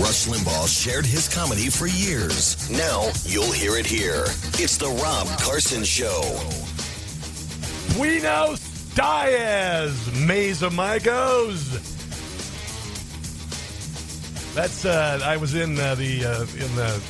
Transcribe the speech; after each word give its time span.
Rush 0.00 0.26
Limbaugh 0.26 0.66
shared 0.66 1.06
his 1.06 1.28
comedy 1.28 1.70
for 1.70 1.86
years. 1.86 2.68
Now 2.68 3.10
you'll 3.24 3.52
hear 3.52 3.76
it 3.76 3.86
here. 3.86 4.24
It's 4.58 4.76
the 4.76 4.88
Rob 4.88 5.28
Carson 5.40 5.84
Show. 5.84 6.20
Buenos 7.96 8.60
Dias, 8.94 10.12
Maze. 10.26 10.60
That's 14.54 14.84
uh, 14.84 15.20
I 15.24 15.36
was 15.36 15.54
in 15.54 15.78
uh, 15.78 15.94
the 15.94 16.24
uh, 16.24 16.40
in 16.42 16.74
the 16.74 17.00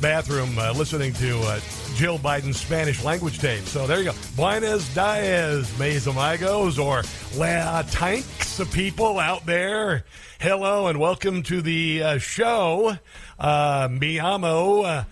bathroom 0.00 0.58
uh, 0.58 0.72
listening 0.72 1.12
to 1.14 1.40
uh, 1.40 1.60
Jill 1.94 2.18
Biden's 2.18 2.60
Spanish 2.60 3.04
language 3.04 3.38
tape. 3.38 3.64
So 3.64 3.86
there 3.86 3.98
you 3.98 4.06
go. 4.06 4.12
Buenos 4.34 4.92
Dias, 4.94 5.78
Maze 5.78 6.08
Amigos, 6.08 6.78
or 6.78 7.02
La 7.36 7.82
Tanks, 7.82 8.60
people 8.72 9.20
out 9.20 9.46
there. 9.46 10.04
Hello 10.40 10.88
and 10.88 10.98
welcome 10.98 11.44
to 11.44 11.62
the 11.62 12.02
uh, 12.02 12.18
show. 12.18 12.98
Uh, 13.38 13.88
mi 13.90 14.18
amo, 14.18 14.82
uh, 14.82 15.04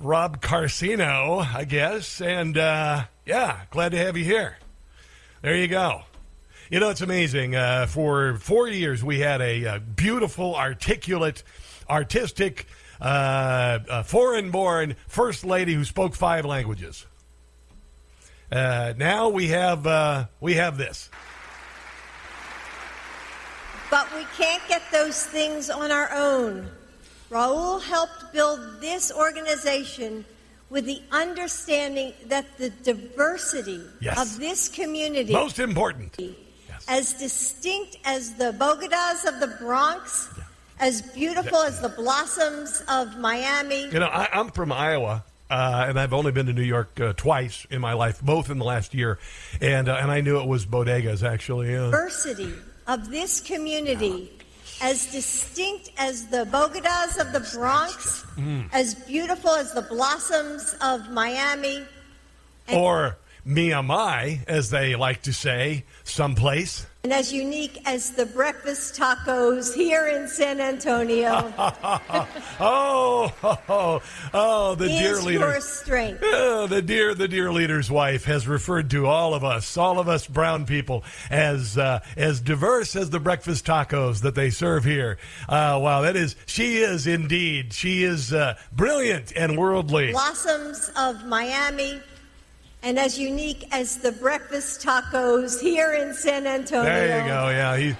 Rob 0.00 0.40
Carcino, 0.40 1.44
I 1.44 1.64
guess. 1.64 2.20
And 2.20 2.56
uh, 2.56 3.04
yeah, 3.26 3.62
glad 3.70 3.90
to 3.90 3.98
have 3.98 4.16
you 4.16 4.24
here. 4.24 4.58
There 5.42 5.56
you 5.56 5.66
go. 5.66 6.02
You 6.70 6.78
know, 6.78 6.90
it's 6.90 7.00
amazing. 7.00 7.56
Uh, 7.56 7.86
for 7.86 8.36
four 8.36 8.68
years, 8.68 9.02
we 9.02 9.18
had 9.18 9.40
a, 9.40 9.66
uh 9.66 9.78
beautiful, 9.78 10.54
articulate, 10.54 11.42
artistic, 11.90 12.66
uh, 13.00 14.02
foreign 14.02 14.50
born 14.50 14.96
first 15.06 15.44
lady 15.44 15.74
who 15.74 15.84
spoke 15.84 16.14
five 16.14 16.44
languages. 16.44 17.06
Uh, 18.50 18.94
now 18.96 19.28
we 19.28 19.48
have, 19.48 19.86
uh, 19.86 20.26
we 20.40 20.54
have 20.54 20.78
this. 20.78 21.10
But 23.90 24.12
we 24.14 24.24
can't 24.36 24.62
get 24.68 24.82
those 24.92 25.24
things 25.26 25.70
on 25.70 25.90
our 25.90 26.10
own. 26.12 26.68
Raul 27.30 27.82
helped 27.82 28.32
build 28.32 28.80
this 28.80 29.12
organization 29.12 30.24
with 30.70 30.84
the 30.84 31.00
understanding 31.10 32.12
that 32.26 32.58
the 32.58 32.70
diversity 32.70 33.82
Yes. 34.00 34.18
of 34.20 34.38
this 34.40 34.68
community, 34.68 35.32
Most 35.32 35.58
important. 35.58 36.16
as 36.88 37.14
distinct 37.14 37.96
as 38.04 38.34
the 38.34 38.52
Bogotas 38.52 39.26
of 39.26 39.40
the 39.40 39.56
Bronx, 39.58 40.28
as 40.80 41.02
beautiful 41.02 41.58
as 41.62 41.80
the 41.80 41.88
blossoms 41.88 42.82
of 42.88 43.18
Miami, 43.18 43.82
You 43.84 43.98
know, 44.00 44.06
I, 44.06 44.28
I'm 44.32 44.50
from 44.50 44.70
Iowa, 44.72 45.24
uh, 45.50 45.86
and 45.88 45.98
I've 45.98 46.12
only 46.12 46.32
been 46.32 46.46
to 46.46 46.52
New 46.52 46.62
York 46.62 47.00
uh, 47.00 47.12
twice 47.16 47.66
in 47.70 47.80
my 47.80 47.92
life, 47.94 48.20
both 48.22 48.50
in 48.50 48.58
the 48.58 48.64
last 48.64 48.94
year, 48.94 49.18
and 49.60 49.88
uh, 49.88 49.94
and 50.00 50.10
I 50.10 50.20
knew 50.20 50.40
it 50.40 50.46
was 50.46 50.66
bodegas 50.66 51.22
actually. 51.22 51.72
Yeah. 51.72 51.86
diversity 51.90 52.52
of 52.86 53.10
this 53.10 53.40
community, 53.40 54.30
as 54.80 55.10
distinct 55.10 55.90
as 55.98 56.26
the 56.28 56.44
Bogotas 56.46 57.18
of 57.20 57.32
the 57.32 57.40
Bronx, 57.58 58.24
Mm. 58.38 58.68
as 58.72 58.94
beautiful 58.94 59.50
as 59.50 59.72
the 59.72 59.82
blossoms 59.82 60.74
of 60.80 61.10
Miami, 61.10 61.82
Or 62.72 63.16
me 63.48 63.72
am 63.72 63.90
I, 63.90 64.40
as 64.46 64.68
they 64.68 64.94
like 64.94 65.22
to 65.22 65.32
say, 65.32 65.84
someplace. 66.04 66.86
and 67.02 67.12
as 67.14 67.32
unique 67.32 67.80
as 67.86 68.10
the 68.10 68.26
breakfast 68.26 69.00
tacos 69.00 69.74
here 69.74 70.06
in 70.06 70.28
San 70.28 70.60
Antonio. 70.60 71.52
Oh, 72.60 73.32
oh, 73.68 74.02
oh, 74.34 74.74
the 74.74 74.88
dear 74.88 75.20
leader. 75.20 75.50
your 75.52 75.60
strength. 75.60 76.20
Oh, 76.24 76.66
the 76.66 76.82
dear, 76.82 77.14
the 77.14 77.28
dear 77.28 77.52
leader's 77.52 77.88
wife 77.88 78.24
has 78.24 78.48
referred 78.48 78.90
to 78.90 79.06
all 79.06 79.32
of 79.32 79.44
us, 79.44 79.76
all 79.76 80.00
of 80.00 80.08
us 80.08 80.26
brown 80.26 80.66
people, 80.66 81.04
as 81.30 81.78
uh, 81.78 82.00
as 82.16 82.40
diverse 82.40 82.96
as 82.96 83.10
the 83.10 83.20
breakfast 83.20 83.64
tacos 83.64 84.22
that 84.22 84.34
they 84.34 84.50
serve 84.50 84.84
here. 84.84 85.18
Uh, 85.48 85.78
wow, 85.80 86.00
that 86.00 86.16
is, 86.16 86.34
she 86.46 86.78
is 86.78 87.06
indeed. 87.06 87.72
She 87.72 88.02
is 88.02 88.32
uh, 88.32 88.56
brilliant 88.72 89.32
and 89.36 89.56
worldly. 89.56 90.10
Blossoms 90.10 90.90
of 90.96 91.24
Miami, 91.26 92.00
and 92.82 92.98
as 92.98 93.18
unique 93.18 93.66
as 93.72 93.98
the 93.98 94.12
breakfast 94.12 94.84
tacos 94.84 95.60
here 95.60 95.92
in 95.92 96.14
San 96.14 96.46
Antonio. 96.46 96.84
There 96.84 97.20
you 97.20 97.26
go. 97.26 97.48
Yeah, 97.48 97.76
he, 97.76 97.96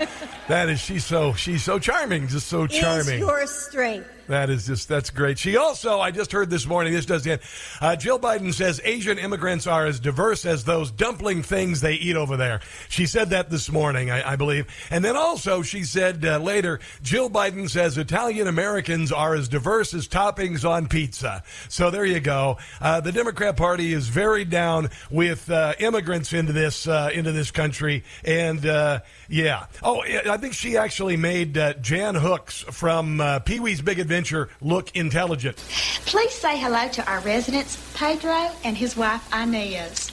that 0.48 0.68
is. 0.68 0.80
She's 0.80 1.04
so 1.04 1.34
she's 1.34 1.64
so 1.64 1.78
charming, 1.78 2.28
just 2.28 2.48
so 2.48 2.66
charming. 2.66 3.14
Is 3.14 3.20
your 3.20 3.46
strength. 3.46 4.08
That 4.28 4.50
is 4.50 4.66
just 4.66 4.88
that's 4.88 5.08
great. 5.08 5.38
She 5.38 5.56
also, 5.56 6.00
I 6.00 6.10
just 6.10 6.32
heard 6.32 6.50
this 6.50 6.66
morning. 6.66 6.92
This 6.92 7.06
does 7.06 7.26
end. 7.26 7.40
Uh, 7.80 7.96
Jill 7.96 8.18
Biden 8.18 8.52
says 8.52 8.78
Asian 8.84 9.16
immigrants 9.16 9.66
are 9.66 9.86
as 9.86 9.98
diverse 10.00 10.44
as 10.44 10.64
those 10.64 10.90
dumpling 10.90 11.42
things 11.42 11.80
they 11.80 11.94
eat 11.94 12.14
over 12.14 12.36
there. 12.36 12.60
She 12.90 13.06
said 13.06 13.30
that 13.30 13.48
this 13.48 13.72
morning, 13.72 14.10
I, 14.10 14.32
I 14.32 14.36
believe. 14.36 14.66
And 14.90 15.02
then 15.02 15.16
also 15.16 15.62
she 15.62 15.82
said 15.82 16.26
uh, 16.26 16.38
later, 16.38 16.78
Jill 17.02 17.30
Biden 17.30 17.70
says 17.70 17.96
Italian 17.96 18.48
Americans 18.48 19.12
are 19.12 19.34
as 19.34 19.48
diverse 19.48 19.94
as 19.94 20.06
toppings 20.06 20.68
on 20.68 20.88
pizza. 20.88 21.42
So 21.70 21.90
there 21.90 22.04
you 22.04 22.20
go. 22.20 22.58
Uh, 22.82 23.00
the 23.00 23.12
Democrat 23.12 23.56
Party 23.56 23.94
is 23.94 24.08
very 24.08 24.44
down 24.44 24.90
with 25.10 25.50
uh, 25.50 25.72
immigrants 25.78 26.34
into 26.34 26.52
this 26.52 26.86
uh, 26.86 27.10
into 27.14 27.32
this 27.32 27.50
country, 27.50 28.04
and 28.26 28.66
uh, 28.66 29.00
yeah. 29.30 29.66
Oh, 29.82 30.02
I 30.02 30.36
think 30.36 30.52
she 30.52 30.76
actually 30.76 31.16
made 31.16 31.58
Jan 31.80 32.14
Hooks 32.14 32.60
from 32.60 33.22
Pee 33.46 33.60
Wee's 33.60 33.80
Big 33.80 33.98
Adventure 33.98 34.17
look 34.60 34.94
intelligent. 34.96 35.56
Please 36.06 36.32
say 36.32 36.58
hello 36.58 36.88
to 36.88 37.10
our 37.10 37.20
residents, 37.20 37.78
Pedro 37.94 38.50
and 38.64 38.76
his 38.76 38.96
wife 38.96 39.22
Inez. 39.34 40.12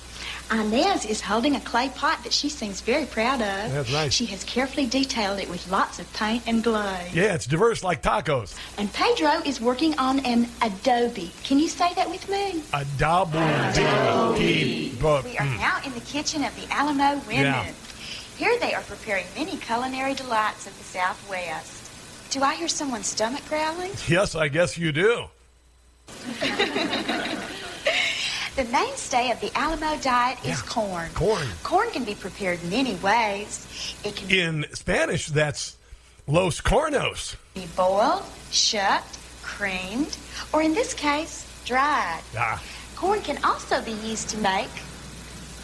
Inez 0.52 1.06
is 1.06 1.22
holding 1.22 1.56
a 1.56 1.60
clay 1.62 1.90
pot 1.90 2.24
that 2.24 2.32
she 2.32 2.50
seems 2.50 2.80
very 2.82 3.06
proud 3.08 3.42
of. 3.42 3.72
That's 3.74 3.92
nice. 3.92 4.14
She 4.14 4.28
has 4.28 4.44
carefully 4.44 4.86
detailed 4.86 5.40
it 5.40 5.50
with 5.50 5.68
lots 5.72 5.98
of 5.98 6.12
paint 6.14 6.44
and 6.46 6.64
glue. 6.64 6.76
Yeah, 7.14 7.34
it's 7.34 7.48
diverse 7.48 7.84
like 7.84 8.04
tacos. 8.04 8.56
And 8.78 8.92
Pedro 8.94 9.42
is 9.44 9.60
working 9.60 9.98
on 9.98 10.20
an 10.20 10.48
adobe. 10.62 11.32
Can 11.44 11.58
you 11.58 11.68
say 11.68 11.92
that 11.96 12.08
with 12.10 12.30
me? 12.30 12.62
Adobe. 12.74 14.92
But, 15.02 15.24
We 15.24 15.38
are 15.38 15.46
now 15.46 15.80
in 15.84 15.94
the 15.96 16.00
kitchen 16.02 16.44
of 16.44 16.56
the 16.56 16.72
Alamo 16.72 17.20
Women. 17.26 17.44
Yeah. 17.44 17.72
Here 18.38 18.60
they 18.60 18.74
are 18.74 18.82
preparing 18.84 19.26
many 19.36 19.58
culinary 19.58 20.14
delights 20.14 20.68
of 20.68 20.78
the 20.78 20.84
Southwest. 20.84 21.85
Do 22.36 22.44
I 22.44 22.54
hear 22.56 22.68
someone's 22.68 23.08
stomach 23.08 23.48
growling? 23.48 23.92
yes, 24.10 24.36
I 24.36 24.50
guess 24.50 24.78
you 24.78 24.92
do. 24.92 25.28
The 28.58 28.66
mainstay 28.74 29.32
of 29.32 29.40
the 29.40 29.58
Alamo 29.58 29.98
diet 30.02 30.46
is 30.46 30.62
corn. 30.62 31.10
Corn. 31.14 31.48
Corn 31.64 31.90
can 31.92 32.04
be 32.04 32.14
prepared 32.14 32.62
in 32.62 32.72
many 32.72 32.96
ways. 32.96 33.96
It 34.04 34.18
can 34.18 34.30
In 34.30 34.66
Spanish, 34.74 35.28
that's 35.28 35.78
Los 36.28 36.60
Cornos. 36.60 37.38
be 37.54 37.68
boiled, 37.78 38.26
shucked, 38.52 39.18
creamed, 39.42 40.18
or 40.52 40.62
in 40.62 40.74
this 40.74 40.94
case, 40.94 41.50
dried. 41.64 42.20
Ah. 42.38 42.62
Corn 42.98 43.22
can 43.22 43.42
also 43.46 43.82
be 43.82 43.94
used 43.94 44.28
to 44.32 44.38
make 44.40 44.68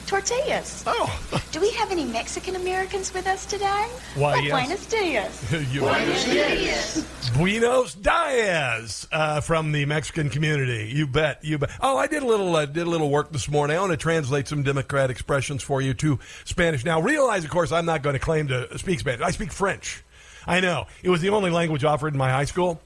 tortillas. 0.06 0.84
Oh, 0.86 1.42
Do 1.52 1.62
we 1.62 1.72
have 1.72 1.92
any 1.92 2.06
Mexican 2.06 2.56
Americans 2.56 3.14
with 3.14 3.28
us 3.28 3.46
today? 3.46 3.88
Why, 4.16 4.34
well, 4.34 4.42
yes. 4.42 4.52
Buenos 4.52 4.86
dias. 4.86 5.72
you 5.74 5.82
Buenos 7.38 7.94
Dias 7.96 9.08
uh, 9.12 9.42
from 9.42 9.72
the 9.72 9.86
Mexican 9.86 10.30
community. 10.30 10.92
You 10.94 11.08
bet. 11.08 11.44
You 11.44 11.58
bet. 11.58 11.72
Oh, 11.82 11.98
I 11.98 12.08
did 12.08 12.24
a 12.24 12.26
little 12.26 12.56
uh, 12.56 12.66
did 12.66 12.88
a 12.88 12.90
little 12.90 13.10
work 13.10 13.32
this 13.32 13.50
morning. 13.50 13.78
I 13.78 13.80
want 13.80 13.92
to 13.92 13.98
translate 13.98 14.48
some 14.48 14.64
Democrat 14.64 15.10
expressions 15.10 15.64
for 15.64 15.82
you 15.82 15.94
to 15.96 16.20
Spanish. 16.46 16.84
Now, 16.86 17.02
realize, 17.02 17.44
of 17.44 17.50
course, 17.50 17.72
I'm 17.72 17.86
not 17.86 18.02
going 18.04 18.14
to 18.14 18.20
claim 18.20 18.48
to 18.50 18.78
speak 18.78 19.00
Spanish. 19.00 19.22
I 19.22 19.32
speak 19.32 19.52
French. 19.52 20.04
I 20.46 20.60
know 20.60 20.88
it 21.04 21.10
was 21.10 21.22
the 21.22 21.30
only 21.30 21.52
language 21.52 21.84
offered 21.84 22.14
in 22.14 22.18
my 22.18 22.30
high 22.30 22.46
school. 22.46 22.82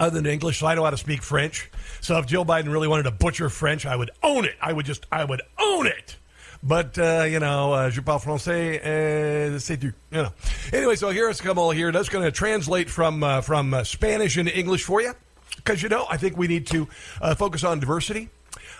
Other 0.00 0.20
than 0.20 0.26
English, 0.26 0.58
so 0.58 0.66
I 0.66 0.74
know 0.74 0.82
how 0.82 0.90
to 0.90 0.96
speak 0.96 1.22
French. 1.22 1.70
So 2.00 2.18
if 2.18 2.26
Joe 2.26 2.44
Biden 2.44 2.72
really 2.72 2.88
wanted 2.88 3.04
to 3.04 3.12
butcher 3.12 3.48
French, 3.48 3.86
I 3.86 3.94
would 3.94 4.10
own 4.22 4.44
it. 4.44 4.56
I 4.60 4.72
would 4.72 4.86
just, 4.86 5.06
I 5.12 5.24
would 5.24 5.42
own 5.58 5.86
it. 5.86 6.16
But 6.64 6.98
uh, 6.98 7.26
you 7.28 7.38
know, 7.40 7.74
uh, 7.74 7.90
je 7.90 8.00
parle 8.00 8.18
français, 8.18 8.80
uh, 8.80 9.58
c'est 9.58 9.76
du, 9.76 9.92
you 10.10 10.22
know. 10.22 10.32
Anyway, 10.72 10.96
so 10.96 11.10
here's 11.10 11.40
Kamal 11.40 11.70
here. 11.70 11.92
That's 11.92 12.08
going 12.08 12.24
to 12.24 12.32
translate 12.32 12.88
from 12.88 13.22
uh, 13.22 13.42
from 13.42 13.74
uh, 13.74 13.84
Spanish 13.84 14.38
into 14.38 14.56
English 14.56 14.82
for 14.82 15.02
you, 15.02 15.12
because 15.56 15.82
you 15.82 15.90
know, 15.90 16.06
I 16.08 16.16
think 16.16 16.38
we 16.38 16.48
need 16.48 16.66
to 16.68 16.88
uh, 17.20 17.34
focus 17.34 17.64
on 17.64 17.80
diversity, 17.80 18.30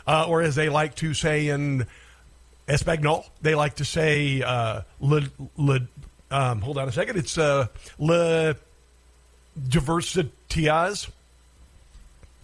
uh, 0.06 0.26
or 0.26 0.40
as 0.40 0.54
they 0.54 0.70
like 0.70 0.94
to 0.96 1.12
say 1.12 1.48
in 1.48 1.86
Espagnol. 2.66 3.28
They 3.42 3.54
like 3.54 3.74
to 3.76 3.84
say 3.84 4.40
uh, 4.40 4.80
le, 5.00 5.22
le, 5.58 5.80
um, 6.30 6.62
hold 6.62 6.78
on 6.78 6.88
a 6.88 6.92
second. 6.92 7.18
It's 7.18 7.36
le 7.36 8.56
diversitas. 10.54 11.10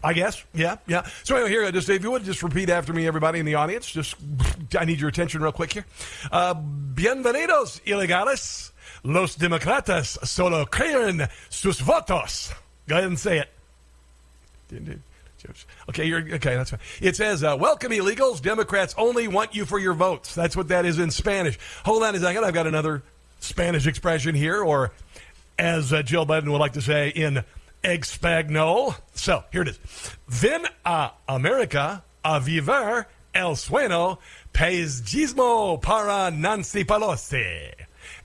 I 0.03 0.15
guess, 0.15 0.43
yeah, 0.55 0.79
yeah. 0.87 1.07
So 1.25 1.37
anyway, 1.37 1.51
here, 1.51 1.73
just 1.73 1.91
if 1.91 2.03
you 2.03 2.11
would 2.11 2.25
just 2.25 2.43
repeat 2.43 2.71
after 2.71 2.95
me, 2.95 3.07
everybody 3.07 3.39
in 3.39 3.45
the 3.45 3.57
audience. 3.57 3.91
Just, 3.91 4.17
I 4.79 4.87
need 4.87 4.99
your 4.99 5.11
attention 5.11 5.43
real 5.43 5.53
quick 5.53 5.75
here. 5.75 5.85
Uh, 6.33 6.55
bienvenidos, 6.55 7.83
ilegales. 7.85 8.71
Los 9.03 9.37
demócratas 9.37 10.27
solo 10.27 10.65
creen 10.65 11.29
sus 11.51 11.81
votos. 11.81 12.53
Go 12.89 12.97
ahead 12.97 13.09
and 13.09 13.19
say 13.19 13.41
it. 13.41 13.51
Okay, 15.89 16.05
you're 16.05 16.21
okay. 16.21 16.55
That's 16.55 16.71
fine. 16.71 16.81
It 17.01 17.17
says, 17.17 17.43
uh, 17.43 17.57
"Welcome, 17.59 17.93
illegals. 17.93 18.43
Democrats 18.43 18.95
only 18.97 19.27
want 19.27 19.55
you 19.55 19.65
for 19.65 19.79
your 19.79 19.95
votes." 19.95 20.35
That's 20.35 20.57
what 20.57 20.69
that 20.69 20.85
is 20.85 20.99
in 20.99 21.11
Spanish. 21.11 21.59
Hold 21.85 22.03
on 22.03 22.15
a 22.15 22.21
second. 22.21 22.45
I've 22.45 22.55
got 22.55 22.67
another 22.67 23.03
Spanish 23.41 23.87
expression 23.87 24.35
here, 24.35 24.62
or 24.62 24.93
as 25.59 25.93
uh, 25.93 26.03
Jill 26.03 26.27
Biden 26.27 26.51
would 26.51 26.59
like 26.59 26.75
to 26.75 26.83
say, 26.83 27.09
in 27.09 27.43
Espagnol. 27.82 28.94
So 29.15 29.44
here 29.53 29.62
it 29.62 29.69
is. 29.69 29.79
Ven 30.29 30.67
a 30.85 31.12
America 31.29 32.05
a 32.25 32.41
viver 32.41 33.06
el 33.35 33.53
sueño 33.53 34.19
paisismo 34.53 35.81
para 35.81 36.31
Nancy 36.31 36.85
Pelosi. 36.85 37.73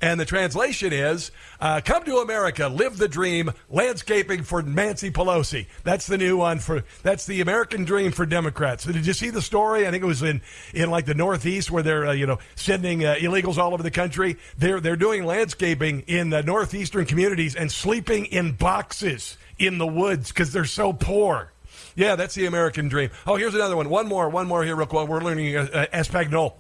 And 0.01 0.19
the 0.19 0.25
translation 0.25 0.91
is 0.91 1.31
uh, 1.59 1.79
Come 1.83 2.03
to 2.05 2.17
America, 2.17 2.67
live 2.67 2.97
the 2.97 3.07
dream, 3.07 3.51
landscaping 3.69 4.43
for 4.43 4.61
Nancy 4.61 5.09
Pelosi. 5.09 5.67
That's 5.83 6.07
the 6.07 6.17
new 6.17 6.37
one 6.37 6.59
for, 6.59 6.83
that's 7.01 7.25
the 7.25 7.41
American 7.41 7.85
dream 7.85 8.11
for 8.11 8.25
Democrats. 8.25 8.83
Did 8.83 9.05
you 9.05 9.13
see 9.13 9.29
the 9.29 9.41
story? 9.41 9.87
I 9.87 9.91
think 9.91 10.03
it 10.03 10.07
was 10.07 10.21
in, 10.21 10.41
in 10.73 10.89
like 10.89 11.05
the 11.05 11.13
Northeast 11.13 11.71
where 11.71 11.83
they're, 11.83 12.07
uh, 12.07 12.11
you 12.11 12.27
know, 12.27 12.39
sending 12.55 13.05
uh, 13.05 13.15
illegals 13.19 13.57
all 13.57 13.73
over 13.73 13.83
the 13.83 13.91
country. 13.91 14.37
They're, 14.57 14.81
they're 14.81 14.95
doing 14.95 15.23
landscaping 15.23 16.01
in 16.07 16.29
the 16.29 16.43
Northeastern 16.43 17.05
communities 17.05 17.55
and 17.55 17.71
sleeping 17.71 18.25
in 18.25 18.53
boxes 18.53 19.37
in 19.57 19.77
the 19.77 19.87
woods 19.87 20.29
because 20.29 20.51
they're 20.51 20.65
so 20.65 20.93
poor. 20.93 21.51
Yeah, 21.95 22.15
that's 22.15 22.35
the 22.35 22.45
American 22.45 22.89
dream. 22.89 23.09
Oh, 23.25 23.35
here's 23.35 23.55
another 23.55 23.75
one. 23.75 23.89
One 23.89 24.07
more, 24.07 24.29
one 24.29 24.47
more 24.47 24.63
here, 24.63 24.75
real 24.75 24.87
quick. 24.87 25.07
We're 25.07 25.21
learning 25.21 25.55
uh, 25.55 25.67
uh, 25.73 25.85
Espagnol. 25.87 26.53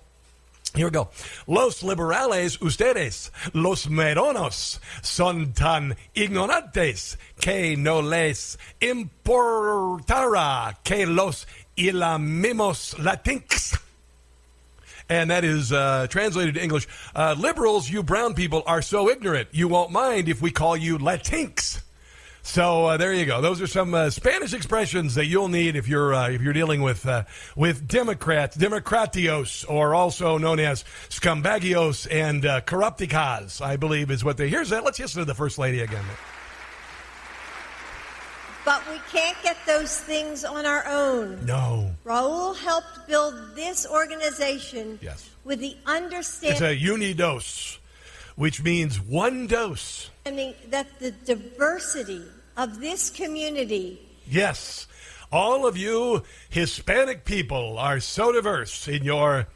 Here 0.75 0.87
we 0.87 0.91
go. 0.91 1.09
Los 1.47 1.83
liberales 1.83 2.57
ustedes, 2.57 3.31
los 3.53 3.87
meronos, 3.87 4.79
son 5.01 5.53
tan 5.53 5.95
ignorantes 6.13 7.15
que 7.39 7.77
no 7.77 8.01
les 8.01 8.57
importará 8.81 10.75
que 10.83 11.05
los 11.05 11.47
ilamimos 11.77 12.95
latinx. 12.95 13.79
And 15.07 15.31
that 15.31 15.45
is 15.45 15.71
uh, 15.71 16.07
translated 16.09 16.55
to 16.55 16.63
English. 16.63 16.87
Uh, 17.15 17.35
liberals, 17.37 17.89
you 17.89 18.03
brown 18.03 18.33
people, 18.33 18.63
are 18.65 18.81
so 18.81 19.09
ignorant, 19.09 19.49
you 19.51 19.69
won't 19.69 19.91
mind 19.91 20.27
if 20.27 20.41
we 20.41 20.51
call 20.51 20.75
you 20.75 20.97
latinx. 20.97 21.81
So 22.45 22.85
uh, 22.85 22.97
there 22.97 23.11
you 23.11 23.25
go. 23.25 23.41
Those 23.41 23.59
are 23.59 23.67
some 23.67 23.95
uh, 23.95 24.11
Spanish 24.11 24.53
expressions 24.53 25.15
that 25.15 25.25
you'll 25.25 25.47
need 25.47 25.75
if 25.75 25.87
you're 25.87 26.13
uh, 26.13 26.29
if 26.29 26.43
you're 26.43 26.53
dealing 26.53 26.83
with 26.83 27.05
uh, 27.07 27.23
with 27.55 27.87
Democrats, 27.87 28.55
Democratios, 28.55 29.65
or 29.67 29.95
also 29.95 30.37
known 30.37 30.59
as 30.59 30.83
scumbagios 31.09 32.07
and 32.09 32.45
uh, 32.45 32.61
corrupticas. 32.61 33.61
I 33.65 33.77
believe 33.77 34.11
is 34.11 34.23
what 34.23 34.37
they. 34.37 34.47
Here's 34.47 34.69
that. 34.69 34.83
Let's 34.83 34.99
listen 34.99 35.21
to 35.21 35.25
the 35.25 35.33
first 35.33 35.57
lady 35.57 35.79
again. 35.81 36.05
But 38.63 38.87
we 38.91 38.99
can't 39.11 39.37
get 39.41 39.57
those 39.65 39.99
things 39.99 40.45
on 40.45 40.67
our 40.67 40.85
own. 40.87 41.43
No. 41.47 41.91
Raul 42.05 42.55
helped 42.55 43.07
build 43.07 43.33
this 43.55 43.87
organization 43.87 44.99
Yes. 45.01 45.27
with 45.43 45.59
the 45.59 45.75
understanding. 45.87 46.51
It's 46.51 46.61
a 46.61 46.75
unidose, 46.75 47.77
which 48.35 48.61
means 48.63 48.99
one 48.99 49.47
dose. 49.47 50.11
I 50.27 50.31
mean, 50.31 50.55
that 50.69 50.87
the 50.99 51.11
diversity 51.11 52.21
of 52.57 52.79
this 52.79 53.09
community 53.09 53.99
Yes. 54.29 54.87
All 55.31 55.67
of 55.67 55.75
you 55.77 56.23
Hispanic 56.49 57.25
people 57.25 57.77
are 57.77 57.99
so 57.99 58.31
diverse 58.31 58.87
in 58.87 59.03
your 59.03 59.47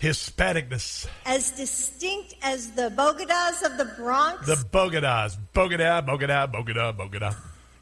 Hispanicness. 0.00 1.06
as 1.24 1.50
distinct 1.52 2.34
as 2.42 2.70
the 2.72 2.90
Bogotas 2.90 3.62
of 3.64 3.78
the 3.78 3.86
Bronx, 3.96 4.46
The 4.46 4.56
Bogotas. 4.56 5.36
Bogota, 5.54 6.00
Bogota, 6.02 6.46
Bogota, 6.46 6.92
Bogota. 6.92 7.34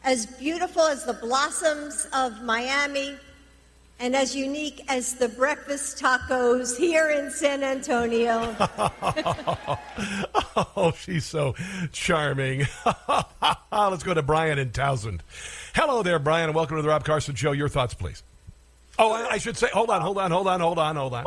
as 0.04 0.26
beautiful 0.26 0.82
as 0.82 1.04
the 1.04 1.14
blossoms 1.14 2.06
of 2.12 2.40
Miami, 2.42 3.16
and 4.04 4.14
as 4.14 4.36
unique 4.36 4.84
as 4.88 5.14
the 5.14 5.30
breakfast 5.30 5.98
tacos 5.98 6.76
here 6.76 7.08
in 7.08 7.30
San 7.30 7.64
Antonio. 7.64 8.54
Oh, 10.76 10.92
she's 10.96 11.24
so 11.24 11.54
charming. 11.90 12.66
Let's 13.72 14.02
go 14.04 14.14
to 14.14 14.22
Brian 14.22 14.58
in 14.58 14.70
Townsend. 14.70 15.22
Hello 15.74 16.02
there, 16.02 16.18
Brian, 16.20 16.48
and 16.48 16.54
welcome 16.54 16.76
to 16.76 16.82
the 16.82 16.88
Rob 16.88 17.04
Carson 17.04 17.34
Show. 17.34 17.52
Your 17.52 17.68
thoughts, 17.68 17.94
please. 17.94 18.22
Oh, 18.98 19.12
I, 19.12 19.32
I 19.32 19.38
should 19.38 19.56
say, 19.56 19.68
hold 19.72 19.90
on, 19.90 20.00
hold 20.00 20.18
on, 20.18 20.30
hold 20.30 20.46
on, 20.46 20.60
hold 20.60 20.78
on, 20.78 20.96
hold 20.96 21.14
on. 21.14 21.24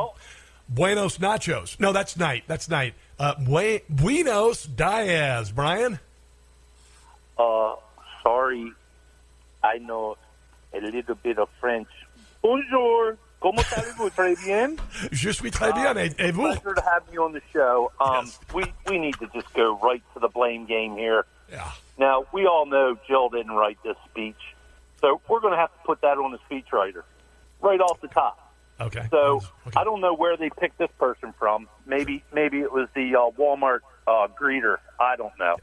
Buenos 0.68 1.18
nachos. 1.18 1.78
No, 1.78 1.92
that's 1.92 2.16
night. 2.16 2.44
That's 2.46 2.70
night. 2.70 2.94
Uh, 3.18 3.34
bue- 3.34 3.80
Buenos 3.90 4.64
Diaz, 4.64 5.50
Brian. 5.52 5.98
Uh, 7.38 7.74
sorry, 8.22 8.72
I 9.62 9.78
know 9.78 10.16
a 10.72 10.80
little 10.80 11.16
bit 11.16 11.38
of 11.38 11.48
French. 11.60 11.88
Bonjour, 12.42 13.12
comment 13.40 13.62
allez-vous? 13.76 14.10
Très 14.10 14.34
bien. 14.44 14.70
Je 15.12 15.30
suis 15.30 15.50
très 15.50 15.72
bien, 15.72 15.96
et, 15.96 16.10
et 16.18 16.30
vous? 16.30 16.42
Pleasure 16.44 16.74
to 16.74 16.82
have 16.82 17.02
you 17.12 17.22
on 17.22 17.32
the 17.32 17.40
show. 17.52 17.90
Um, 18.00 18.26
Yes. 18.26 18.38
we 18.54 18.64
we 18.88 18.98
need 18.98 19.14
to 19.18 19.26
just 19.34 19.52
go 19.54 19.78
right 19.82 20.02
to 20.14 20.20
the 20.20 20.28
blame 20.28 20.66
game 20.66 20.96
here. 20.96 21.24
Yeah. 21.50 21.70
Now 21.98 22.26
we 22.32 22.46
all 22.46 22.66
know 22.66 22.96
Jill 23.06 23.28
didn't 23.30 23.52
write 23.52 23.78
this 23.82 23.96
speech, 24.10 24.38
so 25.00 25.20
we're 25.28 25.40
going 25.40 25.52
to 25.54 25.58
have 25.58 25.72
to 25.72 25.78
put 25.84 26.00
that 26.02 26.18
on 26.18 26.32
the 26.32 26.38
speechwriter 26.48 27.02
right 27.60 27.80
off 27.80 28.00
the 28.00 28.08
top. 28.08 28.38
Okay. 28.80 29.06
So 29.10 29.40
Okay. 29.66 29.76
I 29.76 29.82
don't 29.84 30.00
know 30.00 30.14
where 30.14 30.36
they 30.36 30.50
picked 30.50 30.78
this 30.78 30.90
person 30.98 31.34
from. 31.38 31.68
Maybe 31.86 32.22
maybe 32.32 32.60
it 32.60 32.72
was 32.72 32.88
the 32.94 33.16
uh, 33.16 33.30
Walmart 33.36 33.80
uh, 34.06 34.28
greeter. 34.40 34.76
I 35.00 35.16
don't 35.16 35.36
know. 35.38 35.56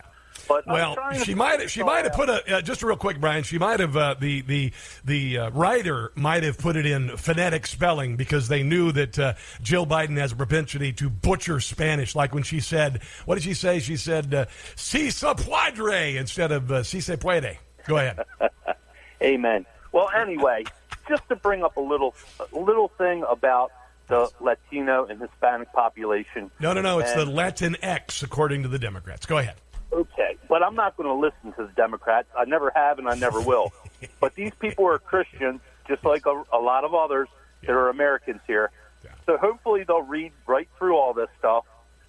But 0.48 0.68
Well, 0.68 0.98
she 1.24 1.34
might 1.36 1.58
this 1.60 1.72
she 1.72 1.84
might 1.84 2.06
have 2.06 2.14
put 2.14 2.30
a 2.30 2.58
uh, 2.58 2.62
just 2.62 2.84
real 2.84 2.96
quick, 2.98 3.20
Brian. 3.20 3.44
She 3.44 3.58
might 3.58 3.80
have 3.80 3.96
uh, 3.98 4.16
the 4.20 4.42
the 4.42 4.72
the 5.04 5.38
uh, 5.38 5.50
writer 5.52 6.12
might 6.16 6.44
have 6.44 6.58
put 6.58 6.76
it 6.76 6.86
in 6.86 7.16
phonetic 7.18 7.66
spelling 7.68 8.16
because 8.16 8.48
they 8.48 8.64
knew 8.64 8.92
that 8.92 9.18
uh, 9.18 9.34
Jill 9.62 9.86
Biden 9.86 10.18
has 10.18 10.32
a 10.32 10.36
propensity 10.36 10.94
to 10.94 11.10
butcher 11.10 11.60
Spanish. 11.60 12.16
Like 12.16 12.34
when 12.34 12.44
she 12.44 12.60
said, 12.60 13.02
what 13.26 13.36
did 13.36 13.44
she 13.44 13.54
say? 13.54 13.80
She 13.80 13.98
said 13.98 14.34
uh, 14.34 14.46
"si 14.76 15.10
se 15.10 15.28
puede" 15.36 16.16
instead 16.16 16.52
of 16.52 16.72
uh, 16.72 16.84
"si 16.84 17.00
se 17.00 17.18
puede." 17.18 17.58
Go 17.88 17.98
ahead. 17.98 18.20
Amen. 19.22 19.66
Well, 19.92 20.10
anyway, 20.16 20.66
just 21.08 21.28
to 21.30 21.36
bring 21.36 21.64
up 21.64 21.78
a 21.78 21.82
little 21.82 22.16
a 22.54 22.58
little 22.60 22.90
thing 22.98 23.24
about 23.30 23.72
the 24.08 24.30
Latino 24.40 25.06
and 25.06 25.20
Hispanic 25.20 25.72
population. 25.74 26.52
No, 26.60 26.74
no, 26.74 26.82
no. 26.82 27.00
It's 27.00 27.14
the 27.14 27.22
And- 27.22 27.34
Latin 27.34 27.78
X, 27.82 28.24
according 28.24 28.64
to 28.64 28.68
the 28.68 28.80
Democrats. 28.80 29.26
Go 29.26 29.38
ahead. 29.38 29.56
Okay, 29.96 30.36
but 30.50 30.62
I'm 30.62 30.76
not 30.76 30.98
going 30.98 31.08
to 31.08 31.16
listen 31.16 31.54
to 31.58 31.68
the 31.68 31.74
Democrats. 31.74 32.28
I 32.38 32.44
never 32.44 32.70
have, 32.76 33.00
and 33.00 33.08
I 33.08 33.16
never 33.16 33.40
will. 33.40 33.72
but 34.20 34.36
these 34.36 34.52
people 34.60 34.86
are 34.88 35.00
Christians, 35.00 35.62
just 35.88 36.04
like 36.04 36.26
a, 36.26 36.44
a 36.52 36.60
lot 36.60 36.84
of 36.84 36.94
others 36.94 37.30
that 37.62 37.72
are 37.72 37.88
Americans 37.88 38.42
here. 38.46 38.72
Yeah. 39.06 39.12
So 39.26 39.38
hopefully 39.38 39.86
they'll 39.88 40.02
read 40.02 40.34
right 40.48 40.68
through 40.78 40.98
all 40.98 41.14
this 41.14 41.30
stuff, 41.40 41.64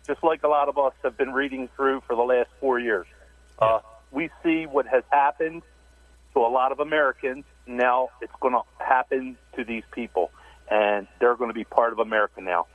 just 0.04 0.24
like 0.24 0.42
a 0.42 0.48
lot 0.48 0.68
of 0.68 0.76
us 0.78 0.94
have 1.04 1.16
been 1.16 1.32
reading 1.32 1.68
through 1.76 2.02
for 2.08 2.16
the 2.16 2.22
last 2.22 2.50
four 2.58 2.80
years. 2.80 3.06
Uh, 3.60 3.78
we 4.10 4.30
see 4.42 4.66
what 4.66 4.88
has 4.88 5.04
happened 5.12 5.62
to 6.34 6.40
a 6.40 6.50
lot 6.50 6.72
of 6.72 6.80
Americans. 6.80 7.44
Now 7.68 8.08
it's 8.20 8.32
going 8.40 8.54
to 8.54 8.62
happen 8.84 9.38
to 9.54 9.62
these 9.62 9.84
people, 9.92 10.32
and 10.68 11.06
they're 11.20 11.36
going 11.36 11.50
to 11.50 11.54
be 11.54 11.64
part 11.64 11.92
of 11.92 12.00
America 12.00 12.40
now. 12.40 12.66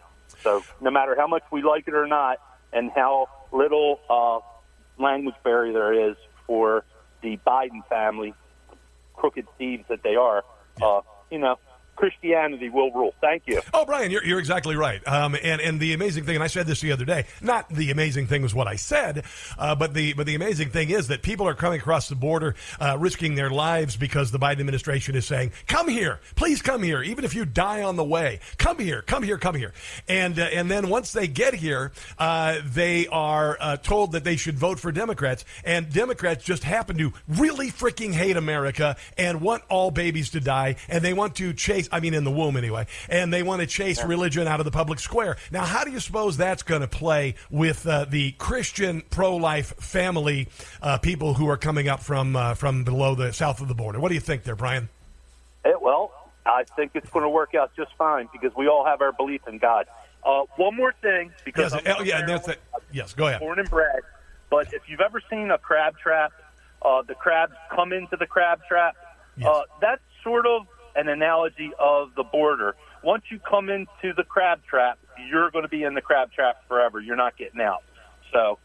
So 0.41 0.63
no 0.80 0.89
matter 0.89 1.18
how 1.18 1.27
much 1.27 1.44
we 1.51 1.63
like 1.63 1.89
it 1.89 1.96
or 1.96 2.08
not, 2.08 2.38
and 2.72 2.89
how 2.96 3.27
little 3.51 4.00
uh, 4.10 4.39
language 5.01 5.36
barrier 5.43 5.74
there 5.74 6.10
is 6.10 6.15
for 6.48 6.84
the 7.22 7.38
Biden 7.46 7.86
family, 7.88 8.34
crooked 9.15 9.48
thieves 9.58 9.86
that 9.89 10.03
they 10.03 10.15
are, 10.15 10.43
uh, 10.81 11.01
you 11.29 11.38
know, 11.38 11.58
Christianity 12.01 12.67
will 12.67 12.91
rule. 12.91 13.13
Thank 13.22 13.43
you. 13.46 13.62
Oh, 13.75 13.86
Brian, 13.86 14.10
you're, 14.10 14.25
you're 14.25 14.39
exactly 14.39 14.75
right. 14.75 15.08
Um, 15.08 15.36
and 15.36 15.62
and 15.62 15.79
the 15.79 15.93
amazing 15.93 16.24
thing, 16.24 16.34
and 16.34 16.43
I 16.43 16.48
said 16.48 16.65
this 16.65 16.81
the 16.81 16.91
other 16.91 17.05
day. 17.05 17.25
Not 17.41 17.70
the 17.70 17.91
amazing 17.91 18.25
thing 18.25 18.41
was 18.41 18.55
what 18.55 18.67
I 18.67 18.75
said, 18.75 19.24
uh, 19.60 19.75
but 19.75 19.93
the 19.93 20.13
but 20.13 20.25
the 20.25 20.34
amazing 20.34 20.72
thing 20.72 20.89
is 20.89 21.10
that 21.10 21.22
people 21.22 21.48
are 21.48 21.53
coming 21.53 21.79
across 21.79 22.10
the 22.10 22.15
border, 22.15 22.55
uh, 22.79 22.98
risking 23.00 23.36
their 23.36 23.51
lives 23.51 23.98
because 23.98 24.31
the 24.31 24.39
Biden 24.39 24.62
administration 24.62 25.13
is 25.13 25.27
saying, 25.27 25.51
"Come 25.67 25.88
here, 25.88 26.20
please 26.34 26.63
come 26.63 26.81
here, 26.81 27.03
even 27.03 27.24
if 27.24 27.36
you 27.36 27.46
die 27.46 27.84
on 27.84 27.98
the 27.98 28.03
way. 28.03 28.39
Come 28.58 28.79
here, 28.79 29.03
come 29.03 29.22
here, 29.22 29.38
come 29.38 29.53
here." 29.53 29.72
And 30.10 30.39
uh, 30.39 30.46
and 30.46 30.72
then 30.72 30.89
once 30.89 31.13
they 31.13 31.27
get 31.27 31.53
here, 31.53 31.91
uh, 32.17 32.62
they 32.65 33.05
are 33.10 33.58
uh, 33.62 33.77
told 33.77 34.13
that 34.13 34.24
they 34.24 34.38
should 34.38 34.58
vote 34.58 34.79
for 34.79 34.91
Democrats, 34.91 35.46
and 35.63 35.93
Democrats 35.93 36.43
just 36.43 36.63
happen 36.63 36.98
to 36.98 37.13
really 37.27 37.70
freaking 37.70 38.12
hate 38.12 38.38
America 38.38 38.98
and 39.20 39.39
want 39.39 39.62
all 39.70 39.91
babies 39.91 40.31
to 40.31 40.39
die, 40.39 40.77
and 40.89 41.03
they 41.03 41.13
want 41.13 41.36
to 41.36 41.53
chase 41.53 41.89
I 41.92 42.00
mean, 42.00 42.14
in 42.14 42.24
the 42.24 42.32
womb 42.32 42.58
anyway, 42.58 42.88
and 43.10 43.34
they 43.34 43.44
want 43.44 43.62
to 43.62 43.68
chase 43.68 44.04
religion 44.04 44.48
out 44.48 44.60
of 44.60 44.66
the 44.66 44.72
public 44.72 45.00
square. 45.00 45.38
Now, 45.52 45.66
how 45.66 45.84
do 45.84 45.92
you 45.92 46.00
suppose 46.00 46.38
that's 46.38 46.64
going 46.64 46.82
to 46.82 46.88
play 46.88 47.36
with 47.50 47.86
uh, 47.86 48.06
the 48.06 48.32
Christian 48.34 49.04
pro-life 49.10 49.76
family 49.78 50.48
uh, 50.82 50.98
people 50.98 51.34
who 51.34 51.50
are 51.50 51.58
coming 51.58 51.88
up 51.88 52.02
from 52.02 52.36
uh, 52.36 52.54
from 52.54 52.84
below 52.84 53.16
the 53.16 53.34
south 53.34 53.62
of 53.62 53.68
the 53.68 53.76
border? 53.76 54.00
What 54.00 54.10
do 54.10 54.16
you 54.16 54.22
think 54.22 54.44
there, 54.44 54.56
Brian? 54.56 54.90
It, 55.66 55.82
well, 55.82 56.12
I 56.46 56.64
think 56.76 56.92
it's 56.96 57.10
going 57.10 57.24
to 57.24 57.30
work 57.30 57.54
out 57.54 57.72
just 57.76 57.94
fine 57.98 58.30
because 58.32 58.56
we 58.56 58.68
all 58.68 58.86
have 58.86 59.02
our 59.02 59.12
belief 59.12 59.42
in 59.48 59.58
God. 59.58 59.86
Uh, 60.24 60.44
one 60.56 60.76
more 60.76 60.94
thing, 61.02 61.32
because 61.46 61.74
yes, 61.74 61.96
oh, 61.98 62.04
yeah, 62.04 62.26
that's 62.26 62.48
it. 62.48 62.60
Yes, 62.92 63.14
go 63.14 63.28
ahead. 63.28 63.40
Born 63.40 63.60
and 63.60 63.70
bred, 63.70 64.02
but 64.50 64.74
if 64.74 64.88
you've 64.88 65.02
ever 65.02 65.22
seen 65.30 65.52
a 65.52 65.58
crab 65.58 65.98
trap, 65.98 66.32
uh, 66.82 67.02
the 67.02 67.16
crabs 67.16 67.54
come 67.70 67.92
into 67.92 68.18
the 68.18 68.28
crab 68.28 68.62
trap. 68.68 68.96
Yes. 69.38 69.48
Uh, 69.48 69.62
that's 69.82 70.02
sort 70.24 70.46
of 70.46 70.68
an 70.96 71.08
analogy 71.08 71.72
of 71.80 72.14
the 72.16 72.24
border. 72.24 72.76
Once 73.04 73.24
you 73.30 73.40
come 73.40 73.70
into 73.70 74.14
the 74.16 74.24
crab 74.24 74.62
trap, 74.68 75.00
you're 75.30 75.50
going 75.52 75.64
to 75.64 75.70
be 75.70 75.84
in 75.84 75.94
the 75.94 76.02
crab 76.02 76.32
trap 76.32 76.64
forever. 76.68 77.00
You're 77.00 77.16
not 77.16 77.38
getting 77.38 77.62
out. 77.62 77.84
So 78.32 78.60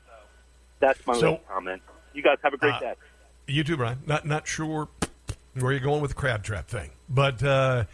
that's 0.80 1.04
my 1.06 1.14
So- 1.14 1.20
little 1.20 1.38
comment. 1.48 1.82
You 2.12 2.22
guys 2.22 2.38
have 2.42 2.54
a 2.54 2.56
great 2.56 2.74
Uh, 2.74 2.80
day. 2.80 2.94
You 3.46 3.62
too, 3.64 3.76
Brian. 3.76 3.98
Not 4.06 4.24
not 4.26 4.46
sure 4.48 4.88
where 5.54 5.72
you're 5.72 5.80
going 5.80 6.00
with 6.02 6.10
the 6.10 6.16
crab 6.16 6.42
trap 6.42 6.66
thing, 6.66 6.90
but 7.08 7.42
uh, 7.42 7.84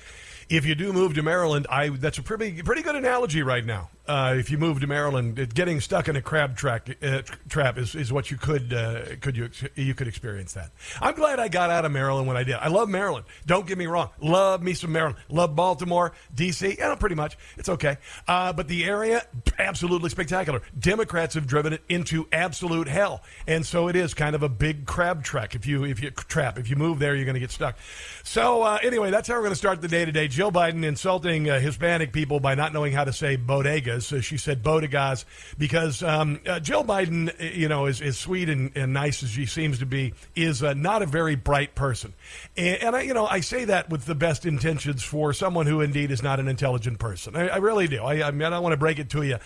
if 0.48 0.64
you 0.64 0.74
do 0.74 0.92
move 0.92 1.14
to 1.14 1.22
Maryland, 1.22 1.66
I 1.68 1.88
that's 1.90 2.18
a 2.18 2.22
pretty 2.22 2.62
pretty 2.62 2.82
good 2.82 2.94
analogy 2.96 3.42
right 3.42 3.64
now. 3.64 3.90
Uh, 4.12 4.34
if 4.34 4.50
you 4.50 4.58
move 4.58 4.78
to 4.78 4.86
Maryland, 4.86 5.54
getting 5.54 5.80
stuck 5.80 6.06
in 6.06 6.16
a 6.16 6.20
crab 6.20 6.54
track, 6.54 6.98
uh, 7.02 7.22
trap 7.48 7.78
is, 7.78 7.94
is 7.94 8.12
what 8.12 8.30
you 8.30 8.36
could 8.36 8.70
uh, 8.70 9.16
could 9.22 9.38
you 9.38 9.48
you 9.74 9.94
could 9.94 10.06
experience 10.06 10.52
that. 10.52 10.70
I'm 11.00 11.14
glad 11.14 11.40
I 11.40 11.48
got 11.48 11.70
out 11.70 11.86
of 11.86 11.92
Maryland 11.92 12.28
when 12.28 12.36
I 12.36 12.42
did. 12.42 12.56
I 12.56 12.68
love 12.68 12.90
Maryland. 12.90 13.24
Don't 13.46 13.66
get 13.66 13.78
me 13.78 13.86
wrong. 13.86 14.10
Love 14.20 14.62
me 14.62 14.74
some 14.74 14.92
Maryland. 14.92 15.16
Love 15.30 15.56
Baltimore, 15.56 16.12
D.C. 16.34 16.76
Yeah, 16.76 16.94
pretty 16.96 17.14
much. 17.14 17.38
It's 17.56 17.70
okay. 17.70 17.96
Uh, 18.28 18.52
but 18.52 18.68
the 18.68 18.84
area 18.84 19.26
absolutely 19.58 20.10
spectacular. 20.10 20.60
Democrats 20.78 21.34
have 21.34 21.46
driven 21.46 21.72
it 21.72 21.82
into 21.88 22.28
absolute 22.32 22.88
hell, 22.88 23.22
and 23.46 23.64
so 23.64 23.88
it 23.88 23.96
is 23.96 24.12
kind 24.12 24.34
of 24.34 24.42
a 24.42 24.48
big 24.50 24.84
crab 24.84 25.24
track. 25.24 25.54
If 25.54 25.64
you 25.64 25.84
if 25.84 26.02
you 26.02 26.10
trap 26.10 26.58
if 26.58 26.68
you 26.68 26.76
move 26.76 26.98
there, 26.98 27.14
you're 27.14 27.24
going 27.24 27.32
to 27.32 27.40
get 27.40 27.50
stuck. 27.50 27.78
So 28.24 28.60
uh, 28.60 28.78
anyway, 28.82 29.10
that's 29.10 29.26
how 29.26 29.36
we're 29.36 29.40
going 29.40 29.52
to 29.52 29.56
start 29.56 29.80
the 29.80 29.88
day 29.88 30.04
today. 30.04 30.28
Joe 30.28 30.50
Biden 30.50 30.84
insulting 30.84 31.48
uh, 31.48 31.60
Hispanic 31.60 32.12
people 32.12 32.40
by 32.40 32.54
not 32.54 32.74
knowing 32.74 32.92
how 32.92 33.04
to 33.04 33.12
say 33.14 33.38
bodegas. 33.38 34.01
Uh, 34.10 34.22
she 34.22 34.38
said 34.38 34.62
bodegas 34.62 35.26
because 35.58 36.02
um, 36.02 36.40
uh, 36.46 36.60
Jill 36.60 36.82
Biden, 36.82 37.28
uh, 37.28 37.44
you 37.44 37.68
know, 37.68 37.84
is, 37.84 38.00
is 38.00 38.16
sweet 38.16 38.48
and, 38.48 38.72
and 38.74 38.94
nice 38.94 39.22
as 39.22 39.28
she 39.28 39.44
seems 39.44 39.80
to 39.80 39.86
be, 39.86 40.14
is 40.34 40.62
uh, 40.62 40.72
not 40.72 41.02
a 41.02 41.06
very 41.06 41.34
bright 41.34 41.74
person. 41.74 42.14
And, 42.56 42.82
and 42.82 42.96
I, 42.96 43.02
you 43.02 43.12
know, 43.12 43.26
I 43.26 43.40
say 43.40 43.66
that 43.66 43.90
with 43.90 44.06
the 44.06 44.14
best 44.14 44.46
intentions 44.46 45.02
for 45.02 45.32
someone 45.34 45.66
who 45.66 45.82
indeed 45.82 46.10
is 46.10 46.22
not 46.22 46.40
an 46.40 46.48
intelligent 46.48 46.98
person. 46.98 47.36
I, 47.36 47.48
I 47.48 47.56
really 47.58 47.86
do. 47.86 48.02
I, 48.02 48.28
I 48.28 48.30
mean, 48.30 48.42
I 48.42 48.50
don't 48.50 48.62
want 48.62 48.72
to 48.72 48.78
break 48.78 48.98
it 48.98 49.10
to 49.10 49.22
you, 49.22 49.36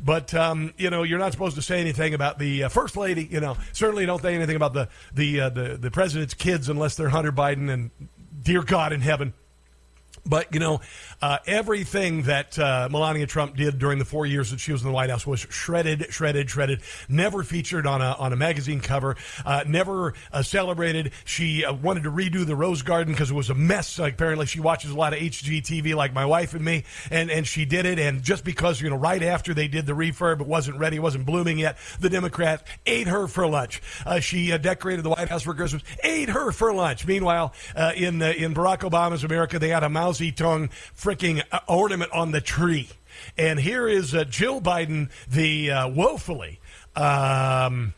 but 0.00 0.34
um, 0.34 0.74
you 0.76 0.90
know, 0.90 1.02
you're 1.02 1.18
not 1.18 1.32
supposed 1.32 1.56
to 1.56 1.62
say 1.62 1.80
anything 1.80 2.12
about 2.12 2.38
the 2.38 2.64
uh, 2.64 2.68
first 2.68 2.96
lady. 2.96 3.24
You 3.24 3.40
know, 3.40 3.56
certainly 3.72 4.04
don't 4.04 4.20
say 4.20 4.34
anything 4.34 4.56
about 4.56 4.74
the 4.74 4.88
the 5.14 5.40
uh, 5.40 5.48
the 5.48 5.76
the 5.76 5.90
president's 5.90 6.34
kids 6.34 6.68
unless 6.68 6.96
they're 6.96 7.08
Hunter 7.08 7.32
Biden 7.32 7.72
and 7.72 7.90
dear 8.42 8.62
God 8.62 8.92
in 8.92 9.00
heaven. 9.00 9.32
But 10.26 10.54
you 10.54 10.60
know, 10.60 10.80
uh, 11.20 11.38
everything 11.46 12.22
that 12.22 12.58
uh, 12.58 12.88
Melania 12.90 13.26
Trump 13.26 13.56
did 13.56 13.78
during 13.78 13.98
the 13.98 14.06
four 14.06 14.24
years 14.24 14.50
that 14.52 14.60
she 14.60 14.72
was 14.72 14.80
in 14.80 14.88
the 14.88 14.94
White 14.94 15.10
House 15.10 15.26
was 15.26 15.40
shredded, 15.40 16.06
shredded, 16.10 16.48
shredded. 16.48 16.80
Never 17.10 17.42
featured 17.42 17.86
on 17.86 18.00
a 18.00 18.12
on 18.12 18.32
a 18.32 18.36
magazine 18.36 18.80
cover. 18.80 19.16
Uh, 19.44 19.64
never 19.66 20.14
uh, 20.32 20.42
celebrated. 20.42 21.12
She 21.26 21.64
uh, 21.64 21.74
wanted 21.74 22.04
to 22.04 22.10
redo 22.10 22.46
the 22.46 22.56
Rose 22.56 22.80
Garden 22.80 23.12
because 23.12 23.30
it 23.30 23.34
was 23.34 23.50
a 23.50 23.54
mess. 23.54 23.98
Apparently, 23.98 24.46
she 24.46 24.60
watches 24.60 24.92
a 24.92 24.94
lot 24.94 25.12
of 25.12 25.18
HGTV, 25.18 25.94
like 25.94 26.14
my 26.14 26.24
wife 26.24 26.54
and 26.54 26.64
me, 26.64 26.84
and 27.10 27.30
and 27.30 27.46
she 27.46 27.66
did 27.66 27.84
it. 27.84 27.98
And 27.98 28.22
just 28.22 28.44
because 28.44 28.80
you 28.80 28.88
know, 28.88 28.96
right 28.96 29.22
after 29.22 29.52
they 29.52 29.68
did 29.68 29.84
the 29.84 29.92
refurb, 29.92 30.40
it 30.40 30.46
wasn't 30.46 30.78
ready, 30.78 30.96
it 30.96 31.00
wasn't 31.00 31.26
blooming 31.26 31.58
yet. 31.58 31.76
The 32.00 32.08
Democrats 32.08 32.64
ate 32.86 33.08
her 33.08 33.28
for 33.28 33.46
lunch. 33.46 33.82
Uh, 34.06 34.20
she 34.20 34.56
decorated 34.56 35.02
the 35.02 35.10
White 35.10 35.28
House 35.28 35.42
for 35.42 35.52
Christmas. 35.52 35.82
Ate 36.02 36.30
her 36.30 36.50
for 36.50 36.72
lunch. 36.72 37.06
Meanwhile, 37.06 37.52
in 37.94 38.22
in 38.22 38.54
Barack 38.54 38.88
Obama's 38.88 39.22
America, 39.22 39.58
they 39.58 39.68
had 39.68 39.82
a 39.82 39.90
mousy 40.14 40.30
tongue 40.30 40.68
freaking 40.96 41.42
uh, 41.50 41.58
ornament 41.66 42.12
on 42.12 42.30
the 42.30 42.40
tree. 42.40 42.88
And 43.36 43.58
here 43.58 43.88
is 43.88 44.14
uh, 44.14 44.22
Jill 44.22 44.60
Biden, 44.60 45.10
the 45.28 45.72
uh, 45.72 45.88
woefully. 45.88 46.60
Um, 46.94 47.94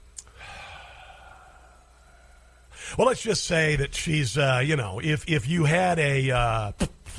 well, 2.97 3.07
let's 3.07 3.21
just 3.21 3.45
say 3.45 3.77
that 3.77 3.95
she's, 3.95 4.39
uh, 4.39 4.63
you 4.65 4.77
know, 4.77 4.99
if 4.99 5.29
if 5.29 5.47
you 5.47 5.65
had 5.65 5.99
a 5.99 6.31
uh, 6.31 6.73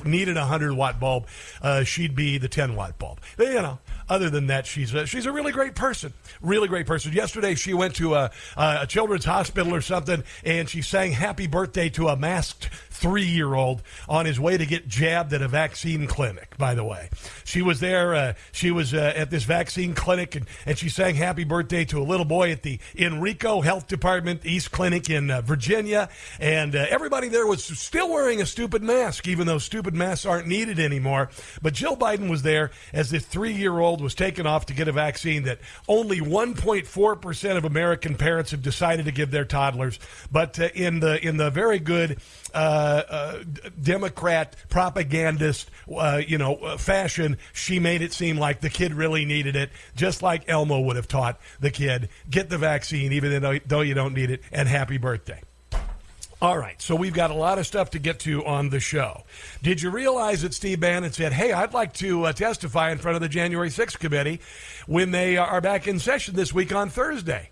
needed 0.04 0.36
a 0.36 0.46
hundred 0.46 0.74
watt 0.74 1.00
bulb, 1.00 1.28
uh, 1.62 1.84
she'd 1.84 2.16
be 2.16 2.40
the 2.40 2.48
ten 2.48 2.76
watt 2.76 2.98
bulb. 2.98 3.20
You 3.38 3.62
know. 3.62 3.78
Other 4.10 4.30
than 4.30 4.48
that, 4.48 4.66
she's 4.66 4.94
a, 4.94 5.06
she's 5.06 5.26
a 5.26 5.34
really 5.34 5.52
great 5.52 5.76
person. 5.76 6.14
Really 6.42 6.70
great 6.70 6.88
person. 6.88 7.12
Yesterday, 7.12 7.56
she 7.56 7.74
went 7.74 7.96
to 7.96 8.16
a, 8.16 8.32
a 8.56 8.88
children's 8.88 9.26
hospital 9.26 9.76
or 9.76 9.82
something, 9.82 10.24
and 10.46 10.70
she 10.70 10.82
sang 10.82 11.12
"Happy 11.12 11.46
Birthday" 11.46 11.90
to 11.90 12.08
a 12.08 12.16
masked 12.16 12.70
three 12.98 13.26
year 13.26 13.54
old 13.54 13.82
on 14.10 14.26
his 14.26 14.40
way 14.40 14.58
to 14.58 14.66
get 14.66 14.88
jabbed 14.88 15.32
at 15.34 15.42
a 15.42 15.48
vaccine 15.48 16.08
clinic. 16.08 16.58
By 16.58 16.74
the 16.76 16.84
way, 16.84 17.10
she 17.44 17.62
was 17.62 17.80
there. 17.80 18.16
Uh, 18.16 18.34
she 18.52 18.72
was 18.72 18.94
uh, 18.94 19.14
at 19.16 19.30
this 19.30 19.44
vaccine 19.44 19.94
clinic, 19.94 20.36
and, 20.36 20.46
and 20.66 20.78
she 20.78 20.90
sang 20.90 21.16
"Happy 21.16 21.44
Birthday" 21.44 21.86
to 21.86 22.00
a 22.00 22.04
little 22.04 22.26
boy 22.26 22.52
at 22.52 22.64
the 22.64 22.80
Henrico 23.00 23.62
Health 23.62 23.88
Department 23.88 24.46
East 24.46 24.72
Clinic 24.72 25.10
in 25.10 25.30
uh, 25.30 25.42
Virginia, 25.42 26.10
and 26.40 26.76
uh, 26.76 26.86
everybody 26.90 27.30
there 27.30 27.46
was 27.46 27.64
still 27.64 28.10
wearing 28.10 28.42
a 28.42 28.46
stupid 28.46 28.82
mask, 28.82 29.28
even 29.28 29.48
though 29.48 29.60
stupid 29.60 29.94
masks 29.94 30.26
aren't 30.26 30.48
needed 30.48 30.80
anymore. 30.80 31.30
But 31.62 31.74
Jill 31.74 31.96
Biden 31.96 32.30
was 32.30 32.42
there 32.42 32.72
as 32.94 33.10
this 33.10 33.26
three 33.26 33.54
year 33.54 33.80
old 33.80 34.02
was 34.02 34.16
taken 34.16 34.48
off 34.48 34.66
to 34.68 34.74
get 34.74 34.88
a 34.88 34.92
vaccine 34.92 35.44
that 35.44 35.60
only 35.88 36.20
1.4 36.20 37.22
percent 37.22 37.58
of 37.58 37.66
American 37.66 38.16
parents 38.16 38.52
have 38.52 38.62
decided 38.62 39.06
to 39.06 39.12
give 39.12 39.32
their 39.32 39.46
toddlers. 39.46 40.00
But 40.32 40.60
uh, 40.60 40.70
in 40.74 41.00
the 41.00 41.24
in 41.26 41.38
the 41.38 41.52
very 41.52 41.80
good 41.80 42.20
uh, 42.54 42.87
uh, 42.88 43.44
Democrat 43.82 44.56
propagandist, 44.70 45.70
uh, 45.96 46.22
you 46.26 46.38
know, 46.38 46.56
uh, 46.56 46.78
fashion, 46.78 47.38
she 47.54 47.80
made 47.80 48.02
it 48.02 48.14
seem 48.14 48.38
like 48.38 48.62
the 48.62 48.70
kid 48.70 48.94
really 48.94 49.26
needed 49.26 49.56
it, 49.56 49.70
just 49.96 50.22
like 50.22 50.44
Elmo 50.48 50.80
would 50.82 50.96
have 50.96 51.08
taught 51.08 51.40
the 51.60 51.72
kid: 51.72 52.10
get 52.30 52.50
the 52.50 52.58
vaccine, 52.58 53.14
even 53.14 53.42
though, 53.42 53.60
though 53.66 53.82
you 53.82 53.94
don't 53.94 54.14
need 54.14 54.32
it, 54.32 54.42
and 54.52 54.68
happy 54.68 54.98
birthday. 54.98 55.42
All 56.40 56.58
right, 56.58 56.80
so 56.80 56.96
we've 56.96 57.16
got 57.16 57.32
a 57.32 57.34
lot 57.34 57.58
of 57.58 57.66
stuff 57.66 57.90
to 57.92 58.00
get 58.00 58.20
to 58.20 58.46
on 58.46 58.70
the 58.70 58.80
show. 58.80 59.24
Did 59.64 59.82
you 59.82 59.90
realize 59.90 60.44
that 60.44 60.54
Steve 60.54 60.80
Bannon 60.80 61.12
said, 61.12 61.34
"Hey, 61.34 61.52
I'd 61.52 61.74
like 61.74 61.94
to 61.96 62.26
uh, 62.26 62.34
testify 62.34 62.92
in 62.92 63.00
front 63.00 63.16
of 63.16 63.22
the 63.22 63.30
January 63.30 63.70
6th 63.70 63.98
committee 63.98 64.40
when 64.86 65.10
they 65.10 65.38
are 65.38 65.62
back 65.62 65.88
in 65.88 65.98
session 65.98 66.36
this 66.36 66.54
week 66.54 66.74
on 66.74 66.90
Thursday?" 66.90 67.50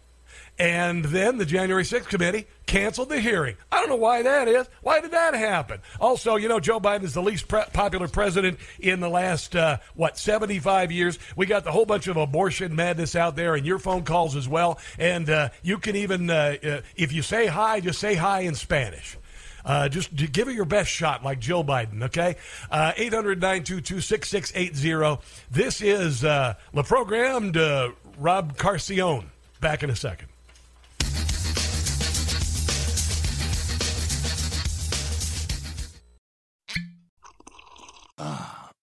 And 0.58 1.04
then 1.04 1.38
the 1.38 1.46
January 1.46 1.84
6th 1.84 2.08
committee 2.08 2.48
canceled 2.66 3.10
the 3.10 3.20
hearing. 3.20 3.58
I 3.72 3.82
don't 3.82 3.90
know 3.90 3.98
why 3.98 4.22
that 4.22 4.48
is. 4.48 4.68
Why 4.82 5.02
did 5.02 5.12
that 5.12 5.34
happen? 5.34 5.82
Also, 6.00 6.38
you 6.38 6.48
know, 6.48 6.62
Joe 6.62 6.80
Biden 6.80 7.04
is 7.04 7.14
the 7.14 7.22
least 7.22 7.50
pre- 7.50 7.66
popular 7.74 8.08
president 8.08 8.58
in 8.80 9.02
the 9.02 9.10
last, 9.10 9.56
uh, 9.56 9.78
what, 9.96 10.18
75 10.18 10.94
years. 10.94 11.20
We 11.36 11.46
got 11.46 11.66
the 11.66 11.72
whole 11.72 11.86
bunch 11.86 12.08
of 12.08 12.16
abortion 12.16 12.74
madness 12.74 13.16
out 13.16 13.36
there 13.36 13.56
and 13.56 13.66
your 13.66 13.80
phone 13.80 14.04
calls 14.04 14.36
as 14.36 14.48
well. 14.48 14.80
And 14.98 15.30
uh, 15.30 15.50
you 15.62 15.78
can 15.78 15.98
even, 15.98 16.30
uh, 16.30 16.56
uh, 16.64 16.82
if 16.96 17.12
you 17.12 17.22
say 17.22 17.48
hi, 17.48 17.82
just 17.82 18.00
say 18.00 18.16
hi 18.16 18.42
in 18.42 18.56
Spanish. 18.56 19.18
Uh, 19.66 19.90
just 19.90 20.16
give 20.16 20.48
it 20.48 20.54
your 20.54 20.66
best 20.66 20.92
shot, 20.92 21.24
like 21.24 21.40
Joe 21.40 21.64
Biden, 21.64 22.04
okay? 22.04 22.36
Uh, 22.70 22.94
800 22.96 23.42
922 23.42 24.00
6680. 24.00 25.22
This 25.50 25.82
is 25.82 26.24
uh, 26.24 26.54
Programme 26.86 27.52
de 27.52 27.92
Rob 28.20 28.56
Carcione. 28.58 29.26
Back 29.60 29.82
in 29.82 29.90
a 29.90 29.96
second. 29.96 30.28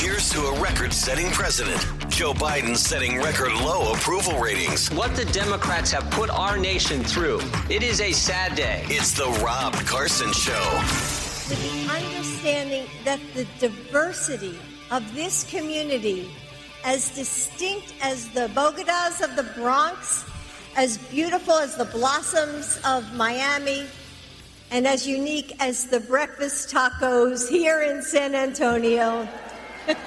Here's 0.00 0.30
to 0.30 0.40
a 0.46 0.58
record 0.58 0.94
setting 0.94 1.26
president. 1.26 1.78
Joe 2.08 2.32
Biden 2.32 2.74
setting 2.74 3.18
record 3.18 3.52
low 3.52 3.92
approval 3.92 4.38
ratings. 4.38 4.90
What 4.92 5.14
the 5.14 5.26
Democrats 5.26 5.92
have 5.92 6.10
put 6.10 6.30
our 6.30 6.56
nation 6.56 7.04
through. 7.04 7.42
It 7.68 7.82
is 7.82 8.00
a 8.00 8.10
sad 8.10 8.56
day. 8.56 8.82
It's 8.88 9.12
the 9.12 9.28
Rob 9.44 9.74
Carson 9.84 10.32
Show. 10.32 10.58
with 11.50 11.60
the 11.60 11.92
understanding 11.92 12.86
that 13.04 13.20
the 13.34 13.46
diversity 13.58 14.58
of 14.90 15.14
this 15.14 15.44
community, 15.50 16.30
as 16.82 17.10
distinct 17.10 17.92
as 18.00 18.30
the 18.30 18.48
Bogotas 18.54 19.22
of 19.22 19.36
the 19.36 19.52
Bronx, 19.60 20.24
as 20.78 20.96
beautiful 20.96 21.52
as 21.52 21.76
the 21.76 21.84
blossoms 21.84 22.80
of 22.86 23.04
Miami, 23.16 23.84
and 24.70 24.86
as 24.86 25.06
unique 25.06 25.54
as 25.60 25.84
the 25.84 26.00
breakfast 26.00 26.70
tacos 26.72 27.50
here 27.50 27.82
in 27.82 28.02
San 28.02 28.34
Antonio. 28.34 29.28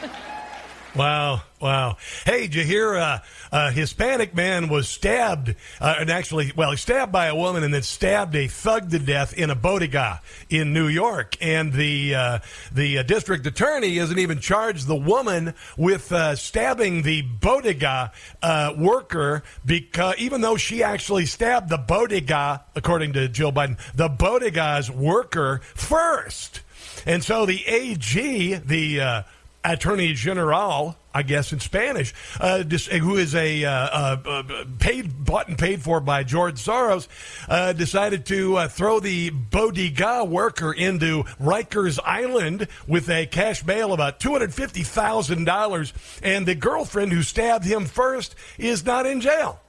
Wow, 0.96 1.42
wow. 1.60 1.98
Hey, 2.24 2.42
did 2.42 2.54
you 2.54 2.64
hear 2.64 2.96
uh, 2.96 3.20
a 3.52 3.72
Hispanic 3.72 4.36
man 4.36 4.70
was 4.70 4.88
stabbed, 4.88 5.56
uh, 5.82 5.96
and 6.00 6.12
actually, 6.12 6.52
well, 6.56 6.70
he 6.70 6.78
stabbed 6.78 7.12
by 7.12 7.26
a 7.26 7.36
woman 7.36 7.64
and 7.64 7.74
then 7.74 7.82
stabbed 7.82 8.36
a 8.36 8.48
thug 8.48 8.92
to 8.92 9.00
death 9.00 9.34
in 9.34 9.50
a 9.50 9.56
bodega 9.56 10.22
in 10.52 10.72
New 10.72 10.88
York. 10.88 11.36
And 11.42 11.74
the 11.74 12.14
uh, 12.14 12.40
the 12.72 13.00
uh, 13.00 13.04
district 13.04 13.48
attorney 13.48 13.96
hasn't 13.96 14.20
even 14.20 14.40
charged 14.40 14.86
the 14.86 14.96
woman 14.96 15.56
with 15.78 16.12
uh, 16.12 16.36
stabbing 16.36 17.02
the 17.02 17.24
bodega 17.24 18.12
uh, 18.44 18.74
worker 18.78 19.42
because 19.66 20.14
even 20.20 20.42
though 20.42 20.58
she 20.58 20.84
actually 20.84 21.26
stabbed 21.26 21.70
the 21.70 21.80
bodega, 21.80 22.66
according 22.76 23.14
to 23.14 23.28
Jill 23.28 23.52
Biden, 23.52 23.80
the 23.96 24.10
bodega's 24.10 24.92
worker 24.92 25.62
first. 25.74 26.62
And 27.08 27.24
so 27.24 27.48
the 27.48 27.66
AG, 27.66 28.54
the 28.54 29.02
uh, 29.02 29.24
Attorney 29.64 30.14
General, 30.14 30.96
I 31.14 31.24
guess 31.24 31.54
in 31.54 31.60
Spanish, 31.60 32.14
uh, 32.40 32.64
who 32.64 33.16
is 33.16 33.34
a 33.34 33.64
uh, 33.64 33.72
uh, 33.72 34.18
uh, 34.26 34.66
paid, 34.80 35.24
bought 35.24 35.48
and 35.48 35.58
paid 35.58 35.82
for 35.82 36.00
by 36.00 36.24
George 36.24 36.56
Soros, 36.56 37.08
uh, 37.48 37.74
decided 37.74 38.26
to 38.28 38.58
uh, 38.58 38.68
throw 38.68 39.00
the 39.00 39.30
bodega 39.30 40.24
worker 40.26 40.74
into 40.74 41.24
Rikers 41.42 42.00
Island 42.04 42.68
with 42.88 43.10
a 43.10 43.26
cash 43.26 43.64
bail 43.64 43.88
of 43.88 43.94
about 43.94 44.20
two 44.20 44.32
hundred 44.32 44.54
fifty 44.54 44.84
thousand 44.84 45.46
dollars, 45.46 45.94
and 46.22 46.46
the 46.46 46.56
girlfriend 46.56 47.14
who 47.14 47.24
stabbed 47.24 47.66
him 47.66 47.86
first 47.86 48.36
is 48.58 48.86
not 48.86 49.06
in 49.06 49.22
jail. 49.22 49.60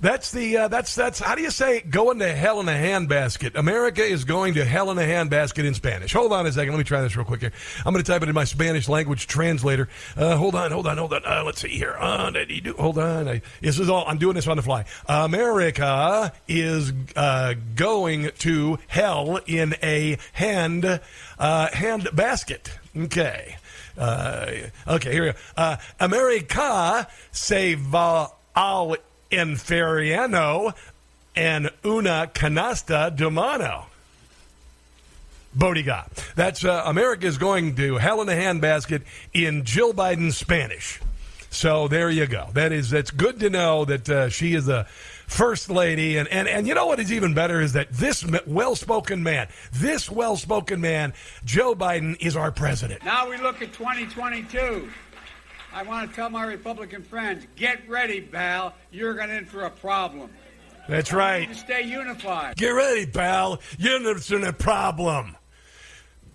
That's 0.00 0.30
the 0.30 0.56
uh, 0.56 0.68
that's 0.68 0.94
that's 0.94 1.18
how 1.18 1.34
do 1.34 1.42
you 1.42 1.50
say 1.50 1.80
going 1.80 2.20
to 2.20 2.32
hell 2.32 2.60
in 2.60 2.68
a 2.68 2.72
handbasket? 2.72 3.56
America 3.56 4.04
is 4.04 4.24
going 4.24 4.54
to 4.54 4.64
hell 4.64 4.92
in 4.92 4.98
a 4.98 5.02
handbasket 5.02 5.64
in 5.64 5.74
Spanish. 5.74 6.12
Hold 6.12 6.32
on 6.32 6.46
a 6.46 6.52
second. 6.52 6.72
Let 6.72 6.78
me 6.78 6.84
try 6.84 7.00
this 7.00 7.16
real 7.16 7.24
quick 7.24 7.40
here. 7.40 7.52
I'm 7.84 7.92
going 7.92 8.04
to 8.04 8.08
type 8.08 8.22
it 8.22 8.28
in 8.28 8.34
my 8.34 8.44
Spanish 8.44 8.88
language 8.88 9.26
translator. 9.26 9.88
Uh, 10.16 10.36
hold 10.36 10.54
on, 10.54 10.70
hold 10.70 10.86
on, 10.86 10.98
hold 10.98 11.14
on. 11.14 11.22
Uh, 11.24 11.42
let's 11.44 11.60
see 11.60 11.70
here. 11.70 11.96
Uh, 11.98 12.30
hold 12.78 12.98
on. 12.98 13.28
I, 13.28 13.42
this 13.60 13.80
is 13.80 13.88
all. 13.88 14.04
I'm 14.06 14.18
doing 14.18 14.36
this 14.36 14.46
on 14.46 14.56
the 14.56 14.62
fly. 14.62 14.84
America 15.08 16.32
is 16.46 16.92
uh, 17.16 17.54
going 17.74 18.30
to 18.38 18.78
hell 18.86 19.40
in 19.46 19.74
a 19.82 20.16
hand 20.32 21.00
uh, 21.40 21.68
hand 21.72 22.08
basket. 22.12 22.70
Okay. 22.96 23.56
Okay. 23.98 25.12
Here 25.12 25.24
we 25.24 25.32
go. 25.32 25.76
America 25.98 27.08
se 27.32 27.74
va 27.74 28.28
al 28.54 28.96
Inferiano 29.30 30.74
and 31.36 31.70
Una 31.84 32.30
Canasta 32.32 33.14
de 33.14 33.30
Mano. 33.30 33.86
Bodega. 35.54 36.06
That's 36.36 36.64
uh, 36.64 36.82
America 36.86 37.26
is 37.26 37.38
going 37.38 37.74
to 37.76 37.96
hell 37.96 38.20
in 38.22 38.28
a 38.28 38.32
handbasket 38.32 39.02
in 39.32 39.64
Jill 39.64 39.92
Biden's 39.92 40.36
Spanish. 40.36 41.00
So 41.50 41.88
there 41.88 42.10
you 42.10 42.26
go. 42.26 42.48
That 42.52 42.72
is 42.72 42.90
that's 42.90 43.10
good 43.10 43.40
to 43.40 43.50
know 43.50 43.84
that 43.86 44.08
uh, 44.08 44.28
she 44.28 44.54
is 44.54 44.66
the 44.66 44.84
first 45.26 45.70
lady, 45.70 46.16
and, 46.16 46.28
and 46.28 46.46
and 46.46 46.66
you 46.66 46.74
know 46.74 46.86
what 46.86 47.00
is 47.00 47.12
even 47.12 47.34
better 47.34 47.60
is 47.60 47.72
that 47.72 47.90
this 47.90 48.24
well-spoken 48.46 49.22
man, 49.22 49.48
this 49.72 50.10
well-spoken 50.10 50.80
man, 50.80 51.14
Joe 51.44 51.74
Biden, 51.74 52.16
is 52.20 52.36
our 52.36 52.52
president. 52.52 53.02
Now 53.04 53.28
we 53.28 53.38
look 53.38 53.62
at 53.62 53.72
2022. 53.72 54.90
I 55.78 55.82
want 55.82 56.10
to 56.10 56.16
tell 56.16 56.28
my 56.28 56.42
Republican 56.44 57.04
friends, 57.04 57.46
get 57.54 57.88
ready, 57.88 58.20
pal. 58.20 58.74
You're 58.90 59.14
going 59.14 59.30
in 59.30 59.46
for 59.46 59.62
a 59.62 59.70
problem. 59.70 60.28
That's 60.88 61.12
right. 61.12 61.48
To 61.48 61.54
stay 61.54 61.82
unified. 61.82 62.56
Get 62.56 62.70
ready, 62.70 63.06
pal. 63.06 63.60
You're 63.78 64.00
in 64.32 64.42
a 64.42 64.52
problem. 64.52 65.36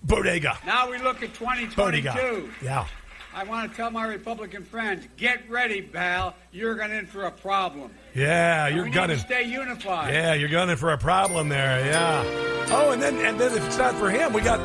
Bodega. 0.01 0.57
Now 0.65 0.89
we 0.89 0.97
look 0.97 1.21
at 1.23 1.33
2022. 1.33 1.75
Bodega. 1.75 2.49
Yeah. 2.63 2.87
I 3.35 3.43
want 3.45 3.71
to 3.71 3.75
tell 3.75 3.89
my 3.89 4.05
Republican 4.05 4.63
friends, 4.63 5.07
get 5.17 5.49
ready, 5.49 5.81
pal. 5.81 6.35
You're 6.51 6.75
going 6.75 6.91
in 6.91 7.07
for 7.07 7.23
a 7.23 7.31
problem. 7.31 7.91
Yeah, 8.13 8.67
you're 8.67 8.85
we 8.85 8.91
gunning. 8.91 9.17
Need 9.17 9.21
to 9.21 9.27
stay 9.27 9.43
unified. 9.43 10.13
Yeah, 10.13 10.35
you're 10.35 10.49
gunning 10.49 10.75
for 10.75 10.91
a 10.91 10.97
problem 10.97 11.49
there. 11.49 11.83
Yeah. 11.85 12.23
Oh, 12.69 12.91
and 12.91 13.01
then 13.01 13.17
and 13.25 13.39
then 13.39 13.51
if 13.57 13.65
it's 13.65 13.77
not 13.77 13.95
for 13.95 14.11
him, 14.11 14.33
we 14.33 14.41
got 14.41 14.59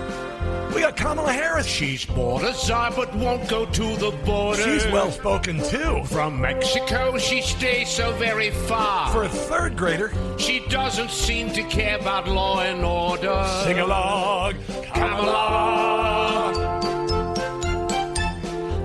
we 0.75 0.83
got 0.83 0.97
Kamala 0.97 1.33
Harris. 1.33 1.67
She's 1.67 2.05
border 2.05 2.53
czar, 2.53 2.91
but 2.91 3.15
won't 3.15 3.49
go 3.49 3.65
to 3.65 3.97
the 3.97 4.11
border. 4.27 4.63
She's 4.63 4.85
well 4.93 5.11
spoken 5.11 5.63
too. 5.63 6.05
From 6.05 6.39
Mexico, 6.39 7.17
she 7.17 7.41
stays 7.41 7.89
so 7.89 8.13
very 8.13 8.51
far. 8.51 9.11
For 9.11 9.25
a 9.25 9.29
third 9.29 9.79
grader, 9.79 10.13
she 10.37 10.61
doesn't 10.69 11.11
seem 11.11 11.51
to 11.53 11.63
care 11.65 11.99
about 11.99 12.29
law 12.29 12.61
and 12.61 12.85
order. 12.85 13.47
Sing 13.65 13.79
along, 13.79 14.57
Kamala. 14.93 16.78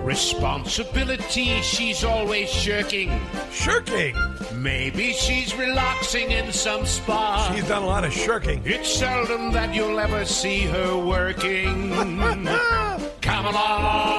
Responsibility 0.03 1.61
she's 1.61 2.03
always 2.03 2.49
shirking. 2.49 3.21
Shirking? 3.53 4.13
Maybe 4.53 5.13
she's 5.13 5.55
relaxing 5.55 6.31
in 6.31 6.51
some 6.51 6.85
spa. 6.85 7.49
She's 7.55 7.65
done 7.69 7.83
a 7.83 7.85
lot 7.85 8.03
of 8.03 8.11
shirking. 8.11 8.61
It's 8.65 8.93
seldom 8.93 9.53
that 9.53 9.73
you'll 9.73 9.97
ever 10.01 10.25
see 10.25 10.63
her 10.63 10.97
working. 10.97 11.89
Kamala. 13.21 14.11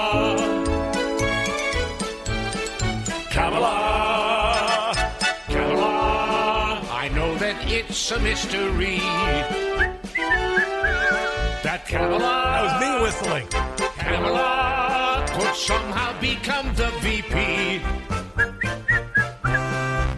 Kamala. 3.30 4.94
Kamala. 5.48 6.80
I 6.90 7.10
know 7.14 7.34
that 7.36 7.56
it's 7.70 8.10
a 8.10 8.18
mystery. 8.20 9.00
That 11.62 11.84
Kamala. 11.86 12.18
That 12.18 12.62
was 12.62 12.80
me 12.80 13.02
whistling. 13.04 13.46
Kamala 13.98 14.93
could 15.34 15.54
somehow 15.56 16.18
become 16.20 16.72
the 16.76 16.90
VP. 17.00 17.80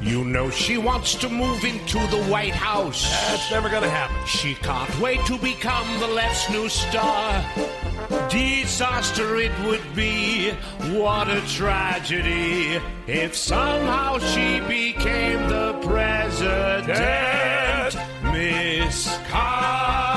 You 0.03 0.25
know 0.25 0.51
she 0.51 0.77
wants 0.77 1.15
to 1.17 1.29
move 1.31 1.65
into 1.65 1.99
the 2.09 2.23
White 2.25 2.55
House. 2.55 3.03
That's 3.29 3.51
never 3.51 3.71
to 3.71 3.89
happen. 3.89 4.17
She 4.27 4.55
can't 4.55 5.01
wait 5.01 5.25
to 5.27 5.39
become 5.39 5.89
the 6.01 6.07
left's 6.07 6.51
new 6.51 6.69
star. 6.69 7.43
Disaster 8.29 9.37
it 9.37 9.53
would 9.65 9.83
be. 9.95 10.51
What 10.99 11.29
a 11.29 11.41
tragedy 11.49 12.79
if 13.07 13.35
somehow 13.35 14.19
she 14.19 14.61
became 14.61 15.49
the 15.49 15.73
president. 15.83 16.89
Miss 18.33 19.19
Kamala. 19.29 20.16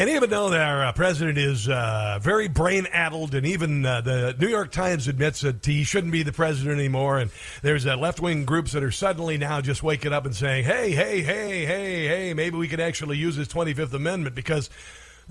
And 0.00 0.08
even 0.08 0.30
though 0.30 0.50
our 0.50 0.86
uh, 0.86 0.92
president 0.92 1.36
is 1.36 1.68
uh, 1.68 2.18
very 2.22 2.48
brain 2.48 2.86
addled, 2.90 3.34
and 3.34 3.44
even 3.44 3.84
uh, 3.84 4.00
the 4.00 4.34
New 4.38 4.48
York 4.48 4.72
Times 4.72 5.08
admits 5.08 5.42
that 5.42 5.66
he 5.66 5.84
shouldn't 5.84 6.10
be 6.10 6.22
the 6.22 6.32
president 6.32 6.78
anymore, 6.78 7.18
and 7.18 7.30
there's 7.60 7.84
uh, 7.84 7.98
left 7.98 8.18
wing 8.18 8.46
groups 8.46 8.72
that 8.72 8.82
are 8.82 8.90
suddenly 8.90 9.36
now 9.36 9.60
just 9.60 9.82
waking 9.82 10.14
up 10.14 10.24
and 10.24 10.34
saying, 10.34 10.64
hey, 10.64 10.92
hey, 10.92 11.20
hey, 11.20 11.66
hey, 11.66 12.06
hey, 12.06 12.32
maybe 12.32 12.56
we 12.56 12.66
could 12.66 12.80
actually 12.80 13.18
use 13.18 13.36
his 13.36 13.48
25th 13.48 13.92
Amendment 13.92 14.34
because 14.34 14.70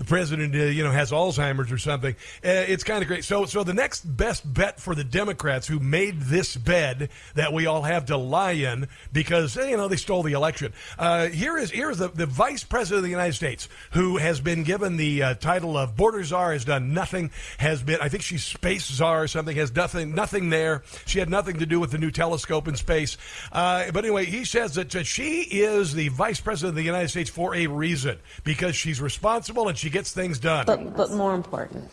the 0.00 0.06
president, 0.06 0.54
uh, 0.54 0.58
you 0.58 0.82
know, 0.82 0.90
has 0.90 1.12
Alzheimer's 1.12 1.70
or 1.70 1.76
something. 1.76 2.14
Uh, 2.42 2.48
it's 2.48 2.84
kind 2.84 3.02
of 3.02 3.08
great. 3.08 3.22
So, 3.22 3.44
so 3.44 3.62
the 3.62 3.74
next 3.74 4.00
best 4.00 4.50
bet 4.50 4.80
for 4.80 4.94
the 4.94 5.04
Democrats 5.04 5.66
who 5.66 5.78
made 5.78 6.22
this 6.22 6.56
bed 6.56 7.10
that 7.34 7.52
we 7.52 7.66
all 7.66 7.82
have 7.82 8.06
to 8.06 8.16
lie 8.16 8.52
in 8.52 8.88
because 9.12 9.56
you 9.56 9.76
know 9.76 9.88
they 9.88 9.96
stole 9.96 10.22
the 10.22 10.32
election. 10.32 10.72
Uh, 10.98 11.26
here 11.26 11.58
is 11.58 11.70
here 11.70 11.90
is 11.90 11.98
the, 11.98 12.08
the 12.08 12.24
vice 12.24 12.64
president 12.64 13.00
of 13.00 13.04
the 13.04 13.10
United 13.10 13.34
States 13.34 13.68
who 13.92 14.16
has 14.16 14.40
been 14.40 14.62
given 14.62 14.96
the 14.96 15.22
uh, 15.22 15.34
title 15.34 15.76
of 15.76 15.96
border 15.96 16.24
czar, 16.24 16.54
has 16.54 16.64
done 16.64 16.94
nothing, 16.94 17.30
has 17.58 17.82
been 17.82 18.00
I 18.00 18.08
think 18.08 18.22
she's 18.22 18.42
space 18.42 18.86
czar 18.86 19.24
or 19.24 19.28
something, 19.28 19.54
has 19.56 19.74
nothing 19.76 20.14
nothing 20.14 20.48
there. 20.48 20.82
She 21.04 21.18
had 21.18 21.28
nothing 21.28 21.58
to 21.58 21.66
do 21.66 21.78
with 21.78 21.90
the 21.90 21.98
new 21.98 22.10
telescope 22.10 22.68
in 22.68 22.74
space. 22.74 23.18
Uh, 23.52 23.90
but 23.92 24.06
anyway, 24.06 24.24
he 24.24 24.46
says 24.46 24.76
that, 24.76 24.90
she 25.00 25.42
is 25.42 25.92
the 25.92 26.08
vice 26.08 26.40
president 26.40 26.70
of 26.70 26.76
the 26.76 26.82
United 26.82 27.08
States 27.08 27.30
for 27.30 27.54
a 27.54 27.66
reason 27.66 28.18
because 28.44 28.74
she's 28.74 29.00
responsible 29.00 29.68
and 29.68 29.76
she 29.76 29.89
gets 29.90 30.12
things 30.12 30.38
done. 30.38 30.66
But, 30.66 30.96
but 30.96 31.10
more 31.12 31.34
important, 31.34 31.90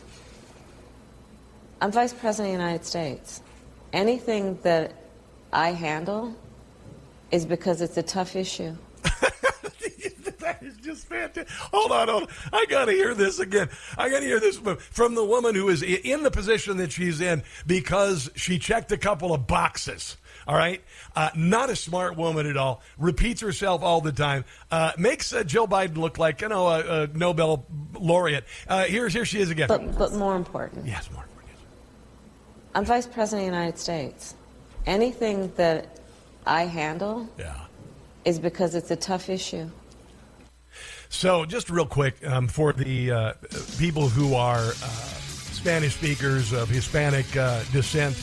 I'm 1.80 1.92
Vice 1.92 2.12
President 2.12 2.54
of 2.54 2.58
the 2.58 2.64
United 2.64 2.84
States. 2.84 3.42
Anything 3.92 4.58
that 4.62 4.94
I 5.52 5.72
handle 5.72 6.34
is 7.30 7.46
because 7.46 7.80
it's 7.80 7.96
a 7.96 8.02
tough 8.02 8.36
issue. 8.36 8.76
that 9.02 10.58
is 10.62 10.76
just 10.78 11.06
fantastic. 11.06 11.48
Hold 11.72 11.92
on, 11.92 12.08
hold 12.08 12.22
on. 12.24 12.28
I 12.52 12.66
got 12.66 12.86
to 12.86 12.92
hear 12.92 13.14
this 13.14 13.38
again. 13.38 13.68
I 13.96 14.08
got 14.08 14.20
to 14.20 14.26
hear 14.26 14.40
this 14.40 14.58
from, 14.58 14.76
from 14.76 15.14
the 15.14 15.24
woman 15.24 15.54
who 15.54 15.68
is 15.68 15.82
in 15.82 16.22
the 16.22 16.30
position 16.30 16.76
that 16.78 16.92
she's 16.92 17.20
in 17.20 17.42
because 17.66 18.30
she 18.34 18.58
checked 18.58 18.92
a 18.92 18.98
couple 18.98 19.32
of 19.32 19.46
boxes. 19.46 20.16
All 20.48 20.56
right, 20.56 20.82
uh, 21.14 21.28
not 21.36 21.68
a 21.68 21.76
smart 21.76 22.16
woman 22.16 22.46
at 22.46 22.56
all. 22.56 22.80
Repeats 22.96 23.42
herself 23.42 23.82
all 23.82 24.00
the 24.00 24.12
time. 24.12 24.46
Uh, 24.70 24.92
makes 24.96 25.30
uh, 25.30 25.44
Joe 25.44 25.66
Biden 25.66 25.98
look 25.98 26.16
like 26.16 26.40
you 26.40 26.48
know 26.48 26.68
a, 26.68 27.02
a 27.02 27.06
Nobel 27.08 27.66
laureate. 27.92 28.44
Uh, 28.66 28.84
here's 28.84 29.12
here 29.12 29.26
she 29.26 29.40
is 29.40 29.50
again. 29.50 29.68
But 29.68 29.98
but 29.98 30.14
more 30.14 30.36
important. 30.36 30.86
Yes, 30.86 31.10
more 31.10 31.24
important. 31.24 31.50
Yes. 31.52 31.66
I'm 32.74 32.84
Vice 32.86 33.06
President 33.06 33.46
of 33.46 33.52
the 33.52 33.58
United 33.58 33.78
States. 33.78 34.34
Anything 34.86 35.52
that 35.56 36.00
I 36.46 36.62
handle 36.62 37.28
yeah. 37.38 37.54
is 38.24 38.38
because 38.38 38.74
it's 38.74 38.90
a 38.90 38.96
tough 38.96 39.28
issue. 39.28 39.68
So, 41.10 41.44
just 41.44 41.68
real 41.68 41.84
quick 41.84 42.26
um, 42.26 42.48
for 42.48 42.72
the 42.72 43.10
uh, 43.10 43.32
people 43.78 44.08
who 44.08 44.34
are 44.34 44.64
uh, 44.64 44.72
Spanish 45.52 45.94
speakers 45.94 46.54
of 46.54 46.70
Hispanic 46.70 47.36
uh, 47.36 47.64
descent, 47.70 48.16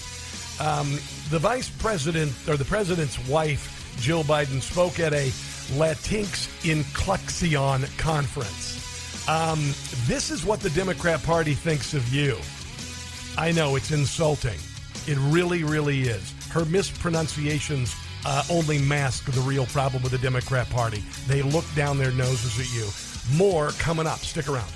um, 0.59 0.91
the 1.29 1.39
vice 1.39 1.69
president 1.69 2.31
or 2.47 2.57
the 2.57 2.65
president's 2.65 3.17
wife, 3.27 3.95
Jill 3.99 4.23
Biden, 4.23 4.61
spoke 4.61 4.99
at 4.99 5.13
a 5.13 5.29
Latinx 5.77 6.47
Incluxion 6.63 7.97
conference. 7.97 9.27
Um, 9.27 9.59
this 10.05 10.29
is 10.29 10.45
what 10.45 10.59
the 10.59 10.69
Democrat 10.71 11.23
Party 11.23 11.53
thinks 11.53 11.93
of 11.93 12.07
you. 12.13 12.37
I 13.37 13.51
know 13.51 13.75
it's 13.75 13.91
insulting. 13.91 14.59
It 15.07 15.17
really, 15.31 15.63
really 15.63 16.03
is. 16.03 16.33
Her 16.49 16.65
mispronunciations 16.65 17.95
uh, 18.25 18.43
only 18.49 18.79
mask 18.79 19.31
the 19.31 19.41
real 19.41 19.65
problem 19.67 20.03
with 20.03 20.11
the 20.11 20.17
Democrat 20.19 20.69
Party. 20.69 21.03
They 21.27 21.41
look 21.41 21.65
down 21.75 21.97
their 21.97 22.11
noses 22.11 22.59
at 22.59 22.73
you. 22.73 23.37
More 23.37 23.69
coming 23.71 24.07
up. 24.07 24.19
Stick 24.19 24.47
around. 24.47 24.71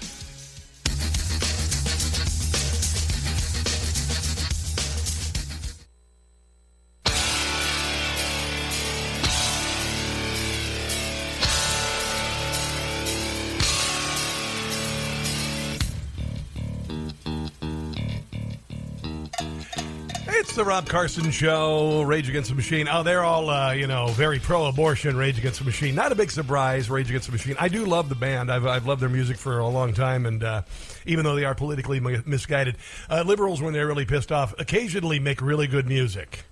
The 20.60 20.65
Rob 20.65 20.89
Carson 20.89 21.32
Show, 21.32 22.02
Rage 22.02 22.28
Against 22.28 22.50
the 22.50 22.56
Machine. 22.56 22.89
Oh, 22.91 23.02
they're 23.02 23.24
all, 23.24 23.50
uh, 23.50 23.72
you 23.72 23.88
know, 23.88 24.08
very 24.08 24.39
pro 24.39 24.65
abortion, 24.65 25.15
Rage 25.15 25.38
Against 25.38 25.60
the 25.60 25.63
Machine. 25.63 25.95
Not 25.95 26.12
a 26.12 26.15
big 26.15 26.32
surprise, 26.32 26.89
Rage 26.89 27.08
Against 27.08 27.28
the 27.28 27.32
Machine. 27.32 27.56
I 27.58 27.69
do 27.69 27.86
love 27.86 28.10
the 28.10 28.15
band. 28.15 28.52
I've, 28.52 28.65
I've 28.65 28.86
loved 28.86 29.02
their 29.02 29.08
music 29.08 29.38
for 29.38 29.60
a 29.60 29.67
long 29.69 29.93
time, 29.93 30.26
and 30.26 30.43
uh, 30.43 30.63
even 31.06 31.24
though 31.24 31.38
they 31.38 31.45
are 31.45 31.56
politically 31.56 32.02
misguided, 32.02 32.76
uh, 33.10 33.24
liberals, 33.26 33.62
when 33.62 33.72
they're 33.72 33.88
really 33.88 34.04
pissed 34.04 34.34
off, 34.34 34.54
occasionally 34.60 35.17
make 35.17 35.41
really 35.41 35.65
good 35.65 35.88
music. 35.88 36.43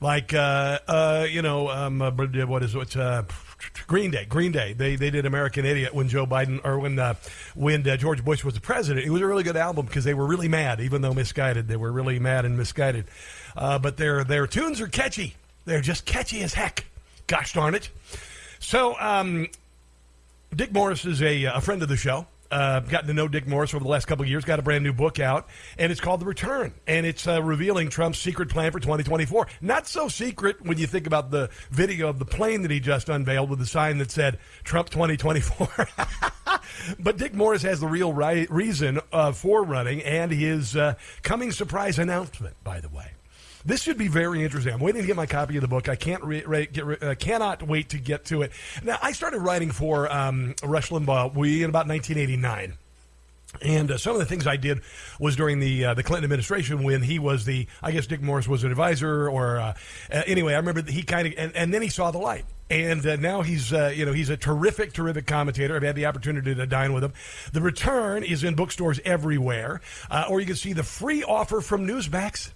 Like, 0.00 0.34
uh, 0.34 0.80
uh, 0.88 1.26
you 1.30 1.42
know, 1.42 1.68
um, 1.68 2.02
uh, 2.02 2.10
what 2.10 2.64
is 2.64 2.74
it? 2.74 2.96
Green 3.86 4.10
Day, 4.10 4.24
Green 4.24 4.50
Day. 4.50 4.72
They 4.72 4.96
they 4.96 5.10
did 5.10 5.24
American 5.24 5.64
Idiot 5.64 5.94
when 5.94 6.08
Joe 6.08 6.26
Biden 6.26 6.60
or 6.64 6.80
when 6.80 6.98
uh, 6.98 7.14
when 7.54 7.88
uh, 7.88 7.96
George 7.96 8.24
Bush 8.24 8.42
was 8.42 8.54
the 8.54 8.60
president. 8.60 9.06
It 9.06 9.10
was 9.10 9.22
a 9.22 9.26
really 9.26 9.44
good 9.44 9.56
album 9.56 9.86
because 9.86 10.02
they 10.02 10.14
were 10.14 10.26
really 10.26 10.48
mad, 10.48 10.80
even 10.80 11.02
though 11.02 11.14
misguided. 11.14 11.68
They 11.68 11.76
were 11.76 11.92
really 11.92 12.18
mad 12.18 12.44
and 12.44 12.56
misguided. 12.58 13.06
Uh, 13.56 13.78
but 13.78 13.96
their 13.96 14.24
their 14.24 14.46
tunes 14.46 14.80
are 14.80 14.88
catchy. 14.88 15.34
They're 15.64 15.80
just 15.80 16.04
catchy 16.04 16.42
as 16.42 16.54
heck. 16.54 16.86
Gosh 17.26 17.52
darn 17.52 17.74
it! 17.74 17.90
So 18.58 18.98
um, 18.98 19.48
Dick 20.54 20.72
Morris 20.72 21.04
is 21.04 21.22
a, 21.22 21.44
a 21.44 21.60
friend 21.60 21.82
of 21.82 21.88
the 21.88 21.96
show 21.96 22.26
uh, 22.52 22.80
gotten 22.80 23.08
to 23.08 23.14
know 23.14 23.26
Dick 23.26 23.48
Morris 23.48 23.72
over 23.74 23.82
the 23.82 23.90
last 23.90 24.04
couple 24.04 24.24
of 24.24 24.28
years, 24.28 24.44
got 24.44 24.58
a 24.58 24.62
brand 24.62 24.84
new 24.84 24.92
book 24.92 25.18
out, 25.18 25.48
and 25.78 25.90
it's 25.90 26.00
called 26.00 26.20
The 26.20 26.26
Return. 26.26 26.74
And 26.86 27.06
it's 27.06 27.26
uh, 27.26 27.42
revealing 27.42 27.88
Trump's 27.88 28.18
secret 28.18 28.50
plan 28.50 28.70
for 28.70 28.78
2024. 28.78 29.46
Not 29.62 29.88
so 29.88 30.06
secret 30.06 30.60
when 30.62 30.78
you 30.78 30.86
think 30.86 31.06
about 31.06 31.30
the 31.30 31.48
video 31.70 32.08
of 32.08 32.18
the 32.18 32.26
plane 32.26 32.62
that 32.62 32.70
he 32.70 32.78
just 32.78 33.08
unveiled 33.08 33.48
with 33.48 33.58
the 33.58 33.66
sign 33.66 33.98
that 33.98 34.10
said 34.10 34.38
Trump 34.62 34.90
2024. 34.90 35.88
but 37.00 37.16
Dick 37.16 37.34
Morris 37.34 37.62
has 37.62 37.80
the 37.80 37.88
real 37.88 38.12
reason 38.12 39.00
uh, 39.12 39.32
for 39.32 39.64
running 39.64 40.02
and 40.02 40.30
his 40.30 40.76
uh, 40.76 40.94
coming 41.22 41.52
surprise 41.52 41.98
announcement, 41.98 42.54
by 42.62 42.80
the 42.80 42.90
way. 42.90 43.12
This 43.64 43.82
should 43.82 43.98
be 43.98 44.08
very 44.08 44.42
interesting. 44.42 44.72
I'm 44.72 44.80
waiting 44.80 45.02
to 45.02 45.06
get 45.06 45.16
my 45.16 45.26
copy 45.26 45.56
of 45.56 45.62
the 45.62 45.68
book. 45.68 45.88
I 45.88 45.96
can't 45.96 46.22
re- 46.24 46.44
re- 46.44 46.66
get 46.66 46.84
re- 46.84 46.98
uh, 47.00 47.14
cannot 47.14 47.62
wait 47.62 47.90
to 47.90 47.98
get 47.98 48.24
to 48.26 48.42
it. 48.42 48.52
Now, 48.82 48.98
I 49.00 49.12
started 49.12 49.40
writing 49.40 49.70
for 49.70 50.12
um, 50.12 50.54
Rush 50.62 50.90
Limbaugh 50.90 51.34
we 51.34 51.62
in 51.62 51.70
about 51.70 51.86
1989. 51.86 52.74
And 53.60 53.90
uh, 53.90 53.98
some 53.98 54.14
of 54.14 54.18
the 54.18 54.24
things 54.24 54.46
I 54.46 54.56
did 54.56 54.80
was 55.20 55.36
during 55.36 55.60
the 55.60 55.84
uh, 55.84 55.94
the 55.94 56.02
Clinton 56.02 56.24
administration 56.24 56.82
when 56.82 57.02
he 57.02 57.18
was 57.18 57.44
the 57.44 57.66
I 57.82 57.90
guess 57.90 58.06
Dick 58.06 58.22
Morris 58.22 58.48
was 58.48 58.64
an 58.64 58.70
advisor 58.70 59.28
or 59.28 59.58
uh, 59.58 59.74
uh 60.10 60.22
anyway 60.26 60.54
I 60.54 60.56
remember 60.56 60.82
he 60.90 61.02
kind 61.02 61.28
of 61.28 61.34
and, 61.36 61.54
and, 61.54 61.74
then 61.74 61.82
he 61.82 61.88
saw 61.88 62.10
the 62.10 62.18
light 62.18 62.46
and 62.70 63.06
uh, 63.06 63.16
now 63.16 63.42
he's 63.42 63.70
uh, 63.70 63.92
you 63.94 64.06
know 64.06 64.14
he's 64.14 64.30
a 64.30 64.38
terrific 64.38 64.94
terrific 64.94 65.26
commentator 65.26 65.76
I've 65.76 65.82
had 65.82 65.96
the 65.96 66.06
opportunity 66.06 66.54
to 66.54 66.66
dine 66.66 66.94
with 66.94 67.04
him. 67.04 67.12
The 67.52 67.60
return 67.60 68.24
is 68.24 68.42
in 68.42 68.54
bookstores 68.54 69.00
everywhere, 69.04 69.82
or 70.30 70.40
you 70.40 70.46
can 70.46 70.56
see 70.56 70.72
the 70.72 70.82
free 70.82 71.22
offer 71.22 71.60
from 71.60 71.86
Newsmax 71.86 72.52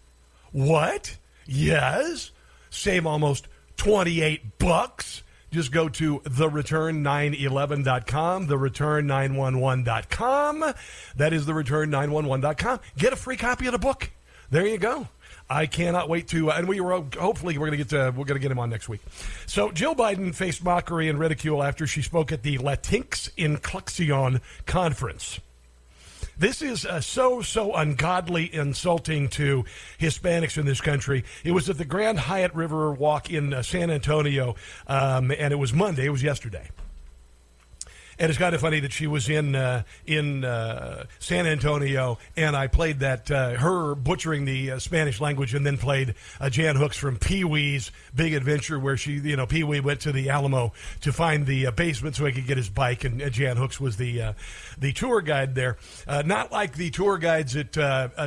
what? 0.56 1.16
Yes. 1.44 2.32
Save 2.70 3.06
almost 3.06 3.46
28 3.76 4.58
bucks. 4.58 5.22
Just 5.52 5.70
go 5.70 5.90
to 5.90 6.20
thereturn911.com, 6.20 8.48
thereturn911.com. 8.48 10.74
That 11.16 11.34
is 11.34 11.46
thereturn911.com. 11.46 12.80
Get 12.96 13.12
a 13.12 13.16
free 13.16 13.36
copy 13.36 13.66
of 13.66 13.72
the 13.72 13.78
book. 13.78 14.10
There 14.50 14.66
you 14.66 14.78
go. 14.78 15.08
I 15.50 15.66
cannot 15.66 16.08
wait 16.08 16.28
to, 16.28 16.50
and 16.50 16.66
we 16.66 16.80
were 16.80 17.04
hopefully 17.18 17.58
we're 17.58 17.66
going 17.66 17.78
to 17.78 17.84
get 17.84 17.90
to, 17.90 18.14
we're 18.16 18.24
going 18.24 18.40
to 18.40 18.42
get 18.42 18.50
him 18.50 18.58
on 18.58 18.70
next 18.70 18.88
week. 18.88 19.02
So 19.44 19.72
Jill 19.72 19.94
Biden 19.94 20.34
faced 20.34 20.64
mockery 20.64 21.10
and 21.10 21.18
ridicule 21.18 21.62
after 21.62 21.86
she 21.86 22.00
spoke 22.00 22.32
at 22.32 22.42
the 22.42 22.56
Latinx 22.56 23.30
Incluxion 23.34 24.40
conference. 24.64 25.38
This 26.38 26.60
is 26.60 26.84
uh, 26.84 27.00
so, 27.00 27.40
so 27.40 27.74
ungodly 27.74 28.54
insulting 28.54 29.28
to 29.30 29.64
Hispanics 29.98 30.58
in 30.58 30.66
this 30.66 30.82
country. 30.82 31.24
It 31.44 31.52
was 31.52 31.70
at 31.70 31.78
the 31.78 31.86
Grand 31.86 32.18
Hyatt 32.18 32.54
River 32.54 32.92
Walk 32.92 33.30
in 33.30 33.54
uh, 33.54 33.62
San 33.62 33.90
Antonio, 33.90 34.54
um, 34.86 35.30
and 35.30 35.52
it 35.52 35.56
was 35.56 35.72
Monday. 35.72 36.04
It 36.04 36.10
was 36.10 36.22
yesterday. 36.22 36.68
And 38.18 38.30
it's 38.30 38.38
kind 38.38 38.54
of 38.54 38.62
funny 38.62 38.80
that 38.80 38.92
she 38.92 39.06
was 39.06 39.28
in 39.28 39.54
uh, 39.54 39.82
in 40.06 40.42
uh, 40.44 41.04
San 41.18 41.46
Antonio, 41.46 42.18
and 42.34 42.56
I 42.56 42.66
played 42.66 43.00
that 43.00 43.30
uh, 43.30 43.50
her 43.56 43.94
butchering 43.94 44.46
the 44.46 44.72
uh, 44.72 44.78
Spanish 44.78 45.20
language, 45.20 45.52
and 45.52 45.66
then 45.66 45.76
played 45.76 46.14
uh, 46.40 46.48
Jan 46.48 46.76
Hooks 46.76 46.96
from 46.96 47.18
Pee 47.18 47.44
Wee's 47.44 47.92
Big 48.14 48.32
Adventure, 48.32 48.78
where 48.78 48.96
she, 48.96 49.12
you 49.12 49.36
know, 49.36 49.46
Pee 49.46 49.64
Wee 49.64 49.80
went 49.80 50.00
to 50.00 50.12
the 50.12 50.30
Alamo 50.30 50.72
to 51.02 51.12
find 51.12 51.46
the 51.46 51.66
uh, 51.66 51.70
basement 51.72 52.16
so 52.16 52.24
he 52.24 52.32
could 52.32 52.46
get 52.46 52.56
his 52.56 52.70
bike, 52.70 53.04
and 53.04 53.20
Jan 53.32 53.58
Hooks 53.58 53.78
was 53.78 53.98
the 53.98 54.34
the 54.78 54.92
tour 54.92 55.20
guide 55.20 55.54
there. 55.54 55.76
not 56.24 56.50
like 56.50 56.74
the 56.74 56.90
tour 56.90 57.18
guides 57.18 57.54
at 57.54 57.72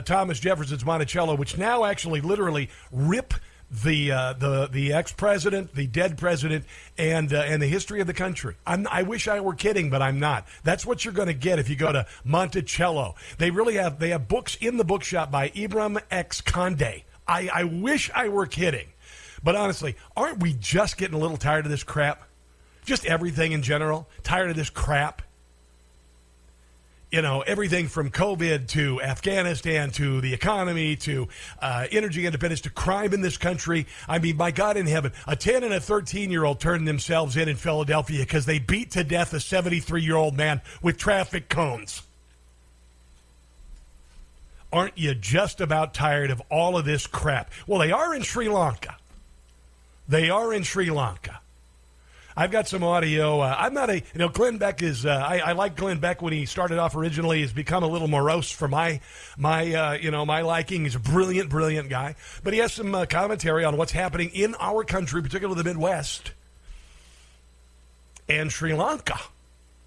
Thomas 0.06 0.40
Jefferson's 0.40 0.86
Monticello, 0.86 1.36
which 1.36 1.58
now 1.58 1.86
actually 1.86 2.22
literally 2.22 2.70
rip 2.92 3.34
the 3.72 4.12
uh, 4.12 4.34
the 4.34 4.68
the 4.72 4.94
ex 4.94 5.12
president, 5.12 5.76
the 5.76 5.88
dead 5.88 6.18
president, 6.18 6.66
and 6.98 7.34
uh, 7.34 7.44
and 7.46 7.62
the 7.62 7.68
history 7.68 8.02
of 8.02 8.08
the 8.08 8.14
country. 8.14 8.56
I'm, 8.66 8.88
i 8.88 9.04
wish 9.04 9.28
I 9.28 9.40
were 9.40 9.54
kidding, 9.54 9.90
but 9.90 10.02
I'm 10.02 10.20
not. 10.20 10.48
That's 10.64 10.86
what 10.86 11.06
you're 11.06 11.14
going 11.14 11.28
to 11.28 11.34
get 11.34 11.60
if 11.60 11.70
you 11.70 11.76
go 11.76 11.92
to 11.92 12.06
Monticello. 12.24 13.16
They 13.38 13.52
really 13.52 13.76
have 13.76 14.00
they 14.00 14.10
have 14.10 14.28
books 14.28 14.56
in 14.60 14.78
the 14.78 14.84
bookshop 14.84 15.32
by 15.32 15.50
Ibram 15.50 16.02
X 16.10 16.42
Kendi. 16.42 17.04
I, 17.28 17.50
I 17.54 17.64
wish 17.66 18.10
I 18.16 18.30
were 18.30 18.48
kidding, 18.48 18.88
but 19.44 19.56
honestly, 19.56 19.96
aren't 20.18 20.42
we 20.42 20.54
just 20.54 20.98
getting 20.98 21.16
a 21.16 21.20
little 21.20 21.38
tired 21.38 21.66
of 21.66 21.72
this 21.72 21.84
crap? 21.84 22.24
Just 22.86 23.06
everything 23.06 23.52
in 23.52 23.62
general, 23.62 24.10
tired 24.24 24.50
of 24.50 24.56
this 24.56 24.72
crap 24.72 25.22
you 27.12 27.24
know, 27.24 27.42
everything 27.42 27.88
from 27.88 28.12
COVID 28.12 28.68
to 28.70 29.02
Afghanistan 29.02 29.90
to 29.92 30.22
the 30.22 30.34
economy 30.34 30.96
to 30.98 31.28
uh, 31.60 31.88
energy 31.92 32.26
independence 32.26 32.62
to 32.62 32.70
crime 32.70 33.14
in 33.14 33.22
this 33.22 33.38
country. 33.38 33.88
I 34.08 34.20
mean, 34.20 34.38
my 34.38 34.52
God 34.52 34.78
in 34.78 34.86
heaven, 34.86 35.12
a 35.28 35.36
10 35.36 35.64
and 35.64 35.74
a 35.74 35.80
13 35.80 36.30
year 36.30 36.46
old 36.46 36.60
turned 36.60 36.88
themselves 36.88 37.36
in 37.36 37.50
in 37.50 37.56
Philadelphia 37.56 38.20
because 38.20 38.46
they 38.46 38.60
beat 38.60 38.92
to 38.92 39.04
death 39.04 39.34
a 39.34 39.40
73 39.40 40.04
year 40.04 40.16
old 40.16 40.38
man 40.38 40.62
with 40.82 40.98
traffic 40.98 41.50
cones. 41.50 42.04
Aren't 44.72 44.98
you 44.98 45.16
just 45.16 45.62
about 45.62 45.96
tired 45.96 46.30
of 46.30 46.44
all 46.52 46.78
of 46.78 46.86
this 46.86 47.08
crap? 47.08 47.50
Well, 47.66 47.80
they 47.80 47.92
are 47.92 48.14
in 48.14 48.22
Sri 48.22 48.50
Lanka. 48.50 48.98
They 50.08 50.30
are 50.30 50.54
in 50.54 50.62
Sri 50.62 50.92
Lanka. 50.92 51.42
I've 52.40 52.52
got 52.52 52.70
some 52.70 52.86
audio. 52.86 53.42
Uh, 53.42 53.54
I'm 53.58 53.74
not 53.74 53.90
a, 53.90 53.98
you 53.98 54.04
know, 54.16 54.30
Glenn 54.30 54.60
Beck 54.60 54.82
is, 54.82 55.06
uh, 55.06 55.10
I, 55.10 55.40
I, 55.40 55.52
like 55.52 55.76
Glenn 55.76 56.00
Beck 56.00 56.22
when 56.22 56.32
he 56.32 56.46
started 56.46 56.78
off 56.78 56.96
originally. 56.96 57.42
He's 57.42 57.52
become 57.52 57.84
a 57.84 57.88
little 57.88 58.08
morose 58.08 58.50
for 58.50 58.70
my, 58.70 59.02
my, 59.38 59.74
uh, 59.74 59.92
you 59.96 60.10
know, 60.10 60.26
my 60.26 60.40
liking. 60.40 60.86
He's 60.86 60.96
a 60.96 61.00
brilliant, 61.00 61.50
brilliant 61.50 61.90
guy. 61.90 62.16
But 62.42 62.54
he 62.54 62.60
has 62.60 62.72
some 62.72 62.96
uh, 62.96 63.08
commentary 63.08 63.66
on 63.66 63.76
what's 63.76 63.92
happening 63.92 64.30
in 64.34 64.56
our 64.56 64.86
country, 64.86 65.22
particularly 65.22 65.62
the 65.62 65.66
Midwest 65.66 66.32
and 68.30 68.50
Sri 68.50 68.74
Lanka. 68.74 69.20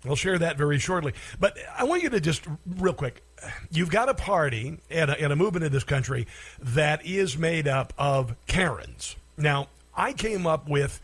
I'll 0.04 0.14
share 0.14 0.38
that 0.38 0.58
very 0.58 0.78
shortly. 0.78 1.14
But 1.40 1.56
I 1.74 1.84
want 1.84 2.02
you 2.02 2.10
to 2.10 2.20
just, 2.20 2.44
real 2.66 2.92
quick, 2.92 3.22
you've 3.70 3.88
got 3.88 4.10
a 4.10 4.14
party 4.14 4.78
and 4.90 5.10
a, 5.10 5.18
and 5.18 5.32
a 5.32 5.36
movement 5.36 5.64
in 5.64 5.72
this 5.72 5.84
country 5.84 6.26
that 6.58 7.06
is 7.06 7.38
made 7.38 7.66
up 7.66 7.94
of 7.96 8.34
Karens. 8.46 9.16
Now, 9.38 9.68
I 9.96 10.12
came 10.12 10.46
up 10.46 10.68
with, 10.68 11.00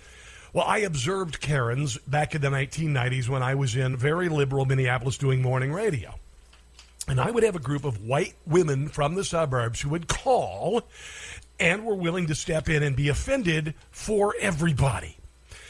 well, 0.53 0.65
I 0.67 0.79
observed 0.79 1.41
Karens 1.41 1.99
back 1.99 2.35
in 2.35 2.41
the 2.41 2.49
1990s 2.49 3.29
when 3.29 3.43
I 3.43 3.55
was 3.55 3.77
in 3.77 3.97
very 3.97 4.29
liberal 4.29 4.65
Minneapolis 4.65 5.19
doing 5.19 5.43
morning 5.43 5.73
radio. 5.73 6.15
And 7.07 7.21
I 7.21 7.31
would 7.31 7.43
have 7.43 7.57
a 7.57 7.61
group 7.61 7.85
of 7.85 8.05
white 8.05 8.35
women 8.47 8.89
from 8.89 9.15
the 9.15 9.25
suburbs 9.25 9.81
who 9.81 9.89
would 9.91 10.09
call 10.09 10.83
and 11.59 11.85
were 11.85 11.95
willing 11.95 12.27
to 12.27 12.35
step 12.35 12.69
in 12.69 12.83
and 12.83 12.95
be 12.95 13.09
offended 13.09 13.75
for 13.91 14.35
everybody. 14.41 15.17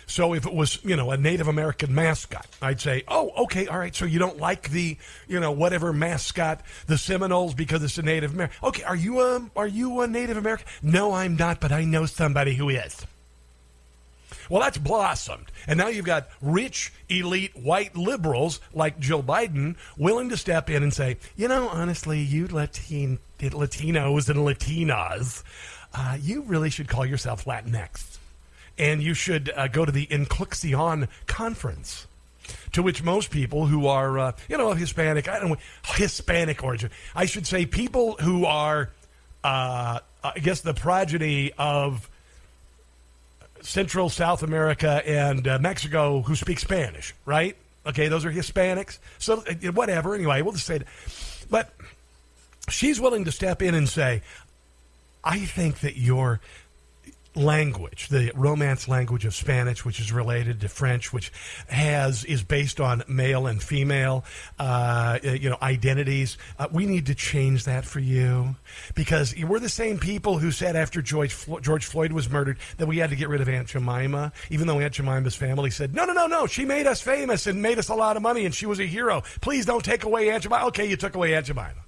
So 0.06 0.32
if 0.32 0.46
it 0.46 0.54
was, 0.54 0.82
you 0.84 0.96
know, 0.96 1.10
a 1.10 1.18
Native 1.18 1.48
American 1.48 1.94
mascot, 1.94 2.46
I'd 2.62 2.80
say, 2.80 3.04
oh, 3.08 3.30
okay, 3.44 3.66
all 3.66 3.78
right. 3.78 3.94
So 3.94 4.06
you 4.06 4.18
don't 4.18 4.38
like 4.38 4.70
the, 4.70 4.96
you 5.28 5.38
know, 5.38 5.52
whatever 5.52 5.92
mascot, 5.92 6.62
the 6.86 6.96
Seminoles, 6.96 7.54
because 7.54 7.82
it's 7.82 7.98
a 7.98 8.02
Native 8.02 8.32
American. 8.32 8.56
Okay, 8.64 8.82
are 8.84 8.96
you 8.96 9.20
a, 9.20 9.50
are 9.54 9.66
you 9.66 10.00
a 10.00 10.08
Native 10.08 10.38
American? 10.38 10.66
No, 10.82 11.12
I'm 11.12 11.36
not, 11.36 11.60
but 11.60 11.72
I 11.72 11.84
know 11.84 12.06
somebody 12.06 12.54
who 12.54 12.70
is. 12.70 13.06
Well, 14.48 14.60
that's 14.60 14.78
blossomed. 14.78 15.50
And 15.66 15.78
now 15.78 15.88
you've 15.88 16.04
got 16.04 16.28
rich, 16.40 16.92
elite, 17.08 17.56
white 17.56 17.96
liberals 17.96 18.60
like 18.72 18.98
Jill 18.98 19.22
Biden 19.22 19.76
willing 19.96 20.28
to 20.30 20.36
step 20.36 20.70
in 20.70 20.82
and 20.82 20.92
say, 20.92 21.18
you 21.36 21.48
know, 21.48 21.68
honestly, 21.68 22.20
you 22.20 22.46
Latin, 22.46 23.18
Latinos 23.38 24.28
and 24.28 24.40
Latinas, 24.40 25.42
uh, 25.94 26.16
you 26.20 26.42
really 26.42 26.70
should 26.70 26.88
call 26.88 27.04
yourself 27.04 27.44
Latinx 27.44 28.18
and 28.78 29.02
you 29.02 29.12
should 29.12 29.50
uh, 29.54 29.68
go 29.68 29.84
to 29.84 29.92
the 29.92 30.06
Incluxion 30.06 31.08
conference. 31.26 32.06
To 32.72 32.82
which 32.82 33.02
most 33.02 33.30
people 33.30 33.66
who 33.66 33.88
are, 33.88 34.18
uh, 34.18 34.32
you 34.48 34.56
know, 34.56 34.72
Hispanic, 34.72 35.28
I 35.28 35.38
don't 35.38 35.50
know, 35.50 35.56
Hispanic 35.84 36.64
origin, 36.64 36.90
I 37.14 37.26
should 37.26 37.46
say 37.46 37.66
people 37.66 38.16
who 38.20 38.46
are, 38.46 38.88
uh, 39.44 39.98
I 40.24 40.38
guess, 40.38 40.62
the 40.62 40.72
progeny 40.72 41.52
of 41.58 42.08
Central 43.62 44.08
South 44.08 44.42
America 44.42 45.02
and 45.06 45.46
uh, 45.46 45.58
Mexico 45.58 46.22
who 46.22 46.34
speak 46.34 46.58
Spanish, 46.58 47.14
right? 47.24 47.56
Okay, 47.86 48.08
those 48.08 48.24
are 48.24 48.32
Hispanics. 48.32 48.98
So, 49.18 49.42
uh, 49.48 49.72
whatever, 49.72 50.14
anyway, 50.14 50.42
we'll 50.42 50.52
just 50.52 50.66
say 50.66 50.78
that. 50.78 50.86
But 51.50 51.72
she's 52.68 53.00
willing 53.00 53.24
to 53.24 53.32
step 53.32 53.62
in 53.62 53.74
and 53.74 53.88
say, 53.88 54.22
I 55.24 55.40
think 55.40 55.80
that 55.80 55.96
you're 55.96 56.40
language, 57.38 58.08
the 58.08 58.32
Romance 58.34 58.88
language 58.88 59.24
of 59.24 59.34
Spanish, 59.34 59.84
which 59.84 60.00
is 60.00 60.12
related 60.12 60.60
to 60.60 60.68
French, 60.68 61.12
which 61.12 61.32
has 61.68 62.24
is 62.24 62.42
based 62.42 62.80
on 62.80 63.02
male 63.08 63.46
and 63.46 63.62
female, 63.62 64.24
uh, 64.58 65.18
you 65.22 65.48
know, 65.48 65.58
identities. 65.62 66.36
Uh, 66.58 66.66
we 66.70 66.84
need 66.84 67.06
to 67.06 67.14
change 67.14 67.64
that 67.64 67.84
for 67.84 68.00
you 68.00 68.56
because 68.94 69.34
we're 69.36 69.58
the 69.58 69.68
same 69.68 69.98
people 69.98 70.38
who 70.38 70.50
said 70.50 70.76
after 70.76 71.00
George 71.00 71.34
George 71.62 71.86
Floyd 71.86 72.12
was 72.12 72.28
murdered 72.28 72.58
that 72.76 72.86
we 72.86 72.98
had 72.98 73.10
to 73.10 73.16
get 73.16 73.28
rid 73.28 73.40
of 73.40 73.48
Aunt 73.48 73.68
Jemima, 73.68 74.32
even 74.50 74.66
though 74.66 74.80
Aunt 74.80 74.94
Jemima's 74.94 75.36
family 75.36 75.70
said, 75.70 75.94
no, 75.94 76.04
no, 76.04 76.12
no, 76.12 76.26
no, 76.26 76.46
she 76.46 76.64
made 76.64 76.86
us 76.86 77.00
famous 77.00 77.46
and 77.46 77.62
made 77.62 77.78
us 77.78 77.88
a 77.88 77.94
lot 77.94 78.16
of 78.16 78.22
money 78.22 78.44
and 78.44 78.54
she 78.54 78.66
was 78.66 78.80
a 78.80 78.86
hero. 78.86 79.22
Please 79.40 79.64
don't 79.64 79.84
take 79.84 80.04
away 80.04 80.30
Aunt 80.30 80.42
Jemima. 80.42 80.66
Okay, 80.66 80.88
you 80.88 80.96
took 80.96 81.14
away 81.14 81.34
Aunt 81.34 81.46
Jemima 81.46 81.87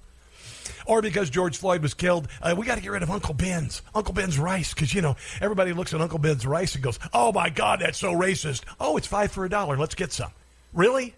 or 0.91 1.01
because 1.01 1.29
George 1.29 1.57
Floyd 1.57 1.81
was 1.81 1.93
killed, 1.93 2.27
uh, 2.41 2.53
we 2.57 2.65
got 2.65 2.75
to 2.75 2.81
get 2.81 2.91
rid 2.91 3.01
of 3.01 3.09
Uncle 3.09 3.33
Ben's, 3.33 3.81
Uncle 3.95 4.13
Ben's 4.13 4.37
rice, 4.37 4.73
because 4.73 4.93
you 4.93 5.01
know 5.01 5.15
everybody 5.39 5.71
looks 5.71 5.93
at 5.93 6.01
Uncle 6.01 6.19
Ben's 6.19 6.45
rice 6.45 6.75
and 6.75 6.83
goes, 6.83 6.99
"Oh 7.13 7.31
my 7.31 7.49
God, 7.49 7.79
that's 7.79 7.97
so 7.97 8.11
racist." 8.11 8.63
Oh, 8.77 8.97
it's 8.97 9.07
five 9.07 9.31
for 9.31 9.45
a 9.45 9.49
dollar. 9.49 9.77
Let's 9.77 9.95
get 9.95 10.11
some. 10.11 10.31
Really? 10.73 11.15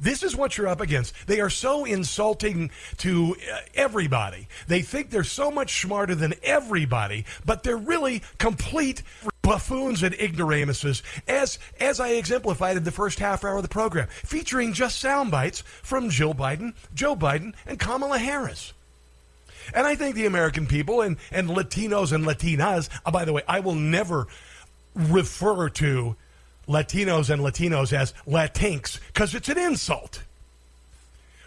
This 0.00 0.24
is 0.24 0.34
what 0.34 0.58
you're 0.58 0.66
up 0.66 0.80
against. 0.80 1.14
They 1.28 1.38
are 1.38 1.48
so 1.48 1.84
insulting 1.84 2.72
to 2.96 3.36
uh, 3.52 3.58
everybody. 3.76 4.48
They 4.66 4.82
think 4.82 5.10
they're 5.10 5.22
so 5.22 5.52
much 5.52 5.80
smarter 5.80 6.16
than 6.16 6.34
everybody, 6.42 7.26
but 7.44 7.62
they're 7.62 7.76
really 7.76 8.22
complete 8.38 9.04
buffoons 9.42 10.02
and 10.02 10.16
ignoramuses, 10.16 11.04
as 11.28 11.60
as 11.78 12.00
I 12.00 12.08
exemplified 12.08 12.76
in 12.76 12.82
the 12.82 12.90
first 12.90 13.20
half 13.20 13.44
hour 13.44 13.58
of 13.58 13.62
the 13.62 13.68
program, 13.68 14.08
featuring 14.24 14.72
just 14.72 14.98
sound 14.98 15.30
bites 15.30 15.62
from 15.84 16.10
Jill 16.10 16.34
Biden, 16.34 16.74
Joe 16.92 17.14
Biden, 17.14 17.54
and 17.66 17.78
Kamala 17.78 18.18
Harris. 18.18 18.72
And 19.74 19.86
I 19.86 19.94
think 19.94 20.14
the 20.14 20.26
American 20.26 20.66
people 20.66 21.00
and, 21.00 21.16
and 21.30 21.48
Latinos 21.48 22.12
and 22.12 22.24
Latinas, 22.24 22.88
oh, 23.04 23.10
by 23.10 23.24
the 23.24 23.32
way, 23.32 23.42
I 23.48 23.60
will 23.60 23.74
never 23.74 24.26
refer 24.94 25.68
to 25.68 26.16
Latinos 26.68 27.30
and 27.30 27.42
Latinos 27.42 27.92
as 27.92 28.12
Latinx 28.26 28.98
because 29.08 29.34
it's 29.34 29.48
an 29.48 29.58
insult. 29.58 30.22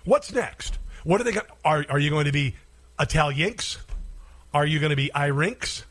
What's 0.05 0.31
next? 0.31 0.77
What 1.03 1.21
are 1.21 1.23
they 1.23 1.33
going 1.33 1.45
are 1.63 1.85
are 1.89 1.99
you 1.99 2.09
going 2.09 2.25
to 2.25 2.31
be 2.31 2.55
Italianks? 2.99 3.77
Are 4.53 4.65
you 4.65 4.79
going 4.79 4.91
to 4.91 4.95
be 4.95 5.11
Irinks? 5.13 5.83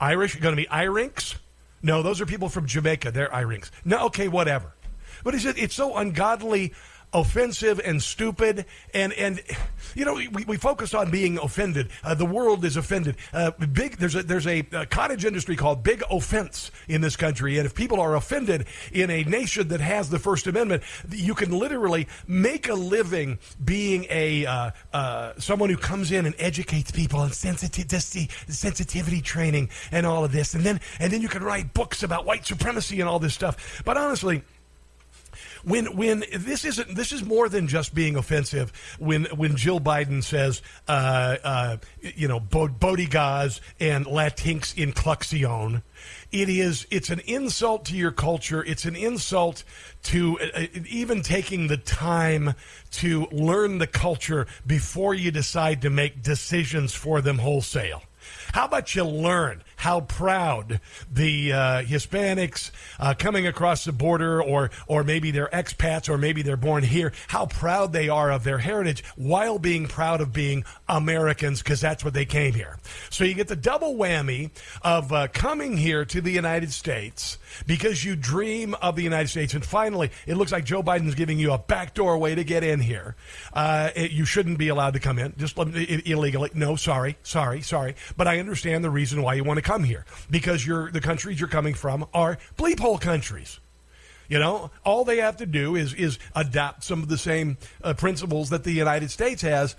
Irish? 0.00 0.34
You're 0.34 0.42
going 0.42 0.56
to 0.56 0.60
be 0.60 0.68
Irinks? 0.68 1.36
No, 1.82 2.02
those 2.02 2.20
are 2.20 2.26
people 2.26 2.48
from 2.48 2.66
Jamaica. 2.66 3.10
They're 3.10 3.32
Irinks. 3.32 3.70
No, 3.84 4.06
okay, 4.06 4.28
whatever. 4.28 4.72
But 5.22 5.34
it's, 5.34 5.44
it's 5.44 5.74
so 5.74 5.96
ungodly 5.96 6.72
offensive 7.14 7.80
and 7.84 8.02
stupid 8.02 8.66
and 8.92 9.12
and 9.14 9.40
you 9.94 10.04
know 10.04 10.14
we, 10.14 10.44
we 10.46 10.56
focus 10.56 10.92
on 10.92 11.10
being 11.10 11.38
offended. 11.38 11.88
Uh, 12.02 12.14
the 12.14 12.26
world 12.26 12.64
is 12.64 12.76
offended. 12.76 13.16
Uh, 13.32 13.52
big 13.52 13.96
there's 13.98 14.16
a 14.16 14.22
there's 14.22 14.46
a, 14.46 14.66
a, 14.72 14.86
cottage 14.86 15.24
industry 15.24 15.56
called 15.56 15.82
big 15.82 16.02
offense 16.10 16.70
in 16.88 17.00
this 17.00 17.16
country 17.16 17.56
and 17.56 17.66
if 17.66 17.74
people 17.74 18.00
are 18.00 18.16
offended 18.16 18.66
in 18.92 19.10
a 19.10 19.22
nation 19.24 19.68
that 19.68 19.80
has 19.80 20.10
the 20.10 20.18
first 20.18 20.46
amendment 20.46 20.82
you 21.10 21.34
can 21.34 21.50
literally 21.50 22.06
make 22.26 22.68
a 22.68 22.74
living 22.74 23.38
being 23.64 24.06
a 24.10 24.44
uh, 24.46 24.70
uh 24.92 25.32
someone 25.38 25.70
who 25.70 25.76
comes 25.76 26.12
in 26.12 26.26
and 26.26 26.34
educates 26.38 26.90
people 26.90 27.22
and 27.22 27.32
sensitivity 27.32 28.28
sensitivity 28.48 29.20
training 29.20 29.68
and 29.92 30.04
all 30.06 30.24
of 30.24 30.32
this 30.32 30.54
and 30.54 30.64
then 30.64 30.80
and 30.98 31.12
then 31.12 31.22
you 31.22 31.28
can 31.28 31.42
write 31.42 31.72
books 31.74 32.02
about 32.02 32.24
white 32.24 32.44
supremacy 32.44 33.00
and 33.00 33.08
all 33.08 33.18
this 33.18 33.34
stuff. 33.34 33.82
But 33.84 33.96
honestly 33.96 34.42
when 35.64 35.96
when 35.96 36.24
this 36.32 36.64
isn't 36.64 36.94
this 36.94 37.12
is 37.12 37.24
more 37.24 37.48
than 37.48 37.68
just 37.68 37.94
being 37.94 38.16
offensive. 38.16 38.72
When 38.98 39.24
when 39.26 39.56
Jill 39.56 39.80
Biden 39.80 40.22
says, 40.22 40.62
uh, 40.88 41.36
uh, 41.42 41.76
you 42.00 42.28
know, 42.28 42.40
Bodegas 42.40 43.60
and 43.80 44.06
Latinx 44.06 44.74
incluxion, 44.74 45.82
it 46.32 46.48
is 46.48 46.86
it's 46.90 47.10
an 47.10 47.20
insult 47.20 47.86
to 47.86 47.96
your 47.96 48.12
culture. 48.12 48.62
It's 48.64 48.84
an 48.84 48.96
insult 48.96 49.64
to 50.04 50.38
uh, 50.40 50.46
uh, 50.54 50.66
even 50.88 51.22
taking 51.22 51.68
the 51.68 51.76
time 51.76 52.54
to 52.92 53.26
learn 53.32 53.78
the 53.78 53.86
culture 53.86 54.46
before 54.66 55.14
you 55.14 55.30
decide 55.30 55.82
to 55.82 55.90
make 55.90 56.22
decisions 56.22 56.94
for 56.94 57.20
them 57.20 57.38
wholesale. 57.38 58.02
How 58.54 58.66
about 58.66 58.94
you 58.94 59.02
learn 59.02 59.64
how 59.74 60.02
proud 60.02 60.80
the 61.12 61.52
uh, 61.52 61.56
Hispanics 61.82 62.70
uh, 63.00 63.12
coming 63.18 63.48
across 63.48 63.84
the 63.84 63.90
border, 63.90 64.40
or 64.40 64.70
or 64.86 65.02
maybe 65.02 65.32
they're 65.32 65.48
expats, 65.48 66.08
or 66.08 66.16
maybe 66.16 66.42
they're 66.42 66.56
born 66.56 66.84
here, 66.84 67.12
how 67.26 67.46
proud 67.46 67.92
they 67.92 68.08
are 68.08 68.30
of 68.30 68.44
their 68.44 68.58
heritage, 68.58 69.02
while 69.16 69.58
being 69.58 69.88
proud 69.88 70.20
of 70.20 70.32
being 70.32 70.64
Americans, 70.88 71.62
because 71.62 71.80
that's 71.80 72.04
what 72.04 72.14
they 72.14 72.24
came 72.24 72.54
here. 72.54 72.78
So 73.10 73.24
you 73.24 73.34
get 73.34 73.48
the 73.48 73.56
double 73.56 73.96
whammy 73.96 74.50
of 74.82 75.12
uh, 75.12 75.26
coming 75.32 75.76
here 75.76 76.04
to 76.04 76.20
the 76.20 76.30
United 76.30 76.72
States 76.72 77.38
because 77.66 78.04
you 78.04 78.14
dream 78.14 78.76
of 78.80 78.94
the 78.94 79.02
United 79.02 79.28
States, 79.28 79.52
and 79.52 79.64
finally, 79.64 80.12
it 80.28 80.36
looks 80.36 80.52
like 80.52 80.64
Joe 80.64 80.82
Biden's 80.82 81.16
giving 81.16 81.40
you 81.40 81.50
a 81.50 81.58
backdoor 81.58 82.18
way 82.18 82.36
to 82.36 82.44
get 82.44 82.62
in 82.62 82.78
here. 82.78 83.16
Uh, 83.52 83.90
it, 83.96 84.12
you 84.12 84.24
shouldn't 84.24 84.58
be 84.58 84.68
allowed 84.68 84.94
to 84.94 85.00
come 85.00 85.18
in 85.18 85.34
just 85.38 85.58
illegally. 85.58 86.50
No, 86.54 86.76
sorry, 86.76 87.16
sorry, 87.24 87.60
sorry. 87.60 87.96
But 88.16 88.28
I 88.28 88.43
understand 88.44 88.84
the 88.84 88.90
reason 88.90 89.22
why 89.22 89.32
you 89.32 89.42
want 89.42 89.56
to 89.56 89.62
come 89.62 89.84
here 89.84 90.04
because 90.30 90.66
you're 90.66 90.90
the 90.90 91.00
countries 91.00 91.40
you're 91.40 91.48
coming 91.48 91.72
from 91.72 92.06
are 92.12 92.36
bleep 92.58 92.78
hole 92.78 92.98
countries. 92.98 93.58
You 94.28 94.38
know, 94.38 94.70
all 94.84 95.04
they 95.04 95.18
have 95.18 95.38
to 95.38 95.46
do 95.46 95.76
is 95.76 95.94
is 95.94 96.18
adopt 96.34 96.84
some 96.84 97.02
of 97.02 97.08
the 97.08 97.16
same 97.18 97.56
uh, 97.82 97.94
principles 97.94 98.50
that 98.50 98.64
the 98.64 98.72
United 98.72 99.10
States 99.10 99.40
has 99.42 99.76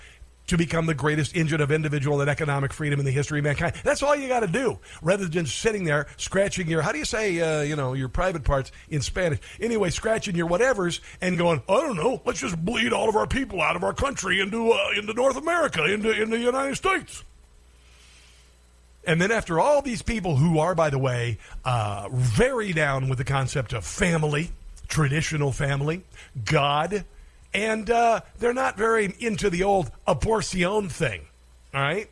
to 0.48 0.58
become 0.58 0.86
the 0.86 0.94
greatest 0.94 1.36
engine 1.36 1.62
of 1.62 1.72
individual 1.72 2.22
and 2.22 2.30
economic 2.30 2.74
freedom 2.74 3.00
in 3.00 3.06
the 3.06 3.12
history 3.12 3.40
of 3.40 3.46
mankind. 3.46 3.76
That's 3.84 4.04
all 4.04 4.16
you 4.16 4.28
got 4.28 4.42
to 4.42 4.48
do, 4.48 4.80
rather 5.02 5.28
than 5.28 5.46
sitting 5.46 5.86
there 5.86 6.08
scratching 6.18 6.68
your 6.68 6.82
how 6.82 6.92
do 6.92 7.00
you 7.00 7.06
say 7.06 7.40
uh, 7.40 7.62
you 7.62 7.76
know 7.76 7.94
your 7.94 8.10
private 8.10 8.44
parts 8.44 8.72
in 8.90 9.02
Spanish? 9.02 9.40
Anyway, 9.60 9.90
scratching 9.90 10.36
your 10.36 10.50
whatevers 10.50 11.02
and 11.22 11.38
going, 11.38 11.62
I 11.70 11.82
don't 11.82 11.98
know, 11.98 12.22
let's 12.26 12.40
just 12.40 12.64
bleed 12.64 12.94
all 12.94 13.10
of 13.10 13.16
our 13.16 13.28
people 13.28 13.62
out 13.62 13.76
of 13.76 13.84
our 13.84 13.94
country 13.94 14.40
into 14.40 14.72
uh, 14.72 14.90
into 14.98 15.14
North 15.14 15.38
America, 15.38 15.84
into 15.86 16.10
in 16.10 16.30
the 16.30 16.40
United 16.40 16.76
States. 16.76 17.24
And 19.08 19.22
then, 19.22 19.32
after 19.32 19.60
all 19.60 19.82
these 19.82 20.02
people 20.02 20.38
who 20.38 20.60
are, 20.60 20.74
by 20.74 20.90
the 20.90 20.98
way, 20.98 21.38
uh, 21.64 22.10
very 22.12 22.74
down 22.74 23.08
with 23.08 23.18
the 23.18 23.24
concept 23.24 23.74
of 23.74 23.86
family, 23.86 24.52
traditional 24.88 25.52
family, 25.52 26.04
God, 26.44 27.06
and 27.54 27.90
uh, 27.90 28.22
they're 28.40 28.54
not 28.54 28.78
very 28.78 29.14
into 29.20 29.50
the 29.50 29.64
old 29.64 29.92
abortion 30.08 30.90
thing. 30.90 31.22
All 31.74 31.82
right? 31.82 32.10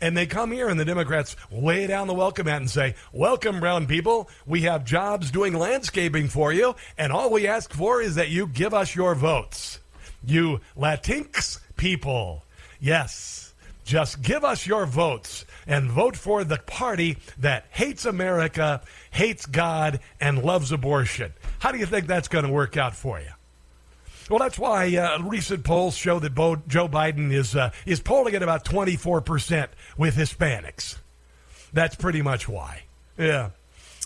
And 0.00 0.16
they 0.16 0.26
come 0.26 0.52
here 0.52 0.68
and 0.68 0.78
the 0.78 0.84
Democrats 0.84 1.36
lay 1.50 1.86
down 1.86 2.06
the 2.06 2.14
welcome 2.14 2.46
mat 2.46 2.60
and 2.60 2.70
say, 2.70 2.94
Welcome, 3.12 3.60
brown 3.60 3.86
people. 3.86 4.28
We 4.46 4.62
have 4.62 4.84
jobs 4.84 5.30
doing 5.30 5.54
landscaping 5.54 6.28
for 6.28 6.52
you. 6.52 6.76
And 6.98 7.12
all 7.12 7.30
we 7.30 7.46
ask 7.46 7.72
for 7.72 8.02
is 8.02 8.14
that 8.16 8.28
you 8.28 8.46
give 8.46 8.74
us 8.74 8.94
your 8.94 9.14
votes. 9.14 9.80
You 10.24 10.60
Latinx 10.76 11.60
people. 11.76 12.44
Yes. 12.78 13.54
Just 13.84 14.20
give 14.20 14.44
us 14.44 14.66
your 14.66 14.84
votes 14.84 15.44
and 15.66 15.90
vote 15.90 16.16
for 16.16 16.44
the 16.44 16.58
party 16.58 17.18
that 17.38 17.66
hates 17.70 18.04
America, 18.04 18.82
hates 19.10 19.46
God, 19.46 20.00
and 20.20 20.42
loves 20.42 20.72
abortion. 20.72 21.32
How 21.58 21.72
do 21.72 21.78
you 21.78 21.86
think 21.86 22.06
that's 22.06 22.28
going 22.28 22.44
to 22.44 22.52
work 22.52 22.76
out 22.76 22.94
for 22.94 23.18
you? 23.20 23.30
Well, 24.28 24.38
that's 24.40 24.58
why 24.58 24.96
uh, 24.96 25.22
recent 25.22 25.64
polls 25.64 25.96
show 25.96 26.18
that 26.18 26.34
Bo- 26.34 26.62
Joe 26.66 26.88
Biden 26.88 27.32
is 27.32 27.54
uh, 27.54 27.70
is 27.84 28.00
polling 28.00 28.34
at 28.34 28.42
about 28.42 28.64
24 28.64 29.20
percent 29.20 29.70
with 29.96 30.16
Hispanics. 30.16 30.96
That's 31.72 31.94
pretty 31.94 32.22
much 32.22 32.48
why. 32.48 32.84
Yeah. 33.18 33.50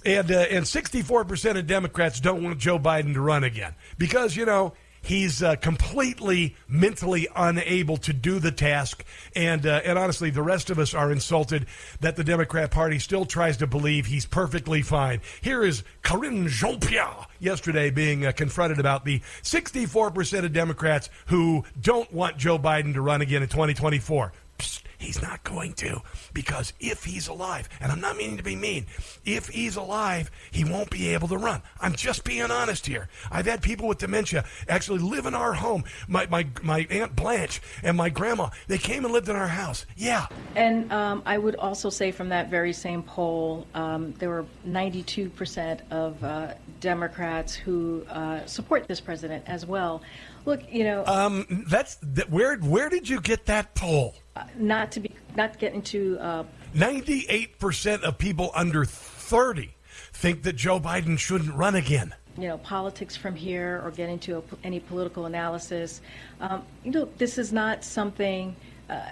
And, 0.05 0.31
uh, 0.31 0.47
and 0.51 0.65
64% 0.65 1.59
of 1.59 1.67
Democrats 1.67 2.21
don't 2.21 2.43
want 2.43 2.59
Joe 2.59 2.79
Biden 2.79 3.13
to 3.15 3.21
run 3.21 3.45
again 3.45 3.75
because, 3.99 4.35
you 4.35 4.47
know, 4.47 4.73
He's 5.03 5.43
uh, 5.43 5.57
completely 5.57 6.57
mentally 6.69 7.27
unable 7.35 7.97
to 7.99 8.13
do 8.13 8.39
the 8.39 8.53
task, 8.53 9.05
and 9.35 9.67
uh, 9.67 9.81
and 9.85 9.99
honestly, 9.99 10.31
the 10.31 10.43
rest 10.43 10.71
of 10.71 10.79
us 10.79 10.95
are 10.95 11.11
insulted 11.11 11.67
that 12.01 12.17
the 12.17 12.25
Democrat 12.25 12.71
Party 12.71 12.99
still 12.99 13.25
tries 13.25 13.57
to 13.59 13.67
believe 13.67 14.07
he's 14.07 14.27
perfectly 14.27 14.83
fine. 14.83 15.21
Here 15.41 15.65
is 15.65 15.83
Karine 16.03 16.49
Jean-Pierre 16.49 17.27
yesterday 17.39 17.91
being 17.91 18.27
uh, 18.27 18.33
confronted 18.33 18.79
about 18.79 19.05
the 19.05 19.21
64% 19.43 20.45
of 20.45 20.53
Democrats 20.53 21.09
who 21.27 21.65
don't 21.81 22.13
want 22.13 22.37
Joe 22.37 22.59
Biden 22.59 22.93
to 22.95 23.01
run 23.01 23.23
again 23.23 23.43
in 23.43 23.49
2024. 23.49 24.33
Psst, 24.61 24.83
he's 24.99 25.23
not 25.23 25.43
going 25.43 25.73
to 25.75 26.03
because 26.35 26.73
if 26.81 27.05
he's 27.05 27.29
alive, 27.29 27.69
and 27.81 27.91
I'm 27.91 28.01
not 28.01 28.17
meaning 28.17 28.37
to 28.37 28.43
be 28.43 28.57
mean, 28.57 28.87
if 29.25 29.49
he's 29.49 29.77
alive, 29.77 30.31
he 30.51 30.65
won't 30.65 30.91
be 30.91 31.09
able 31.15 31.29
to 31.29 31.39
run. 31.39 31.63
I'm 31.81 31.95
just 31.95 32.25
being 32.25 32.51
honest 32.51 32.87
here. 32.87 33.09
I've 33.31 33.47
had 33.47 33.63
people 33.63 33.89
with 33.89 33.99
dementia 33.99 34.45
actually 34.69 34.99
live 34.99 35.25
in 35.25 35.35
our 35.35 35.55
home. 35.55 35.85
My, 36.09 36.27
my, 36.27 36.47
my 36.63 36.87
Aunt 36.91 37.17
Blanche 37.17 37.63
and 37.83 37.97
my 37.97 38.11
grandma, 38.11 38.51
they 38.69 38.79
came 38.79 39.05
and 39.05 39.13
lived 39.13 39.29
in 39.31 39.37
our 39.37 39.49
house. 39.49 39.87
Yeah. 39.97 40.27
And 40.55 40.93
um, 40.93 41.23
I 41.25 41.39
would 41.39 41.57
also 41.57 41.89
say 41.89 42.13
from 42.13 42.29
that 42.29 42.51
very 42.51 42.73
same 42.73 43.03
poll, 43.03 43.67
um, 43.75 44.13
there 44.19 44.29
were 44.29 44.45
92% 44.67 45.81
of 45.91 46.23
uh, 46.23 46.55
Democrats 46.81 47.55
who 47.55 48.05
uh, 48.11 48.45
support 48.45 48.87
this 48.89 49.01
president 49.01 49.45
as 49.47 49.65
well. 49.65 50.03
Look, 50.47 50.61
you 50.73 50.85
know, 50.85 51.05
um, 51.07 51.65
that's 51.69 51.97
that, 51.97 52.31
where. 52.31 52.57
Where 52.57 52.89
did 52.89 53.09
you 53.09 53.21
get 53.21 53.47
that 53.47 53.75
poll? 53.75 54.15
Uh, 54.41 54.45
not 54.57 54.93
to 54.93 55.01
be, 55.01 55.15
not 55.37 55.59
get 55.59 55.75
into. 55.75 56.19
Uh, 56.19 56.45
Ninety-eight 56.73 57.59
percent 57.59 58.05
of 58.05 58.17
people 58.17 58.51
under 58.55 58.85
thirty 58.85 59.75
think 60.13 60.45
that 60.45 60.55
Joe 60.55 60.81
Biden 60.81 61.19
shouldn't 61.19 61.55
run 61.55 61.75
again. 61.75 62.15
You 62.39 62.49
know, 62.49 62.59
politics 62.59 63.17
from 63.17 63.35
here, 63.35 63.83
or 63.85 63.91
get 63.91 64.09
into 64.09 64.39
a, 64.39 64.43
any 64.65 64.81
political 64.81 65.27
analysis. 65.27 66.01
Um, 66.41 66.63
you 66.85 66.93
know, 66.93 67.09
this 67.19 67.39
is 67.39 67.53
not 67.53 67.85
something. 67.85 68.57
Uh, 68.89 69.03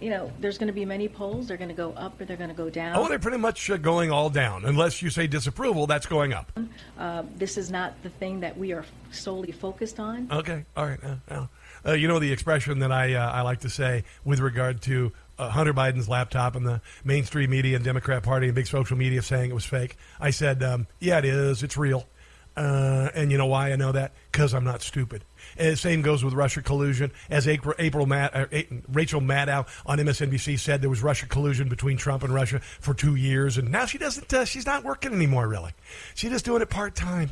you 0.00 0.10
know, 0.10 0.30
there's 0.38 0.58
going 0.58 0.68
to 0.68 0.72
be 0.72 0.84
many 0.84 1.08
polls. 1.08 1.48
They're 1.48 1.56
going 1.56 1.70
to 1.70 1.74
go 1.74 1.90
up 1.94 2.20
or 2.20 2.24
they're 2.24 2.36
going 2.36 2.50
to 2.50 2.54
go 2.54 2.70
down. 2.70 2.96
Oh, 2.96 3.08
they're 3.08 3.18
pretty 3.18 3.38
much 3.38 3.68
uh, 3.68 3.76
going 3.78 4.12
all 4.12 4.30
down. 4.30 4.64
Unless 4.64 5.02
you 5.02 5.10
say 5.10 5.26
disapproval, 5.26 5.88
that's 5.88 6.06
going 6.06 6.32
up. 6.32 6.56
Uh, 6.96 7.24
this 7.34 7.58
is 7.58 7.68
not 7.68 8.00
the 8.04 8.10
thing 8.10 8.38
that 8.40 8.56
we 8.56 8.72
are 8.72 8.84
solely 9.10 9.50
focused 9.50 9.98
on. 9.98 10.28
Okay, 10.30 10.64
all 10.76 10.86
right. 10.86 11.00
Uh, 11.84 11.90
uh 11.90 11.92
you 11.92 12.08
know 12.08 12.18
the 12.18 12.32
expression 12.32 12.78
that 12.80 12.92
I 12.92 13.14
uh, 13.14 13.30
I 13.30 13.42
like 13.42 13.60
to 13.60 13.70
say 13.70 14.04
with 14.24 14.40
regard 14.40 14.82
to 14.82 15.12
uh, 15.38 15.48
Hunter 15.50 15.74
Biden's 15.74 16.08
laptop 16.08 16.56
and 16.56 16.66
the 16.66 16.80
mainstream 17.04 17.50
media 17.50 17.76
and 17.76 17.84
Democrat 17.84 18.22
Party 18.22 18.46
and 18.46 18.54
big 18.54 18.66
social 18.66 18.96
media 18.96 19.22
saying 19.22 19.50
it 19.50 19.54
was 19.54 19.64
fake. 19.64 19.96
I 20.20 20.30
said, 20.30 20.62
um, 20.62 20.86
yeah, 21.00 21.18
it 21.18 21.24
is. 21.24 21.62
It's 21.62 21.76
real. 21.76 22.06
and 22.56 23.30
you 23.30 23.38
know 23.38 23.46
why 23.46 23.72
I 23.72 23.76
know 23.76 23.92
that? 23.92 24.12
Because 24.32 24.52
I'm 24.52 24.64
not 24.64 24.82
stupid. 24.82 25.24
And 25.56 25.72
the 25.72 25.76
same 25.76 26.02
goes 26.02 26.24
with 26.24 26.34
Russia 26.34 26.60
collusion. 26.60 27.12
As 27.30 27.46
April, 27.46 27.74
April 27.78 28.06
Matt, 28.06 28.34
uh, 28.34 28.46
Rachel 28.92 29.20
Maddow 29.20 29.66
on 29.86 29.98
MSNBC 29.98 30.58
said, 30.58 30.82
there 30.82 30.90
was 30.90 31.02
Russia 31.02 31.26
collusion 31.26 31.68
between 31.68 31.96
Trump 31.96 32.24
and 32.24 32.34
Russia 32.34 32.58
for 32.80 32.94
two 32.94 33.14
years, 33.14 33.58
and 33.58 33.70
now 33.70 33.86
she 33.86 33.98
doesn't. 33.98 34.32
Uh, 34.32 34.44
she's 34.44 34.66
not 34.66 34.82
working 34.82 35.12
anymore, 35.12 35.46
really. 35.46 35.72
She's 36.14 36.30
just 36.30 36.44
doing 36.44 36.62
it 36.62 36.68
part 36.68 36.96
time. 36.96 37.30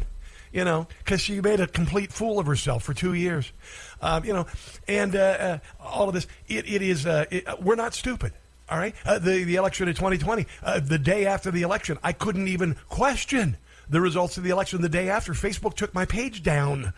You 0.57 0.65
know, 0.65 0.89
because 1.05 1.21
she 1.21 1.43
made 1.43 1.61
a 1.61 1.67
complete 1.67 2.11
fool 2.11 2.39
of 2.39 2.47
herself 2.47 2.83
for 2.83 2.95
two 2.95 3.13
years. 3.13 3.53
Um, 4.01 4.25
you 4.25 4.33
know, 4.33 4.47
and 4.89 5.15
uh, 5.15 5.19
uh 5.19 5.59
all 5.79 6.09
of 6.09 6.15
this. 6.15 6.27
It, 6.49 6.67
it 6.67 6.81
is. 6.81 7.05
Uh, 7.05 7.27
it, 7.31 7.45
we're 7.61 7.75
not 7.75 7.93
stupid. 7.93 8.33
All 8.71 8.79
right. 8.79 8.95
Uh, 9.05 9.19
the 9.19 9.45
the 9.45 9.57
election 9.57 9.87
of 9.87 9.97
2020, 9.97 10.47
uh, 10.63 10.81
the 10.81 10.99
day 10.99 11.27
after 11.27 11.51
the 11.51 11.61
election, 11.61 11.99
I 12.03 12.13
couldn't 12.13 12.49
even 12.49 12.75
question 12.89 13.59
the 13.91 14.01
results 14.01 14.39
of 14.39 14.45
the 14.45 14.51
election. 14.51 14.81
The 14.81 14.89
day 14.89 15.11
after, 15.11 15.35
Facebook 15.35 15.75
took 15.75 15.93
my 15.93 16.07
page 16.07 16.43
down 16.43 16.95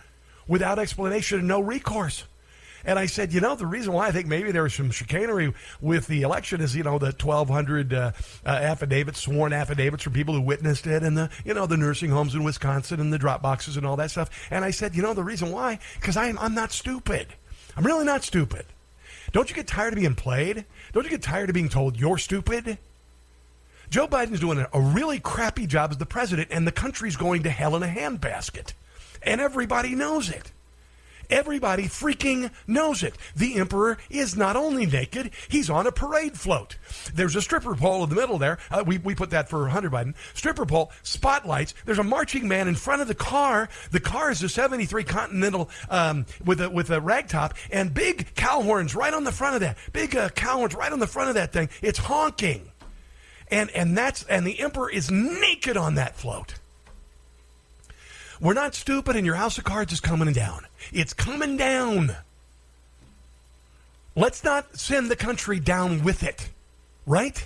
without 0.46 0.78
explanation 0.78 1.40
and 1.40 1.48
no 1.48 1.58
recourse. 1.58 2.26
And 2.84 2.98
I 2.98 3.06
said, 3.06 3.32
you 3.32 3.40
know, 3.40 3.54
the 3.54 3.66
reason 3.66 3.92
why 3.92 4.08
I 4.08 4.12
think 4.12 4.26
maybe 4.26 4.52
there 4.52 4.62
was 4.62 4.74
some 4.74 4.90
chicanery 4.90 5.52
with 5.80 6.06
the 6.06 6.22
election 6.22 6.60
is, 6.60 6.74
you 6.76 6.82
know, 6.82 6.98
the 6.98 7.06
1,200 7.06 7.92
uh, 7.92 8.12
uh, 8.44 8.48
affidavits, 8.48 9.20
sworn 9.20 9.52
affidavits 9.52 10.02
from 10.02 10.12
people 10.12 10.34
who 10.34 10.40
witnessed 10.40 10.86
it, 10.86 11.02
and 11.02 11.16
the, 11.16 11.30
you 11.44 11.54
know, 11.54 11.66
the 11.66 11.76
nursing 11.76 12.10
homes 12.10 12.34
in 12.34 12.44
Wisconsin 12.44 13.00
and 13.00 13.12
the 13.12 13.18
drop 13.18 13.42
boxes 13.42 13.76
and 13.76 13.86
all 13.86 13.96
that 13.96 14.10
stuff. 14.10 14.30
And 14.50 14.64
I 14.64 14.70
said, 14.70 14.94
you 14.94 15.02
know, 15.02 15.14
the 15.14 15.24
reason 15.24 15.50
why, 15.50 15.78
because 16.00 16.16
I'm, 16.16 16.38
I'm 16.38 16.54
not 16.54 16.72
stupid. 16.72 17.28
I'm 17.76 17.84
really 17.84 18.04
not 18.04 18.24
stupid. 18.24 18.66
Don't 19.32 19.50
you 19.50 19.56
get 19.56 19.66
tired 19.66 19.92
of 19.92 19.98
being 19.98 20.14
played? 20.14 20.64
Don't 20.92 21.04
you 21.04 21.10
get 21.10 21.22
tired 21.22 21.50
of 21.50 21.54
being 21.54 21.68
told 21.68 21.98
you're 21.98 22.18
stupid? 22.18 22.78
Joe 23.90 24.06
Biden's 24.06 24.40
doing 24.40 24.64
a 24.72 24.80
really 24.80 25.18
crappy 25.18 25.66
job 25.66 25.90
as 25.90 25.98
the 25.98 26.06
president, 26.06 26.48
and 26.50 26.66
the 26.66 26.72
country's 26.72 27.16
going 27.16 27.42
to 27.42 27.50
hell 27.50 27.76
in 27.76 27.82
a 27.82 27.86
handbasket 27.86 28.72
and 29.22 29.40
everybody 29.40 29.94
knows 29.94 30.30
it. 30.30 30.52
Everybody 31.30 31.84
freaking 31.84 32.50
knows 32.66 33.02
it. 33.02 33.16
The 33.36 33.56
emperor 33.56 33.98
is 34.08 34.36
not 34.36 34.56
only 34.56 34.86
naked, 34.86 35.30
he's 35.48 35.68
on 35.68 35.86
a 35.86 35.92
parade 35.92 36.38
float. 36.38 36.76
There's 37.14 37.36
a 37.36 37.42
stripper 37.42 37.74
pole 37.74 38.04
in 38.04 38.10
the 38.10 38.16
middle 38.16 38.38
there. 38.38 38.58
Uh, 38.70 38.84
we, 38.86 38.98
we 38.98 39.14
put 39.14 39.30
that 39.30 39.48
for 39.48 39.68
Hunter 39.68 39.90
Biden. 39.90 40.14
Stripper 40.34 40.66
pole, 40.66 40.90
spotlights. 41.02 41.74
There's 41.84 41.98
a 41.98 42.04
marching 42.04 42.48
man 42.48 42.68
in 42.68 42.74
front 42.74 43.02
of 43.02 43.08
the 43.08 43.14
car. 43.14 43.68
The 43.90 44.00
car 44.00 44.30
is 44.30 44.42
a 44.42 44.48
73 44.48 45.04
Continental 45.04 45.68
um, 45.90 46.26
with, 46.44 46.60
a, 46.60 46.70
with 46.70 46.90
a 46.90 47.00
ragtop 47.00 47.52
and 47.70 47.92
big 47.92 48.34
cow 48.34 48.62
horns 48.62 48.94
right 48.94 49.12
on 49.12 49.24
the 49.24 49.32
front 49.32 49.54
of 49.54 49.60
that. 49.60 49.76
Big 49.92 50.16
uh, 50.16 50.30
cow 50.30 50.56
horns 50.56 50.74
right 50.74 50.92
on 50.92 50.98
the 50.98 51.06
front 51.06 51.28
of 51.28 51.34
that 51.34 51.52
thing. 51.52 51.68
It's 51.82 51.98
honking. 51.98 52.70
And, 53.50 53.70
and, 53.70 53.96
that's, 53.96 54.24
and 54.24 54.46
the 54.46 54.60
emperor 54.60 54.90
is 54.90 55.10
naked 55.10 55.76
on 55.76 55.94
that 55.94 56.16
float. 56.16 56.54
We're 58.40 58.54
not 58.54 58.74
stupid, 58.74 59.16
and 59.16 59.26
your 59.26 59.34
house 59.34 59.58
of 59.58 59.64
cards 59.64 59.92
is 59.92 60.00
coming 60.00 60.32
down. 60.32 60.66
It's 60.92 61.12
coming 61.12 61.56
down. 61.56 62.16
Let's 64.14 64.42
not 64.44 64.76
send 64.78 65.10
the 65.10 65.16
country 65.16 65.60
down 65.60 66.02
with 66.02 66.22
it, 66.22 66.50
right? 67.06 67.44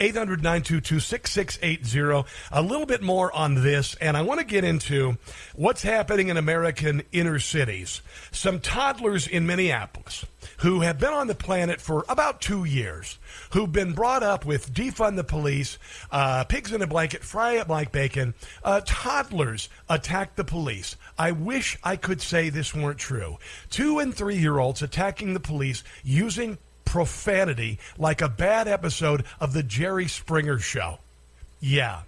800 0.00 0.42
922 0.42 1.00
6680. 1.00 2.28
A 2.52 2.62
little 2.62 2.86
bit 2.86 3.02
more 3.02 3.32
on 3.32 3.56
this, 3.56 3.94
and 3.96 4.16
I 4.16 4.22
want 4.22 4.40
to 4.40 4.46
get 4.46 4.64
into 4.64 5.18
what's 5.54 5.82
happening 5.82 6.28
in 6.28 6.36
American 6.36 7.02
inner 7.12 7.38
cities. 7.38 8.02
Some 8.30 8.60
toddlers 8.60 9.26
in 9.26 9.46
Minneapolis 9.46 10.24
who 10.58 10.80
have 10.80 10.98
been 10.98 11.12
on 11.12 11.26
the 11.26 11.34
planet 11.34 11.80
for 11.80 12.04
about 12.08 12.40
two 12.40 12.64
years, 12.64 13.18
who've 13.52 13.70
been 13.70 13.92
brought 13.92 14.22
up 14.22 14.44
with 14.44 14.72
defund 14.72 15.16
the 15.16 15.24
police, 15.24 15.78
uh, 16.10 16.44
pigs 16.44 16.72
in 16.72 16.82
a 16.82 16.86
blanket, 16.86 17.22
fry 17.22 17.54
it 17.54 17.68
like 17.68 17.92
bacon. 17.92 18.34
Uh, 18.64 18.80
toddlers 18.84 19.68
attacked 19.88 20.36
the 20.36 20.44
police. 20.44 20.96
I 21.18 21.32
wish 21.32 21.78
I 21.82 21.96
could 21.96 22.20
say 22.20 22.50
this 22.50 22.74
weren't 22.74 22.98
true. 22.98 23.38
Two 23.70 23.98
and 23.98 24.14
three 24.14 24.36
year 24.36 24.58
olds 24.58 24.82
attacking 24.82 25.34
the 25.34 25.40
police 25.40 25.84
using 26.02 26.58
profanity 26.88 27.78
like 27.98 28.22
a 28.22 28.28
bad 28.28 28.66
episode 28.66 29.24
of 29.40 29.52
the 29.52 29.62
Jerry 29.62 30.08
Springer 30.08 30.58
show. 30.58 30.98
Yeah. 31.60 32.02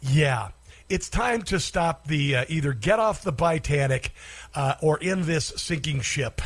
Yeah. 0.00 0.48
It's 0.90 1.08
time 1.08 1.42
to 1.44 1.58
stop 1.58 2.06
the 2.06 2.36
uh, 2.36 2.44
either 2.48 2.74
get 2.74 2.98
off 2.98 3.22
the 3.22 3.32
Titanic 3.32 4.12
uh, 4.54 4.74
or 4.82 4.98
end 5.00 5.24
this 5.24 5.46
sinking 5.56 6.02
ship 6.02 6.42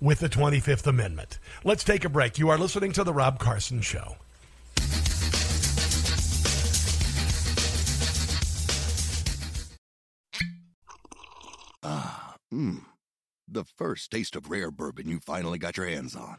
with 0.00 0.20
the 0.20 0.28
25th 0.28 0.86
Amendment. 0.86 1.38
Let's 1.62 1.84
take 1.84 2.04
a 2.04 2.08
break. 2.08 2.38
You 2.38 2.48
are 2.48 2.58
listening 2.58 2.92
to 2.92 3.04
The 3.04 3.12
Rob 3.12 3.38
Carson 3.38 3.82
Show. 3.82 4.16
Ah, 11.82 12.36
mmm. 12.52 12.80
The 13.46 13.64
first 13.64 14.10
taste 14.10 14.36
of 14.36 14.50
rare 14.50 14.70
bourbon 14.70 15.08
you 15.08 15.20
finally 15.20 15.58
got 15.58 15.76
your 15.76 15.86
hands 15.86 16.16
on. 16.16 16.38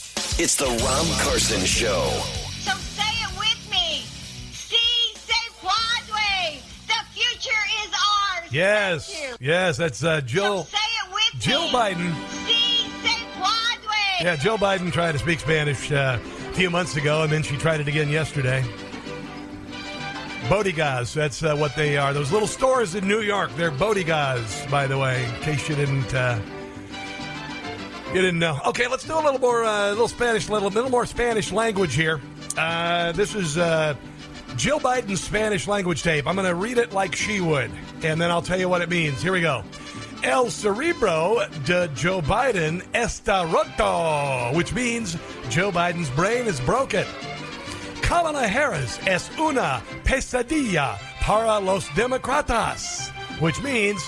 It's 0.43 0.55
the 0.55 0.65
Rob 0.65 1.19
Carson 1.19 1.63
Show. 1.67 2.09
So 2.61 2.71
say 2.75 3.03
it 3.03 3.37
with 3.37 3.69
me. 3.69 4.01
See, 4.51 5.13
say 5.13 5.51
Broadway. 5.61 6.59
The 6.87 6.95
future 7.13 7.51
is 7.85 7.91
ours. 7.93 8.51
Yes, 8.51 9.35
yes, 9.39 9.77
that's 9.77 10.03
uh, 10.03 10.19
Jill. 10.21 10.63
Say 10.63 10.77
it 10.79 11.13
with 11.13 11.39
Jill 11.39 11.67
me. 11.67 11.73
Biden. 11.73 12.27
See, 12.47 12.89
say 13.03 13.23
Broadway. 13.35 14.17
Yeah, 14.21 14.35
Jill 14.35 14.57
Biden 14.57 14.91
tried 14.91 15.11
to 15.11 15.19
speak 15.19 15.41
Spanish 15.41 15.91
uh, 15.91 16.17
a 16.19 16.53
few 16.53 16.71
months 16.71 16.97
ago, 16.97 17.21
and 17.21 17.31
then 17.31 17.43
she 17.43 17.55
tried 17.57 17.79
it 17.79 17.87
again 17.87 18.09
yesterday. 18.09 18.65
Bodegas, 20.45 21.13
that's 21.13 21.43
uh, 21.43 21.55
what 21.55 21.75
they 21.75 21.97
are. 21.97 22.15
Those 22.15 22.31
little 22.31 22.47
stores 22.47 22.95
in 22.95 23.07
New 23.07 23.21
York, 23.21 23.51
they're 23.57 23.69
bodegas, 23.69 24.67
by 24.71 24.87
the 24.87 24.97
way, 24.97 25.23
in 25.23 25.41
case 25.41 25.69
you 25.69 25.75
didn't 25.75 26.11
uh, 26.15 26.39
you 28.13 28.21
didn't 28.21 28.39
know. 28.39 28.59
Okay, 28.67 28.87
let's 28.87 29.05
do 29.05 29.13
a 29.13 29.21
little 29.21 29.39
more, 29.39 29.63
uh, 29.63 29.89
little 29.89 30.07
Spanish, 30.07 30.49
little, 30.49 30.69
little 30.69 30.89
more 30.89 31.05
Spanish 31.05 31.51
language 31.51 31.95
here. 31.95 32.21
Uh, 32.57 33.11
this 33.13 33.35
is 33.35 33.57
uh, 33.57 33.95
Jill 34.57 34.79
Biden's 34.79 35.23
Spanish 35.23 35.67
language 35.67 36.03
tape. 36.03 36.27
I'm 36.27 36.35
going 36.35 36.47
to 36.47 36.55
read 36.55 36.77
it 36.77 36.91
like 36.91 37.15
she 37.15 37.39
would, 37.39 37.71
and 38.03 38.19
then 38.19 38.29
I'll 38.29 38.41
tell 38.41 38.59
you 38.59 38.67
what 38.67 38.81
it 38.81 38.89
means. 38.89 39.21
Here 39.21 39.31
we 39.31 39.41
go. 39.41 39.63
El 40.23 40.49
cerebro 40.49 41.39
de 41.65 41.87
Joe 41.95 42.21
Biden 42.21 42.83
está 42.93 43.51
roto, 43.51 44.55
which 44.55 44.73
means 44.73 45.17
Joe 45.49 45.71
Biden's 45.71 46.09
brain 46.11 46.45
is 46.45 46.59
broken. 46.59 47.05
Kamala 48.01 48.47
Harris 48.47 48.99
es 49.07 49.29
una 49.39 49.81
pesadilla 50.03 50.97
para 51.21 51.59
los 51.59 51.87
demócratas, 51.89 53.09
which 53.39 53.61
means 53.63 54.03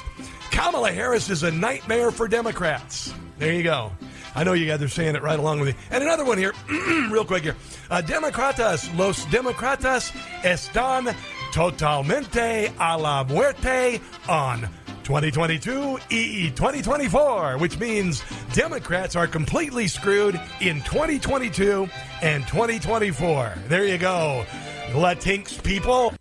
Kamala 0.52 0.92
Harris 0.92 1.30
is 1.30 1.44
a 1.44 1.52
nightmare 1.52 2.12
for 2.12 2.28
Democrats. 2.28 3.14
There 3.44 3.52
you 3.52 3.64
go. 3.64 3.92
I 4.36 4.46
know 4.46 4.54
you 4.54 4.66
guys 4.66 4.82
are 4.82 4.88
saying 4.88 5.18
it 5.18 5.22
right 5.22 5.38
along 5.38 5.60
with 5.60 5.76
me. 5.76 5.82
And 5.92 6.02
another 6.02 6.24
one 6.24 6.38
here, 6.38 6.54
real 7.12 7.26
quick 7.26 7.44
here. 7.44 7.58
Uh, 7.92 8.02
democratas, 8.02 8.90
los 8.98 9.26
democratas 9.26 10.16
están 10.44 11.14
totalmente 11.52 12.72
a 12.80 12.98
la 12.98 13.26
muerte 13.26 14.00
on 14.30 14.62
2022 15.04 16.00
EE 16.10 16.52
2024, 16.52 17.58
which 17.58 17.78
means 17.80 18.24
Democrats 18.54 19.18
are 19.18 19.28
completely 19.28 19.90
screwed 19.90 20.40
in 20.62 20.78
2022 20.84 21.90
and 22.22 22.48
2024. 22.48 23.56
There 23.68 23.86
you 23.86 23.98
go. 23.98 24.46
Latinx 24.94 25.62
people 25.62 26.14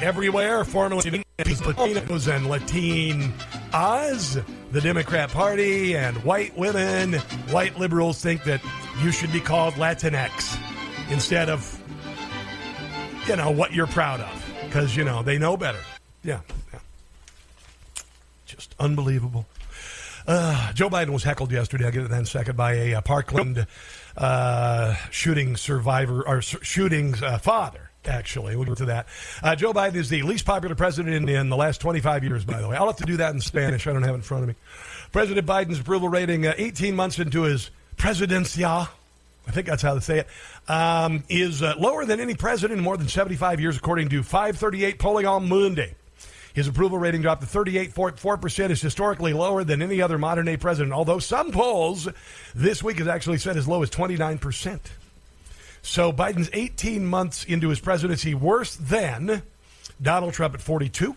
everywhere, 0.00 0.64
formerly 0.64 1.22
Latinos 1.38 2.34
and 2.34 2.48
Latin 2.48 3.32
Oz, 3.72 4.38
the 4.72 4.80
Democrat 4.80 5.30
Party, 5.30 5.96
and 5.96 6.16
white 6.24 6.56
women, 6.56 7.14
white 7.50 7.78
liberals 7.78 8.20
think 8.20 8.44
that 8.44 8.60
you 9.02 9.12
should 9.12 9.32
be 9.32 9.40
called 9.40 9.74
Latinx 9.74 10.58
instead 11.10 11.48
of, 11.48 11.80
you 13.28 13.36
know, 13.36 13.50
what 13.50 13.72
you're 13.72 13.86
proud 13.86 14.20
of. 14.20 14.52
Because, 14.64 14.96
you 14.96 15.04
know, 15.04 15.22
they 15.22 15.38
know 15.38 15.56
better. 15.56 15.80
Yeah. 16.22 16.40
yeah. 16.72 16.80
Just 18.46 18.74
unbelievable. 18.78 19.46
Uh, 20.26 20.72
Joe 20.72 20.90
Biden 20.90 21.10
was 21.10 21.22
heckled 21.22 21.52
yesterday. 21.52 21.84
I'll 21.84 21.92
get 21.92 22.08
that 22.08 22.16
in 22.16 22.22
a 22.22 22.26
second 22.26 22.56
by 22.56 22.72
a 22.74 22.94
uh, 22.94 23.00
Parkland 23.00 23.66
uh, 24.16 24.94
shooting 25.10 25.56
survivor 25.56 26.26
or 26.26 26.42
shooting 26.42 27.14
uh, 27.22 27.38
father. 27.38 27.85
Actually, 28.06 28.56
we'll 28.56 28.66
get 28.66 28.78
to 28.78 28.84
that. 28.86 29.06
Uh, 29.42 29.56
Joe 29.56 29.72
Biden 29.72 29.96
is 29.96 30.08
the 30.08 30.22
least 30.22 30.46
popular 30.46 30.74
president 30.74 31.14
in, 31.14 31.28
in 31.28 31.48
the 31.48 31.56
last 31.56 31.80
25 31.80 32.24
years. 32.24 32.44
By 32.44 32.60
the 32.60 32.68
way, 32.68 32.76
I'll 32.76 32.86
have 32.86 32.96
to 32.96 33.04
do 33.04 33.16
that 33.18 33.34
in 33.34 33.40
Spanish. 33.40 33.86
I 33.86 33.92
don't 33.92 34.02
have 34.02 34.12
it 34.12 34.18
in 34.18 34.22
front 34.22 34.44
of 34.44 34.48
me. 34.48 34.54
President 35.12 35.46
Biden's 35.46 35.80
approval 35.80 36.08
rating, 36.08 36.46
uh, 36.46 36.54
18 36.56 36.94
months 36.94 37.18
into 37.18 37.42
his 37.42 37.70
presidencia, 37.96 38.88
I 39.46 39.50
think 39.50 39.66
that's 39.66 39.82
how 39.82 39.94
they 39.94 40.00
say 40.00 40.18
it, 40.20 40.70
um, 40.70 41.24
is 41.28 41.62
uh, 41.62 41.74
lower 41.78 42.04
than 42.04 42.20
any 42.20 42.34
president 42.34 42.78
in 42.78 42.84
more 42.84 42.96
than 42.96 43.08
75 43.08 43.60
years, 43.60 43.76
according 43.76 44.08
to 44.10 44.22
538 44.22 44.98
polling 44.98 45.26
on 45.26 45.48
Monday. 45.48 45.94
His 46.54 46.68
approval 46.68 46.98
rating 46.98 47.20
dropped 47.20 47.42
to 47.42 47.46
38.4%, 47.46 48.70
is 48.70 48.80
historically 48.80 49.34
lower 49.34 49.62
than 49.62 49.82
any 49.82 50.00
other 50.00 50.16
modern 50.16 50.46
day 50.46 50.56
president, 50.56 50.94
although 50.94 51.18
some 51.18 51.52
polls 51.52 52.08
this 52.54 52.82
week 52.82 52.98
has 52.98 53.08
actually 53.08 53.38
said 53.38 53.56
as 53.56 53.68
low 53.68 53.82
as 53.82 53.90
29%. 53.90 54.80
So 55.86 56.12
Biden's 56.12 56.50
18 56.52 57.06
months 57.06 57.44
into 57.44 57.68
his 57.68 57.78
presidency, 57.78 58.34
worse 58.34 58.74
than 58.74 59.42
Donald 60.02 60.34
Trump 60.34 60.54
at 60.54 60.60
42. 60.60 61.14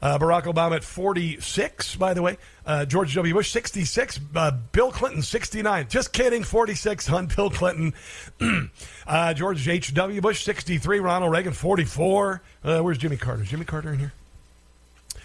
Uh, 0.00 0.18
Barack 0.18 0.44
Obama 0.44 0.76
at 0.76 0.82
46, 0.82 1.96
by 1.96 2.14
the 2.14 2.22
way. 2.22 2.38
Uh, 2.64 2.86
George 2.86 3.14
W. 3.14 3.34
Bush, 3.34 3.50
66. 3.50 4.18
Uh, 4.34 4.52
Bill 4.72 4.90
Clinton, 4.90 5.20
69. 5.20 5.88
Just 5.90 6.12
kidding, 6.12 6.42
46 6.42 7.10
on 7.10 7.26
Bill 7.26 7.50
Clinton. 7.50 7.92
uh, 9.06 9.34
George 9.34 9.68
H.W. 9.68 10.20
Bush, 10.22 10.42
63. 10.42 11.00
Ronald 11.00 11.30
Reagan, 11.30 11.52
44. 11.52 12.42
Uh, 12.64 12.80
where's 12.80 12.98
Jimmy 12.98 13.18
Carter? 13.18 13.42
Is 13.42 13.50
Jimmy 13.50 13.66
Carter 13.66 13.92
in 13.92 13.98
here? 13.98 14.12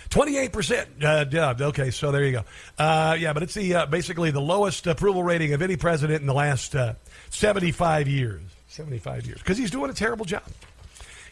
28%. 0.09 1.01
Uh, 1.01 1.25
yeah, 1.31 1.67
okay, 1.67 1.89
so 1.89 2.11
there 2.11 2.25
you 2.25 2.33
go. 2.33 2.43
Uh, 2.77 3.15
yeah, 3.17 3.31
but 3.31 3.43
it's 3.43 3.53
the 3.53 3.87
basically 3.89 4.29
the 4.29 4.41
lowest 4.41 4.85
approval 4.87 5.23
rating 5.23 5.53
of 5.53 5.61
any 5.61 5.77
president 5.77 6.19
in 6.19 6.27
the 6.27 6.33
last 6.33 6.75
uh, 6.75 6.95
75 7.29 8.09
years. 8.09 8.41
75 8.73 9.27
years. 9.27 9.37
Because 9.37 9.57
he's 9.59 9.69
doing 9.69 9.91
a 9.91 9.93
terrible 9.93 10.25
job. 10.25 10.43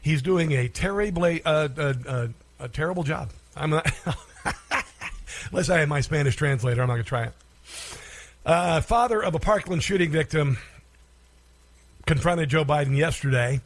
He's 0.01 0.21
doing 0.21 0.51
a 0.51 0.67
terrible, 0.67 1.23
uh, 1.23 1.39
uh, 1.45 1.93
uh, 2.07 2.27
a 2.59 2.69
terrible 2.69 3.03
job. 3.03 3.31
I'm 3.55 3.71
not, 3.71 3.91
unless 5.51 5.69
I 5.69 5.79
had 5.79 5.89
my 5.89 6.01
Spanish 6.01 6.35
translator, 6.35 6.81
I'm 6.81 6.87
not 6.87 6.95
going 6.95 7.03
to 7.03 7.09
try 7.09 7.23
it. 7.23 7.33
Uh, 8.45 8.81
father 8.81 9.23
of 9.23 9.33
a 9.33 9.39
Parkland 9.39 9.81
shooting 9.81 10.11
victim 10.11 10.57
confronted 12.05 12.49
Joe 12.49 12.63
Biden 12.63 12.95
yesterday, 12.95 13.61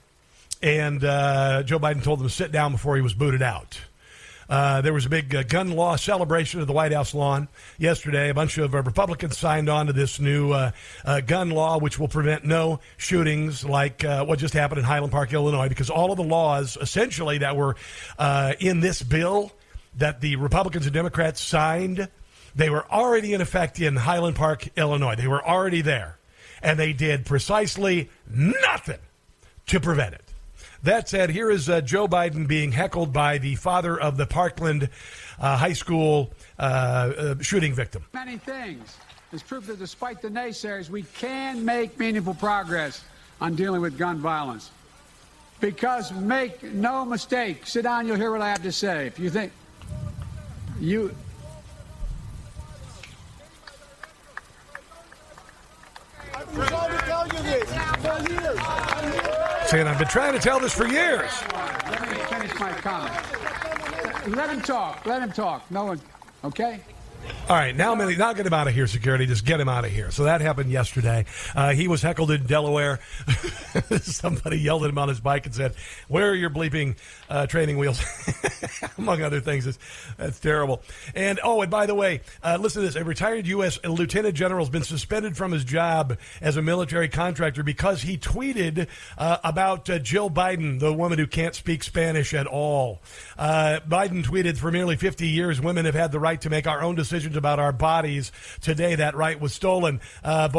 and 0.62 1.04
uh, 1.04 1.64
Joe 1.64 1.80
Biden 1.80 2.02
told 2.02 2.20
him 2.22 2.28
to 2.28 2.34
sit 2.34 2.54
down 2.54 2.72
before 2.72 2.96
he 2.96 3.02
was 3.02 3.14
booted 3.14 3.42
out. 3.42 3.80
Uh, 4.50 4.82
there 4.82 4.94
was 4.94 5.06
a 5.06 5.10
big 5.10 5.34
uh, 5.34 5.44
gun 5.44 5.72
law 5.72 5.96
celebration 5.96 6.62
at 6.62 6.68
the 6.68 6.74
White 6.74 6.92
House 6.92 7.14
lawn 7.14 7.48
yesterday. 7.78 8.30
A 8.30 8.34
bunch 8.34 8.58
of 8.58 8.76
uh, 8.76 8.82
Republicans 8.84 9.38
signed 9.38 9.70
on 9.70 9.88
to 9.88 9.94
this 9.94 10.20
new 10.20 10.52
uh, 10.52 10.72
uh, 11.04 11.22
gun 11.22 11.50
law, 11.50 11.80
which 11.80 12.00
will 12.00 12.08
prevent 12.08 12.46
no 12.46 12.80
shootings 12.98 13.66
like 13.66 14.04
what 14.04 14.40
just 14.40 14.54
happened 14.54 14.80
in 14.80 14.86
Highland 14.86 15.12
Park, 15.12 15.34
Illinois, 15.34 15.70
because 15.70 15.90
all 15.90 16.12
of 16.12 16.18
the 16.18 16.24
laws 16.24 16.78
essentially 16.80 17.40
that 17.40 17.56
were 17.56 17.76
in 18.60 18.80
this 18.80 19.02
bill 19.02 19.52
that 19.98 20.22
the 20.22 20.36
Republicans 20.36 20.86
and 20.86 20.94
Democrats 20.94 21.42
signed, 21.42 22.10
they 22.56 22.70
were 22.70 22.86
already 22.92 23.34
in 23.34 23.42
effect 23.42 23.80
in 23.80 23.96
Highland 23.96 24.36
Park, 24.36 24.68
Illinois. 24.78 25.16
They 25.16 25.28
were 25.28 25.46
already 25.46 25.82
there. 25.82 26.18
And 26.62 26.80
they 26.80 26.94
did 26.94 27.26
precisely 27.26 28.10
nothing 28.28 29.00
to 29.68 29.80
prevent 29.80 30.16
it. 30.16 30.25
That 30.86 31.10
said, 31.10 31.32
here 31.32 31.50
is 31.50 31.68
uh, 31.68 31.82
Joe 31.82 32.08
Biden 32.08 32.48
being 32.48 32.72
heckled 32.72 33.12
by 33.12 33.40
the 33.40 33.56
father 33.56 34.00
of 34.00 34.18
the 34.18 34.28
Parkland 34.28 34.88
uh, 35.40 35.58
High 35.58 35.74
School 35.74 36.32
uh, 36.60 36.62
uh, 36.62 37.36
shooting 37.42 37.74
victim. 37.74 38.06
Many 38.14 38.38
things. 38.38 38.96
It's 39.34 39.42
proof 39.42 39.66
that 39.66 39.80
despite 39.80 40.22
the 40.22 40.30
naysayers, 40.30 40.92
we 40.92 41.02
can 41.02 41.66
make 41.66 41.98
meaningful 41.98 42.36
progress 42.36 43.04
on 43.42 43.56
dealing 43.56 43.82
with 43.82 43.98
gun 43.98 44.20
violence. 44.20 44.70
Because 45.60 46.14
make 46.14 46.62
no 46.62 47.04
mistake, 47.04 47.66
sit 47.66 47.82
down, 47.82 48.06
you'll 48.06 48.18
hear 48.18 48.32
what 48.32 48.44
I 48.44 48.50
have 48.50 48.62
to 48.62 48.72
say. 48.72 49.08
If 49.08 49.18
you 49.18 49.32
think 49.32 49.54
you 50.80 51.16
I've 56.38 56.54
been 56.54 56.66
trying 56.66 56.92
to 56.92 57.06
tell 57.06 57.28
you 57.28 57.44
this 57.44 57.70
for 58.04 58.32
years. 58.32 59.70
Saying, 59.70 59.88
I've 59.88 59.98
been 59.98 60.08
trying 60.08 60.34
to 60.34 60.40
tell 60.40 60.60
this 60.60 60.74
for 60.74 60.86
years. 60.86 61.32
Let 61.90 62.02
me 62.10 62.18
finish 62.18 62.60
my 62.60 62.72
comment. 62.74 64.36
Let 64.36 64.50
him 64.50 64.62
talk. 64.62 65.06
Let 65.06 65.22
him 65.22 65.32
talk. 65.32 65.70
No 65.72 65.86
one. 65.86 66.02
Okay? 66.44 66.82
All 67.48 67.56
right, 67.56 67.76
now, 67.76 67.94
Minnie, 67.96 68.16
now 68.16 68.34
get 68.34 68.46
him 68.46 68.54
out 68.54 68.68
of 68.68 68.74
here, 68.74 68.88
security. 68.88 69.26
Just 69.26 69.46
get 69.46 69.60
him 69.60 69.70
out 69.70 69.86
of 69.86 69.92
here. 69.92 70.12
So 70.12 70.24
that 70.26 70.42
happened 70.42 70.72
yesterday. 70.72 71.26
Uh, 71.56 71.74
he 71.74 71.88
was 71.88 72.02
heckled 72.02 72.32
in 72.32 72.46
Delaware. 72.46 73.00
Somebody 74.02 74.58
yelled 74.60 74.84
at 74.84 74.90
him 74.90 74.98
on 74.98 75.10
his 75.10 75.20
bike 75.20 75.46
and 75.46 75.54
said, 75.54 75.76
"Where 76.08 76.30
are 76.30 76.36
your 76.36 76.50
bleeping 76.50 76.96
uh, 77.30 77.48
training 77.48 77.78
wheels?" 77.78 78.04
Among 78.98 79.22
other 79.22 79.42
things, 79.42 79.68
it's, 79.68 79.80
that's 80.18 80.40
terrible. 80.40 80.82
And 81.14 81.40
oh, 81.44 81.62
and 81.62 81.70
by 81.70 81.86
the 81.86 81.94
way, 81.96 82.22
uh, 82.44 82.58
listen 82.60 82.82
to 82.82 82.88
this: 82.88 82.96
a 82.96 83.04
retired 83.04 83.46
U.S. 83.48 83.80
lieutenant 83.84 84.36
general 84.36 84.66
has 84.66 84.72
been 84.72 84.84
suspended 84.84 85.38
from 85.38 85.52
his 85.52 85.64
job 85.64 86.18
as 86.42 86.58
a 86.58 86.64
military 86.64 87.10
contractor 87.10 87.62
because 87.62 88.02
he 88.02 88.18
tweeted 88.18 88.88
uh, 89.20 89.38
about 89.44 89.88
uh, 89.88 90.00
Jill 90.00 90.32
Biden, 90.32 90.80
the 90.80 90.92
woman 90.92 91.20
who 91.20 91.28
can't 91.28 91.54
speak 91.54 91.84
Spanish 91.84 92.34
at 92.34 92.48
all. 92.48 93.04
Uh, 93.38 93.82
Biden 93.88 94.24
tweeted, 94.24 94.58
"For 94.58 94.72
nearly 94.72 94.96
50 94.96 95.28
years, 95.28 95.62
women 95.62 95.86
have 95.86 95.94
had 95.96 96.12
the 96.12 96.20
right 96.20 96.42
to 96.42 96.50
make 96.50 96.66
our 96.66 96.82
own 96.82 96.96
decisions." 96.96 97.15
Decisions 97.16 97.38
about 97.38 97.60
our 97.60 97.72
bodies. 97.72 98.34
Today, 98.60 98.96
that 98.96 99.16
right 99.16 99.40
was 99.40 99.54
stolen. 99.54 100.02
Uh, 100.22 100.50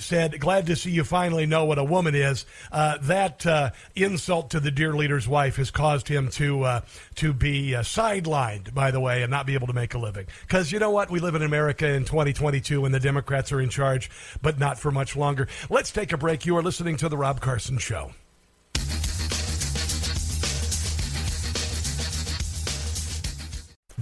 said, 0.00 0.38
Glad 0.38 0.66
to 0.66 0.76
see 0.76 0.90
you 0.90 1.02
finally 1.02 1.46
know 1.46 1.64
what 1.64 1.78
a 1.78 1.84
woman 1.84 2.14
is. 2.14 2.44
Uh, 2.70 2.98
that 3.02 3.46
uh, 3.46 3.70
insult 3.94 4.50
to 4.50 4.60
the 4.60 4.70
dear 4.70 4.92
leader's 4.92 5.26
wife 5.26 5.56
has 5.56 5.70
caused 5.70 6.06
him 6.08 6.28
to, 6.28 6.62
uh, 6.64 6.80
to 7.14 7.32
be 7.32 7.74
uh, 7.74 7.80
sidelined, 7.80 8.74
by 8.74 8.90
the 8.90 9.00
way, 9.00 9.22
and 9.22 9.30
not 9.30 9.46
be 9.46 9.54
able 9.54 9.66
to 9.66 9.72
make 9.72 9.94
a 9.94 9.98
living. 9.98 10.26
Because 10.42 10.70
you 10.70 10.78
know 10.78 10.90
what? 10.90 11.10
We 11.10 11.20
live 11.20 11.34
in 11.34 11.42
America 11.42 11.88
in 11.88 12.04
2022 12.04 12.82
when 12.82 12.92
the 12.92 13.00
Democrats 13.00 13.50
are 13.50 13.60
in 13.60 13.70
charge, 13.70 14.10
but 14.42 14.58
not 14.58 14.78
for 14.78 14.90
much 14.90 15.16
longer. 15.16 15.48
Let's 15.70 15.90
take 15.90 16.12
a 16.12 16.18
break. 16.18 16.44
You 16.44 16.56
are 16.58 16.62
listening 16.62 16.98
to 16.98 17.08
The 17.08 17.16
Rob 17.16 17.40
Carson 17.40 17.78
Show. 17.78 18.12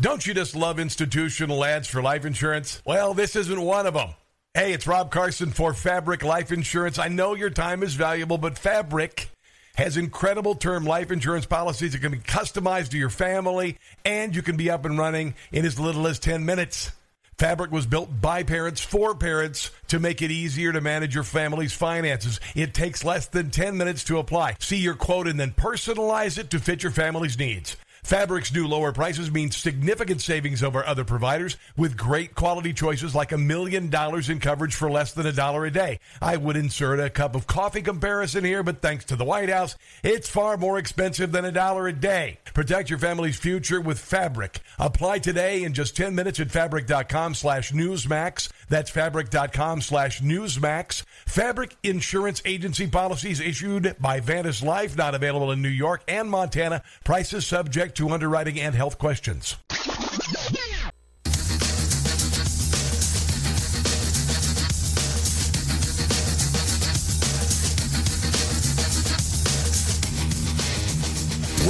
Don't 0.01 0.27
you 0.27 0.33
just 0.33 0.57
love 0.57 0.81
institutional 0.81 1.65
ads 1.65 1.87
for 1.87 2.01
life 2.01 2.25
insurance? 2.25 2.81
Well, 2.87 3.13
this 3.13 3.37
isn't 3.37 3.61
one 3.61 3.87
of 3.87 3.93
them. 3.93 4.11
Hey, 4.55 4.73
it's 4.73 4.87
Rob 4.87 5.11
Carson 5.11 5.51
for 5.51 5.75
Fabric 5.75 6.23
Life 6.23 6.51
Insurance. 6.51 6.99
I 6.99 7.09
know 7.09 7.35
your 7.35 7.51
time 7.51 7.83
is 7.83 7.95
valuable, 7.95 8.39
but 8.39 8.59
Fabric 8.59 9.29
has 9.77 9.99
incredible 9.99 10.55
term 10.55 10.85
life 10.85 11.11
insurance 11.11 11.45
policies 11.45 11.93
that 11.93 12.01
can 12.01 12.13
be 12.13 12.19
customized 12.19 12.91
to 12.91 12.99
your 12.99 13.11
family, 13.11 13.77
and 14.05 14.35
you 14.35 14.41
can 14.41 14.57
be 14.57 14.71
up 14.71 14.87
and 14.87 14.99
running 14.99 15.35
in 15.53 15.67
as 15.67 15.79
little 15.79 16.07
as 16.07 16.19
10 16.19 16.45
minutes. 16.47 16.91
Fabric 17.37 17.71
was 17.71 17.87
built 17.87 18.21
by 18.21 18.43
parents 18.43 18.81
for 18.81 19.15
parents 19.15 19.71
to 19.89 19.99
make 19.99 20.23
it 20.23 20.31
easier 20.31 20.73
to 20.73 20.81
manage 20.81 21.15
your 21.15 21.25
family's 21.25 21.73
finances. 21.73 22.41
It 22.55 22.73
takes 22.73 23.05
less 23.05 23.27
than 23.27 23.51
10 23.51 23.77
minutes 23.77 24.05
to 24.05 24.19
apply. 24.19 24.57
See 24.59 24.79
your 24.79 24.95
quote 24.95 25.29
and 25.29 25.39
then 25.39 25.51
personalize 25.51 26.39
it 26.39 26.51
to 26.51 26.59
fit 26.59 26.83
your 26.83 26.93
family's 26.93 27.39
needs. 27.39 27.77
Fabric's 28.05 28.53
new 28.53 28.67
lower 28.67 28.93
prices 28.93 29.31
mean 29.31 29.53
significant 29.53 30.21
savings 30.21 30.63
over 30.65 30.85
other 30.85 31.05
providers 31.05 31.57
with 31.77 31.97
great 31.97 32.35
quality 32.35 32.73
choices 32.73 33.15
like 33.15 33.31
a 33.31 33.39
million 33.39 33.91
dollars 33.91 34.29
in 34.29 34.41
coverage 34.41 34.75
for 34.75 34.91
less 34.91 35.13
than 35.13 35.25
a 35.25 35.33
dollar 35.33 35.65
a 35.65 35.71
day. 35.71 36.01
I 36.21 36.37
would 36.37 36.57
insert 36.57 36.99
a 36.99 37.09
cup 37.09 37.37
of 37.37 37.47
coffee 37.47 37.81
comparison 37.81 38.45
here, 38.45 38.65
but 38.65 38.83
thanks 38.83 39.05
to 39.07 39.17
the 39.17 39.25
White 39.25 39.49
House, 39.49 39.77
it's 40.03 40.29
far 40.29 40.57
more 40.57 40.79
expensive 40.79 41.31
than 41.31 41.45
a 41.45 41.53
dollar 41.53 41.87
a 41.87 41.93
day. 41.93 42.39
Protect 42.53 42.91
your 42.91 42.99
family's 42.99 43.39
future 43.39 43.81
with 43.81 44.01
Fabric. 44.01 44.59
Apply 44.81 45.21
today 45.21 45.63
in 45.63 45.73
just 45.73 45.97
10 45.97 46.15
minutes 46.15 46.41
at 46.41 46.51
fabric.com 46.51 47.35
slash 47.35 47.71
newsmax. 47.71 48.51
That's 48.69 48.91
fabric.com 48.91 49.81
slash 49.81 50.21
newsmax. 50.21 51.05
Fabric 51.27 51.77
Insurance 51.83 52.43
Agency 52.45 52.87
policies 52.87 53.41
issued 53.41 53.97
by 54.01 54.21
Vantis 54.21 54.65
Life, 54.65 54.97
not 54.97 55.15
available 55.15 55.51
in 55.51 55.63
New 55.63 55.69
York 55.69 56.03
and 56.09 56.31
Montana. 56.31 56.83
Prices 57.05 57.47
subject 57.47 57.97
to 57.99 58.11
underwriting 58.11 58.61
and 58.61 58.75
health 58.75 58.99
questions. 58.99 59.57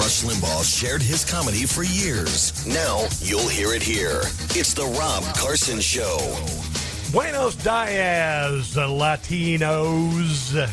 Rush 0.02 0.24
Limbaugh 0.24 0.64
shared 0.64 1.02
his 1.02 1.24
comedy 1.24 1.64
for 1.64 1.84
years. 1.84 2.66
Now 2.66 3.06
you'll 3.20 3.48
hear 3.48 3.72
it 3.72 3.82
here. 3.82 4.22
It's 4.50 4.74
the 4.74 4.86
Rob 4.86 5.22
Carson 5.36 5.80
Show. 5.80 6.71
Buenos 7.12 7.56
Dias, 7.56 8.76
uh, 8.76 8.86
Latinos. 8.88 10.68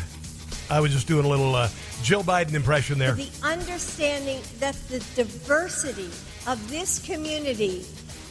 I 0.70 0.80
was 0.80 0.92
just 0.92 1.06
doing 1.06 1.26
a 1.26 1.28
little 1.28 1.54
uh, 1.54 1.68
Jill 2.02 2.22
Biden 2.24 2.54
impression 2.54 2.98
there. 2.98 3.12
The 3.12 3.28
understanding 3.42 4.40
that 4.58 4.74
the 4.88 5.00
diversity 5.16 6.08
of 6.46 6.70
this 6.70 6.98
community, 7.04 7.84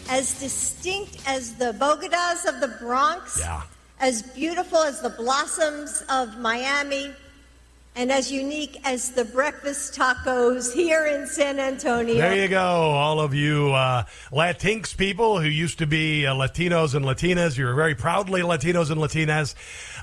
as 0.10 0.40
distinct 0.40 1.18
as 1.28 1.54
the 1.56 1.74
bodegas 1.74 2.48
of 2.48 2.60
the 2.62 2.76
Bronx, 2.80 3.38
Yeah. 3.40 3.62
as 4.00 4.24
beautiful 4.24 4.80
as 4.80 5.02
the 5.02 5.12
blossoms 5.12 6.04
of 6.10 6.36
Miami, 6.40 7.12
and 8.00 8.14
as 8.14 8.32
unique 8.32 8.80
as 8.86 9.12
the 9.12 9.26
breakfast 9.26 9.94
tacos 9.94 10.74
here 10.74 11.06
in 11.06 11.28
San 11.28 11.60
Antonio. 11.60 12.16
There 12.16 12.34
you 12.34 12.48
go, 12.48 12.58
all 12.58 13.20
of 13.20 13.34
you 13.34 13.74
uh, 13.74 14.06
Latinx 14.32 14.96
people 14.96 15.42
who 15.42 15.50
used 15.50 15.80
to 15.80 15.86
be 15.86 16.26
uh, 16.26 16.34
Latinos 16.34 16.96
and 16.96 17.04
Latinas. 17.04 17.58
You're 17.58 17.76
very 17.76 17.96
proudly 17.96 18.40
Latinos 18.40 18.90
and 18.90 19.02
Latinas. 19.02 19.54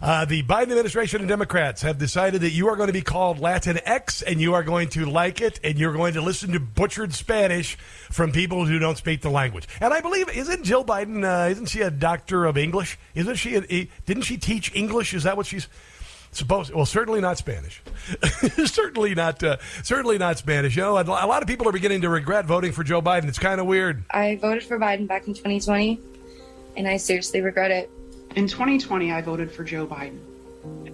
Uh, 0.03 0.27
the 0.27 0.43
Biden 0.43 0.65
administration 0.65 1.21
and 1.21 1.29
Democrats 1.29 1.81
have 1.81 1.97
decided 1.97 2.43
that 2.43 2.51
you 2.51 2.69
are 2.69 2.77
going 2.77 2.89
to 2.89 2.93
be 2.93 3.01
called 3.01 3.39
Latinx, 3.39 4.23
and 4.27 4.43
you 4.43 4.53
are 4.53 4.63
going 4.63 4.91
to 4.91 5.07
like 5.07 5.41
it, 5.41 5.59
and 5.65 5.79
you're 5.79 5.95
going 5.95 6.13
to 6.13 6.21
listen 6.21 6.53
to 6.53 6.61
butchered 6.61 7.15
Spanish 7.15 7.77
from 8.11 8.31
people 8.31 8.67
who 8.67 8.79
don't 8.79 8.99
speak 8.99 9.23
the 9.23 9.31
language. 9.31 9.67
And 9.81 9.95
I 9.95 10.03
believe, 10.03 10.29
isn't 10.29 10.65
Jill 10.65 10.85
Biden? 10.85 11.25
Uh, 11.25 11.49
isn't 11.49 11.71
she 11.71 11.81
a 11.81 11.91
doctor 11.91 12.45
of 12.45 12.59
English? 12.59 12.99
Isn't 13.15 13.37
she? 13.37 13.55
A, 13.55 13.63
a- 13.73 13.89
didn't 14.05 14.25
she 14.25 14.37
teach 14.37 14.71
English? 14.75 15.15
Is 15.15 15.23
that 15.23 15.39
what 15.39 15.47
she's? 15.47 15.67
Supposed 16.33 16.73
well, 16.75 16.85
certainly 16.85 17.21
not 17.21 17.39
Spanish. 17.39 17.83
certainly 18.67 19.15
not. 19.15 19.43
Uh, 19.43 19.57
certainly 19.83 20.19
not 20.19 20.39
Spanish. 20.39 20.77
You 20.77 20.83
know, 20.83 20.99
a 20.99 21.03
lot 21.03 21.43
of 21.43 21.49
people 21.49 21.69
are 21.69 21.73
beginning 21.73 22.03
to 22.03 22.09
regret 22.09 22.45
voting 22.45 22.73
for 22.73 22.85
Joe 22.85 23.01
Biden. 23.01 23.25
It's 23.29 23.39
kind 23.39 23.61
of 23.61 23.67
weird. 23.67 24.05
I 24.11 24.37
voted 24.37 24.65
for 24.65 24.79
Biden 24.79 25.07
back 25.07 25.27
in 25.27 25.35
2020, 25.35 25.99
and 26.77 26.87
I 26.87 26.99
seriously 26.99 27.41
regret 27.41 27.71
it. 27.71 27.91
In 28.35 28.47
2020, 28.47 29.13
I 29.13 29.23
voted 29.23 29.51
for 29.51 29.65
Joe 29.65 29.87
Biden, 29.87 30.19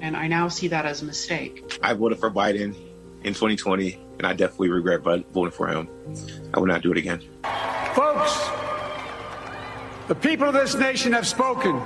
and 0.00 0.16
I 0.16 0.28
now 0.28 0.46
see 0.46 0.68
that 0.68 0.86
as 0.86 1.02
a 1.02 1.04
mistake. 1.04 1.78
I 1.82 1.92
voted 1.94 2.20
for 2.20 2.30
Biden 2.30 2.76
in 3.24 3.34
2020, 3.34 3.98
and 4.18 4.26
I 4.26 4.32
definitely 4.32 4.70
regret 4.70 5.00
voting 5.00 5.50
for 5.50 5.66
him. 5.66 5.88
I 6.54 6.60
will 6.60 6.68
not 6.68 6.82
do 6.82 6.92
it 6.92 6.98
again. 6.98 7.20
Folks, 7.94 8.48
the 10.06 10.14
people 10.14 10.46
of 10.46 10.54
this 10.54 10.76
nation 10.76 11.12
have 11.12 11.26
spoken. 11.26 11.82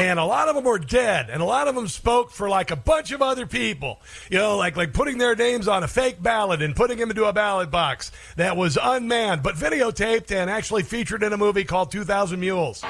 And 0.00 0.18
a 0.18 0.24
lot 0.24 0.48
of 0.48 0.54
them 0.54 0.64
were 0.64 0.78
dead, 0.78 1.28
and 1.30 1.42
a 1.42 1.44
lot 1.44 1.68
of 1.68 1.74
them 1.74 1.86
spoke 1.86 2.30
for 2.30 2.48
like 2.48 2.70
a 2.70 2.76
bunch 2.76 3.12
of 3.12 3.20
other 3.20 3.46
people. 3.46 4.00
You 4.30 4.38
know, 4.38 4.56
like 4.56 4.76
like 4.76 4.92
putting 4.92 5.18
their 5.18 5.36
names 5.36 5.68
on 5.68 5.82
a 5.82 5.88
fake 5.88 6.22
ballot 6.22 6.62
and 6.62 6.74
putting 6.74 6.98
them 6.98 7.10
into 7.10 7.24
a 7.24 7.32
ballot 7.32 7.70
box 7.70 8.10
that 8.36 8.56
was 8.56 8.78
unmanned, 8.80 9.42
but 9.42 9.56
videotaped 9.56 10.30
and 10.32 10.48
actually 10.50 10.82
featured 10.84 11.22
in 11.22 11.32
a 11.32 11.36
movie 11.36 11.64
called 11.64 11.90
2,000 11.90 12.40
Mules. 12.40 12.82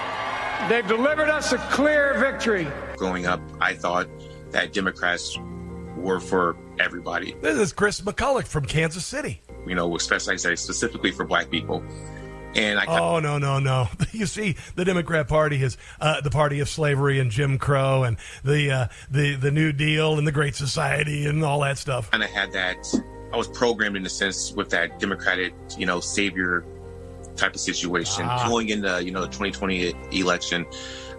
They've 0.69 0.87
delivered 0.87 1.29
us 1.29 1.53
a 1.53 1.59
clear 1.59 2.17
victory. 2.19 2.67
Growing 2.97 3.27
up, 3.27 3.41
I 3.61 3.75
thought 3.75 4.09
that 4.51 4.73
Democrats 4.73 5.37
were 5.97 6.21
for 6.21 6.57
everybody, 6.79 7.35
This 7.43 7.59
is 7.59 7.73
Chris 7.73 8.01
McCulloch 8.01 8.47
from 8.47 8.65
Kansas 8.65 9.05
City. 9.05 9.43
you 9.67 9.75
know, 9.75 9.95
especially 9.97 10.35
I 10.35 10.37
say 10.37 10.55
specifically 10.55 11.11
for 11.13 11.25
black 11.25 11.51
people. 11.51 11.83
And 12.55 12.79
I 12.81 12.87
Oh 12.87 13.21
no 13.21 13.39
no 13.39 13.59
no! 13.61 13.89
You 14.13 14.27
see, 14.27 14.57
the 14.75 14.85
Democrat 14.85 15.29
Party 15.29 15.63
is 15.63 15.77
uh, 16.01 16.21
the 16.21 16.31
party 16.31 16.59
of 16.61 16.69
slavery 16.69 17.21
and 17.21 17.31
Jim 17.31 17.59
Crow 17.59 18.03
and 18.03 18.17
the 18.45 18.71
uh, 18.73 18.87
the 19.11 19.37
the 19.37 19.51
New 19.53 19.73
Deal 19.73 20.19
and 20.19 20.27
the 20.27 20.33
Great 20.33 20.57
Society 20.57 21.27
and 21.27 21.45
all 21.45 21.61
that 21.61 21.79
stuff. 21.79 22.11
kind 22.11 22.25
of 22.25 22.31
had 22.31 22.51
that, 22.53 22.77
I 23.33 23.37
was 23.37 23.47
programmed 23.49 23.97
in 23.97 24.05
a 24.05 24.09
sense 24.11 24.53
with 24.53 24.69
that 24.71 24.99
Democratic, 24.99 25.55
you 25.79 25.87
know, 25.87 26.01
savior 26.01 26.65
type 27.37 27.55
of 27.55 27.61
situation. 27.61 28.25
Ah. 28.27 28.49
Going 28.49 28.71
into, 28.71 29.03
you 29.05 29.13
know, 29.13 29.21
the 29.21 29.29
2020 29.29 29.95
election, 30.19 30.67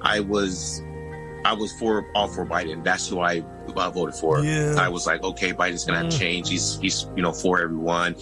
I 0.01 0.19
was, 0.19 0.83
I 1.45 1.53
was 1.53 1.71
for 1.79 2.05
all 2.13 2.27
for 2.27 2.45
Biden. 2.45 2.83
That's 2.83 3.07
who 3.07 3.21
I 3.21 3.41
uh, 3.73 3.89
voted 3.89 4.15
for. 4.15 4.41
Yeah. 4.43 4.75
I 4.77 4.89
was 4.89 5.07
like, 5.07 5.23
okay, 5.23 5.53
Biden's 5.53 5.85
going 5.85 6.09
to 6.09 6.13
Mm. 6.13 6.19
change. 6.19 6.49
He's, 6.49 6.77
he's, 6.79 7.07
you 7.15 7.23
know, 7.23 7.31
for 7.31 7.61
everyone. 7.61 8.15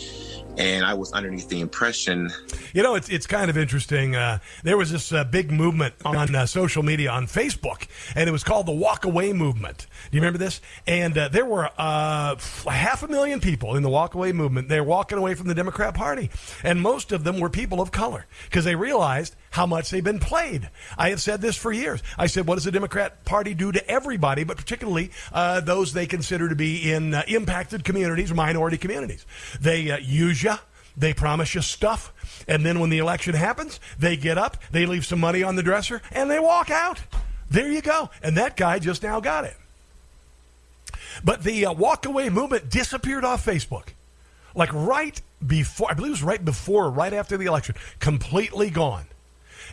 And 0.60 0.86
I 0.86 0.94
was 0.94 1.14
underneath 1.14 1.48
the 1.48 1.62
impression 1.62 2.30
You 2.74 2.84
know, 2.84 2.96
it's 2.96 3.08
it's 3.10 3.26
kind 3.26 3.50
of 3.50 3.58
interesting. 3.58 4.16
Uh, 4.16 4.40
there 4.64 4.78
was 4.78 4.92
this 4.92 5.12
uh, 5.14 5.24
big 5.24 5.52
movement 5.52 5.96
on 6.04 6.36
uh, 6.36 6.46
social 6.46 6.84
media 6.84 7.12
on 7.12 7.28
Facebook, 7.28 7.88
and 8.14 8.28
it 8.28 8.32
was 8.32 8.44
called 8.44 8.66
the 8.66 8.74
Walk 8.74 9.06
Away 9.06 9.32
Movement. 9.32 9.88
Do 10.12 10.18
you 10.18 10.22
remember 10.22 10.38
this? 10.38 10.60
And 10.86 11.18
uh, 11.18 11.30
there 11.30 11.46
were 11.46 11.70
uh, 11.78 12.36
half 12.70 13.04
a 13.04 13.08
million 13.08 13.40
people 13.40 13.76
in 13.78 13.84
the 13.84 13.90
Walk 13.90 14.14
Away 14.16 14.34
Movement. 14.34 14.68
They're 14.68 14.84
walking 14.84 15.18
away 15.18 15.34
from 15.34 15.48
the 15.48 15.56
Democrat 15.56 15.94
Party, 15.94 16.30
and 16.62 16.82
most 16.82 17.12
of 17.14 17.24
them 17.24 17.40
were 17.40 17.50
people 17.50 17.80
of 17.80 17.92
color 17.92 18.26
because 18.46 18.66
they 18.66 18.76
realized 18.76 19.36
how 19.52 19.66
much 19.66 19.90
they've 19.90 20.04
been 20.04 20.20
played. 20.20 20.70
I 20.98 21.10
have 21.10 21.22
said 21.22 21.42
this 21.42 21.56
for 21.56 21.72
years. 21.72 22.02
I 22.18 22.28
said, 22.28 22.48
what 22.48 22.56
does 22.56 22.66
the 22.66 22.72
Democrat 22.72 23.26
Party 23.26 23.54
do 23.54 23.72
to 23.72 23.90
everybody, 23.90 24.44
but 24.44 24.58
particularly 24.58 25.12
uh, 25.32 25.62
those 25.62 25.94
they 25.94 26.06
consider 26.06 26.50
to 26.50 26.56
be 26.56 26.92
in 26.92 27.14
uh, 27.14 27.24
impacted 27.28 27.84
communities, 27.84 28.34
minority 28.34 28.78
communities? 28.78 29.26
They 29.60 29.92
uh, 29.92 29.98
use 29.98 30.44
you. 30.44 30.56
They 30.98 31.14
promise 31.14 31.56
you 31.56 31.62
stuff, 31.62 32.12
and 32.46 32.66
then 32.66 32.82
when 32.82 32.90
the 32.90 32.98
election 32.98 33.34
happens, 33.34 33.80
they 33.98 34.18
get 34.18 34.38
up, 34.38 34.58
they 34.72 34.86
leave 34.86 35.06
some 35.06 35.20
money 35.20 35.44
on 35.44 35.56
the 35.56 35.64
dresser, 35.64 36.02
and 36.12 36.30
they 36.30 36.40
walk 36.40 36.70
out. 36.70 37.00
There 37.50 37.72
you 37.72 37.82
go. 37.82 38.10
And 38.22 38.36
that 38.36 38.58
guy 38.58 38.80
just 38.80 39.02
now 39.02 39.22
got 39.22 39.46
it. 39.46 39.56
But 41.24 41.44
the 41.44 41.68
uh, 41.68 41.74
walk 41.74 42.06
away 42.06 42.30
movement 42.30 42.70
disappeared 42.70 43.24
off 43.24 43.46
Facebook. 43.46 43.90
Like 44.56 44.74
right 44.74 45.20
before, 45.46 45.90
I 45.90 45.94
believe 45.94 46.10
it 46.10 46.14
was 46.14 46.24
right 46.24 46.44
before, 46.44 46.86
or 46.86 46.92
right 46.92 47.14
after 47.14 47.38
the 47.38 47.46
election, 47.46 47.76
completely 48.00 48.70
gone. 48.70 49.06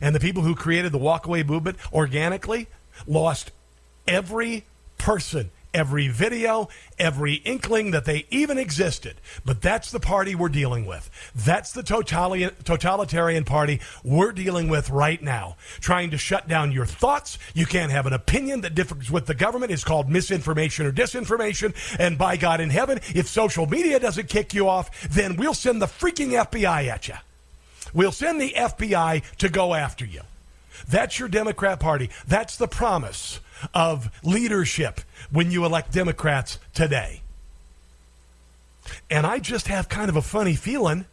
And 0.00 0.14
the 0.14 0.20
people 0.20 0.42
who 0.42 0.54
created 0.54 0.92
the 0.92 0.98
walkaway 0.98 1.46
movement 1.46 1.78
organically 1.92 2.68
lost 3.06 3.52
every 4.06 4.64
person, 4.98 5.50
every 5.74 6.08
video, 6.08 6.68
every 6.98 7.34
inkling 7.34 7.90
that 7.90 8.06
they 8.06 8.24
even 8.30 8.56
existed. 8.56 9.14
But 9.44 9.60
that's 9.60 9.90
the 9.90 10.00
party 10.00 10.34
we're 10.34 10.48
dealing 10.48 10.86
with. 10.86 11.10
That's 11.34 11.72
the 11.72 11.82
totalitarian, 11.82 13.44
party 13.44 13.80
we're 14.02 14.32
dealing 14.32 14.68
with 14.68 14.88
right 14.88 15.22
now. 15.22 15.56
Trying 15.80 16.12
to 16.12 16.18
shut 16.18 16.48
down 16.48 16.72
your 16.72 16.86
thoughts. 16.86 17.38
You 17.52 17.66
can't 17.66 17.92
have 17.92 18.06
an 18.06 18.14
opinion 18.14 18.62
that 18.62 18.74
differs 18.74 19.10
with 19.10 19.26
the 19.26 19.34
government. 19.34 19.70
It's 19.70 19.84
called 19.84 20.08
misinformation 20.08 20.86
or 20.86 20.92
disinformation. 20.92 21.74
And 21.98 22.16
by 22.16 22.38
God 22.38 22.62
in 22.62 22.70
heaven, 22.70 23.00
if 23.14 23.28
social 23.28 23.66
media 23.66 24.00
doesn't 24.00 24.30
kick 24.30 24.54
you 24.54 24.68
off, 24.68 25.08
then 25.10 25.36
we'll 25.36 25.52
send 25.52 25.82
the 25.82 25.86
freaking 25.86 26.42
FBI 26.42 26.88
at 26.88 27.08
you. 27.08 27.16
We'll 27.94 28.12
send 28.12 28.40
the 28.40 28.54
FBI 28.56 29.22
to 29.38 29.48
go 29.48 29.74
after 29.74 30.04
you. 30.04 30.22
That's 30.88 31.18
your 31.18 31.28
Democrat 31.28 31.80
Party. 31.80 32.10
That's 32.26 32.56
the 32.56 32.68
promise 32.68 33.40
of 33.74 34.10
leadership 34.22 35.00
when 35.30 35.50
you 35.50 35.64
elect 35.64 35.92
Democrats 35.92 36.58
today. 36.74 37.22
And 39.10 39.26
I 39.26 39.38
just 39.38 39.68
have 39.68 39.88
kind 39.88 40.08
of 40.08 40.16
a 40.16 40.22
funny 40.22 40.54
feeling, 40.54 41.06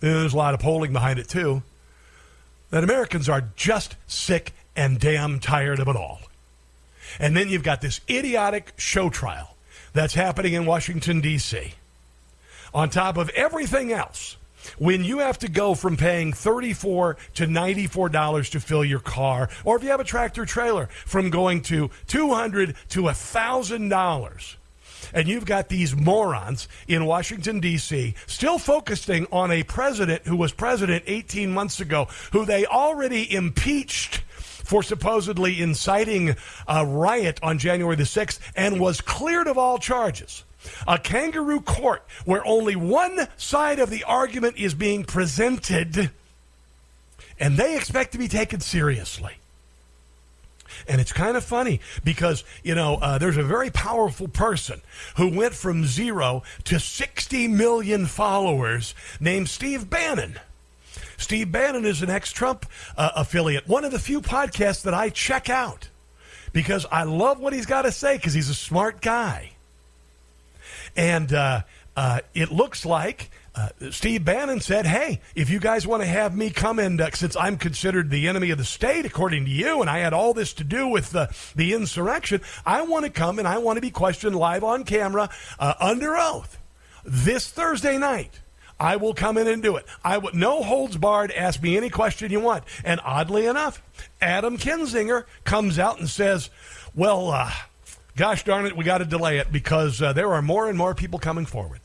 there's 0.00 0.34
a 0.34 0.36
lot 0.36 0.54
of 0.54 0.60
polling 0.60 0.92
behind 0.92 1.18
it 1.18 1.28
too, 1.28 1.62
that 2.70 2.84
Americans 2.84 3.28
are 3.28 3.44
just 3.56 3.96
sick 4.06 4.52
and 4.76 4.98
damn 5.00 5.40
tired 5.40 5.80
of 5.80 5.88
it 5.88 5.96
all. 5.96 6.20
And 7.18 7.36
then 7.36 7.48
you've 7.48 7.62
got 7.62 7.80
this 7.80 8.00
idiotic 8.08 8.74
show 8.76 9.08
trial 9.08 9.56
that's 9.94 10.14
happening 10.14 10.52
in 10.52 10.66
Washington, 10.66 11.20
D.C. 11.20 11.72
On 12.74 12.90
top 12.90 13.16
of 13.16 13.30
everything 13.30 13.92
else, 13.92 14.36
when 14.78 15.04
you 15.04 15.18
have 15.18 15.38
to 15.38 15.48
go 15.48 15.74
from 15.74 15.96
paying 15.96 16.32
34 16.32 17.16
to 17.34 17.46
$94 17.46 18.50
to 18.50 18.60
fill 18.60 18.84
your 18.84 19.00
car, 19.00 19.48
or 19.64 19.76
if 19.76 19.82
you 19.82 19.90
have 19.90 20.00
a 20.00 20.04
tractor 20.04 20.44
trailer, 20.44 20.88
from 21.06 21.30
going 21.30 21.62
to 21.62 21.90
200 22.06 22.74
to 22.90 23.02
$1,000 23.02 24.56
and 25.14 25.28
you've 25.28 25.46
got 25.46 25.68
these 25.68 25.96
morons 25.96 26.68
in 26.86 27.06
Washington, 27.06 27.60
D.C., 27.60 28.14
still 28.26 28.58
focusing 28.58 29.26
on 29.32 29.50
a 29.50 29.62
president 29.62 30.26
who 30.26 30.36
was 30.36 30.52
president 30.52 31.04
18 31.06 31.50
months 31.50 31.80
ago, 31.80 32.08
who 32.32 32.44
they 32.44 32.66
already 32.66 33.32
impeached 33.32 34.16
for 34.68 34.82
supposedly 34.82 35.62
inciting 35.62 36.36
a 36.66 36.84
riot 36.84 37.40
on 37.42 37.58
January 37.58 37.96
the 37.96 38.02
6th 38.02 38.38
and 38.54 38.78
was 38.78 39.00
cleared 39.00 39.46
of 39.46 39.56
all 39.56 39.78
charges. 39.78 40.44
A 40.86 40.98
kangaroo 40.98 41.60
court 41.60 42.02
where 42.24 42.46
only 42.46 42.76
one 42.76 43.28
side 43.36 43.78
of 43.78 43.90
the 43.90 44.04
argument 44.04 44.56
is 44.56 44.74
being 44.74 45.04
presented, 45.04 46.10
and 47.38 47.56
they 47.56 47.76
expect 47.76 48.12
to 48.12 48.18
be 48.18 48.28
taken 48.28 48.60
seriously. 48.60 49.34
And 50.86 51.00
it's 51.00 51.12
kind 51.12 51.36
of 51.36 51.44
funny 51.44 51.80
because, 52.04 52.44
you 52.62 52.74
know, 52.74 52.96
uh, 52.96 53.18
there's 53.18 53.36
a 53.36 53.42
very 53.42 53.70
powerful 53.70 54.28
person 54.28 54.80
who 55.16 55.28
went 55.28 55.54
from 55.54 55.84
zero 55.84 56.42
to 56.64 56.78
60 56.78 57.48
million 57.48 58.06
followers 58.06 58.94
named 59.18 59.48
Steve 59.48 59.90
Bannon. 59.90 60.38
Steve 61.16 61.50
Bannon 61.50 61.84
is 61.84 62.02
an 62.02 62.10
ex 62.10 62.32
Trump 62.32 62.64
uh, 62.96 63.10
affiliate, 63.16 63.66
one 63.66 63.84
of 63.84 63.90
the 63.90 63.98
few 63.98 64.20
podcasts 64.20 64.82
that 64.82 64.94
I 64.94 65.08
check 65.08 65.50
out 65.50 65.88
because 66.52 66.86
I 66.90 67.02
love 67.02 67.40
what 67.40 67.52
he's 67.52 67.66
got 67.66 67.82
to 67.82 67.92
say 67.92 68.16
because 68.16 68.34
he's 68.34 68.48
a 68.48 68.54
smart 68.54 69.00
guy. 69.00 69.52
And 70.98 71.32
uh, 71.32 71.62
uh, 71.96 72.20
it 72.34 72.50
looks 72.50 72.84
like 72.84 73.30
uh, 73.54 73.68
Steve 73.92 74.24
Bannon 74.24 74.60
said, 74.60 74.84
"Hey, 74.84 75.20
if 75.36 75.48
you 75.48 75.60
guys 75.60 75.86
want 75.86 76.02
to 76.02 76.08
have 76.08 76.36
me 76.36 76.50
come 76.50 76.80
and 76.80 77.00
uh, 77.00 77.10
since 77.12 77.36
I'm 77.36 77.56
considered 77.56 78.10
the 78.10 78.26
enemy 78.26 78.50
of 78.50 78.58
the 78.58 78.64
state 78.64 79.06
according 79.06 79.44
to 79.44 79.50
you, 79.50 79.80
and 79.80 79.88
I 79.88 79.98
had 79.98 80.12
all 80.12 80.34
this 80.34 80.52
to 80.54 80.64
do 80.64 80.88
with 80.88 81.12
the 81.12 81.32
the 81.54 81.72
insurrection, 81.72 82.40
I 82.66 82.82
want 82.82 83.04
to 83.04 83.12
come 83.12 83.38
and 83.38 83.46
I 83.46 83.58
want 83.58 83.76
to 83.76 83.80
be 83.80 83.92
questioned 83.92 84.34
live 84.34 84.64
on 84.64 84.82
camera 84.82 85.30
uh, 85.60 85.74
under 85.80 86.16
oath 86.16 86.58
this 87.04 87.48
Thursday 87.48 87.96
night." 87.96 88.40
I 88.80 88.94
will 88.94 89.12
come 89.12 89.36
in 89.38 89.48
and 89.48 89.60
do 89.60 89.74
it. 89.74 89.86
I 90.04 90.18
would 90.18 90.34
no 90.34 90.62
holds 90.62 90.96
barred. 90.96 91.32
Ask 91.32 91.60
me 91.60 91.76
any 91.76 91.90
question 91.90 92.30
you 92.30 92.38
want. 92.38 92.62
And 92.84 93.00
oddly 93.04 93.46
enough, 93.46 93.82
Adam 94.20 94.56
Kinzinger 94.56 95.24
comes 95.42 95.80
out 95.80 95.98
and 95.98 96.08
says, 96.08 96.48
"Well, 96.94 97.30
uh, 97.30 97.50
gosh 98.18 98.44
darn 98.44 98.66
it, 98.66 98.76
we 98.76 98.84
got 98.84 98.98
to 98.98 99.06
delay 99.06 99.38
it 99.38 99.50
because 99.50 100.02
uh, 100.02 100.12
there 100.12 100.32
are 100.34 100.42
more 100.42 100.68
and 100.68 100.76
more 100.76 100.94
people 100.94 101.18
coming 101.18 101.46
forward." 101.46 101.80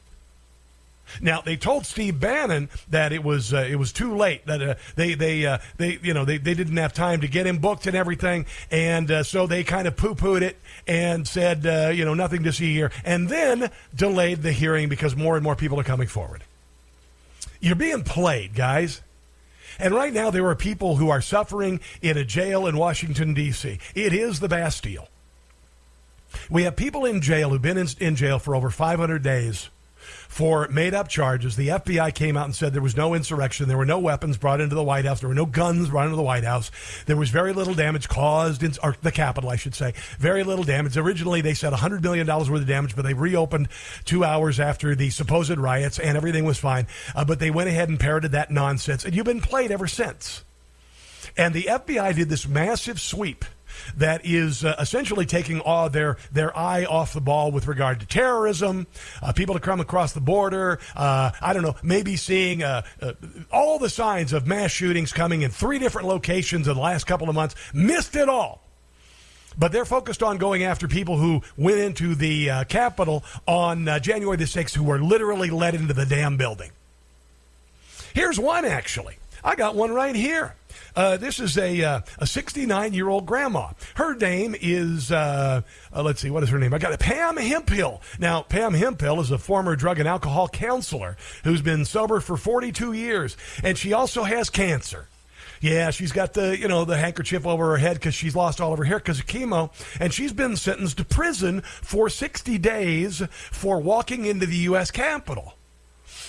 Now 1.22 1.42
they 1.42 1.58
told 1.58 1.86
Steve 1.86 2.20
Bannon 2.20 2.70
that 2.90 3.12
it 3.12 3.24
was 3.24 3.54
uh, 3.54 3.68
it 3.70 3.76
was 3.76 3.92
too 3.92 4.16
late 4.16 4.46
that 4.46 4.62
uh, 4.62 4.76
they 4.96 5.14
they 5.14 5.46
uh, 5.46 5.60
they 5.78 6.00
you 6.02 6.14
know 6.14 6.26
they, 6.26 6.38
they 6.38 6.54
didn't 6.54 6.78
have 6.78 6.94
time 6.94 7.22
to 7.22 7.28
get 7.28 7.46
him 7.46 7.58
booked 7.60 7.88
and 7.88 7.96
everything, 7.96 8.46
and 8.72 9.12
uh, 9.12 9.24
so 9.24 9.46
they 9.46 9.64
kind 9.64 9.88
of 9.88 9.96
poo 9.96 10.16
pooed 10.16 10.42
it 10.42 10.58
and 10.88 11.28
said 11.28 11.66
uh, 11.66 11.92
you 11.94 12.06
know 12.06 12.14
nothing 12.14 12.44
to 12.44 12.52
see 12.52 12.74
here, 12.74 12.92
and 13.04 13.30
then 13.30 13.70
delayed 13.96 14.42
the 14.42 14.52
hearing 14.52 14.90
because 14.90 15.16
more 15.16 15.36
and 15.36 15.44
more 15.44 15.56
people 15.56 15.80
are 15.80 15.84
coming 15.84 16.08
forward. 16.08 16.44
You're 17.60 17.76
being 17.76 18.04
played, 18.04 18.56
guys. 18.56 19.02
And 19.80 19.96
right 19.96 20.14
now, 20.14 20.30
there 20.30 20.46
are 20.48 20.56
people 20.56 20.98
who 20.98 21.10
are 21.10 21.22
suffering 21.22 21.80
in 22.02 22.16
a 22.16 22.24
jail 22.24 22.68
in 22.68 22.78
Washington, 22.78 23.34
D.C. 23.34 23.80
It 23.96 24.14
is 24.14 24.40
the 24.40 24.48
Bastille. 24.48 25.08
We 26.50 26.64
have 26.64 26.76
people 26.76 27.06
in 27.06 27.22
jail 27.22 27.50
who've 27.50 27.62
been 27.62 27.78
in, 27.78 27.88
in 28.00 28.16
jail 28.16 28.40
for 28.40 28.56
over 28.56 28.70
500 28.70 29.22
days 29.22 29.70
for 30.34 30.68
made 30.70 30.94
up 30.94 31.08
charges. 31.08 31.56
The 31.56 31.68
FBI 31.70 32.14
came 32.16 32.36
out 32.36 32.46
and 32.46 32.56
said 32.56 32.74
there 32.74 32.82
was 32.82 32.98
no 32.98 33.14
insurrection. 33.14 33.68
There 33.68 33.78
were 33.78 33.86
no 33.86 34.00
weapons 34.00 34.38
brought 34.38 34.62
into 34.62 34.76
the 34.76 34.84
White 34.84 35.06
House. 35.06 35.20
There 35.20 35.30
were 35.30 35.36
no 35.36 35.46
guns 35.46 35.90
brought 35.90 36.06
into 36.06 36.16
the 36.16 36.24
White 36.24 36.44
House. 36.44 36.72
There 37.06 37.16
was 37.16 37.30
very 37.30 37.54
little 37.54 37.76
damage 37.76 38.10
caused 38.10 38.64
in 38.64 38.74
the 39.02 39.12
Capitol, 39.12 39.50
I 39.52 39.56
should 39.56 39.76
say. 39.76 39.94
Very 40.18 40.44
little 40.44 40.64
damage. 40.64 40.98
Originally, 40.98 41.42
they 41.42 41.54
said 41.54 41.72
$100 41.72 42.02
million 42.02 42.26
worth 42.28 42.50
of 42.50 42.68
damage, 42.68 42.96
but 42.96 43.06
they 43.06 43.14
reopened 43.14 43.70
two 44.06 44.24
hours 44.24 44.60
after 44.60 44.96
the 44.96 45.12
supposed 45.12 45.58
riots 45.58 46.00
and 46.00 46.18
everything 46.18 46.46
was 46.46 46.58
fine. 46.58 46.88
Uh, 47.16 47.24
but 47.24 47.40
they 47.40 47.52
went 47.52 47.70
ahead 47.70 47.90
and 47.90 48.00
parroted 48.00 48.32
that 48.32 48.50
nonsense. 48.50 49.06
And 49.06 49.16
you've 49.16 49.26
been 49.26 49.42
played 49.42 49.72
ever 49.72 49.88
since. 49.88 50.44
And 51.38 51.54
the 51.54 51.64
FBI 51.64 52.16
did 52.16 52.30
this 52.30 52.48
massive 52.48 53.00
sweep 53.00 53.46
that 53.98 54.26
is 54.26 54.64
uh, 54.64 54.76
essentially 54.80 55.26
taking 55.26 55.60
all 55.60 55.90
their 55.90 56.18
their 56.32 56.56
eye 56.58 56.86
off 56.86 57.14
the 57.14 57.22
ball 57.22 57.52
with 57.52 57.68
regard 57.68 58.00
to 58.00 58.06
terrorism, 58.06 58.88
uh, 59.22 59.32
people 59.34 59.56
to 59.56 59.62
come 59.62 59.80
across 59.80 60.14
the 60.14 60.22
border. 60.22 60.80
Uh, 60.96 61.32
I 61.42 61.54
don't 61.54 61.64
know, 61.64 61.76
maybe 61.84 62.16
seeing 62.16 62.64
uh, 62.64 62.84
uh, 63.02 63.14
all 63.52 63.80
the 63.80 63.90
signs 63.90 64.34
of 64.34 64.48
mass 64.48 64.72
shootings 64.72 65.14
coming 65.14 65.42
in 65.42 65.52
three 65.52 65.80
different 65.80 66.08
locations 66.08 66.68
in 66.68 66.74
the 66.74 66.82
last 66.82 67.06
couple 67.06 67.30
of 67.30 67.36
months. 67.36 67.56
Missed 67.74 68.16
it 68.16 68.30
all. 68.30 68.62
But 69.56 69.72
they're 69.72 69.86
focused 69.86 70.24
on 70.24 70.40
going 70.40 70.64
after 70.64 70.88
people 70.88 71.18
who 71.18 71.44
went 71.56 71.78
into 71.78 72.16
the 72.16 72.50
uh, 72.50 72.64
Capitol 72.64 73.24
on 73.48 73.86
January 74.02 74.36
the 74.36 74.46
6th 74.46 74.74
who 74.74 74.84
were 74.84 75.00
literally 75.00 75.52
let 75.52 75.76
into 75.76 75.94
the 75.94 76.08
damn 76.08 76.38
building. 76.38 76.72
Here's 78.16 78.40
one, 78.40 78.66
actually. 78.66 79.18
I 79.44 79.56
got 79.56 79.76
one 79.76 79.92
right 79.92 80.16
here. 80.16 80.56
Uh, 80.96 81.18
this 81.18 81.40
is 81.40 81.58
a 81.58 81.82
uh, 81.84 82.02
a 82.20 82.28
69 82.28 82.94
year 82.94 83.10
old 83.10 83.26
grandma. 83.26 83.70
Her 83.96 84.14
name 84.16 84.56
is 84.60 85.12
uh, 85.12 85.62
let's 85.96 86.22
see, 86.22 86.30
what 86.30 86.44
is 86.44 86.50
her 86.50 86.60
name? 86.60 86.74
I 86.74 86.78
got 86.78 86.94
it. 86.94 87.00
Pam 87.00 87.38
Hemphill. 87.38 88.02
Now, 88.20 88.42
Pam 88.44 88.74
Hemphill 88.74 89.20
is 89.20 89.32
a 89.32 89.38
former 89.38 89.76
drug 89.76 90.00
and 90.00 90.08
alcohol 90.08 90.48
counselor 90.48 91.18
who's 91.44 91.62
been 91.62 91.86
sober 91.86 92.20
for 92.20 92.38
42 92.38 92.94
years, 92.94 93.38
and 93.64 93.78
she 93.78 93.94
also 93.94 94.24
has 94.24 94.50
cancer. 94.50 95.08
Yeah, 95.62 95.92
she's 95.92 96.12
got 96.12 96.34
the 96.34 96.58
you 96.58 96.68
know 96.68 96.84
the 96.84 96.98
handkerchief 96.98 97.48
over 97.48 97.72
her 97.72 97.78
head 97.78 97.96
because 97.96 98.14
she's 98.14 98.36
lost 98.36 98.60
all 98.60 98.74
of 98.74 98.80
her 98.80 98.86
hair 98.86 99.00
because 99.00 99.20
of 99.20 99.26
chemo, 99.26 99.72
and 100.00 100.14
she's 100.14 100.34
been 100.34 100.58
sentenced 100.58 100.98
to 100.98 101.06
prison 101.06 101.62
for 101.62 102.10
60 102.10 102.58
days 102.58 103.24
for 103.32 103.80
walking 103.80 104.26
into 104.26 104.46
the 104.46 104.58
U.S. 104.58 104.92
Capitol. 104.92 105.56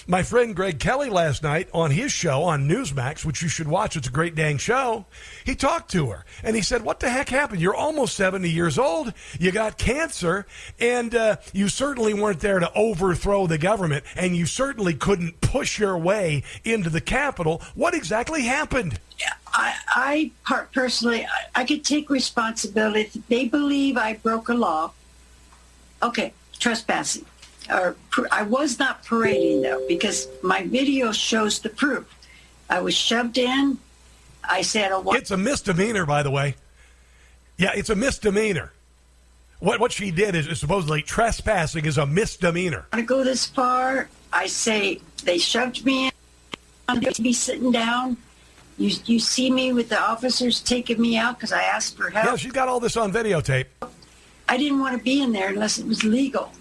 My 0.07 0.23
friend 0.23 0.55
Greg 0.55 0.81
Kelly 0.81 1.09
last 1.09 1.43
night 1.43 1.71
on 1.73 1.91
his 1.91 2.13
show 2.13 2.43
on 2.43 2.69
Newsmax, 2.69 3.25
which 3.25 3.41
you 3.41 3.49
should 3.49 3.69
watch, 3.69 3.97
it's 3.97 4.09
a 4.09 4.11
great 4.11 4.35
dang 4.35 4.59
show. 4.59 5.07
He 5.45 5.55
talked 5.55 5.91
to 5.93 6.11
her 6.11 6.27
and 6.43 6.55
he 6.55 6.61
said, 6.61 6.83
What 6.83 7.01
the 7.01 7.09
heck 7.09 7.31
happened? 7.31 7.63
You're 7.63 7.75
almost 7.75 8.15
70 8.17 8.51
years 8.51 8.79
old. 8.79 9.15
You 9.41 9.51
got 9.51 9.79
cancer, 9.79 10.47
and 10.79 11.15
uh, 11.15 11.37
you 11.55 11.69
certainly 11.69 12.13
weren't 12.13 12.41
there 12.41 12.59
to 12.59 12.71
overthrow 12.75 13.47
the 13.47 13.57
government, 13.57 14.05
and 14.15 14.37
you 14.37 14.45
certainly 14.45 14.93
couldn't 14.93 15.41
push 15.41 15.79
your 15.79 15.97
way 15.97 16.43
into 16.65 16.91
the 16.91 17.01
Capitol. 17.01 17.63
What 17.75 17.95
exactly 17.95 18.43
happened? 18.43 19.01
I, 19.47 19.75
I 19.89 20.31
personally, 20.73 21.25
I, 21.25 21.63
I 21.63 21.65
could 21.65 21.85
take 21.85 22.11
responsibility. 22.11 23.23
They 23.29 23.47
believe 23.47 23.97
I 23.97 24.15
broke 24.15 24.49
a 24.49 24.55
law. 24.55 24.93
Okay, 26.03 26.35
trespassing 26.59 27.25
or 27.71 27.97
I 28.31 28.43
was 28.43 28.79
not 28.79 29.05
parading 29.05 29.63
though 29.63 29.85
because 29.89 30.29
my 30.43 30.65
video 30.67 31.13
shows 31.13 31.59
the 31.59 31.71
proof. 31.71 32.07
I 32.69 32.81
was 32.81 32.95
shoved 32.95 33.39
in. 33.39 33.79
I 34.43 34.63
said, 34.63 34.93
oh, 34.93 35.13
"It's 35.13 35.31
a 35.31 35.37
misdemeanor, 35.37 36.07
by 36.07 36.23
the 36.23 36.31
way." 36.31 36.57
Yeah, 37.57 37.73
it's 37.75 37.91
a 37.91 37.97
misdemeanor. 37.97 38.73
What 39.61 39.81
what 39.81 39.93
she 39.93 40.11
did 40.11 40.35
is, 40.35 40.47
is 40.47 40.61
supposedly 40.61 41.03
trespassing 41.03 41.87
is 41.87 41.99
a 41.99 42.07
misdemeanor. 42.07 42.87
I 42.93 43.03
go 43.03 43.25
this 43.25 43.47
far. 43.47 44.09
I 44.33 44.47
say 44.47 45.01
they 45.25 45.39
shoved 45.39 45.85
me 45.85 46.07
in. 46.07 46.13
I'm 46.89 47.01
going 47.01 47.15
to 47.15 47.23
be 47.23 47.33
sitting 47.33 47.73
down. 47.73 48.17
You 48.77 48.91
you 49.07 49.19
see 49.19 49.51
me 49.51 49.73
with 49.73 49.89
the 49.89 50.01
officers 50.01 50.61
taking 50.61 51.01
me 51.01 51.17
out 51.17 51.39
because 51.39 51.53
I 51.53 51.63
asked 51.63 51.97
for 51.97 52.11
help. 52.11 52.27
Yeah, 52.27 52.37
she's 52.37 52.53
got 52.53 52.69
all 52.69 52.81
this 52.81 52.97
on 52.97 53.13
videotape. 53.13 53.67
I 54.49 54.57
didn't 54.59 54.81
want 54.81 54.99
to 54.99 55.03
be 55.03 55.23
in 55.23 55.33
there 55.33 55.49
unless 55.49 55.79
it 55.79 55.87
was 55.87 56.05
legal. 56.05 56.53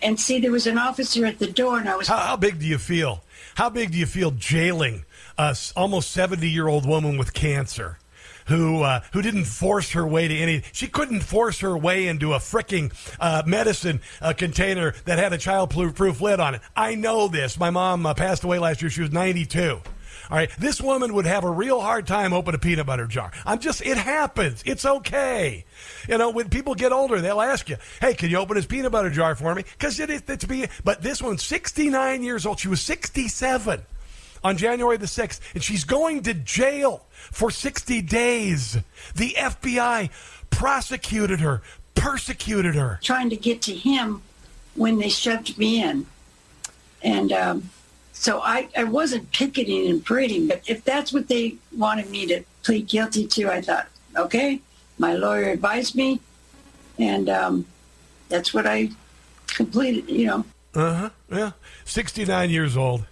And 0.00 0.18
see, 0.18 0.38
there 0.38 0.52
was 0.52 0.66
an 0.66 0.78
officer 0.78 1.26
at 1.26 1.38
the 1.38 1.50
door, 1.50 1.78
and 1.78 1.88
I 1.88 1.96
was. 1.96 2.08
How, 2.08 2.18
how 2.18 2.36
big 2.36 2.60
do 2.60 2.66
you 2.66 2.78
feel? 2.78 3.22
How 3.56 3.68
big 3.68 3.90
do 3.90 3.98
you 3.98 4.06
feel 4.06 4.30
jailing 4.30 5.04
a 5.36 5.56
almost 5.74 6.10
seventy 6.10 6.48
year 6.48 6.68
old 6.68 6.86
woman 6.86 7.18
with 7.18 7.34
cancer? 7.34 7.98
Who 8.46 8.82
uh, 8.82 9.00
who 9.12 9.20
didn't 9.20 9.44
force 9.44 9.92
her 9.92 10.06
way 10.06 10.28
to 10.28 10.34
any? 10.34 10.62
She 10.72 10.86
couldn't 10.86 11.20
force 11.20 11.60
her 11.60 11.76
way 11.76 12.06
into 12.06 12.32
a 12.32 12.38
fricking 12.38 12.92
uh, 13.20 13.42
medicine 13.44 14.00
uh, 14.22 14.32
container 14.32 14.94
that 15.04 15.18
had 15.18 15.32
a 15.32 15.38
child-proof 15.38 16.20
lid 16.20 16.40
on 16.40 16.54
it. 16.54 16.62
I 16.74 16.94
know 16.94 17.28
this. 17.28 17.58
My 17.58 17.70
mom 17.70 18.06
uh, 18.06 18.14
passed 18.14 18.44
away 18.44 18.58
last 18.58 18.80
year. 18.80 18.90
She 18.90 19.02
was 19.02 19.12
ninety-two. 19.12 19.80
All 20.30 20.36
right, 20.36 20.50
this 20.58 20.80
woman 20.80 21.14
would 21.14 21.24
have 21.24 21.44
a 21.44 21.50
real 21.50 21.80
hard 21.80 22.06
time 22.06 22.32
opening 22.32 22.56
a 22.56 22.58
peanut 22.58 22.86
butter 22.86 23.06
jar. 23.06 23.32
I'm 23.46 23.60
just, 23.60 23.80
it 23.80 23.96
happens. 23.96 24.62
It's 24.66 24.84
okay. 24.84 25.64
You 26.06 26.18
know, 26.18 26.30
when 26.30 26.50
people 26.50 26.74
get 26.74 26.92
older, 26.92 27.20
they'll 27.20 27.40
ask 27.40 27.68
you, 27.68 27.76
"Hey, 28.00 28.14
can 28.14 28.28
you 28.28 28.36
open 28.36 28.56
this 28.56 28.66
peanut 28.66 28.92
butter 28.92 29.10
jar 29.10 29.34
for 29.34 29.54
me?" 29.54 29.64
Because 29.78 29.98
it 30.00 30.10
is 30.10 30.22
it's 30.28 30.44
be. 30.44 30.66
But 30.84 31.02
this 31.02 31.22
one's 31.22 31.42
69 31.42 32.22
years 32.22 32.44
old. 32.44 32.60
She 32.60 32.68
was 32.68 32.82
67 32.82 33.82
on 34.44 34.56
January 34.56 34.96
the 34.96 35.06
6th, 35.06 35.40
and 35.54 35.62
she's 35.62 35.84
going 35.84 36.22
to 36.22 36.34
jail 36.34 37.06
for 37.12 37.50
60 37.50 38.02
days. 38.02 38.78
The 39.14 39.30
FBI 39.30 40.10
prosecuted 40.50 41.40
her, 41.40 41.62
persecuted 41.94 42.74
her. 42.74 42.98
trying 43.02 43.30
to 43.30 43.36
get 43.36 43.62
to 43.62 43.74
him 43.74 44.22
when 44.74 44.98
they 44.98 45.08
shoved 45.08 45.58
me 45.58 45.82
in. 45.82 46.06
And 47.02 47.32
um, 47.32 47.70
so 48.18 48.40
I, 48.40 48.68
I 48.76 48.82
wasn't 48.82 49.30
picketing 49.30 49.88
and 49.88 50.04
parading, 50.04 50.48
but 50.48 50.68
if 50.68 50.84
that's 50.84 51.12
what 51.12 51.28
they 51.28 51.54
wanted 51.76 52.10
me 52.10 52.26
to 52.26 52.42
plead 52.64 52.88
guilty 52.88 53.28
to, 53.28 53.48
I 53.48 53.60
thought, 53.60 53.86
okay, 54.16 54.60
my 54.98 55.14
lawyer 55.14 55.50
advised 55.50 55.94
me, 55.94 56.20
and 56.98 57.28
um, 57.28 57.66
that's 58.28 58.52
what 58.52 58.66
I 58.66 58.90
completed, 59.46 60.10
you 60.10 60.26
know. 60.26 60.44
Uh 60.74 60.94
huh. 60.94 61.10
Yeah. 61.30 61.50
69 61.84 62.50
years 62.50 62.76
old, 62.76 63.06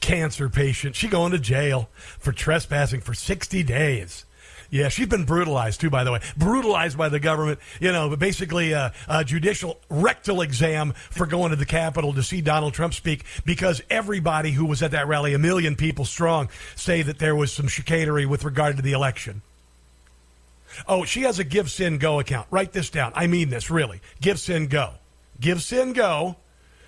cancer 0.00 0.50
patient. 0.50 0.96
She 0.96 1.08
going 1.08 1.32
to 1.32 1.38
jail 1.38 1.88
for 2.18 2.32
trespassing 2.32 3.00
for 3.00 3.14
60 3.14 3.62
days. 3.62 4.26
Yeah, 4.72 4.88
she's 4.88 5.06
been 5.06 5.24
brutalized 5.24 5.82
too, 5.82 5.90
by 5.90 6.02
the 6.02 6.10
way. 6.12 6.20
Brutalized 6.34 6.96
by 6.96 7.10
the 7.10 7.20
government, 7.20 7.58
you 7.78 7.92
know, 7.92 8.08
but 8.08 8.18
basically 8.18 8.72
a, 8.72 8.94
a 9.06 9.22
judicial 9.22 9.78
rectal 9.90 10.40
exam 10.40 10.94
for 11.10 11.26
going 11.26 11.50
to 11.50 11.56
the 11.56 11.66
Capitol 11.66 12.14
to 12.14 12.22
see 12.22 12.40
Donald 12.40 12.72
Trump 12.72 12.94
speak 12.94 13.26
because 13.44 13.82
everybody 13.90 14.50
who 14.50 14.64
was 14.64 14.82
at 14.82 14.92
that 14.92 15.06
rally, 15.06 15.34
a 15.34 15.38
million 15.38 15.76
people 15.76 16.06
strong, 16.06 16.48
say 16.74 17.02
that 17.02 17.18
there 17.18 17.36
was 17.36 17.52
some 17.52 17.68
chicanery 17.68 18.24
with 18.24 18.44
regard 18.44 18.76
to 18.76 18.82
the 18.82 18.92
election. 18.92 19.42
Oh, 20.88 21.04
she 21.04 21.20
has 21.24 21.38
a 21.38 21.44
GiveSendGo 21.44 22.22
account. 22.22 22.46
Write 22.50 22.72
this 22.72 22.88
down. 22.88 23.12
I 23.14 23.26
mean 23.26 23.50
this, 23.50 23.70
really. 23.70 24.00
GiveSendGo. 24.22 24.94
Give 25.38 25.62
Sin 25.62 25.92
Go, 25.92 26.36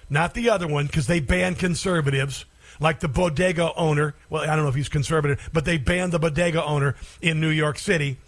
not 0.09 0.32
the 0.32 0.49
other 0.49 0.66
one, 0.66 0.87
because 0.87 1.07
they 1.07 1.20
banned 1.20 1.59
conservatives, 1.59 2.47
like 2.85 3.01
the 3.01 3.09
bodega 3.09 3.74
owner. 3.74 4.14
Well, 4.30 4.43
I 4.43 4.55
don't 4.55 4.62
know 4.62 4.68
if 4.68 4.74
he's 4.76 4.91
conservative, 4.91 5.51
but 5.53 5.64
they 5.64 5.78
banned 5.78 6.12
the 6.12 6.18
bodega 6.20 6.62
owner 6.62 6.95
in 7.20 7.41
New 7.41 7.49
York 7.49 7.78
City 7.78 8.18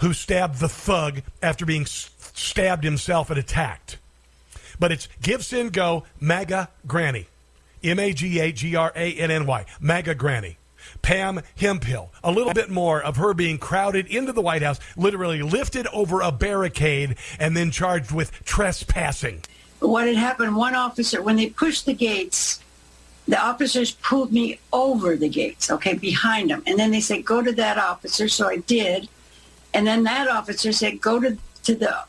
who 0.00 0.12
stabbed 0.12 0.60
the 0.60 0.68
thug 0.68 1.22
after 1.42 1.64
being 1.64 1.86
stabbed 1.86 2.84
himself 2.84 3.30
and 3.30 3.38
attacked. 3.38 3.98
But 4.78 4.92
it's 4.92 5.08
GiveSendGo 5.22 6.04
MAGA 6.20 6.68
Granny. 6.86 7.26
M 7.82 7.98
A 7.98 8.12
G 8.12 8.38
A 8.38 8.52
G 8.52 8.76
R 8.76 8.92
A 8.94 9.14
N 9.14 9.30
N 9.30 9.46
Y. 9.46 9.64
MAGA 9.80 10.14
Granny. 10.14 10.58
Pam 11.00 11.40
Hemphill. 11.56 12.12
A 12.22 12.30
little 12.30 12.52
bit 12.52 12.68
more 12.68 13.02
of 13.02 13.16
her 13.16 13.32
being 13.32 13.58
crowded 13.58 14.06
into 14.08 14.32
the 14.32 14.42
White 14.42 14.62
House, 14.62 14.78
literally 14.96 15.42
lifted 15.42 15.86
over 15.88 16.20
a 16.20 16.30
barricade 16.30 17.16
and 17.38 17.56
then 17.56 17.70
charged 17.70 18.12
with 18.12 18.44
trespassing. 18.44 19.42
What 19.80 20.06
had 20.06 20.16
happened, 20.16 20.54
one 20.54 20.74
officer, 20.74 21.22
when 21.22 21.36
they 21.36 21.48
pushed 21.48 21.86
the 21.86 21.94
gates, 21.94 22.60
the 23.28 23.40
officers 23.40 23.92
pulled 23.92 24.32
me 24.32 24.58
over 24.72 25.16
the 25.16 25.28
gates, 25.28 25.70
okay, 25.70 25.94
behind 25.94 26.50
them. 26.50 26.62
And 26.66 26.78
then 26.78 26.90
they 26.90 27.00
said, 27.00 27.24
go 27.24 27.42
to 27.42 27.52
that 27.52 27.78
officer. 27.78 28.28
So 28.28 28.48
I 28.48 28.56
did. 28.58 29.08
And 29.74 29.86
then 29.86 30.04
that 30.04 30.28
officer 30.28 30.72
said, 30.72 31.00
go 31.00 31.20
to, 31.20 31.38
to 31.64 31.74
the 31.74 32.04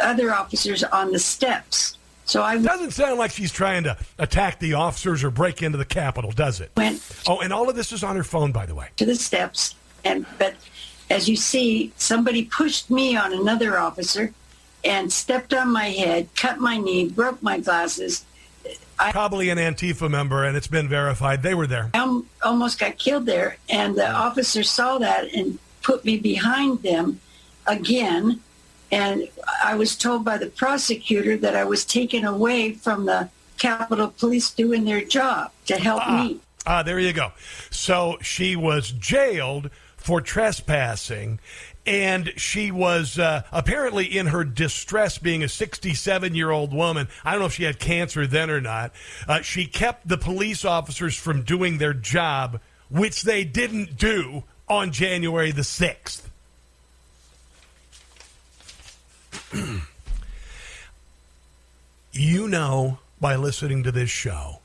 other 0.00 0.32
officers 0.32 0.84
on 0.84 1.12
the 1.12 1.18
steps. 1.18 1.96
So 2.24 2.42
I 2.42 2.58
doesn't 2.58 2.92
sound 2.92 3.18
like 3.18 3.32
she's 3.32 3.50
trying 3.50 3.82
to 3.84 3.96
attack 4.18 4.60
the 4.60 4.74
officers 4.74 5.24
or 5.24 5.30
break 5.30 5.62
into 5.62 5.78
the 5.78 5.84
Capitol, 5.84 6.30
does 6.30 6.60
it? 6.60 6.70
Went 6.76 7.02
oh, 7.26 7.40
and 7.40 7.52
all 7.52 7.68
of 7.68 7.74
this 7.74 7.90
is 7.90 8.04
on 8.04 8.14
her 8.14 8.22
phone, 8.22 8.52
by 8.52 8.66
the 8.66 8.74
way. 8.74 8.88
to 8.98 9.04
the 9.04 9.16
steps. 9.16 9.74
And 10.04 10.24
but 10.38 10.54
as 11.10 11.28
you 11.28 11.34
see, 11.34 11.92
somebody 11.96 12.44
pushed 12.44 12.88
me 12.88 13.16
on 13.16 13.32
another 13.32 13.78
officer 13.78 14.32
and 14.84 15.12
stepped 15.12 15.52
on 15.52 15.72
my 15.72 15.90
head, 15.90 16.28
cut 16.36 16.58
my 16.58 16.78
knee, 16.78 17.08
broke 17.08 17.42
my 17.42 17.58
glasses. 17.58 18.24
Probably 19.10 19.50
an 19.50 19.58
Antifa 19.58 20.10
member, 20.10 20.44
and 20.44 20.56
it's 20.56 20.66
been 20.66 20.88
verified. 20.88 21.42
They 21.42 21.54
were 21.54 21.66
there. 21.66 21.90
I 21.94 22.22
almost 22.42 22.78
got 22.78 22.98
killed 22.98 23.26
there, 23.26 23.56
and 23.68 23.96
the 23.96 24.10
officer 24.10 24.62
saw 24.62 24.98
that 24.98 25.32
and 25.34 25.58
put 25.82 26.04
me 26.04 26.18
behind 26.18 26.82
them 26.82 27.20
again. 27.66 28.40
And 28.92 29.28
I 29.64 29.74
was 29.74 29.96
told 29.96 30.24
by 30.24 30.36
the 30.36 30.48
prosecutor 30.48 31.36
that 31.38 31.56
I 31.56 31.64
was 31.64 31.84
taken 31.84 32.24
away 32.24 32.72
from 32.72 33.06
the 33.06 33.30
Capitol 33.58 34.08
Police 34.18 34.50
doing 34.50 34.84
their 34.84 35.02
job 35.02 35.52
to 35.66 35.78
help 35.78 36.06
me. 36.08 36.40
Ah, 36.66 36.82
there 36.82 36.98
you 36.98 37.12
go. 37.12 37.32
So 37.70 38.18
she 38.20 38.56
was 38.56 38.90
jailed 38.90 39.70
for 39.96 40.20
trespassing, 40.20 41.38
and 41.86 42.32
she 42.36 42.70
was 42.70 43.18
uh, 43.18 43.42
apparently 43.52 44.04
in 44.04 44.26
her 44.26 44.44
distress, 44.44 45.18
being 45.18 45.42
a 45.42 45.48
67 45.48 46.34
year 46.34 46.50
old 46.50 46.74
woman. 46.74 47.08
I 47.24 47.32
don't 47.32 47.40
know 47.40 47.46
if 47.46 47.54
she 47.54 47.64
had 47.64 47.78
cancer 47.78 48.26
then 48.26 48.50
or 48.50 48.60
not. 48.60 48.92
Uh, 49.26 49.40
she 49.40 49.66
kept 49.66 50.06
the 50.08 50.18
police 50.18 50.64
officers 50.64 51.16
from 51.16 51.42
doing 51.42 51.78
their 51.78 51.94
job, 51.94 52.60
which 52.88 53.22
they 53.22 53.44
didn't 53.44 53.96
do 53.96 54.44
on 54.68 54.92
January 54.92 55.50
the 55.50 55.62
6th. 55.62 56.22
you 62.12 62.48
know 62.48 62.98
by 63.20 63.36
listening 63.36 63.82
to 63.82 63.92
this 63.92 64.10
show 64.10 64.60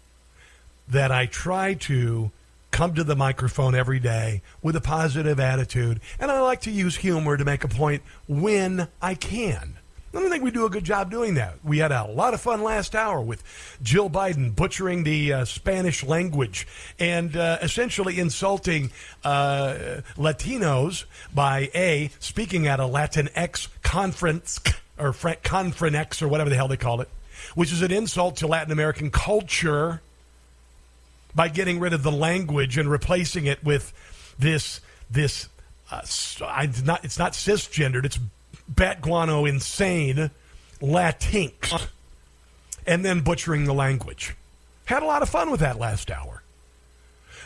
that 0.87 1.11
I 1.11 1.25
try 1.25 1.73
to 1.73 2.31
come 2.75 2.93
to 2.93 3.05
the 3.05 3.15
microphone 3.15 3.73
every 3.73 4.01
day 4.01 4.41
with 4.61 4.75
a 4.75 4.81
positive 4.81 5.39
attitude, 5.39 5.97
and 6.19 6.29
I 6.29 6.41
like 6.41 6.59
to 6.61 6.71
use 6.71 6.97
humor 6.97 7.37
to 7.37 7.45
make 7.45 7.63
a 7.63 7.69
point 7.69 8.03
when 8.27 8.89
I 9.01 9.15
can. 9.15 9.77
I 10.13 10.19
don't 10.19 10.29
think 10.29 10.43
we 10.43 10.51
do 10.51 10.65
a 10.65 10.69
good 10.69 10.83
job 10.83 11.09
doing 11.09 11.35
that. 11.35 11.63
We 11.63 11.77
had 11.77 11.93
a 11.93 12.03
lot 12.03 12.33
of 12.33 12.41
fun 12.41 12.63
last 12.63 12.93
hour 12.93 13.21
with 13.21 13.43
Jill 13.81 14.09
Biden 14.09 14.53
butchering 14.53 15.05
the 15.05 15.31
uh, 15.31 15.45
Spanish 15.45 16.03
language 16.03 16.67
and 16.99 17.37
uh, 17.37 17.59
essentially 17.61 18.19
insulting 18.19 18.91
uh, 19.23 20.01
Latinos 20.17 21.05
by 21.33 21.69
A, 21.73 22.11
speaking 22.19 22.67
at 22.67 22.81
a 22.81 22.83
Latinx 22.83 23.69
conference 23.83 24.59
or 24.99 25.13
Fran- 25.13 25.37
or 26.21 26.27
whatever 26.27 26.49
the 26.49 26.57
hell 26.57 26.67
they 26.67 26.75
called 26.75 26.99
it, 26.99 27.09
which 27.55 27.71
is 27.71 27.81
an 27.81 27.93
insult 27.93 28.35
to 28.35 28.47
Latin 28.47 28.73
American 28.73 29.11
culture 29.11 30.01
by 31.35 31.49
getting 31.49 31.79
rid 31.79 31.93
of 31.93 32.01
the 32.03 32.11
language 32.11 32.77
and 32.77 32.89
replacing 32.89 33.45
it 33.45 33.63
with 33.63 33.91
this 34.39 34.81
this 35.11 35.49
uh, 35.91 35.97
s- 35.97 36.41
I, 36.41 36.69
not 36.83 37.03
it's 37.05 37.19
not 37.19 37.33
cisgendered 37.33 38.05
it's 38.05 38.19
bat 38.67 39.01
guano 39.01 39.45
insane 39.45 40.31
Latinx 40.81 41.87
and 42.87 43.03
then 43.05 43.21
butchering 43.21 43.65
the 43.65 43.73
language. 43.73 44.35
Had 44.85 45.03
a 45.03 45.05
lot 45.05 45.21
of 45.21 45.29
fun 45.29 45.49
with 45.51 45.59
that 45.61 45.79
last 45.79 46.11
hour. 46.11 46.43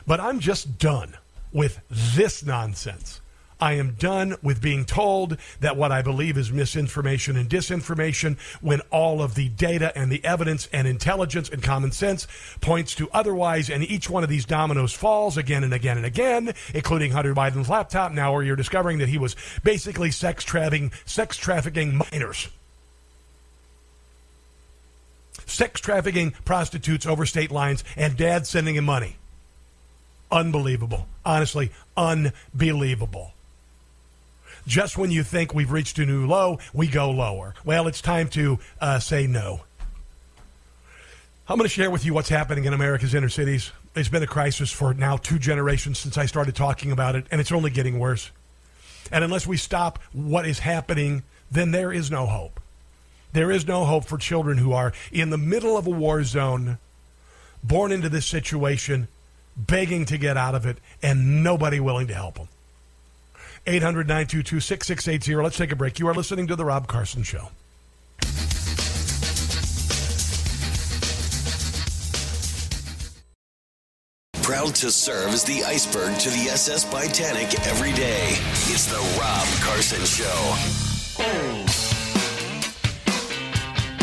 But 0.05 0.19
I'm 0.19 0.39
just 0.39 0.77
done 0.77 1.15
with 1.53 1.79
this 1.89 2.43
nonsense. 2.43 3.21
I 3.60 3.74
am 3.74 3.95
done 3.95 4.36
with 4.41 4.62
being 4.62 4.86
told 4.86 5.38
that 5.60 5.76
what 5.76 5.91
I 5.91 6.01
believe 6.01 6.38
is 6.38 6.51
misinformation 6.51 7.36
and 7.36 7.49
disinformation 7.49 8.39
when 8.62 8.80
all 8.89 9.22
of 9.22 9.36
the 9.36 9.49
data 9.49 9.91
and 9.97 10.10
the 10.12 10.24
evidence 10.24 10.70
and 10.72 10.88
intelligence 10.88 11.49
and 11.49 11.62
common 11.62 11.91
sense 11.91 12.26
points 12.62 12.95
to 12.95 13.10
otherwise, 13.12 13.70
and 13.70 13.84
each 13.84 14.10
one 14.10 14.24
of 14.24 14.30
these 14.30 14.45
dominoes 14.45 14.93
falls 14.93 15.38
again 15.38 15.64
and 15.64 15.74
again 15.74 15.97
and 15.97 16.05
again, 16.05 16.53
including 16.74 17.12
Hunter 17.12 17.36
Biden's 17.36 17.70
laptop, 17.70 18.14
now 18.14 18.34
where 18.34 18.43
you're 18.43 18.55
discovering 18.55 18.99
that 18.99 19.10
he 19.10 19.18
was 19.18 19.36
basically 19.64 20.12
sex 20.12 20.43
trafficking, 20.43 20.91
sex 21.05 21.36
trafficking 21.36 22.01
minors. 22.12 22.47
Sex 25.45 25.82
trafficking 25.82 26.32
prostitutes 26.45 27.05
over 27.05 27.26
state 27.26 27.51
lines 27.51 27.84
and 27.97 28.16
dad 28.16 28.47
sending 28.47 28.76
him 28.76 28.86
money. 28.86 29.18
Unbelievable. 30.32 31.07
Honestly, 31.26 31.72
unbelievable. 31.97 33.34
Just 34.70 34.99
when 34.99 35.09
you 35.09 35.24
think 35.24 35.55
we've 35.55 35.72
reached 35.72 35.97
a 35.97 36.05
new 36.05 36.28
low, 36.28 36.59
we 36.74 36.86
go 36.86 37.09
lower. 37.09 37.55
Well, 37.65 37.88
it's 37.88 38.01
time 38.01 38.28
to 38.30 38.59
uh, 38.80 38.99
say 38.99 39.26
no. 39.26 39.61
I'm 41.47 41.57
going 41.57 41.67
to 41.67 41.74
share 41.74 41.89
with 41.89 42.05
you 42.05 42.13
what's 42.13 42.30
happening 42.30 42.65
in 42.65 42.74
America's 42.74 43.15
inner 43.15 43.30
cities. 43.30 43.72
It's 43.95 44.09
been 44.09 44.22
a 44.22 44.28
crisis 44.28 44.72
for 44.72 44.93
now 44.93 45.17
two 45.17 45.39
generations 45.39 45.97
since 45.97 46.20
I 46.20 46.28
started 46.28 46.55
talking 46.55 46.91
about 46.91 47.15
it, 47.15 47.26
and 47.32 47.41
it's 47.41 47.51
only 47.51 47.72
getting 47.72 47.97
worse. 47.97 48.30
And 49.11 49.24
unless 49.24 49.47
we 49.47 49.57
stop 49.57 49.97
what 50.13 50.45
is 50.45 50.59
happening, 50.59 51.24
then 51.49 51.72
there 51.72 51.91
is 51.91 52.11
no 52.11 52.28
hope. 52.28 52.59
There 53.34 53.49
is 53.49 53.67
no 53.67 53.86
hope 53.86 54.05
for 54.05 54.20
children 54.20 54.59
who 54.59 54.74
are 54.74 54.93
in 55.11 55.32
the 55.32 55.38
middle 55.39 55.78
of 55.78 55.88
a 55.88 55.89
war 55.89 56.24
zone, 56.24 56.78
born 57.63 57.91
into 57.91 58.07
this 58.07 58.28
situation, 58.28 59.07
begging 59.57 60.05
to 60.05 60.20
get 60.20 60.38
out 60.38 60.53
of 60.53 60.67
it, 60.67 60.78
and 61.01 61.43
nobody 61.43 61.80
willing 61.80 62.05
to 62.05 62.13
help 62.13 62.36
them. 62.36 62.49
800 63.70 64.07
922 64.07 64.59
6680. 64.59 65.43
Let's 65.43 65.57
take 65.57 65.72
a 65.72 65.76
break. 65.76 65.99
You 65.99 66.07
are 66.07 66.13
listening 66.13 66.47
to 66.47 66.55
The 66.55 66.65
Rob 66.65 66.88
Carson 66.88 67.24
Show. 67.24 67.49
Proud 74.41 74.74
to 74.76 74.89
serve 74.89 75.32
as 75.32 75.43
the 75.43 75.63
iceberg 75.63 76.17
to 76.20 76.30
the 76.32 76.49
SS 76.49 76.86
Titanic 76.86 77.67
every 77.67 77.93
day. 77.93 78.30
It's 78.72 78.88
the 78.88 78.97
Rob 79.20 79.47
Carson 79.61 80.03
Show. 80.03 80.55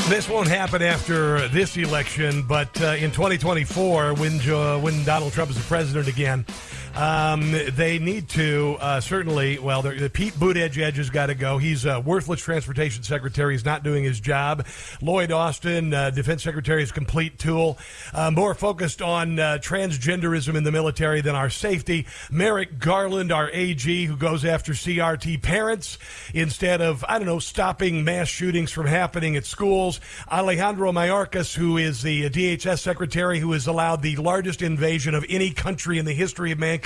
This 0.08 0.28
won't 0.28 0.46
happen 0.46 0.82
after 0.82 1.48
this 1.48 1.76
election, 1.76 2.44
but 2.44 2.80
uh, 2.80 2.90
in 2.90 3.10
2024, 3.10 4.14
when 4.14 4.38
uh, 4.48 4.78
when 4.78 5.02
Donald 5.02 5.32
Trump 5.32 5.50
is 5.50 5.56
the 5.56 5.64
president 5.64 6.06
again, 6.06 6.46
um, 6.96 7.52
they 7.72 7.98
need 7.98 8.30
to 8.30 8.78
uh, 8.80 9.00
certainly. 9.00 9.58
Well, 9.58 9.82
the 9.82 10.10
Pete 10.12 10.32
Buttigieg 10.32 10.94
has 10.94 11.10
got 11.10 11.26
to 11.26 11.34
go. 11.34 11.58
He's 11.58 11.84
a 11.84 12.00
worthless 12.00 12.40
transportation 12.40 13.02
secretary. 13.02 13.52
He's 13.52 13.66
not 13.66 13.82
doing 13.82 14.02
his 14.02 14.18
job. 14.18 14.66
Lloyd 15.02 15.30
Austin, 15.30 15.92
uh, 15.92 16.08
defense 16.08 16.42
secretary, 16.42 16.82
is 16.82 16.92
complete 16.92 17.38
tool. 17.38 17.76
Uh, 18.14 18.30
more 18.30 18.54
focused 18.54 19.02
on 19.02 19.38
uh, 19.38 19.58
transgenderism 19.60 20.54
in 20.54 20.64
the 20.64 20.72
military 20.72 21.20
than 21.20 21.34
our 21.34 21.50
safety. 21.50 22.06
Merrick 22.30 22.78
Garland, 22.78 23.30
our 23.30 23.50
AG, 23.50 24.04
who 24.06 24.16
goes 24.16 24.46
after 24.46 24.72
CRT 24.72 25.42
parents 25.42 25.98
instead 26.32 26.80
of 26.80 27.04
I 27.06 27.18
don't 27.18 27.26
know 27.26 27.40
stopping 27.40 28.04
mass 28.04 28.28
shootings 28.28 28.70
from 28.70 28.86
happening 28.86 29.36
at 29.36 29.44
schools. 29.44 30.00
Alejandro 30.32 30.92
Mayorkas, 30.92 31.54
who 31.54 31.76
is 31.76 32.00
the 32.00 32.30
DHS 32.30 32.78
secretary, 32.78 33.38
who 33.38 33.52
has 33.52 33.66
allowed 33.66 34.00
the 34.00 34.16
largest 34.16 34.62
invasion 34.62 35.14
of 35.14 35.26
any 35.28 35.50
country 35.50 35.98
in 35.98 36.06
the 36.06 36.14
history 36.14 36.52
of 36.52 36.58
mankind 36.58 36.85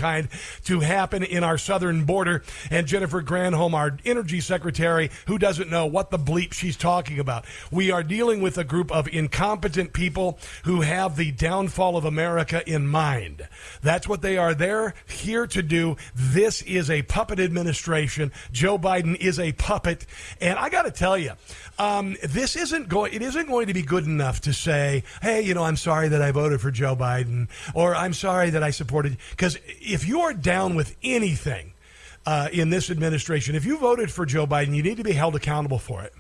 to 0.65 0.81
happen 0.81 1.23
in 1.23 1.45
our 1.45 1.59
southern 1.59 2.05
border. 2.05 2.43
And 2.71 2.87
Jennifer 2.87 3.23
Granholm, 3.23 3.75
our 3.75 3.97
energy 4.05 4.41
secretary, 4.41 5.11
who 5.27 5.39
doesn't 5.39 5.71
know 5.71 5.87
what 5.87 6.11
the 6.11 6.19
bleep 6.19 6.53
she's 6.53 6.77
talking 6.77 7.19
about. 7.19 7.45
We 7.71 7.91
are 7.91 8.03
dealing 8.03 8.41
with 8.41 8.59
a 8.59 8.65
group 8.65 8.91
of 8.91 9.09
incompetent 9.09 9.93
people 9.93 10.39
who 10.65 10.81
have 10.81 11.17
the 11.17 11.33
downfall 11.33 11.97
of 11.97 12.05
America 12.05 12.63
in 12.69 12.87
mind. 12.87 13.49
That's 13.83 14.09
what 14.09 14.23
they 14.23 14.37
are. 14.37 14.55
They're 14.55 14.95
here 15.07 15.47
to 15.49 15.63
do. 15.63 15.97
This 16.15 16.63
is 16.63 16.91
a 16.91 17.03
puppet 17.03 17.41
administration. 17.41 18.33
Joe 18.53 18.79
Biden 18.79 19.17
is 19.17 19.39
a 19.39 19.53
puppet. 19.53 20.07
And 20.41 20.59
I 20.59 20.69
got 20.69 20.83
to 20.83 20.91
tell 20.91 21.19
you, 21.19 21.33
um, 21.79 22.17
this 22.23 22.57
isn't 22.57 22.89
going. 22.89 23.13
It 23.15 23.23
isn't 23.23 23.47
going 23.47 23.67
to 23.69 23.75
be 23.75 23.83
good 23.83 24.05
enough 24.05 24.43
to 24.43 24.53
say, 24.53 25.03
"Hey, 25.23 25.41
you 25.43 25.55
know, 25.55 25.65
I'm 25.65 25.77
sorry 25.77 26.09
that 26.09 26.21
I 26.21 26.31
voted 26.31 26.61
for 26.61 26.71
Joe 26.71 26.95
Biden," 26.95 27.49
or 27.75 27.95
"I'm 27.95 28.13
sorry 28.13 28.51
that 28.51 28.63
I 28.63 28.71
supported." 28.71 29.17
Because 29.31 29.59
if 29.93 30.07
you 30.07 30.21
are 30.21 30.33
down 30.33 30.75
with 30.75 30.97
anything 31.03 31.73
uh, 32.27 32.49
in 32.53 32.71
this 32.71 32.91
administration, 32.91 33.55
if 33.55 33.65
you 33.65 33.79
voted 33.79 34.11
for 34.11 34.27
Joe 34.27 34.47
Biden, 34.47 34.75
you 34.75 34.83
need 34.83 34.99
to 34.99 35.05
be 35.05 35.13
held 35.13 35.35
accountable 35.35 35.79
for 35.79 36.03
it. 36.03 36.13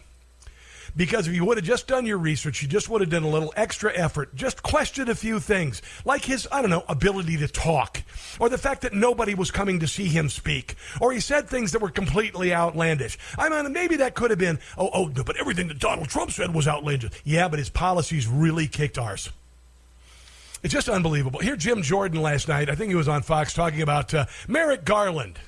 Because 0.96 1.28
if 1.28 1.34
you 1.34 1.44
would 1.44 1.56
have 1.56 1.64
just 1.64 1.86
done 1.86 2.04
your 2.04 2.18
research, 2.18 2.62
you 2.62 2.68
just 2.68 2.88
would 2.88 3.00
have 3.00 3.10
done 3.10 3.22
a 3.22 3.28
little 3.28 3.52
extra 3.54 3.92
effort, 3.94 4.34
just 4.34 4.62
questioned 4.62 5.08
a 5.08 5.14
few 5.14 5.38
things, 5.38 5.82
like 6.04 6.24
his, 6.24 6.48
I 6.50 6.60
don't 6.62 6.70
know, 6.70 6.84
ability 6.88 7.36
to 7.38 7.48
talk, 7.48 8.02
or 8.40 8.48
the 8.48 8.58
fact 8.58 8.82
that 8.82 8.92
nobody 8.92 9.34
was 9.34 9.52
coming 9.52 9.78
to 9.80 9.86
see 9.86 10.08
him 10.08 10.28
speak, 10.28 10.74
or 11.00 11.12
he 11.12 11.20
said 11.20 11.48
things 11.48 11.70
that 11.72 11.80
were 11.80 11.90
completely 11.90 12.52
outlandish. 12.52 13.18
I 13.38 13.48
mean, 13.48 13.72
maybe 13.72 13.96
that 13.96 14.14
could 14.14 14.30
have 14.30 14.38
been, 14.40 14.58
oh, 14.76 14.90
oh, 14.92 15.08
but 15.08 15.36
everything 15.36 15.68
that 15.68 15.78
Donald 15.78 16.08
Trump 16.08 16.32
said 16.32 16.52
was 16.52 16.66
outlandish. 16.66 17.12
Yeah, 17.24 17.48
but 17.48 17.60
his 17.60 17.70
policies 17.70 18.26
really 18.26 18.66
kicked 18.66 18.98
ours. 18.98 19.30
It's 20.62 20.74
just 20.74 20.88
unbelievable. 20.88 21.40
Here, 21.40 21.56
Jim 21.56 21.80
Jordan 21.82 22.20
last 22.20 22.46
night, 22.46 22.68
I 22.68 22.74
think 22.74 22.90
he 22.90 22.94
was 22.94 23.08
on 23.08 23.22
Fox 23.22 23.54
talking 23.54 23.80
about 23.80 24.12
uh, 24.12 24.26
Merrick 24.46 24.84
Garland. 24.84 25.38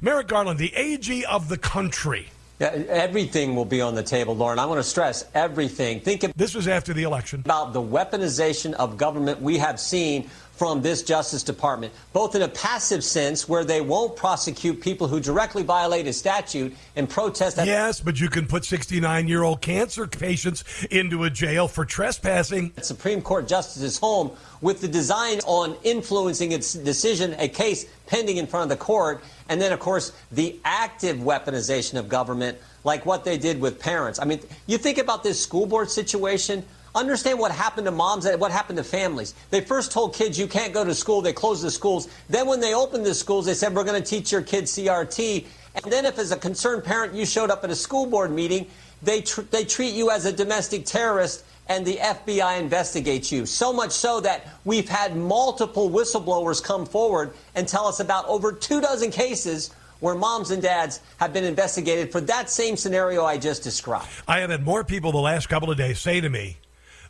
Merrick 0.00 0.28
Garland, 0.28 0.58
the 0.58 0.72
AG 0.74 1.24
of 1.24 1.48
the 1.48 1.58
country. 1.58 2.28
Yeah, 2.60 2.68
everything 2.88 3.56
will 3.56 3.64
be 3.64 3.80
on 3.80 3.96
the 3.96 4.04
table, 4.04 4.36
Lauren. 4.36 4.60
I 4.60 4.66
want 4.66 4.78
to 4.78 4.88
stress 4.88 5.24
everything. 5.34 5.98
Think 5.98 6.22
of 6.22 6.32
this 6.36 6.54
was 6.54 6.68
after 6.68 6.92
the 6.92 7.02
election 7.02 7.40
about 7.40 7.72
the 7.72 7.82
weaponization 7.82 8.72
of 8.74 8.96
government 8.96 9.42
we 9.42 9.58
have 9.58 9.80
seen 9.80 10.30
from 10.54 10.82
this 10.82 11.02
Justice 11.02 11.42
Department, 11.42 11.92
both 12.12 12.34
in 12.34 12.42
a 12.42 12.48
passive 12.48 13.02
sense 13.02 13.48
where 13.48 13.64
they 13.64 13.80
won't 13.80 14.16
prosecute 14.16 14.80
people 14.80 15.08
who 15.08 15.18
directly 15.18 15.62
violate 15.62 16.06
a 16.06 16.12
statute 16.12 16.74
and 16.94 17.08
protest. 17.08 17.56
That- 17.56 17.66
yes, 17.66 18.00
but 18.00 18.20
you 18.20 18.28
can 18.28 18.46
put 18.46 18.64
69 18.64 19.28
year 19.28 19.42
old 19.42 19.60
cancer 19.60 20.06
patients 20.06 20.64
into 20.90 21.24
a 21.24 21.30
jail 21.30 21.68
for 21.68 21.84
trespassing. 21.84 22.72
Supreme 22.82 23.22
Court 23.22 23.48
justice's 23.48 23.98
home 23.98 24.30
with 24.60 24.80
the 24.80 24.88
design 24.88 25.40
on 25.46 25.76
influencing 25.82 26.52
its 26.52 26.74
decision, 26.74 27.34
a 27.38 27.48
case 27.48 27.86
pending 28.06 28.36
in 28.36 28.46
front 28.46 28.70
of 28.70 28.78
the 28.78 28.82
court, 28.82 29.22
and 29.48 29.60
then, 29.60 29.72
of 29.72 29.80
course, 29.80 30.12
the 30.30 30.58
active 30.64 31.16
weaponization 31.16 31.98
of 31.98 32.08
government, 32.08 32.58
like 32.84 33.04
what 33.06 33.24
they 33.24 33.38
did 33.38 33.60
with 33.60 33.80
parents. 33.80 34.18
I 34.20 34.24
mean, 34.24 34.40
you 34.66 34.78
think 34.78 34.98
about 34.98 35.22
this 35.22 35.42
school 35.42 35.66
board 35.66 35.90
situation. 35.90 36.64
Understand 36.94 37.38
what 37.38 37.52
happened 37.52 37.86
to 37.86 37.90
moms 37.90 38.26
and 38.26 38.40
what 38.40 38.50
happened 38.52 38.76
to 38.76 38.84
families. 38.84 39.34
They 39.50 39.62
first 39.62 39.92
told 39.92 40.14
kids 40.14 40.38
you 40.38 40.46
can't 40.46 40.74
go 40.74 40.84
to 40.84 40.94
school. 40.94 41.22
They 41.22 41.32
closed 41.32 41.62
the 41.62 41.70
schools. 41.70 42.08
Then 42.28 42.46
when 42.46 42.60
they 42.60 42.74
opened 42.74 43.06
the 43.06 43.14
schools, 43.14 43.46
they 43.46 43.54
said 43.54 43.74
we're 43.74 43.84
going 43.84 44.02
to 44.02 44.08
teach 44.08 44.30
your 44.30 44.42
kids 44.42 44.76
CRT. 44.76 45.46
And 45.82 45.92
then 45.92 46.04
if 46.04 46.18
as 46.18 46.32
a 46.32 46.36
concerned 46.36 46.84
parent 46.84 47.14
you 47.14 47.24
showed 47.24 47.50
up 47.50 47.64
at 47.64 47.70
a 47.70 47.74
school 47.74 48.04
board 48.06 48.30
meeting, 48.30 48.66
they, 49.02 49.22
tr- 49.22 49.42
they 49.42 49.64
treat 49.64 49.94
you 49.94 50.10
as 50.10 50.26
a 50.26 50.32
domestic 50.32 50.84
terrorist 50.84 51.44
and 51.68 51.86
the 51.86 51.96
FBI 51.96 52.60
investigates 52.60 53.32
you. 53.32 53.46
So 53.46 53.72
much 53.72 53.92
so 53.92 54.20
that 54.20 54.46
we've 54.64 54.88
had 54.88 55.16
multiple 55.16 55.88
whistleblowers 55.88 56.62
come 56.62 56.84
forward 56.84 57.32
and 57.54 57.66
tell 57.66 57.86
us 57.86 58.00
about 58.00 58.26
over 58.26 58.52
two 58.52 58.80
dozen 58.80 59.10
cases 59.10 59.70
where 60.00 60.14
moms 60.14 60.50
and 60.50 60.60
dads 60.60 61.00
have 61.18 61.32
been 61.32 61.44
investigated 61.44 62.10
for 62.10 62.20
that 62.22 62.50
same 62.50 62.76
scenario 62.76 63.24
I 63.24 63.38
just 63.38 63.62
described. 63.62 64.08
I 64.26 64.40
have 64.40 64.50
had 64.50 64.64
more 64.64 64.82
people 64.82 65.12
the 65.12 65.18
last 65.18 65.48
couple 65.48 65.70
of 65.70 65.78
days 65.78 66.00
say 66.00 66.20
to 66.20 66.28
me, 66.28 66.58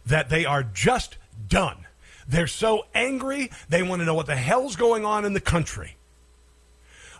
that 0.06 0.28
they 0.28 0.44
are 0.44 0.62
just 0.62 1.16
done. 1.48 1.86
They're 2.28 2.46
so 2.46 2.86
angry, 2.94 3.50
they 3.68 3.82
want 3.82 4.00
to 4.00 4.06
know 4.06 4.14
what 4.14 4.26
the 4.26 4.36
hell's 4.36 4.76
going 4.76 5.04
on 5.04 5.24
in 5.24 5.32
the 5.32 5.40
country. 5.40 5.96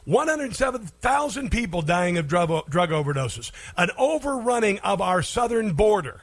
107,000 0.05 1.51
people 1.51 1.83
dying 1.83 2.19
of 2.19 2.27
drug, 2.27 2.69
drug 2.69 2.91
overdoses, 2.91 3.53
an 3.77 3.91
overrunning 3.97 4.81
of 4.81 5.01
our 5.01 5.23
southern 5.23 5.75
border, 5.75 6.23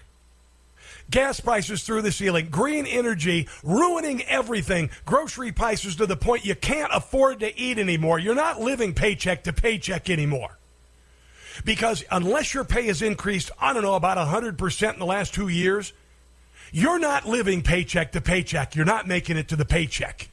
gas 1.10 1.40
prices 1.40 1.84
through 1.84 2.02
the 2.02 2.12
ceiling, 2.12 2.50
green 2.50 2.86
energy 2.86 3.48
ruining 3.64 4.22
everything, 4.24 4.90
grocery 5.06 5.52
prices 5.52 5.96
to 5.96 6.06
the 6.06 6.18
point 6.18 6.46
you 6.46 6.56
can't 6.56 6.92
afford 6.94 7.40
to 7.40 7.58
eat 7.58 7.80
anymore. 7.80 8.20
You're 8.20 8.36
not 8.36 8.60
living 8.60 8.94
paycheck 8.94 9.44
to 9.46 9.54
paycheck 9.54 10.10
anymore. 10.10 10.58
Because 11.66 12.04
unless 12.12 12.54
your 12.54 12.64
pay 12.64 12.88
has 12.88 13.02
increased, 13.02 13.52
I 13.60 13.74
don't 13.74 13.84
know, 13.84 13.96
about 13.96 14.18
100% 14.18 14.94
in 14.94 15.00
the 15.00 15.06
last 15.06 15.34
two 15.34 15.48
years, 15.50 15.94
you're 16.72 17.00
not 17.00 17.26
living 17.26 17.62
paycheck 17.62 18.12
to 18.14 18.22
paycheck. 18.22 18.76
You're 18.76 18.86
not 18.86 19.08
making 19.08 19.38
it 19.38 19.48
to 19.50 19.56
the 19.56 19.66
paycheck. 19.66 20.30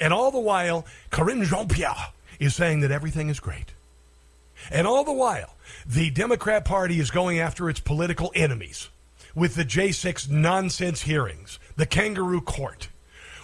And 0.00 0.12
all 0.12 0.30
the 0.30 0.38
while, 0.38 0.86
Karine 1.10 1.44
Jean-Pierre 1.44 2.12
is 2.38 2.54
saying 2.54 2.80
that 2.80 2.90
everything 2.90 3.28
is 3.28 3.40
great. 3.40 3.72
And 4.70 4.86
all 4.86 5.04
the 5.04 5.12
while, 5.12 5.54
the 5.86 6.10
Democrat 6.10 6.64
Party 6.64 7.00
is 7.00 7.10
going 7.10 7.38
after 7.38 7.68
its 7.68 7.80
political 7.80 8.32
enemies 8.34 8.88
with 9.34 9.54
the 9.54 9.64
J6 9.64 10.28
nonsense 10.30 11.02
hearings, 11.02 11.58
the 11.76 11.86
kangaroo 11.86 12.40
court, 12.40 12.88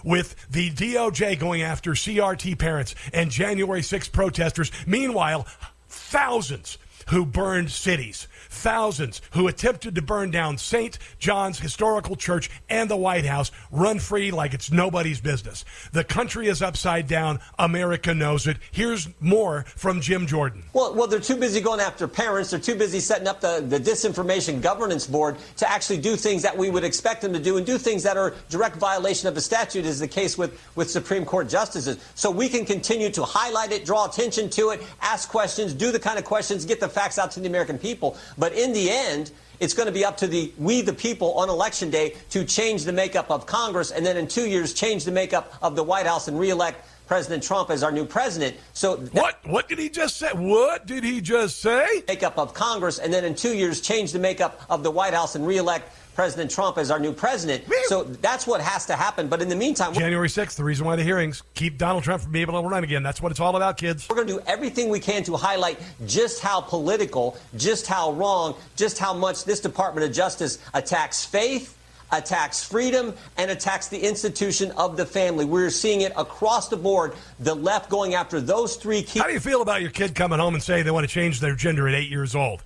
with 0.02 0.34
the 0.50 0.70
DOJ 0.70 1.38
going 1.38 1.62
after 1.62 1.92
CRT 1.92 2.58
parents 2.58 2.94
and 3.12 3.30
January 3.30 3.82
6 3.82 4.08
protesters. 4.08 4.70
Meanwhile, 4.86 5.46
thousands 5.88 6.78
who 7.08 7.24
burned 7.24 7.70
cities, 7.70 8.28
thousands 8.54 9.20
who 9.32 9.48
attempted 9.48 9.94
to 9.94 10.02
burn 10.02 10.30
down 10.30 10.56
St. 10.58 10.98
John's 11.18 11.58
Historical 11.58 12.16
Church 12.16 12.50
and 12.68 12.90
the 12.90 12.96
White 12.96 13.24
House 13.24 13.50
run 13.70 13.98
free 13.98 14.30
like 14.30 14.54
it's 14.54 14.70
nobody's 14.70 15.20
business. 15.20 15.64
The 15.92 16.04
country 16.04 16.48
is 16.48 16.62
upside 16.62 17.06
down. 17.06 17.40
America 17.58 18.14
knows 18.14 18.46
it. 18.46 18.58
Here's 18.70 19.08
more 19.20 19.64
from 19.76 20.00
Jim 20.00 20.26
Jordan. 20.26 20.62
Well, 20.72 20.94
well, 20.94 21.06
they're 21.06 21.20
too 21.20 21.36
busy 21.36 21.60
going 21.60 21.80
after 21.80 22.06
parents. 22.06 22.50
They're 22.50 22.60
too 22.60 22.76
busy 22.76 23.00
setting 23.00 23.26
up 23.26 23.40
the, 23.40 23.64
the 23.66 23.78
disinformation 23.78 24.62
governance 24.62 25.06
board 25.06 25.36
to 25.56 25.70
actually 25.70 25.98
do 25.98 26.16
things 26.16 26.42
that 26.42 26.56
we 26.56 26.70
would 26.70 26.84
expect 26.84 27.22
them 27.22 27.32
to 27.32 27.38
do 27.38 27.56
and 27.56 27.66
do 27.66 27.78
things 27.78 28.02
that 28.04 28.16
are 28.16 28.34
direct 28.48 28.76
violation 28.76 29.28
of 29.28 29.34
the 29.34 29.40
statute, 29.40 29.84
is 29.84 29.98
the 29.98 30.08
case 30.08 30.38
with, 30.38 30.60
with 30.76 30.90
Supreme 30.90 31.24
Court 31.24 31.48
justices. 31.48 31.98
So 32.14 32.30
we 32.30 32.48
can 32.48 32.64
continue 32.64 33.10
to 33.10 33.24
highlight 33.24 33.72
it, 33.72 33.84
draw 33.84 34.06
attention 34.06 34.50
to 34.50 34.70
it, 34.70 34.82
ask 35.00 35.28
questions, 35.28 35.72
do 35.72 35.90
the 35.90 35.98
kind 35.98 36.18
of 36.18 36.24
questions, 36.24 36.64
get 36.64 36.80
the 36.80 36.88
facts 36.88 37.18
out 37.18 37.30
to 37.32 37.40
the 37.40 37.48
American 37.48 37.78
people. 37.78 38.16
But 38.38 38.43
in 38.52 38.72
the 38.72 38.90
end, 38.90 39.30
it's 39.60 39.74
going 39.74 39.86
to 39.86 39.92
be 39.92 40.04
up 40.04 40.16
to 40.18 40.26
the 40.26 40.52
we 40.58 40.82
the 40.82 40.92
people 40.92 41.34
on 41.34 41.48
election 41.48 41.90
day 41.90 42.16
to 42.30 42.44
change 42.44 42.84
the 42.84 42.92
makeup 42.92 43.30
of 43.30 43.46
Congress 43.46 43.90
and 43.92 44.04
then 44.04 44.16
in 44.16 44.26
two 44.26 44.48
years 44.48 44.74
change 44.74 45.04
the 45.04 45.12
makeup 45.12 45.54
of 45.62 45.76
the 45.76 45.82
White 45.82 46.06
House 46.06 46.28
and 46.28 46.38
reelect 46.38 46.86
President 47.06 47.42
Trump 47.42 47.70
as 47.70 47.82
our 47.82 47.92
new 47.92 48.04
president. 48.04 48.56
So 48.72 48.96
what? 49.12 49.38
What 49.44 49.68
did 49.68 49.78
he 49.78 49.90
just 49.90 50.16
say? 50.16 50.30
What 50.32 50.86
did 50.86 51.04
he 51.04 51.20
just 51.20 51.60
say? 51.60 52.02
Makeup 52.08 52.38
of 52.38 52.54
Congress, 52.54 52.98
and 52.98 53.12
then 53.12 53.24
in 53.24 53.34
two 53.34 53.54
years 53.54 53.80
change 53.80 54.12
the 54.12 54.18
makeup 54.18 54.62
of 54.70 54.82
the 54.82 54.90
White 54.90 55.12
House 55.12 55.34
and 55.34 55.46
reelect 55.46 55.90
President 56.14 56.50
Trump 56.50 56.78
as 56.78 56.90
our 56.90 56.98
new 56.98 57.12
president. 57.12 57.64
So 57.86 58.04
that's 58.04 58.46
what 58.46 58.60
has 58.60 58.86
to 58.86 58.96
happen. 58.96 59.28
But 59.28 59.42
in 59.42 59.48
the 59.48 59.56
meantime, 59.56 59.92
January 59.94 60.28
6th, 60.28 60.56
the 60.56 60.64
reason 60.64 60.86
why 60.86 60.96
the 60.96 61.02
hearings 61.02 61.42
keep 61.54 61.78
Donald 61.78 62.04
Trump 62.04 62.22
from 62.22 62.32
being 62.32 62.42
able 62.48 62.62
to 62.62 62.68
run 62.68 62.84
again. 62.84 63.02
That's 63.02 63.20
what 63.20 63.32
it's 63.32 63.40
all 63.40 63.56
about, 63.56 63.76
kids. 63.76 64.08
We're 64.08 64.16
going 64.16 64.28
to 64.28 64.34
do 64.34 64.40
everything 64.46 64.88
we 64.88 65.00
can 65.00 65.22
to 65.24 65.36
highlight 65.36 65.78
just 66.06 66.40
how 66.40 66.60
political, 66.60 67.36
just 67.56 67.86
how 67.86 68.12
wrong, 68.12 68.54
just 68.76 68.98
how 68.98 69.12
much 69.12 69.44
this 69.44 69.60
Department 69.60 70.06
of 70.06 70.14
Justice 70.14 70.58
attacks 70.72 71.24
faith 71.24 71.78
attacks 72.12 72.62
freedom 72.62 73.14
and 73.36 73.50
attacks 73.50 73.88
the 73.88 73.98
institution 73.98 74.70
of 74.72 74.96
the 74.96 75.04
family. 75.04 75.44
We're 75.44 75.70
seeing 75.70 76.02
it 76.02 76.12
across 76.16 76.68
the 76.68 76.76
board. 76.76 77.14
The 77.40 77.54
left 77.54 77.90
going 77.90 78.14
after 78.14 78.40
those 78.40 78.76
three 78.76 79.02
key. 79.02 79.18
How 79.18 79.26
do 79.26 79.32
you 79.32 79.40
feel 79.40 79.62
about 79.62 79.80
your 79.80 79.90
kid 79.90 80.14
coming 80.14 80.38
home 80.38 80.54
and 80.54 80.62
saying 80.62 80.84
they 80.84 80.90
want 80.90 81.08
to 81.08 81.12
change 81.12 81.40
their 81.40 81.56
gender 81.56 81.88
at 81.88 81.94
eight 81.94 82.10
years 82.10 82.34
old 82.34 82.62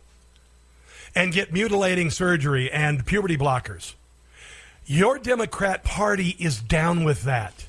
and 1.14 1.32
get 1.32 1.52
mutilating 1.52 2.11
surgery 2.11 2.70
and 2.70 3.04
puberty 3.06 3.36
blockers? 3.36 3.94
Your 4.90 5.18
Democrat 5.18 5.84
Party 5.84 6.34
is 6.38 6.61
down 6.61 7.04
with 7.04 7.24
that. 7.24 7.66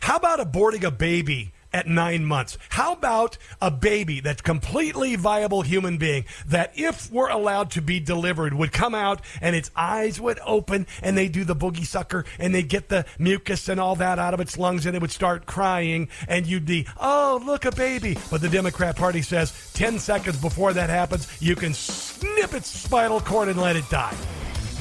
How 0.00 0.16
about 0.16 0.40
aborting 0.40 0.84
a 0.84 0.90
baby 0.90 1.52
at 1.72 1.86
nine 1.86 2.24
months? 2.24 2.56
How 2.70 2.94
about 2.94 3.36
a 3.60 3.70
baby 3.70 4.20
that's 4.20 4.40
completely 4.40 5.16
viable 5.16 5.62
human 5.62 5.98
being 5.98 6.24
that 6.46 6.72
if 6.74 7.12
we're 7.12 7.28
allowed 7.28 7.70
to 7.72 7.82
be 7.82 8.00
delivered 8.00 8.54
would 8.54 8.72
come 8.72 8.94
out 8.94 9.20
and 9.40 9.54
its 9.54 9.70
eyes 9.76 10.18
would 10.18 10.40
open 10.46 10.86
and 11.02 11.16
they 11.16 11.28
do 11.28 11.44
the 11.44 11.54
boogie 11.54 11.86
sucker 11.86 12.24
and 12.38 12.54
they 12.54 12.62
get 12.62 12.88
the 12.88 13.04
mucus 13.18 13.68
and 13.68 13.78
all 13.78 13.96
that 13.96 14.18
out 14.18 14.32
of 14.32 14.40
its 14.40 14.56
lungs 14.56 14.86
and 14.86 14.96
it 14.96 15.02
would 15.02 15.12
start 15.12 15.46
crying 15.46 16.08
and 16.26 16.46
you'd 16.46 16.64
be, 16.64 16.86
oh, 16.98 17.40
look, 17.44 17.66
a 17.66 17.72
baby. 17.72 18.16
But 18.30 18.40
the 18.40 18.48
Democrat 18.48 18.96
Party 18.96 19.20
says 19.22 19.72
10 19.74 19.98
seconds 19.98 20.40
before 20.40 20.72
that 20.72 20.88
happens, 20.88 21.28
you 21.40 21.54
can 21.54 21.74
its 22.54 22.68
spinal 22.68 23.20
cord 23.20 23.48
and 23.48 23.60
let 23.60 23.76
it 23.76 23.88
die. 23.90 24.14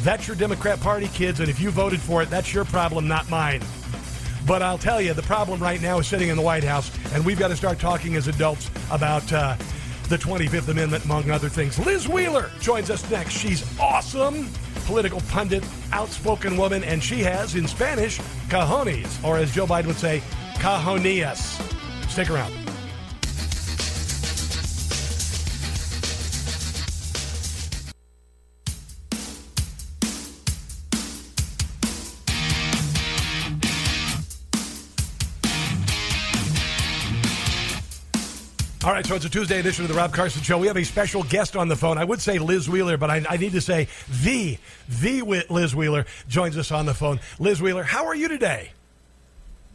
That's 0.01 0.27
your 0.27 0.35
Democrat 0.35 0.79
Party, 0.79 1.07
kids, 1.09 1.39
and 1.39 1.49
if 1.49 1.59
you 1.59 1.71
voted 1.71 1.99
for 1.99 2.23
it, 2.23 2.29
that's 2.29 2.53
your 2.53 2.65
problem, 2.65 3.07
not 3.07 3.29
mine. 3.29 3.61
But 4.45 4.61
I'll 4.61 4.77
tell 4.77 5.01
you, 5.01 5.13
the 5.13 5.21
problem 5.21 5.61
right 5.61 5.81
now 5.81 5.99
is 5.99 6.07
sitting 6.07 6.29
in 6.29 6.37
the 6.37 6.41
White 6.41 6.63
House, 6.63 6.91
and 7.13 7.25
we've 7.25 7.37
got 7.37 7.49
to 7.49 7.55
start 7.55 7.79
talking 7.79 8.15
as 8.15 8.27
adults 8.27 8.71
about 8.91 9.31
uh, 9.31 9.55
the 10.07 10.17
25th 10.17 10.69
Amendment, 10.69 11.05
among 11.05 11.29
other 11.29 11.49
things. 11.49 11.77
Liz 11.85 12.07
Wheeler 12.07 12.49
joins 12.59 12.89
us 12.89 13.07
next. 13.11 13.33
She's 13.33 13.63
awesome, 13.79 14.49
political 14.85 15.21
pundit, 15.29 15.63
outspoken 15.91 16.57
woman, 16.57 16.83
and 16.83 17.03
she 17.03 17.19
has, 17.19 17.55
in 17.55 17.67
Spanish, 17.67 18.19
cajones, 18.47 19.23
or 19.23 19.37
as 19.37 19.53
Joe 19.53 19.67
Biden 19.67 19.87
would 19.87 19.97
say, 19.97 20.23
cajonías. 20.55 21.61
Stick 22.09 22.31
around. 22.31 22.58
So 39.09 39.15
it's 39.15 39.25
a 39.25 39.29
Tuesday 39.29 39.59
edition 39.59 39.83
of 39.83 39.89
the 39.89 39.95
Rob 39.95 40.13
Carson 40.13 40.43
Show. 40.43 40.59
We 40.59 40.67
have 40.67 40.77
a 40.77 40.83
special 40.83 41.23
guest 41.23 41.55
on 41.55 41.67
the 41.67 41.75
phone. 41.75 41.97
I 41.97 42.03
would 42.03 42.21
say 42.21 42.37
Liz 42.37 42.69
Wheeler, 42.69 42.95
but 42.95 43.09
I, 43.09 43.25
I 43.27 43.37
need 43.37 43.53
to 43.53 43.61
say 43.61 43.87
the, 44.21 44.59
the 44.87 45.23
Liz 45.49 45.75
Wheeler 45.75 46.05
joins 46.27 46.55
us 46.59 46.71
on 46.71 46.85
the 46.85 46.93
phone. 46.93 47.19
Liz 47.39 47.59
Wheeler, 47.59 47.81
how 47.81 48.05
are 48.05 48.13
you 48.13 48.27
today? 48.27 48.69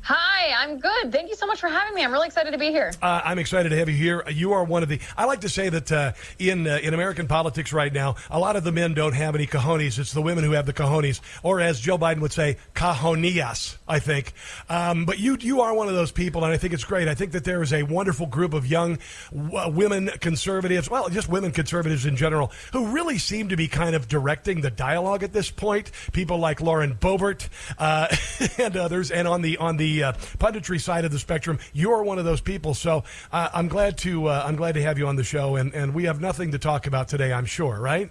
Hi, 0.06 0.52
I'm 0.62 0.80
good. 0.80 1.10
Thank 1.12 1.30
you 1.30 1.34
so 1.34 1.46
much 1.46 1.60
for 1.60 1.68
having 1.68 1.94
me. 1.94 2.04
I'm 2.04 2.12
really 2.12 2.26
excited 2.26 2.50
to 2.50 2.58
be 2.58 2.66
here. 2.66 2.92
Uh, 3.00 3.22
I'm 3.24 3.38
excited 3.38 3.70
to 3.70 3.78
have 3.78 3.88
you 3.88 3.94
here. 3.94 4.22
You 4.28 4.52
are 4.52 4.62
one 4.62 4.82
of 4.82 4.90
the. 4.90 5.00
I 5.16 5.24
like 5.24 5.40
to 5.40 5.48
say 5.48 5.70
that 5.70 5.90
uh, 5.90 6.12
in 6.38 6.66
uh, 6.66 6.78
in 6.82 6.92
American 6.92 7.26
politics 7.26 7.72
right 7.72 7.90
now, 7.90 8.16
a 8.28 8.38
lot 8.38 8.56
of 8.56 8.64
the 8.64 8.72
men 8.72 8.92
don't 8.92 9.14
have 9.14 9.34
any 9.34 9.46
cojones. 9.46 9.98
It's 9.98 10.12
the 10.12 10.20
women 10.20 10.44
who 10.44 10.50
have 10.50 10.66
the 10.66 10.74
cojones, 10.74 11.22
or 11.42 11.58
as 11.62 11.80
Joe 11.80 11.96
Biden 11.96 12.20
would 12.20 12.34
say, 12.34 12.58
cajonillas. 12.74 13.78
I 13.88 13.98
think. 13.98 14.34
Um, 14.68 15.06
but 15.06 15.18
you 15.18 15.38
you 15.40 15.62
are 15.62 15.72
one 15.72 15.88
of 15.88 15.94
those 15.94 16.12
people, 16.12 16.44
and 16.44 16.52
I 16.52 16.58
think 16.58 16.74
it's 16.74 16.84
great. 16.84 17.08
I 17.08 17.14
think 17.14 17.32
that 17.32 17.44
there 17.44 17.62
is 17.62 17.72
a 17.72 17.84
wonderful 17.84 18.26
group 18.26 18.52
of 18.52 18.66
young 18.66 18.98
w- 19.34 19.70
women 19.70 20.10
conservatives, 20.20 20.90
well, 20.90 21.08
just 21.08 21.30
women 21.30 21.50
conservatives 21.50 22.04
in 22.04 22.16
general, 22.16 22.52
who 22.74 22.88
really 22.88 23.16
seem 23.16 23.48
to 23.48 23.56
be 23.56 23.68
kind 23.68 23.96
of 23.96 24.06
directing 24.06 24.60
the 24.60 24.70
dialogue 24.70 25.22
at 25.22 25.32
this 25.32 25.50
point. 25.50 25.90
People 26.12 26.36
like 26.36 26.60
Lauren 26.60 26.94
Boebert 26.94 27.48
uh, 27.78 28.14
and 28.62 28.76
others, 28.76 29.10
and 29.10 29.26
on 29.26 29.40
the 29.40 29.56
on 29.56 29.78
the 29.78 29.93
uh, 30.02 30.12
punditry 30.38 30.80
side 30.80 31.04
of 31.04 31.12
the 31.12 31.18
spectrum, 31.18 31.58
you're 31.72 32.02
one 32.02 32.18
of 32.18 32.24
those 32.24 32.40
people. 32.40 32.74
So 32.74 33.04
uh, 33.32 33.48
I'm 33.54 33.68
glad 33.68 33.96
to 33.98 34.26
uh, 34.26 34.44
I'm 34.44 34.56
glad 34.56 34.74
to 34.74 34.82
have 34.82 34.98
you 34.98 35.06
on 35.06 35.16
the 35.16 35.24
show, 35.24 35.56
and, 35.56 35.72
and 35.74 35.94
we 35.94 36.04
have 36.04 36.20
nothing 36.20 36.52
to 36.52 36.58
talk 36.58 36.86
about 36.86 37.08
today. 37.08 37.32
I'm 37.32 37.46
sure, 37.46 37.80
right? 37.80 38.10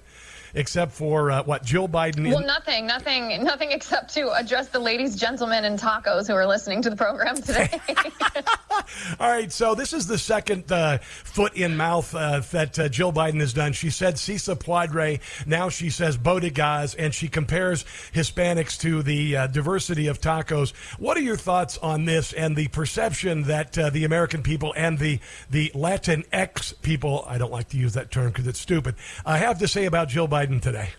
Except 0.55 0.91
for 0.91 1.31
uh, 1.31 1.43
what 1.43 1.63
Jill 1.63 1.87
Biden. 1.87 2.29
Well, 2.29 2.45
nothing, 2.45 2.85
nothing, 2.85 3.43
nothing 3.43 3.71
except 3.71 4.13
to 4.13 4.31
address 4.33 4.67
the 4.67 4.79
ladies, 4.79 5.15
gentlemen, 5.15 5.65
and 5.65 5.79
tacos 5.79 6.27
who 6.27 6.33
are 6.33 6.45
listening 6.45 6.81
to 6.83 6.89
the 6.89 6.95
program 6.95 7.35
today. 7.37 7.69
All 9.19 9.29
right, 9.29 9.51
so 9.51 9.75
this 9.75 9.93
is 9.93 10.07
the 10.07 10.17
second 10.17 10.71
uh, 10.71 10.99
foot 10.99 11.55
in 11.55 11.77
mouth 11.77 12.13
uh, 12.13 12.41
that 12.51 12.77
uh, 12.77 12.89
Jill 12.89 13.11
Biden 13.11 13.39
has 13.39 13.53
done. 13.53 13.73
She 13.73 13.89
said 13.89 14.19
"Sisa 14.19 14.55
Padre," 14.55 15.19
now 15.45 15.69
she 15.69 15.89
says 15.89 16.17
"Bodegas," 16.17 16.95
and 16.97 17.13
she 17.13 17.27
compares 17.27 17.83
Hispanics 18.13 18.79
to 18.81 19.03
the 19.03 19.37
uh, 19.37 19.47
diversity 19.47 20.07
of 20.07 20.21
tacos. 20.21 20.73
What 20.99 21.17
are 21.17 21.21
your 21.21 21.37
thoughts 21.37 21.77
on 21.77 22.05
this 22.05 22.33
and 22.33 22.55
the 22.55 22.67
perception 22.69 23.43
that 23.43 23.77
uh, 23.77 23.89
the 23.89 24.05
American 24.05 24.43
people 24.43 24.73
and 24.75 24.99
the 24.99 25.19
the 25.49 25.69
Latinx 25.73 26.81
people—I 26.81 27.37
don't 27.37 27.51
like 27.51 27.69
to 27.69 27.77
use 27.77 27.93
that 27.93 28.11
term 28.11 28.27
because 28.27 28.47
it's 28.47 28.59
stupid, 28.59 28.95
I 29.25 29.37
have 29.37 29.59
to 29.59 29.67
say 29.67 29.85
about 29.85 30.09
Jill 30.09 30.27
Biden 30.27 30.42
today? 30.51 30.89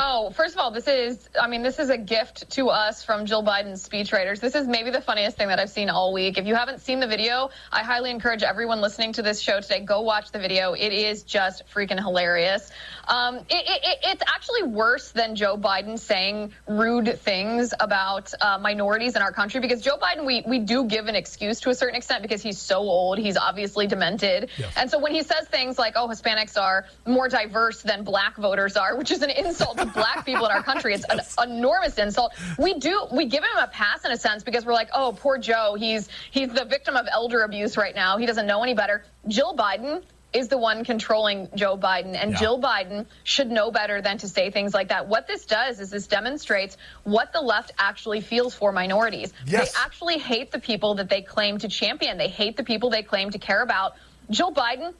Oh, 0.00 0.30
first 0.30 0.54
of 0.54 0.60
all, 0.60 0.70
this 0.70 0.86
is, 0.86 1.28
I 1.40 1.48
mean, 1.48 1.64
this 1.64 1.80
is 1.80 1.90
a 1.90 1.98
gift 1.98 2.50
to 2.50 2.68
us 2.68 3.02
from 3.02 3.26
Jill 3.26 3.42
Biden's 3.42 3.86
speechwriters. 3.86 4.38
This 4.38 4.54
is 4.54 4.68
maybe 4.68 4.90
the 4.90 5.00
funniest 5.00 5.36
thing 5.36 5.48
that 5.48 5.58
I've 5.58 5.70
seen 5.70 5.90
all 5.90 6.12
week. 6.12 6.38
If 6.38 6.46
you 6.46 6.54
haven't 6.54 6.82
seen 6.82 7.00
the 7.00 7.08
video, 7.08 7.50
I 7.72 7.82
highly 7.82 8.12
encourage 8.12 8.44
everyone 8.44 8.80
listening 8.80 9.14
to 9.14 9.22
this 9.22 9.40
show 9.40 9.60
today, 9.60 9.80
go 9.80 10.02
watch 10.02 10.30
the 10.30 10.38
video. 10.38 10.74
It 10.74 10.92
is 10.92 11.24
just 11.24 11.64
freaking 11.74 11.98
hilarious. 11.98 12.70
Um, 13.08 13.36
it, 13.36 13.44
it, 13.50 13.98
it's 14.04 14.22
actually 14.26 14.64
worse 14.64 15.12
than 15.12 15.34
Joe 15.34 15.56
Biden 15.56 15.98
saying 15.98 16.52
rude 16.66 17.18
things 17.20 17.72
about 17.80 18.32
uh, 18.40 18.58
minorities 18.58 19.16
in 19.16 19.22
our 19.22 19.32
country 19.32 19.60
because 19.60 19.80
Joe 19.80 19.96
Biden, 19.96 20.26
we, 20.26 20.42
we 20.46 20.58
do 20.58 20.84
give 20.84 21.06
an 21.06 21.14
excuse 21.14 21.60
to 21.60 21.70
a 21.70 21.74
certain 21.74 21.96
extent 21.96 22.22
because 22.22 22.42
he's 22.42 22.58
so 22.58 22.78
old. 22.78 23.18
He's 23.18 23.36
obviously 23.36 23.86
demented. 23.86 24.50
Yes. 24.58 24.72
And 24.76 24.90
so 24.90 24.98
when 24.98 25.12
he 25.12 25.22
says 25.22 25.48
things 25.48 25.78
like, 25.78 25.94
oh, 25.96 26.08
Hispanics 26.08 26.60
are 26.60 26.86
more 27.06 27.28
diverse 27.28 27.82
than 27.82 28.04
black 28.04 28.36
voters 28.36 28.76
are, 28.76 28.96
which 28.96 29.10
is 29.10 29.22
an 29.22 29.30
insult 29.30 29.78
to 29.78 29.86
black 29.86 30.26
people 30.26 30.44
in 30.44 30.52
our 30.52 30.62
country. 30.62 30.94
It's 30.94 31.06
an 31.08 31.20
enormous 31.50 31.96
insult. 31.98 32.34
We 32.58 32.74
do 32.74 33.06
we 33.10 33.26
give 33.26 33.42
him 33.42 33.58
a 33.58 33.68
pass 33.68 34.04
in 34.04 34.12
a 34.12 34.16
sense 34.16 34.42
because 34.42 34.66
we're 34.66 34.74
like, 34.74 34.90
oh, 34.92 35.16
poor 35.18 35.38
Joe. 35.38 35.76
He's 35.78 36.08
he's 36.30 36.52
the 36.52 36.64
victim 36.64 36.96
of 36.96 37.06
elder 37.10 37.42
abuse 37.42 37.76
right 37.76 37.94
now. 37.94 38.18
He 38.18 38.26
doesn't 38.26 38.46
know 38.46 38.62
any 38.62 38.74
better. 38.74 39.04
Jill 39.26 39.54
Biden 39.56 40.02
is 40.32 40.48
the 40.48 40.58
one 40.58 40.84
controlling 40.84 41.48
Joe 41.54 41.76
Biden. 41.76 42.14
And 42.14 42.32
yeah. 42.32 42.38
Jill 42.38 42.60
Biden 42.60 43.06
should 43.24 43.50
know 43.50 43.70
better 43.70 44.02
than 44.02 44.18
to 44.18 44.28
say 44.28 44.50
things 44.50 44.74
like 44.74 44.88
that. 44.88 45.08
What 45.08 45.26
this 45.26 45.46
does 45.46 45.80
is 45.80 45.90
this 45.90 46.06
demonstrates 46.06 46.76
what 47.04 47.32
the 47.32 47.40
left 47.40 47.72
actually 47.78 48.20
feels 48.20 48.54
for 48.54 48.72
minorities. 48.72 49.32
Yes. 49.46 49.72
They 49.72 49.80
actually 49.80 50.18
hate 50.18 50.50
the 50.50 50.58
people 50.58 50.96
that 50.96 51.08
they 51.08 51.22
claim 51.22 51.58
to 51.58 51.68
champion, 51.68 52.18
they 52.18 52.28
hate 52.28 52.56
the 52.56 52.64
people 52.64 52.90
they 52.90 53.02
claim 53.02 53.30
to 53.30 53.38
care 53.38 53.62
about. 53.62 53.94
Jill 54.30 54.52
Biden 54.52 54.92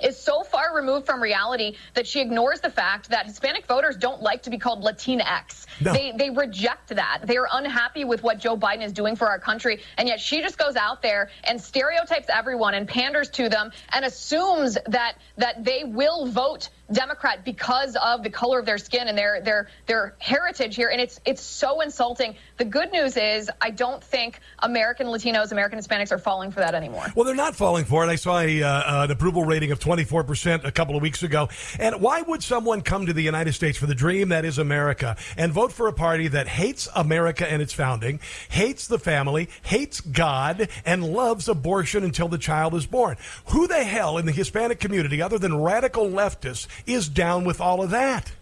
is 0.00 0.18
so 0.18 0.42
far 0.42 0.74
removed 0.74 1.06
from 1.06 1.22
reality 1.22 1.76
that 1.94 2.06
she 2.06 2.20
ignores 2.20 2.60
the 2.60 2.70
fact 2.70 3.10
that 3.10 3.26
Hispanic 3.26 3.66
voters 3.66 3.96
don't 3.96 4.22
like 4.22 4.42
to 4.42 4.50
be 4.50 4.58
called 4.58 4.82
Latinx. 4.82 5.66
No. 5.80 5.92
They 5.92 6.12
they 6.12 6.30
reject 6.30 6.88
that. 6.88 7.22
They 7.24 7.36
are 7.36 7.48
unhappy 7.52 8.04
with 8.04 8.22
what 8.22 8.38
Joe 8.38 8.56
Biden 8.56 8.82
is 8.82 8.92
doing 8.92 9.16
for 9.16 9.28
our 9.28 9.38
country, 9.38 9.80
and 9.96 10.08
yet 10.08 10.20
she 10.20 10.40
just 10.40 10.58
goes 10.58 10.76
out 10.76 11.02
there 11.02 11.30
and 11.44 11.60
stereotypes 11.60 12.28
everyone 12.32 12.74
and 12.74 12.88
panders 12.88 13.30
to 13.30 13.48
them 13.48 13.70
and 13.92 14.04
assumes 14.04 14.78
that 14.86 15.16
that 15.36 15.64
they 15.64 15.84
will 15.84 16.26
vote 16.26 16.68
Democrat 16.92 17.44
because 17.44 17.96
of 17.96 18.22
the 18.22 18.30
color 18.30 18.58
of 18.58 18.66
their 18.66 18.78
skin 18.78 19.08
and 19.08 19.18
their 19.18 19.40
their 19.42 19.68
their 19.86 20.14
heritage 20.18 20.74
here, 20.74 20.88
and 20.88 21.00
it's 21.00 21.20
it's 21.26 21.42
so 21.42 21.80
insulting. 21.80 22.34
The 22.56 22.64
good 22.64 22.92
news 22.92 23.16
is, 23.16 23.50
I 23.60 23.70
don't 23.70 24.02
think 24.02 24.40
American 24.60 25.06
Latinos, 25.08 25.52
American 25.52 25.78
Hispanics 25.78 26.12
are 26.12 26.18
falling 26.18 26.50
for 26.50 26.60
that 26.60 26.74
anymore. 26.74 27.06
Well, 27.14 27.24
they're 27.24 27.34
not 27.34 27.54
falling 27.54 27.84
for 27.84 28.04
it. 28.04 28.08
I 28.08 28.16
saw 28.16 28.40
a, 28.40 28.62
uh, 28.62 29.04
an 29.04 29.10
approval 29.10 29.44
rating 29.44 29.70
of 29.70 29.80
24 29.80 30.24
percent 30.24 30.64
a 30.64 30.72
couple 30.72 30.96
of 30.96 31.02
weeks 31.02 31.22
ago. 31.22 31.48
And 31.78 32.00
why 32.00 32.22
would 32.22 32.42
someone 32.42 32.80
come 32.80 33.06
to 33.06 33.12
the 33.12 33.22
United 33.22 33.52
States 33.52 33.76
for 33.76 33.86
the 33.86 33.94
dream 33.94 34.30
that 34.30 34.44
is 34.44 34.58
America 34.58 35.16
and 35.36 35.52
vote 35.52 35.72
for 35.72 35.88
a 35.88 35.92
party 35.92 36.28
that 36.28 36.48
hates 36.48 36.88
America 36.94 37.50
and 37.50 37.60
its 37.60 37.72
founding, 37.72 38.20
hates 38.48 38.86
the 38.86 38.98
family, 38.98 39.50
hates 39.62 40.00
God, 40.00 40.68
and 40.86 41.04
loves 41.04 41.48
abortion 41.48 42.02
until 42.02 42.28
the 42.28 42.38
child 42.38 42.74
is 42.74 42.86
born? 42.86 43.18
Who 43.46 43.66
the 43.66 43.84
hell 43.84 44.16
in 44.16 44.24
the 44.24 44.32
Hispanic 44.32 44.80
community, 44.80 45.20
other 45.20 45.38
than 45.38 45.60
radical 45.60 46.08
leftists? 46.08 46.66
Is 46.86 47.08
down 47.08 47.44
with 47.44 47.60
all 47.60 47.82
of 47.82 47.90
that. 47.90 48.32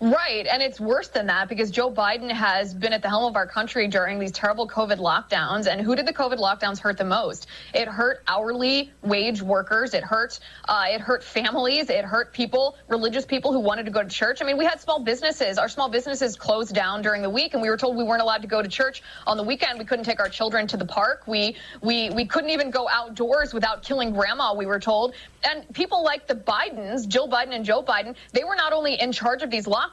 Right. 0.00 0.46
And 0.46 0.60
it's 0.60 0.80
worse 0.80 1.08
than 1.08 1.28
that 1.28 1.48
because 1.48 1.70
Joe 1.70 1.90
Biden 1.90 2.30
has 2.30 2.74
been 2.74 2.92
at 2.92 3.00
the 3.00 3.08
helm 3.08 3.24
of 3.24 3.36
our 3.36 3.46
country 3.46 3.86
during 3.86 4.18
these 4.18 4.32
terrible 4.32 4.66
COVID 4.68 4.98
lockdowns. 4.98 5.66
And 5.66 5.80
who 5.80 5.94
did 5.94 6.04
the 6.04 6.12
COVID 6.12 6.38
lockdowns 6.38 6.80
hurt 6.80 6.98
the 6.98 7.04
most? 7.04 7.46
It 7.72 7.86
hurt 7.86 8.22
hourly 8.26 8.92
wage 9.02 9.40
workers. 9.40 9.94
It 9.94 10.02
hurt, 10.02 10.40
uh, 10.68 10.86
it 10.88 11.00
hurt 11.00 11.22
families. 11.22 11.90
It 11.90 12.04
hurt 12.04 12.32
people, 12.32 12.76
religious 12.88 13.24
people 13.24 13.52
who 13.52 13.60
wanted 13.60 13.86
to 13.86 13.92
go 13.92 14.02
to 14.02 14.08
church. 14.08 14.42
I 14.42 14.44
mean, 14.44 14.58
we 14.58 14.64
had 14.64 14.80
small 14.80 14.98
businesses. 14.98 15.58
Our 15.58 15.68
small 15.68 15.88
businesses 15.88 16.36
closed 16.36 16.74
down 16.74 17.00
during 17.00 17.22
the 17.22 17.30
week 17.30 17.54
and 17.54 17.62
we 17.62 17.70
were 17.70 17.76
told 17.76 17.96
we 17.96 18.04
weren't 18.04 18.22
allowed 18.22 18.42
to 18.42 18.48
go 18.48 18.60
to 18.60 18.68
church 18.68 19.02
on 19.28 19.36
the 19.36 19.44
weekend. 19.44 19.78
We 19.78 19.84
couldn't 19.84 20.04
take 20.04 20.18
our 20.18 20.28
children 20.28 20.66
to 20.66 20.76
the 20.76 20.86
park. 20.86 21.22
We, 21.28 21.56
we, 21.80 22.10
we 22.10 22.26
couldn't 22.26 22.50
even 22.50 22.70
go 22.70 22.88
outdoors 22.90 23.54
without 23.54 23.84
killing 23.84 24.12
grandma, 24.12 24.54
we 24.54 24.66
were 24.66 24.80
told. 24.80 25.14
And 25.44 25.72
people 25.72 26.02
like 26.02 26.26
the 26.26 26.34
Bidens, 26.34 27.06
Jill 27.06 27.28
Biden 27.28 27.54
and 27.54 27.64
Joe 27.64 27.82
Biden, 27.82 28.16
they 28.32 28.44
were 28.44 28.56
not 28.56 28.72
only 28.72 29.00
in 29.00 29.12
charge 29.12 29.42
of 29.42 29.50
these 29.50 29.66
lockdowns, 29.66 29.83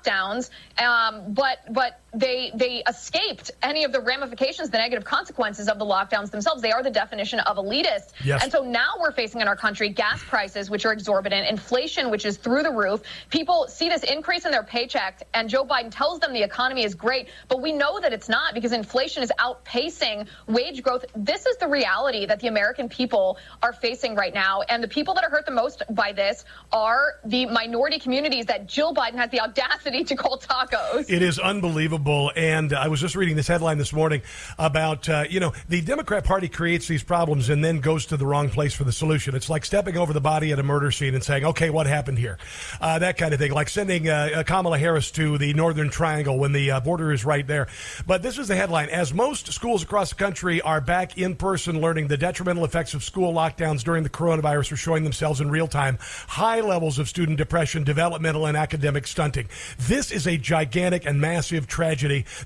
um, 0.80 1.34
but 1.34 1.60
but 1.74 2.01
they 2.14 2.52
they 2.54 2.84
escaped 2.88 3.52
any 3.62 3.86
of 3.86 3.92
the 3.92 4.02
ramifications, 4.02 4.70
the 4.70 4.78
negative 4.78 5.06
consequences 5.06 5.70
of 5.70 5.80
the 5.80 5.86
lockdowns 5.86 6.30
themselves. 6.30 6.62
They 6.62 6.72
are 6.72 6.84
the 6.84 6.92
definition 6.92 7.40
of 7.40 7.58
elitist. 7.58 8.12
Yes. 8.24 8.44
And 8.44 8.52
so 8.52 8.64
now 8.64 8.94
we're 9.00 9.14
facing 9.14 9.40
in 9.40 9.48
our 9.48 9.56
country 9.56 9.90
gas 9.90 10.22
prices, 10.24 10.70
which 10.70 10.86
are 10.86 10.92
exorbitant, 10.92 11.48
inflation, 11.48 12.12
which 12.12 12.26
is 12.26 12.38
through 12.38 12.64
the 12.64 12.72
roof. 12.72 13.02
People 13.30 13.68
see 13.70 13.88
this 13.88 14.04
increase 14.04 14.46
in 14.46 14.52
their 14.52 14.64
paycheck, 14.64 15.24
and 15.34 15.50
Joe 15.50 15.64
Biden 15.64 15.90
tells 15.90 16.20
them 16.20 16.34
the 16.34 16.44
economy 16.44 16.84
is 16.84 16.96
great, 16.96 17.30
but 17.48 17.62
we 17.62 17.72
know 17.72 18.00
that 18.02 18.12
it's 18.12 18.28
not 18.28 18.54
because 18.54 18.74
inflation 18.74 19.24
is 19.24 19.32
outpacing 19.40 20.28
wage 20.48 20.84
growth. 20.84 21.06
This 21.16 21.46
is 21.46 21.58
the 21.58 21.68
reality 21.68 22.26
that 22.26 22.42
the 22.42 22.48
American 22.48 22.90
people 22.90 23.38
are 23.64 23.72
facing 23.72 24.16
right 24.16 24.34
now, 24.34 24.62
and 24.64 24.84
the 24.84 24.88
people 24.88 25.14
that 25.14 25.24
are 25.24 25.30
hurt 25.30 25.46
the 25.46 25.52
most 25.52 25.84
by 25.90 26.12
this 26.12 26.44
are 26.74 27.20
the 27.24 27.46
minority 27.46 28.00
communities 28.00 28.48
that 28.48 28.68
Jill 28.68 28.94
Biden 28.94 29.16
has 29.16 29.30
the 29.30 29.40
audacity 29.40 30.04
to 30.04 30.16
call 30.16 30.38
tacos. 30.38 31.10
It 31.10 31.22
is 31.22 31.40
unbelievable. 31.40 32.01
And 32.36 32.74
I 32.74 32.88
was 32.88 33.00
just 33.00 33.16
reading 33.16 33.36
this 33.36 33.48
headline 33.48 33.78
this 33.78 33.94
morning 33.94 34.24
about, 34.58 35.08
uh, 35.08 35.26
you 35.30 35.40
know, 35.40 35.54
the 35.70 35.82
Democrat 35.82 36.24
Party 36.24 36.48
creates 36.48 36.88
these 36.88 37.04
problems 37.04 37.50
and 37.50 37.64
then 37.64 37.80
goes 37.80 38.08
to 38.08 38.18
the 38.18 38.26
wrong 38.26 38.50
place 38.50 38.74
for 38.74 38.84
the 38.84 38.92
solution. 38.92 39.36
It's 39.36 39.50
like 39.50 39.66
stepping 39.66 39.98
over 39.98 40.12
the 40.12 40.22
body 40.22 40.52
at 40.52 40.58
a 40.58 40.64
murder 40.64 40.90
scene 40.90 41.14
and 41.14 41.24
saying, 41.24 41.46
okay, 41.46 41.70
what 41.70 41.86
happened 41.86 42.18
here? 42.18 42.40
Uh, 42.80 42.98
that 43.00 43.18
kind 43.18 43.34
of 43.34 43.40
thing. 43.40 43.52
Like 43.52 43.70
sending 43.70 44.10
uh, 44.10 44.44
Kamala 44.48 44.80
Harris 44.80 45.12
to 45.12 45.38
the 45.38 45.54
Northern 45.54 45.92
Triangle 45.92 46.40
when 46.40 46.54
the 46.54 46.72
uh, 46.72 46.80
border 46.80 47.12
is 47.12 47.24
right 47.24 47.46
there. 47.46 47.68
But 48.08 48.24
this 48.24 48.40
is 48.40 48.48
the 48.48 48.56
headline. 48.56 48.90
As 48.90 49.14
most 49.14 49.54
schools 49.54 49.84
across 49.84 50.10
the 50.10 50.16
country 50.16 50.60
are 50.62 50.82
back 50.82 51.20
in 51.20 51.36
person 51.36 51.82
learning, 51.82 52.08
the 52.08 52.18
detrimental 52.18 52.66
effects 52.66 52.96
of 52.96 53.04
school 53.04 53.32
lockdowns 53.32 53.84
during 53.84 54.02
the 54.02 54.10
coronavirus 54.10 54.72
are 54.72 54.78
showing 54.78 55.04
themselves 55.04 55.40
in 55.40 55.52
real 55.52 55.68
time. 55.68 56.00
High 56.28 56.62
levels 56.62 56.98
of 56.98 57.08
student 57.08 57.38
depression, 57.38 57.84
developmental 57.84 58.48
and 58.48 58.58
academic 58.58 59.06
stunting. 59.06 59.48
This 59.78 60.12
is 60.12 60.26
a 60.26 60.38
gigantic 60.38 61.06
and 61.06 61.22
massive 61.22 61.68
tragedy 61.68 61.91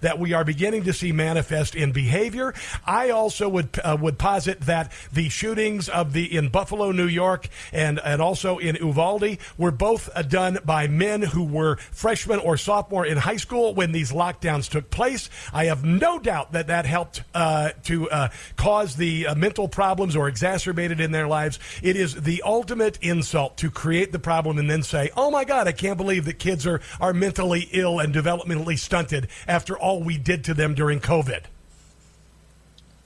that 0.02 0.20
we 0.20 0.34
are 0.34 0.44
beginning 0.44 0.84
to 0.84 0.94
see 0.94 1.12
manifest 1.12 1.76
in 1.76 1.92
behavior. 1.92 2.54
I 2.86 3.10
also 3.10 3.50
would 3.50 3.80
uh, 3.84 3.98
would 4.00 4.18
posit 4.18 4.62
that 4.62 4.92
the 5.14 5.30
shootings 5.30 5.90
of 5.90 6.14
the 6.14 6.36
in 6.36 6.50
Buffalo, 6.50 6.92
New 6.92 7.08
York, 7.08 7.50
and 7.72 8.00
and 8.00 8.22
also 8.22 8.58
in 8.58 8.76
Uvalde 8.76 9.38
were 9.58 9.72
both 9.72 10.10
uh, 10.16 10.22
done 10.22 10.60
by 10.66 10.88
men 10.88 11.22
who 11.22 11.44
were 11.44 11.78
freshmen 11.92 12.40
or 12.40 12.58
sophomore 12.58 13.06
in 13.06 13.18
high 13.18 13.38
school 13.38 13.74
when 13.74 13.92
these 13.92 14.12
lockdowns 14.12 14.70
took 14.70 14.90
place. 14.90 15.30
I 15.54 15.66
have 15.66 15.84
no 15.84 16.20
doubt 16.20 16.54
that 16.54 16.68
that 16.68 16.86
helped 16.86 17.24
uh, 17.34 17.72
to 17.84 18.10
uh, 18.10 18.30
cause 18.56 18.96
the 18.96 19.28
uh, 19.28 19.36
mental 19.36 19.68
problems 19.68 20.16
or 20.16 20.28
exacerbated 20.28 21.00
in 21.00 21.12
their 21.12 21.28
lives. 21.28 21.60
It 21.82 21.96
is 21.96 22.16
the 22.16 22.42
ultimate 22.44 22.98
insult 23.02 23.58
to 23.58 23.70
create 23.70 24.12
the 24.12 24.20
problem 24.20 24.58
and 24.58 24.70
then 24.70 24.84
say, 24.84 25.12
"Oh 25.16 25.32
my 25.32 25.44
God, 25.44 25.68
I 25.68 25.72
can't 25.72 25.98
believe 25.98 26.26
that 26.26 26.40
kids 26.40 26.66
are 26.66 26.82
are 27.00 27.14
mentally 27.14 27.70
ill 27.72 28.00
and 28.00 28.14
developmentally 28.14 28.78
stunted." 28.78 29.28
After 29.48 29.78
all 29.78 30.02
we 30.04 30.18
did 30.18 30.46
to 30.46 30.54
them 30.54 30.74
during 30.74 31.00
COVID? 31.00 31.42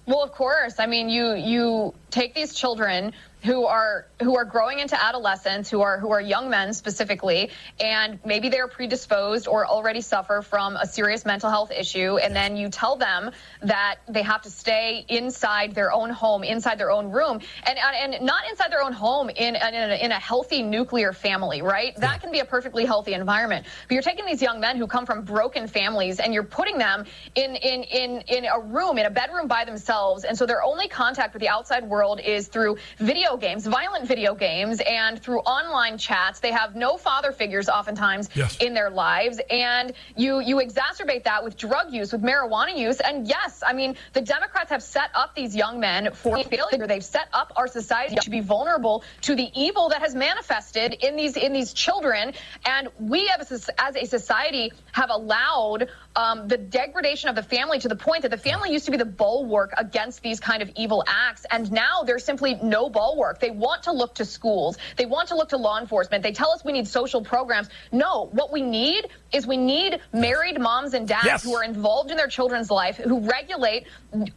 Well, 0.05 0.23
of 0.23 0.31
course. 0.31 0.79
I 0.79 0.87
mean, 0.87 1.09
you 1.09 1.35
you 1.35 1.93
take 2.09 2.33
these 2.33 2.53
children 2.53 3.13
who 3.43 3.65
are 3.65 4.05
who 4.21 4.35
are 4.35 4.43
growing 4.43 4.79
into 4.79 5.01
adolescence, 5.01 5.69
who 5.69 5.81
are 5.81 5.97
who 5.97 6.11
are 6.11 6.19
young 6.19 6.49
men 6.49 6.73
specifically, 6.73 7.49
and 7.79 8.19
maybe 8.25 8.49
they're 8.49 8.67
predisposed 8.67 9.47
or 9.47 9.65
already 9.65 10.01
suffer 10.01 10.41
from 10.41 10.75
a 10.75 10.85
serious 10.85 11.25
mental 11.25 11.49
health 11.49 11.71
issue, 11.71 12.17
and 12.17 12.35
then 12.35 12.57
you 12.57 12.69
tell 12.69 12.97
them 12.97 13.31
that 13.61 13.97
they 14.09 14.21
have 14.21 14.41
to 14.41 14.49
stay 14.49 15.05
inside 15.07 15.73
their 15.73 15.91
own 15.91 16.09
home, 16.09 16.43
inside 16.43 16.77
their 16.77 16.91
own 16.91 17.11
room, 17.11 17.39
and 17.63 17.77
and 17.79 18.25
not 18.25 18.43
inside 18.49 18.71
their 18.71 18.83
own 18.83 18.91
home 18.93 19.29
in 19.29 19.55
in 19.55 19.91
a, 19.91 20.03
in 20.03 20.11
a 20.11 20.19
healthy 20.19 20.61
nuclear 20.61 21.13
family, 21.13 21.61
right? 21.61 21.95
That 21.97 22.21
can 22.21 22.31
be 22.31 22.39
a 22.39 22.45
perfectly 22.45 22.85
healthy 22.85 23.13
environment. 23.13 23.65
But 23.87 23.93
you're 23.93 24.03
taking 24.03 24.25
these 24.25 24.41
young 24.41 24.59
men 24.59 24.75
who 24.75 24.87
come 24.87 25.05
from 25.05 25.23
broken 25.23 25.67
families, 25.67 26.19
and 26.19 26.33
you're 26.33 26.43
putting 26.43 26.77
them 26.77 27.05
in 27.35 27.55
in 27.55 27.83
in 27.83 28.21
in 28.27 28.45
a 28.45 28.59
room, 28.59 28.97
in 28.97 29.05
a 29.05 29.09
bedroom 29.09 29.47
by 29.47 29.63
themselves, 29.63 30.25
and 30.25 30.37
so 30.37 30.45
their 30.45 30.61
only 30.61 30.89
contact 30.89 31.33
with 31.33 31.39
the 31.41 31.49
outside 31.49 31.85
world 31.85 32.19
is 32.19 32.49
through 32.49 32.77
video 32.97 33.28
games, 33.37 33.65
violent 33.65 34.07
video 34.07 34.35
games, 34.35 34.81
and 34.85 35.21
through 35.21 35.39
online 35.39 35.97
chats. 35.97 36.39
They 36.39 36.51
have 36.51 36.75
no 36.75 36.97
father 36.97 37.31
figures 37.31 37.69
oftentimes 37.69 38.29
Yes. 38.35 38.57
in 38.57 38.73
their 38.73 38.89
lives, 38.89 39.39
and 39.49 39.93
you 40.15 40.39
you 40.39 40.57
exacerbate 40.57 41.23
that 41.23 41.43
with 41.43 41.57
drug 41.57 41.91
use, 41.93 42.11
with 42.11 42.21
marijuana 42.21 42.75
use. 42.77 42.99
And 42.99 43.27
yes, 43.27 43.63
I 43.65 43.73
mean 43.73 43.95
the 44.13 44.21
Democrats 44.21 44.69
have 44.69 44.83
set 44.83 45.09
up 45.15 45.35
these 45.35 45.55
young 45.55 45.79
men 45.79 46.11
for 46.13 46.43
failure. 46.43 46.87
They've 46.87 47.03
set 47.03 47.27
up 47.33 47.53
our 47.55 47.67
society 47.67 48.15
to 48.15 48.29
be 48.29 48.39
vulnerable 48.41 49.03
to 49.21 49.35
the 49.35 49.49
evil 49.53 49.89
that 49.89 50.01
has 50.01 50.15
manifested 50.15 50.93
in 50.93 51.15
these 51.15 51.37
in 51.37 51.53
these 51.53 51.73
children, 51.73 52.33
and 52.65 52.89
we 52.99 53.29
as 53.39 53.51
a, 53.69 53.81
as 53.81 53.95
a 53.95 54.05
society 54.05 54.71
have 54.91 55.09
allowed 55.09 55.89
um, 56.15 56.47
the 56.47 56.57
degradation 56.57 57.29
of 57.29 57.35
the 57.35 57.43
family 57.43 57.79
to 57.79 57.87
the 57.87 57.95
point 57.95 58.23
that 58.23 58.31
the 58.31 58.37
family 58.37 58.71
used 58.71 58.85
to 58.85 58.91
be 58.91 58.97
the 58.97 59.05
bulwark 59.05 59.71
against 59.77 60.21
these 60.21 60.39
kind 60.39 60.61
of 60.61 60.71
evil 60.75 61.03
acts, 61.07 61.45
and 61.51 61.71
now 61.71 62.03
there's 62.03 62.23
simply 62.25 62.55
no 62.63 62.89
bulwark. 62.89 63.39
They 63.39 63.51
want 63.51 63.83
to 63.83 63.91
look 63.91 64.15
to 64.15 64.25
schools. 64.25 64.77
They 64.97 65.05
want 65.05 65.29
to 65.29 65.35
look 65.35 65.49
to 65.49 65.57
law 65.57 65.79
enforcement. 65.79 66.23
They 66.23 66.31
tell 66.31 66.51
us 66.51 66.65
we 66.65 66.71
need 66.73 66.87
social 66.87 67.23
programs. 67.23 67.69
No, 67.91 68.29
what 68.31 68.51
we 68.51 68.61
need 68.61 69.07
is 69.31 69.45
we 69.45 69.57
need 69.57 69.99
married 70.11 70.59
moms 70.59 70.93
and 70.93 71.07
dads 71.07 71.25
Yes. 71.25 71.43
who 71.43 71.55
are 71.55 71.63
involved 71.63 72.11
in 72.11 72.17
their 72.17 72.27
children's 72.27 72.71
life, 72.71 72.97
who 72.97 73.19
regulate 73.19 73.85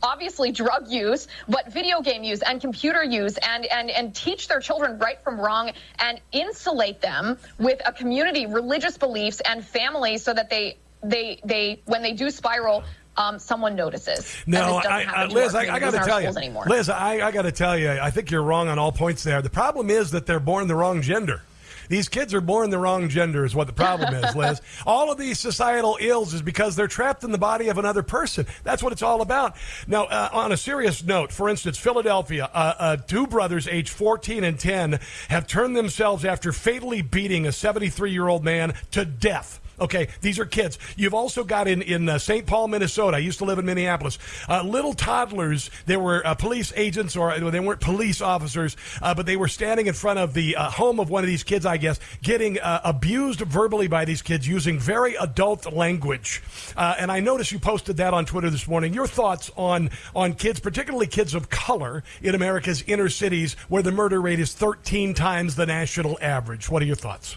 obviously 0.03 0.53
drug 0.53 0.89
use, 0.89 1.27
but 1.49 1.73
video 1.73 2.01
game 2.03 2.23
use 2.23 2.43
and 2.43 2.61
computer 2.61 3.03
use, 3.03 3.39
and 3.39 3.65
and 3.67 3.91
and 3.91 4.15
teach 4.15 4.49
their 4.49 4.61
children 4.61 4.99
right 4.99 5.21
from 5.23 5.41
wrong 5.41 5.71
and 5.99 6.21
insulate 6.33 7.01
them 7.01 7.39
with 7.59 7.81
a 7.87 7.93
community, 7.93 8.47
religious 8.47 8.99
beliefs, 8.99 9.41
and 9.41 9.65
family, 9.65 10.19
so 10.19 10.35
that 10.35 10.51
they 10.51 10.77
they 11.03 11.41
they 11.45 11.83
when 11.87 12.03
they 12.03 12.13
do 12.13 12.31
spiral. 12.31 12.85
Um, 13.15 13.39
someone 13.39 13.77
notices. 13.77 14.35
No, 14.47 14.81
I, 14.83 15.03
I, 15.03 15.27
Liz, 15.27 15.55
I, 15.55 15.75
I 15.75 15.79
got 15.79 15.91
to 15.91 15.99
tell 15.99 16.19
you, 16.19 16.29
anymore. 16.29 16.65
Liz, 16.67 16.89
I, 16.89 17.21
I 17.21 17.31
got 17.31 17.43
to 17.43 17.53
tell 17.53 17.77
you, 17.77 17.91
I 17.91 18.11
think 18.11 18.31
you're 18.31 18.43
wrong 18.43 18.69
on 18.69 18.79
all 18.79 18.91
points 18.91 19.23
there. 19.23 19.43
The 19.43 19.51
problem 19.51 19.91
is 19.91 20.13
that 20.13 20.25
they're 20.25 20.41
born 20.41 20.67
the 20.67 20.75
wrong 20.75 21.03
gender. 21.03 21.43
These 21.93 22.09
kids 22.09 22.33
are 22.33 22.41
born 22.41 22.71
the 22.71 22.79
wrong 22.79 23.11
gender, 23.11 23.45
is 23.45 23.55
what 23.55 23.67
the 23.67 23.75
problem 23.75 24.15
is, 24.15 24.35
Liz. 24.35 24.63
all 24.87 25.13
of 25.13 25.19
these 25.19 25.39
societal 25.39 25.99
ills 26.01 26.33
is 26.33 26.41
because 26.41 26.75
they're 26.75 26.89
trapped 26.89 27.23
in 27.23 27.33
the 27.33 27.39
body 27.39 27.69
of 27.69 27.77
another 27.77 28.03
person. 28.03 28.47
That's 28.65 28.83
what 28.83 28.93
it's 28.93 29.03
all 29.03 29.21
about. 29.21 29.57
Now, 29.87 30.05
uh, 30.05 30.31
on 30.33 30.53
a 30.53 30.57
serious 30.57 31.05
note, 31.05 31.33
for 31.33 31.51
instance, 31.51 31.77
Philadelphia, 31.77 32.49
uh, 32.53 32.75
uh, 32.79 32.97
two 32.97 33.27
brothers 33.27 33.69
aged 33.69 33.91
14 33.91 34.43
and 34.43 34.59
10 34.59 35.01
have 35.29 35.47
turned 35.47 35.77
themselves 35.77 36.25
after 36.25 36.51
fatally 36.53 37.03
beating 37.03 37.47
a 37.47 37.53
73 37.53 38.11
year 38.11 38.29
old 38.29 38.43
man 38.43 38.73
to 38.93 39.05
death. 39.05 39.61
Okay, 39.83 40.07
these 40.21 40.39
are 40.39 40.47
kids. 40.47 40.79
You've 40.95 41.13
also 41.13 41.43
got 41.43 41.67
in 41.67 41.83
in 41.83 42.09
uh, 42.09 42.17
St. 42.17 42.47
Paul, 42.47 42.69
Minnesota. 42.69 43.17
I 43.17 43.21
used 43.21 43.39
to 43.39 43.45
live 43.45 43.59
in 43.59 43.67
Minneapolis. 43.67 44.17
Uh, 44.49 44.63
little 44.63 44.95
toddlers. 44.95 45.71
There 45.87 45.99
were 45.99 46.25
uh, 46.25 46.37
police 46.37 46.73
agents, 46.77 47.17
or 47.17 47.37
they 47.51 47.59
weren't 47.59 47.81
police 47.81 48.21
officers, 48.21 48.77
uh, 49.03 49.13
but 49.13 49.27
they 49.27 49.37
were 49.37 49.49
standing 49.49 49.89
in 49.89 49.95
front 49.95 50.21
of 50.21 50.35
the 50.35 50.55
uh, 50.55 50.71
home 50.71 51.01
of 51.01 51.11
one 51.11 51.25
of 51.25 51.27
these 51.27 51.43
kids. 51.43 51.67
I 51.67 51.79
guess 51.79 51.99
getting 52.23 52.61
uh, 52.61 52.81
abused 52.85 53.41
verbally 53.41 53.89
by 53.89 54.05
these 54.05 54.23
kids 54.23 54.47
using 54.47 54.79
very 54.79 55.17
adult 55.17 55.73
language. 55.73 56.45
And 56.77 57.11
I 57.11 57.19
noticed 57.19 57.51
you 57.51 57.59
posted 57.59 57.97
that 57.97 58.15
on 58.15 58.25
Twitter 58.25 58.51
this 58.51 58.69
morning. 58.69 58.95
Your 58.95 59.09
thoughts 59.09 59.51
on 59.57 59.91
on 60.15 60.35
kids, 60.35 60.61
particularly 60.61 61.09
kids 61.09 61.35
of 61.35 61.51
color 61.51 62.05
in 62.23 62.37
America's 62.37 62.83
inner 62.83 63.09
cities, 63.09 63.55
where 63.69 63.83
the 63.83 63.91
murder 63.91 64.21
rate 64.21 64.39
is 64.39 64.55
13 64.55 65.13
times 65.13 65.57
the 65.57 65.67
national 65.67 66.19
average. 66.23 66.71
What 66.71 66.83
are 66.83 66.87
your 66.87 66.95
thoughts? 66.95 67.37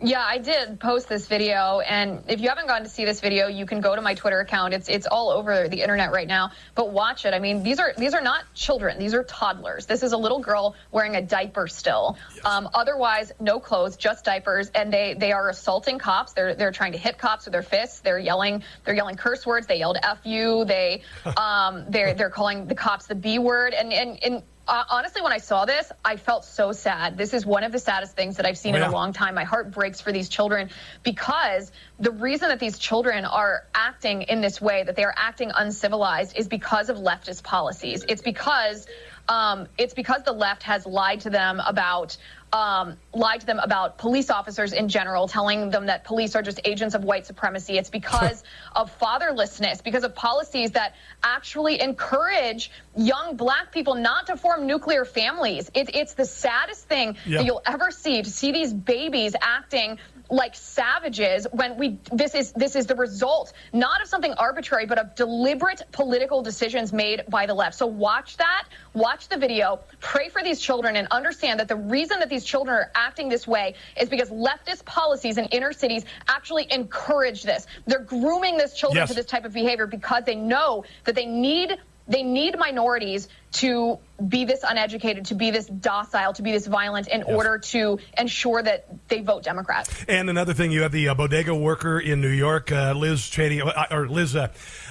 Yeah, 0.00 0.22
I 0.24 0.38
did 0.38 0.78
post 0.78 1.08
this 1.08 1.26
video, 1.26 1.80
and 1.80 2.22
if 2.28 2.40
you 2.40 2.50
haven't 2.50 2.68
gotten 2.68 2.84
to 2.84 2.88
see 2.88 3.04
this 3.04 3.20
video, 3.20 3.48
you 3.48 3.66
can 3.66 3.80
go 3.80 3.96
to 3.96 4.00
my 4.00 4.14
Twitter 4.14 4.38
account. 4.38 4.72
It's 4.72 4.88
it's 4.88 5.08
all 5.08 5.30
over 5.30 5.66
the 5.66 5.82
internet 5.82 6.12
right 6.12 6.28
now. 6.28 6.52
But 6.76 6.92
watch 6.92 7.24
it. 7.24 7.34
I 7.34 7.40
mean, 7.40 7.64
these 7.64 7.80
are 7.80 7.92
these 7.98 8.14
are 8.14 8.20
not 8.20 8.44
children; 8.54 9.00
these 9.00 9.12
are 9.12 9.24
toddlers. 9.24 9.86
This 9.86 10.04
is 10.04 10.12
a 10.12 10.16
little 10.16 10.38
girl 10.38 10.76
wearing 10.92 11.16
a 11.16 11.22
diaper 11.22 11.66
still. 11.66 12.16
Um, 12.44 12.68
otherwise, 12.74 13.32
no 13.40 13.58
clothes, 13.58 13.96
just 13.96 14.24
diapers, 14.24 14.70
and 14.72 14.92
they 14.92 15.14
they 15.18 15.32
are 15.32 15.48
assaulting 15.48 15.98
cops. 15.98 16.32
They're 16.32 16.54
they're 16.54 16.70
trying 16.70 16.92
to 16.92 16.98
hit 16.98 17.18
cops 17.18 17.46
with 17.46 17.52
their 17.52 17.62
fists. 17.62 17.98
They're 17.98 18.20
yelling 18.20 18.62
they're 18.84 18.94
yelling 18.94 19.16
curse 19.16 19.44
words. 19.44 19.66
They 19.66 19.78
yelled 19.78 19.98
"f 20.00 20.20
you." 20.22 20.64
They 20.64 21.02
um 21.36 21.86
they're 21.88 22.14
they're 22.14 22.30
calling 22.30 22.68
the 22.68 22.76
cops 22.76 23.08
the 23.08 23.16
b 23.16 23.40
word, 23.40 23.74
and 23.74 23.92
and 23.92 24.22
and 24.22 24.42
uh, 24.68 24.84
honestly, 24.90 25.22
when 25.22 25.32
I 25.32 25.38
saw 25.38 25.64
this, 25.64 25.90
I 26.04 26.16
felt 26.16 26.44
so 26.44 26.72
sad. 26.72 27.16
This 27.16 27.32
is 27.32 27.46
one 27.46 27.64
of 27.64 27.72
the 27.72 27.78
saddest 27.78 28.14
things 28.14 28.36
that 28.36 28.44
I've 28.44 28.58
seen 28.58 28.74
Oh, 28.74 28.78
in 28.78 28.82
a 28.82 28.90
long 28.90 29.14
time. 29.14 29.34
My 29.34 29.44
heart 29.44 29.70
breaks 29.70 30.00
for 30.00 30.12
these 30.12 30.28
children 30.28 30.68
because 31.02 31.72
the 31.98 32.10
reason 32.10 32.50
that 32.50 32.60
these 32.60 32.78
children 32.78 33.24
are 33.24 33.64
acting 33.74 34.22
in 34.22 34.42
this 34.42 34.60
way, 34.60 34.84
that 34.84 34.94
they 34.94 35.04
are 35.04 35.14
acting 35.16 35.50
uncivilized, 35.54 36.36
is 36.36 36.48
because 36.48 36.90
of 36.90 36.98
leftist 36.98 37.42
policies. 37.42 38.04
It's 38.06 38.22
because 38.22 38.86
um, 39.28 39.68
it's 39.76 39.94
because 39.94 40.22
the 40.22 40.32
left 40.32 40.62
has 40.62 40.86
lied 40.86 41.20
to 41.20 41.30
them 41.30 41.60
about 41.66 42.16
um, 42.52 42.96
lied 43.12 43.40
to 43.40 43.46
them 43.46 43.58
about 43.58 43.98
police 43.98 44.30
officers 44.30 44.72
in 44.72 44.88
general, 44.88 45.28
telling 45.28 45.70
them 45.70 45.86
that 45.86 46.04
police 46.04 46.34
are 46.34 46.42
just 46.42 46.60
agents 46.64 46.94
of 46.94 47.04
white 47.04 47.26
supremacy. 47.26 47.76
It's 47.76 47.90
because 47.90 48.42
of 48.76 48.96
fatherlessness, 48.98 49.82
because 49.82 50.04
of 50.04 50.14
policies 50.14 50.72
that 50.72 50.94
actually 51.22 51.80
encourage 51.80 52.70
young 52.96 53.36
black 53.36 53.72
people 53.72 53.94
not 53.94 54.26
to 54.28 54.36
form 54.36 54.66
nuclear 54.66 55.04
families. 55.04 55.70
It, 55.74 55.94
it's 55.94 56.14
the 56.14 56.24
saddest 56.24 56.88
thing 56.88 57.16
that 57.26 57.44
you'll 57.44 57.62
ever 57.66 57.90
see 57.90 58.22
to 58.22 58.30
see 58.30 58.52
these 58.52 58.72
babies 58.72 59.34
acting 59.40 59.98
like 60.30 60.54
savages 60.54 61.46
when 61.52 61.76
we 61.78 61.98
this 62.12 62.34
is 62.34 62.52
this 62.52 62.76
is 62.76 62.86
the 62.86 62.94
result 62.94 63.52
not 63.72 64.02
of 64.02 64.08
something 64.08 64.32
arbitrary 64.34 64.84
but 64.84 64.98
of 64.98 65.14
deliberate 65.14 65.82
political 65.92 66.42
decisions 66.42 66.92
made 66.92 67.22
by 67.30 67.46
the 67.46 67.54
left 67.54 67.74
so 67.74 67.86
watch 67.86 68.36
that 68.36 68.64
watch 68.92 69.28
the 69.28 69.38
video 69.38 69.80
pray 70.00 70.28
for 70.28 70.42
these 70.42 70.60
children 70.60 70.96
and 70.96 71.08
understand 71.10 71.58
that 71.58 71.68
the 71.68 71.76
reason 71.76 72.18
that 72.18 72.28
these 72.28 72.44
children 72.44 72.76
are 72.76 72.90
acting 72.94 73.28
this 73.28 73.46
way 73.46 73.74
is 73.98 74.08
because 74.08 74.28
leftist 74.30 74.84
policies 74.84 75.38
in 75.38 75.46
inner 75.46 75.72
cities 75.72 76.04
actually 76.28 76.66
encourage 76.70 77.42
this 77.42 77.66
they're 77.86 78.00
grooming 78.00 78.58
these 78.58 78.74
children 78.74 78.98
Yes. 78.98 79.08
to 79.10 79.14
this 79.14 79.26
type 79.26 79.44
of 79.44 79.52
behavior 79.52 79.86
because 79.86 80.24
they 80.24 80.34
know 80.34 80.84
that 81.04 81.14
they 81.14 81.26
need 81.26 81.76
they 82.08 82.22
need 82.22 82.58
minorities 82.58 83.28
to 83.50 83.98
be 84.26 84.44
this 84.44 84.62
uneducated, 84.62 85.26
to 85.26 85.34
be 85.34 85.50
this 85.50 85.66
docile, 85.66 86.32
to 86.34 86.42
be 86.42 86.52
this 86.52 86.66
violent 86.66 87.08
in 87.08 87.22
order 87.22 87.58
to 87.58 87.98
ensure 88.16 88.62
that 88.62 88.86
they 89.08 89.20
vote 89.20 89.42
Democrat. 89.42 89.88
And 90.08 90.28
another 90.28 90.54
thing, 90.54 90.72
you 90.72 90.82
have 90.82 90.92
the 90.92 91.08
uh, 91.08 91.14
bodega 91.14 91.54
worker 91.54 92.00
in 92.00 92.20
New 92.20 92.28
York, 92.28 92.72
uh, 92.72 92.92
Liz 92.94 93.28
Cheney, 93.28 93.60
uh, 93.60 93.84
or 93.90 94.08
Liz, 94.08 94.36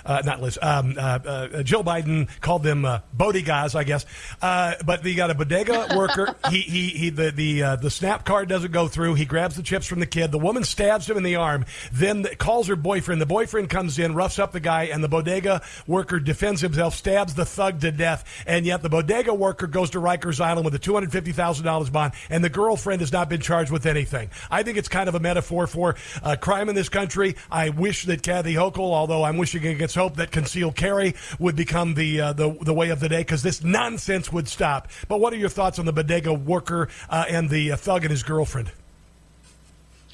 uh, 0.08 0.18
uh, 0.18 0.22
not 0.26 0.42
Liz, 0.42 0.58
um, 0.62 0.96
uh, 0.98 1.02
uh, 1.02 1.64
Jill 1.64 1.84
Biden 1.84 2.28
called 2.42 2.64
them 2.64 2.86
uh, 2.86 3.00
bodegas, 3.16 3.76
I 3.76 3.84
guess. 3.84 4.06
Uh, 4.42 4.76
but 4.86 5.06
you 5.06 5.16
got 5.16 5.30
a 5.30 5.36
bodega 5.36 5.90
worker. 5.96 6.36
he, 6.50 6.62
he, 6.62 6.88
he, 6.90 7.10
the 7.10 7.32
the 7.32 7.64
uh, 7.64 7.76
the 7.76 7.90
snap 7.90 8.26
card 8.26 8.50
doesn't 8.50 8.72
go 8.72 8.88
through. 8.88 9.16
He 9.16 9.26
grabs 9.26 9.56
the 9.56 9.64
chips 9.64 9.86
from 9.86 10.00
the 10.00 10.06
kid. 10.06 10.32
The 10.32 10.40
woman 10.40 10.64
stabs 10.64 11.10
him 11.10 11.18
in 11.18 11.24
the 11.24 11.36
arm. 11.36 11.66
Then 11.92 12.24
calls 12.38 12.68
her 12.68 12.76
boyfriend. 12.76 13.22
The 13.22 13.26
boyfriend 13.26 13.70
comes 13.70 14.00
in, 14.00 14.16
roughs 14.16 14.40
up 14.40 14.52
the 14.52 14.60
guy, 14.60 14.86
and 14.86 15.04
the 15.04 15.10
bodega 15.10 15.62
worker 15.86 16.20
defends 16.20 16.62
himself, 16.62 16.96
stabs 16.96 17.36
the 17.36 17.46
thug 17.46 17.82
to 17.82 17.92
death. 17.92 18.24
And 18.46 18.66
yet 18.66 18.82
the 18.82 18.90
bodega 18.90 19.34
worker 19.34 19.68
goes 19.68 19.92
to 19.92 20.00
Rikers 20.00 20.42
Island 20.42 20.66
with 20.66 20.76
a 20.76 20.80
two 20.80 20.94
hundred 20.94 21.12
fifty 21.12 21.32
thousand 21.32 21.66
dollars 21.66 21.90
bond, 21.90 22.14
and 22.30 22.44
the 22.44 22.50
girlfriend 22.50 23.02
has 23.02 23.12
not 23.12 23.30
been 23.30 23.42
charged 23.42 23.72
with 23.72 23.86
anything. 23.86 24.30
I 24.50 24.64
think 24.64 24.78
it's 24.78 24.90
kind 24.90 25.10
of 25.10 25.16
a 25.16 25.20
metaphor 25.20 25.68
for 25.68 25.96
uh, 26.24 26.36
crime 26.40 26.70
in 26.70 26.76
this 26.76 26.90
country. 26.90 27.36
I 27.52 27.70
wish 27.70 28.06
that 28.06 28.24
Kathy 28.24 28.54
Hochul, 28.54 28.80
although 28.80 29.24
I'm 29.24 29.38
wishing 29.38 29.66
against 29.66 29.97
hope 29.98 30.16
that 30.16 30.32
concealed 30.32 30.76
carry 30.76 31.16
would 31.40 31.56
become 31.56 31.96
the 31.96 32.22
uh, 32.22 32.34
the, 32.34 32.58
the 32.62 32.74
way 32.74 32.90
of 32.90 33.00
the 33.00 33.10
day 33.10 33.20
because 33.20 33.44
this 33.44 33.64
nonsense 33.64 34.32
would 34.32 34.48
stop. 34.48 34.88
But 35.08 35.20
what 35.20 35.34
are 35.34 35.38
your 35.38 35.50
thoughts 35.50 35.80
on 35.80 35.86
the 35.86 35.94
bodega 35.94 36.34
worker 36.34 36.88
uh, 37.10 37.26
and 37.28 37.50
the 37.50 37.74
uh, 37.74 37.76
thug 37.76 38.04
and 38.04 38.12
his 38.12 38.24
girlfriend? 38.24 38.72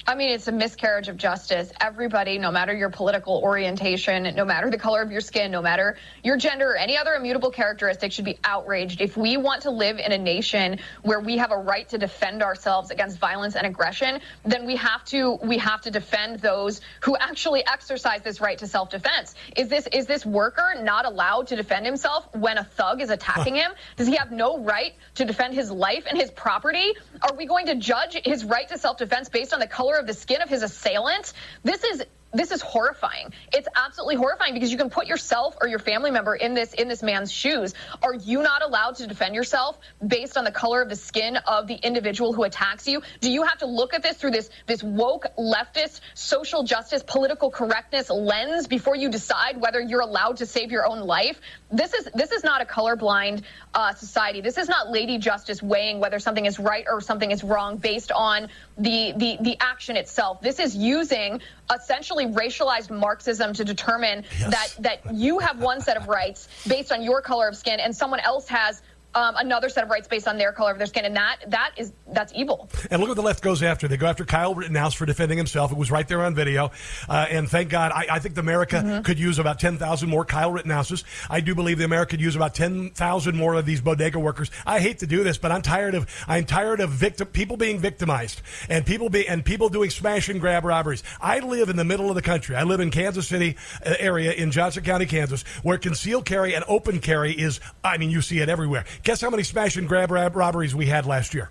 I 0.06 0.16
mean, 0.16 0.28
it's 0.30 0.48
a 0.48 0.52
miscarriage 0.52 1.08
of 1.08 1.16
justice. 1.16 1.72
Everybody, 1.80 2.36
no 2.36 2.50
matter 2.50 2.74
your 2.74 2.90
political 2.90 3.40
orientation, 3.42 4.34
no 4.34 4.44
matter 4.44 4.70
the 4.70 4.76
color 4.76 5.00
of 5.00 5.10
your 5.10 5.22
skin, 5.22 5.50
no 5.50 5.62
matter 5.62 5.96
your 6.22 6.36
gender 6.36 6.72
or 6.72 6.76
any 6.76 6.98
other 6.98 7.14
immutable 7.14 7.50
characteristic, 7.50 8.12
should 8.12 8.26
be 8.26 8.38
outraged. 8.44 9.00
If 9.00 9.16
we 9.16 9.38
want 9.38 9.62
to 9.62 9.70
live 9.70 9.98
in 9.98 10.12
a 10.12 10.18
nation 10.18 10.78
where 11.02 11.20
we 11.20 11.38
have 11.38 11.52
a 11.52 11.56
right 11.56 11.88
to 11.88 11.96
defend 11.96 12.42
ourselves 12.42 12.90
against 12.90 13.18
violence 13.18 13.56
and 13.56 13.66
aggression, 13.66 14.20
then 14.44 14.66
we 14.66 14.76
have 14.76 15.06
to 15.06 15.38
we 15.42 15.56
have 15.56 15.80
to 15.82 15.90
defend 15.90 16.40
those 16.40 16.82
who 17.00 17.16
actually 17.16 17.66
exercise 17.66 18.20
this 18.20 18.42
right 18.42 18.58
to 18.58 18.66
self-defense. 18.66 19.34
Is 19.56 19.68
this 19.68 19.86
is 19.90 20.04
this 20.04 20.26
worker 20.26 20.74
not 20.82 21.06
allowed 21.06 21.46
to 21.46 21.56
defend 21.56 21.86
himself 21.86 22.28
when 22.34 22.58
a 22.58 22.64
thug 22.64 23.00
is 23.00 23.08
attacking 23.08 23.54
him? 23.54 23.72
Does 23.96 24.06
he 24.06 24.16
have 24.16 24.30
no 24.30 24.62
right 24.62 24.92
to 25.14 25.24
defend 25.24 25.54
his 25.54 25.70
life 25.70 26.04
and 26.06 26.18
his 26.18 26.30
property? 26.30 26.92
Are 27.22 27.34
we 27.34 27.46
going 27.46 27.66
to 27.66 27.74
judge 27.74 28.18
his 28.22 28.44
right 28.44 28.68
to 28.68 28.76
self-defense 28.76 29.30
based 29.30 29.54
on 29.54 29.60
the 29.60 29.66
color 29.66 29.93
of 29.98 30.06
the 30.06 30.14
skin 30.14 30.42
of 30.42 30.48
his 30.48 30.62
assailant? 30.62 31.32
This 31.62 31.84
is 31.84 32.04
this 32.34 32.50
is 32.50 32.60
horrifying. 32.60 33.32
It's 33.52 33.68
absolutely 33.76 34.16
horrifying 34.16 34.54
because 34.54 34.70
you 34.70 34.76
can 34.76 34.90
put 34.90 35.06
yourself 35.06 35.56
or 35.60 35.68
your 35.68 35.78
family 35.78 36.10
member 36.10 36.34
in 36.34 36.54
this 36.54 36.74
in 36.74 36.88
this 36.88 37.02
man's 37.02 37.30
shoes. 37.30 37.74
Are 38.02 38.14
you 38.14 38.42
not 38.42 38.62
allowed 38.62 38.96
to 38.96 39.06
defend 39.06 39.34
yourself 39.34 39.78
based 40.04 40.36
on 40.36 40.44
the 40.44 40.50
color 40.50 40.82
of 40.82 40.88
the 40.88 40.96
skin 40.96 41.36
of 41.36 41.68
the 41.68 41.74
individual 41.74 42.32
who 42.32 42.42
attacks 42.42 42.88
you? 42.88 43.02
Do 43.20 43.30
you 43.30 43.44
have 43.44 43.58
to 43.58 43.66
look 43.66 43.94
at 43.94 44.02
this 44.02 44.16
through 44.16 44.32
this 44.32 44.50
this 44.66 44.82
woke 44.82 45.26
leftist 45.38 46.00
social 46.14 46.64
justice 46.64 47.04
political 47.06 47.50
correctness 47.50 48.10
lens 48.10 48.66
before 48.66 48.96
you 48.96 49.08
decide 49.10 49.60
whether 49.60 49.80
you're 49.80 50.00
allowed 50.00 50.38
to 50.38 50.46
save 50.46 50.72
your 50.72 50.86
own 50.86 51.00
life? 51.00 51.40
This 51.70 51.94
is 51.94 52.08
this 52.14 52.32
is 52.32 52.42
not 52.42 52.60
a 52.60 52.64
colorblind 52.64 53.42
uh, 53.74 53.94
society. 53.94 54.40
This 54.40 54.58
is 54.58 54.68
not 54.68 54.90
Lady 54.90 55.18
Justice 55.18 55.62
weighing 55.62 56.00
whether 56.00 56.18
something 56.18 56.46
is 56.46 56.58
right 56.58 56.84
or 56.90 57.00
something 57.00 57.30
is 57.30 57.44
wrong 57.44 57.76
based 57.76 58.10
on 58.10 58.48
the 58.76 59.12
the 59.16 59.38
the 59.40 59.56
action 59.60 59.96
itself. 59.96 60.40
This 60.40 60.58
is 60.58 60.76
using 60.76 61.40
essentially 61.72 62.23
racialized 62.26 62.90
Marxism 62.90 63.52
to 63.54 63.64
determine 63.64 64.24
that 64.48 64.68
that 64.78 65.00
you 65.12 65.38
have 65.38 65.60
one 65.60 65.80
set 65.80 65.96
of 65.96 66.08
rights 66.08 66.48
based 66.66 66.92
on 66.92 67.02
your 67.02 67.22
color 67.22 67.48
of 67.48 67.56
skin, 67.56 67.80
and 67.80 67.94
someone 67.94 68.20
else 68.20 68.48
has 68.48 68.82
um, 69.14 69.34
another 69.36 69.68
set 69.68 69.84
of 69.84 69.90
rights 69.90 70.08
based 70.08 70.26
on 70.28 70.38
their 70.38 70.52
color 70.52 70.72
of 70.72 70.78
their 70.78 70.86
skin, 70.86 71.04
and 71.04 71.16
that 71.16 71.38
that 71.48 71.72
is 71.76 71.92
that's 72.12 72.32
evil. 72.34 72.68
And 72.90 73.00
look 73.00 73.08
what 73.08 73.16
the 73.16 73.22
left 73.22 73.42
goes 73.42 73.62
after. 73.62 73.88
They 73.88 73.96
go 73.96 74.06
after 74.06 74.24
Kyle 74.24 74.54
Rittenhouse 74.54 74.94
for 74.94 75.06
defending 75.06 75.38
himself. 75.38 75.72
It 75.72 75.78
was 75.78 75.90
right 75.90 76.06
there 76.06 76.22
on 76.22 76.34
video. 76.34 76.70
Uh, 77.08 77.26
and 77.30 77.48
thank 77.48 77.68
God, 77.70 77.92
I, 77.92 78.06
I 78.10 78.18
think 78.18 78.36
America 78.38 78.74
Mm-hmm. 78.84 79.02
could 79.02 79.18
use 79.18 79.38
about 79.38 79.60
10,000 79.60 80.08
more 80.08 80.24
Kyle 80.24 80.50
Rittenhouses. 80.50 81.04
I 81.30 81.40
do 81.40 81.54
believe 81.54 81.78
the 81.78 81.84
America 81.84 82.10
could 82.10 82.20
use 82.20 82.34
about 82.36 82.54
10,000 82.54 83.36
more 83.36 83.54
of 83.54 83.64
these 83.64 83.80
bodega 83.80 84.18
workers. 84.18 84.50
I 84.66 84.80
hate 84.80 84.98
to 84.98 85.06
do 85.06 85.22
this, 85.24 85.38
but 85.38 85.52
I'm 85.52 85.62
tired 85.62 85.94
of, 85.94 86.06
I'm 86.28 86.44
tired 86.44 86.80
of 86.80 86.90
victim, 86.90 87.28
people 87.28 87.56
being 87.56 87.78
victimized 87.78 88.42
and 88.68 88.84
people 88.84 89.08
be, 89.10 89.26
and 89.28 89.44
people 89.44 89.68
doing 89.68 89.90
smash 89.90 90.28
and 90.28 90.40
grab 90.40 90.64
robberies. 90.64 91.02
I 91.20 91.38
live 91.38 91.68
in 91.68 91.76
the 91.76 91.84
middle 91.84 92.08
of 92.08 92.14
the 92.16 92.22
country. 92.22 92.56
I 92.56 92.64
live 92.64 92.80
in 92.80 92.90
Kansas 92.90 93.28
City 93.28 93.56
uh, 93.86 93.94
area 93.98 94.32
in 94.32 94.50
Johnson 94.50 94.82
County, 94.82 95.06
Kansas, 95.06 95.42
where 95.62 95.78
concealed 95.78 96.24
carry 96.24 96.54
and 96.54 96.64
open 96.68 96.98
carry 97.00 97.32
is, 97.32 97.60
I 97.82 97.96
mean, 97.98 98.10
you 98.10 98.20
see 98.22 98.40
it 98.40 98.48
everywhere. 98.48 98.84
Guess 99.04 99.20
how 99.20 99.30
many 99.30 99.42
smash 99.42 99.76
and 99.76 99.86
grab 99.86 100.10
rob- 100.10 100.34
robberies 100.34 100.74
we 100.74 100.86
had 100.86 101.06
last 101.06 101.34
year? 101.34 101.50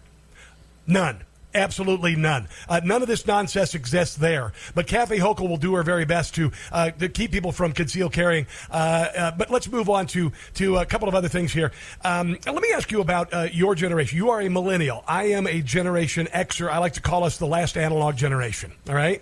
None. 0.87 1.23
Absolutely 1.55 2.15
none. 2.15 2.47
Uh, 2.67 2.81
none 2.83 3.03
of 3.03 3.07
this 3.07 3.27
nonsense 3.27 3.75
exists 3.75 4.15
there. 4.15 4.53
But 4.73 4.87
Kathy 4.87 5.19
Hochul 5.19 5.47
will 5.47 5.57
do 5.57 5.75
her 5.75 5.83
very 5.83 6.03
best 6.03 6.33
to 6.35 6.51
uh, 6.71 6.89
to 6.91 7.09
keep 7.09 7.31
people 7.31 7.51
from 7.51 7.73
concealed 7.73 8.11
carrying. 8.11 8.47
Uh, 8.71 8.73
uh, 8.73 9.31
but 9.31 9.51
let's 9.51 9.69
move 9.69 9.87
on 9.87 10.07
to 10.07 10.31
to 10.55 10.77
a 10.77 10.85
couple 10.85 11.07
of 11.07 11.13
other 11.13 11.29
things 11.29 11.53
here. 11.53 11.71
Um, 12.03 12.39
let 12.47 12.55
me 12.61 12.71
ask 12.73 12.91
you 12.91 13.01
about 13.01 13.31
uh, 13.31 13.47
your 13.51 13.75
generation. 13.75 14.17
You 14.17 14.31
are 14.31 14.41
a 14.41 14.49
millennial. 14.49 15.03
I 15.07 15.25
am 15.25 15.45
a 15.45 15.61
Generation 15.61 16.27
Xer. 16.33 16.71
I 16.71 16.79
like 16.79 16.93
to 16.93 17.01
call 17.01 17.23
us 17.23 17.37
the 17.37 17.45
last 17.47 17.77
analog 17.77 18.15
generation. 18.15 18.73
All 18.89 18.95
right. 18.95 19.21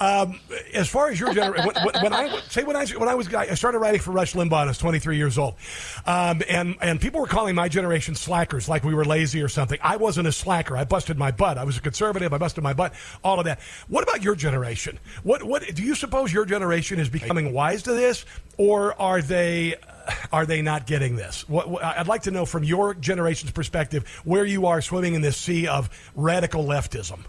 Um, 0.00 0.40
as 0.72 0.88
far 0.88 1.08
as 1.08 1.20
your 1.20 1.32
generation, 1.32 1.70
when, 1.84 2.02
when- 2.02 2.12
I 2.12 2.40
say 2.48 2.64
when 2.64 2.74
I 2.76 2.84
when 2.86 3.08
I 3.08 3.14
was 3.14 3.32
I 3.32 3.54
started 3.54 3.78
writing 3.78 4.00
for 4.00 4.10
Rush 4.10 4.34
Limbaugh, 4.34 4.52
I 4.54 4.64
was 4.66 4.76
23 4.78 5.16
years 5.16 5.38
old, 5.38 5.54
um, 6.04 6.42
and 6.48 6.76
and 6.80 7.00
people 7.00 7.20
were 7.20 7.26
calling 7.28 7.54
my 7.54 7.68
generation 7.68 8.14
slackers, 8.16 8.68
like 8.68 8.82
we 8.82 8.92
were 8.94 9.04
lazy 9.04 9.40
or 9.40 9.48
something. 9.48 9.78
I 9.82 9.96
wasn't 9.96 10.26
a 10.26 10.32
slacker. 10.32 10.76
I 10.76 10.84
busted 10.84 11.16
my 11.16 11.30
butt. 11.30 11.58
I 11.58 11.64
was 11.64 11.76
a 11.76 11.80
conservative. 11.80 12.32
I 12.32 12.38
busted 12.38 12.64
my 12.64 12.72
butt. 12.72 12.92
All 13.22 13.38
of 13.38 13.44
that. 13.44 13.60
What 13.88 14.02
about 14.02 14.22
your 14.22 14.34
generation? 14.34 14.98
What 15.22 15.42
what 15.44 15.62
do 15.74 15.82
you 15.82 15.94
suppose 15.94 16.32
your 16.32 16.44
generation 16.44 16.98
is 16.98 17.08
becoming 17.08 17.52
wise 17.52 17.84
to 17.84 17.92
this, 17.92 18.24
or 18.58 19.00
are 19.00 19.22
they? 19.22 19.76
Are 20.32 20.44
they 20.44 20.60
not 20.60 20.86
getting 20.86 21.16
this? 21.16 21.48
What, 21.48 21.70
what- 21.70 21.82
I'd 21.82 22.08
like 22.08 22.22
to 22.24 22.30
know 22.30 22.44
from 22.44 22.62
your 22.62 22.92
generation's 22.94 23.52
perspective 23.52 24.06
where 24.24 24.44
you 24.44 24.66
are 24.66 24.82
swimming 24.82 25.14
in 25.14 25.22
this 25.22 25.36
sea 25.36 25.66
of 25.66 25.88
radical 26.14 26.62
leftism. 26.64 27.20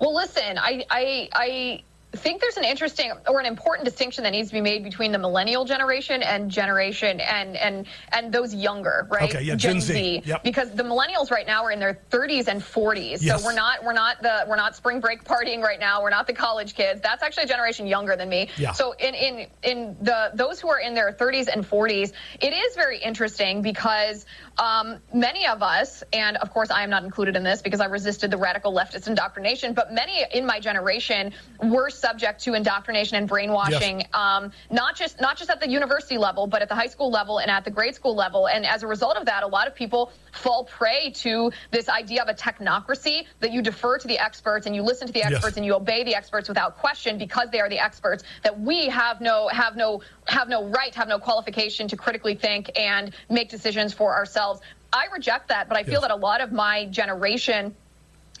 Well, 0.00 0.14
listen, 0.14 0.58
I, 0.58 0.84
I, 0.90 1.28
I 1.34 1.84
think 2.16 2.40
there's 2.40 2.56
an 2.56 2.64
interesting 2.64 3.12
or 3.28 3.38
an 3.38 3.46
important 3.46 3.84
distinction 3.84 4.24
that 4.24 4.30
needs 4.30 4.48
to 4.48 4.54
be 4.54 4.60
made 4.62 4.82
between 4.82 5.12
the 5.12 5.18
millennial 5.18 5.64
generation 5.66 6.22
and 6.22 6.50
generation 6.50 7.20
and 7.20 7.54
and 7.56 7.86
and 8.12 8.32
those 8.32 8.54
younger, 8.54 9.06
right? 9.10 9.28
Okay, 9.28 9.42
yeah, 9.42 9.56
Gen 9.56 9.80
Z. 9.80 10.22
Yep. 10.24 10.42
Because 10.42 10.70
the 10.70 10.82
millennials 10.82 11.30
right 11.30 11.46
now 11.46 11.64
are 11.64 11.70
in 11.70 11.78
their 11.78 12.00
30s 12.10 12.48
and 12.48 12.62
40s. 12.62 13.18
Yes. 13.20 13.40
So 13.40 13.46
we're 13.46 13.54
not 13.54 13.84
we're 13.84 13.92
not 13.92 14.22
the 14.22 14.46
we're 14.48 14.56
not 14.56 14.74
spring 14.74 15.00
break 15.00 15.24
partying 15.24 15.60
right 15.60 15.78
now. 15.78 16.02
We're 16.02 16.10
not 16.10 16.26
the 16.26 16.32
college 16.32 16.74
kids. 16.74 17.02
That's 17.02 17.22
actually 17.22 17.44
a 17.44 17.48
generation 17.48 17.86
younger 17.86 18.16
than 18.16 18.30
me. 18.30 18.48
Yeah. 18.56 18.72
So 18.72 18.92
in 18.92 19.14
in 19.14 19.46
in 19.62 19.96
the 20.00 20.30
those 20.32 20.60
who 20.60 20.68
are 20.70 20.80
in 20.80 20.94
their 20.94 21.12
30s 21.12 21.48
and 21.52 21.62
40s, 21.68 22.12
it 22.40 22.54
is 22.54 22.74
very 22.74 22.98
interesting 22.98 23.60
because 23.60 24.24
um, 24.58 24.98
many 25.12 25.46
of 25.46 25.62
us, 25.62 26.02
and 26.12 26.38
of 26.38 26.52
course 26.52 26.70
I 26.70 26.84
am 26.84 26.90
not 26.90 27.04
included 27.04 27.36
in 27.36 27.44
this 27.44 27.60
because 27.60 27.80
I 27.80 27.86
resisted 27.86 28.30
the 28.30 28.38
radical 28.38 28.72
leftist 28.72 29.06
indoctrination, 29.06 29.74
but 29.74 29.92
many 29.92 30.24
in 30.32 30.46
my 30.46 30.58
generation 30.58 31.34
were 31.62 31.90
subject 31.98 32.42
to 32.44 32.54
indoctrination 32.54 33.16
and 33.16 33.28
brainwashing, 33.28 34.04
um, 34.14 34.52
not 34.70 34.96
just 34.96 35.20
not 35.20 35.36
just 35.36 35.50
at 35.50 35.60
the 35.60 35.68
university 35.68 36.18
level, 36.18 36.46
but 36.46 36.62
at 36.62 36.68
the 36.68 36.74
high 36.74 36.86
school 36.86 37.10
level 37.10 37.38
and 37.38 37.50
at 37.50 37.64
the 37.64 37.70
grade 37.70 37.94
school 37.94 38.14
level. 38.14 38.48
And 38.48 38.64
as 38.66 38.82
a 38.82 38.86
result 38.86 39.16
of 39.16 39.26
that, 39.26 39.42
a 39.42 39.46
lot 39.46 39.66
of 39.66 39.74
people 39.74 40.12
fall 40.32 40.64
prey 40.64 41.10
to 41.10 41.50
this 41.70 41.88
idea 41.88 42.22
of 42.22 42.28
a 42.28 42.34
technocracy 42.34 43.26
that 43.40 43.52
you 43.52 43.62
defer 43.62 43.98
to 43.98 44.08
the 44.08 44.18
experts 44.18 44.66
and 44.66 44.74
you 44.74 44.82
listen 44.82 45.06
to 45.06 45.12
the 45.12 45.18
Yes. 45.20 45.32
experts 45.32 45.56
and 45.56 45.66
you 45.66 45.74
obey 45.74 46.04
the 46.04 46.14
experts 46.14 46.48
without 46.48 46.76
question 46.78 47.18
because 47.18 47.48
they 47.50 47.60
are 47.60 47.68
the 47.68 47.78
experts. 47.78 48.24
That 48.44 48.58
we 48.60 48.88
have 48.88 49.20
no 49.20 49.48
have 49.48 49.76
no 49.76 50.02
have 50.26 50.48
no 50.48 50.66
right, 50.68 50.94
have 50.94 51.08
no 51.08 51.18
qualification 51.18 51.88
to 51.88 51.96
critically 51.96 52.34
think 52.34 52.70
and 52.78 53.14
make 53.28 53.48
decisions 53.50 53.92
for 53.92 54.14
ourselves. 54.14 54.60
I 54.92 55.06
reject 55.12 55.48
that, 55.48 55.68
but 55.68 55.76
I 55.76 55.82
feel 55.84 56.00
Yes. 56.00 56.02
that 56.02 56.10
a 56.12 56.16
lot 56.16 56.40
of 56.40 56.50
my 56.52 56.86
generation 56.86 57.74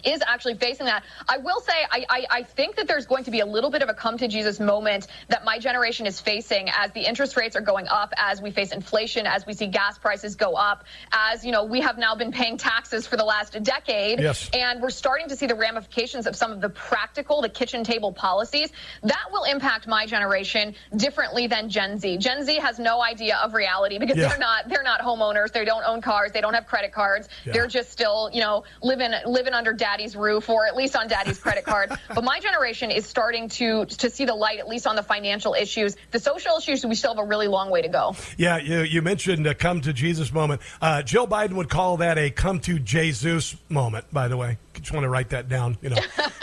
is 0.04 0.22
actually 0.26 0.54
facing 0.54 0.86
that. 0.86 1.04
I 1.28 1.38
will 1.38 1.60
say, 1.60 1.72
I, 1.90 2.04
I, 2.08 2.26
I 2.30 2.42
think 2.42 2.76
that 2.76 2.86
there's 2.86 3.06
going 3.06 3.24
to 3.24 3.30
be 3.30 3.40
a 3.40 3.46
little 3.46 3.70
bit 3.70 3.82
of 3.82 3.88
a 3.88 3.94
come 3.94 4.18
to 4.18 4.28
Jesus 4.28 4.60
moment 4.60 5.06
that 5.28 5.44
my 5.44 5.58
generation 5.58 6.06
is 6.06 6.20
facing 6.20 6.68
as 6.70 6.92
the 6.92 7.00
interest 7.00 7.36
rates 7.36 7.56
are 7.56 7.60
going 7.60 7.86
up, 7.88 8.12
as 8.16 8.40
we 8.40 8.50
face 8.50 8.72
inflation, 8.72 9.26
as 9.26 9.46
we 9.46 9.52
see 9.54 9.66
gas 9.66 9.98
prices 9.98 10.34
go 10.36 10.54
up, 10.54 10.84
as, 11.12 11.44
you 11.44 11.52
know, 11.52 11.64
we 11.64 11.80
have 11.80 11.98
now 11.98 12.14
been 12.14 12.32
paying 12.32 12.56
taxes 12.56 13.06
for 13.06 13.16
the 13.16 13.24
last 13.24 13.60
decade. 13.62 14.20
Yes. 14.20 14.48
And 14.52 14.80
we're 14.82 14.90
starting 14.90 15.28
to 15.28 15.36
see 15.36 15.46
the 15.46 15.54
ramifications 15.54 16.26
of 16.26 16.36
some 16.36 16.52
of 16.52 16.60
the 16.60 16.68
practical, 16.68 17.42
the 17.42 17.48
kitchen 17.48 17.84
table 17.84 18.12
policies. 18.12 18.70
That 19.02 19.26
will 19.32 19.44
impact 19.44 19.86
my 19.86 20.06
generation 20.06 20.74
differently 20.96 21.46
than 21.46 21.68
Gen 21.68 21.98
Z. 21.98 22.18
Gen 22.18 22.44
Z 22.44 22.56
has 22.56 22.78
no 22.78 23.02
idea 23.02 23.36
of 23.42 23.54
reality 23.54 23.98
because 23.98 24.16
Yeah. 24.16 24.28
they're 24.28 24.38
not 24.38 24.68
they're 24.68 24.82
not 24.82 25.00
homeowners. 25.00 25.52
They 25.52 25.64
don't 25.64 25.84
own 25.84 26.00
cars. 26.00 26.32
They 26.32 26.40
don't 26.40 26.54
have 26.54 26.66
credit 26.66 26.92
cards. 26.92 27.28
Yeah. 27.44 27.52
They're 27.52 27.66
just 27.66 27.90
still, 27.90 28.30
you 28.32 28.40
know, 28.40 28.64
living 28.82 29.12
living 29.26 29.54
under 29.54 29.72
daddy's 29.88 30.14
roof 30.14 30.48
or 30.50 30.66
at 30.66 30.76
least 30.76 30.94
on 30.96 31.08
daddy's 31.08 31.38
credit 31.38 31.64
card. 31.64 31.92
But 32.14 32.24
my 32.24 32.40
generation 32.40 32.90
is 32.90 33.06
starting 33.06 33.48
to 33.50 33.86
to 33.86 34.10
see 34.10 34.24
the 34.24 34.34
light, 34.34 34.58
at 34.58 34.68
least 34.68 34.86
on 34.86 34.96
the 34.96 35.02
financial 35.02 35.54
issues. 35.54 35.96
The 36.10 36.18
social 36.18 36.56
issues, 36.58 36.84
we 36.84 36.94
still 36.94 37.14
have 37.14 37.24
a 37.24 37.28
really 37.28 37.48
long 37.48 37.70
way 37.70 37.82
to 37.82 37.88
go. 37.88 38.16
Yeah, 38.36 38.58
you, 38.58 38.80
you 38.80 39.02
mentioned 39.02 39.46
a 39.46 39.54
come 39.54 39.80
to 39.82 39.92
Jesus 39.92 40.32
moment. 40.32 40.60
Uh, 40.80 41.02
Joe 41.02 41.26
Biden 41.26 41.52
would 41.54 41.68
call 41.68 41.98
that 41.98 42.18
a 42.18 42.30
come 42.30 42.60
to 42.60 42.78
Jesus 42.78 43.56
moment, 43.68 44.06
by 44.12 44.28
the 44.28 44.36
way. 44.36 44.58
Just 44.80 44.92
want 44.92 45.04
to 45.04 45.08
write 45.08 45.30
that 45.30 45.48
down. 45.48 45.76
You 45.82 45.90
know, 45.90 46.00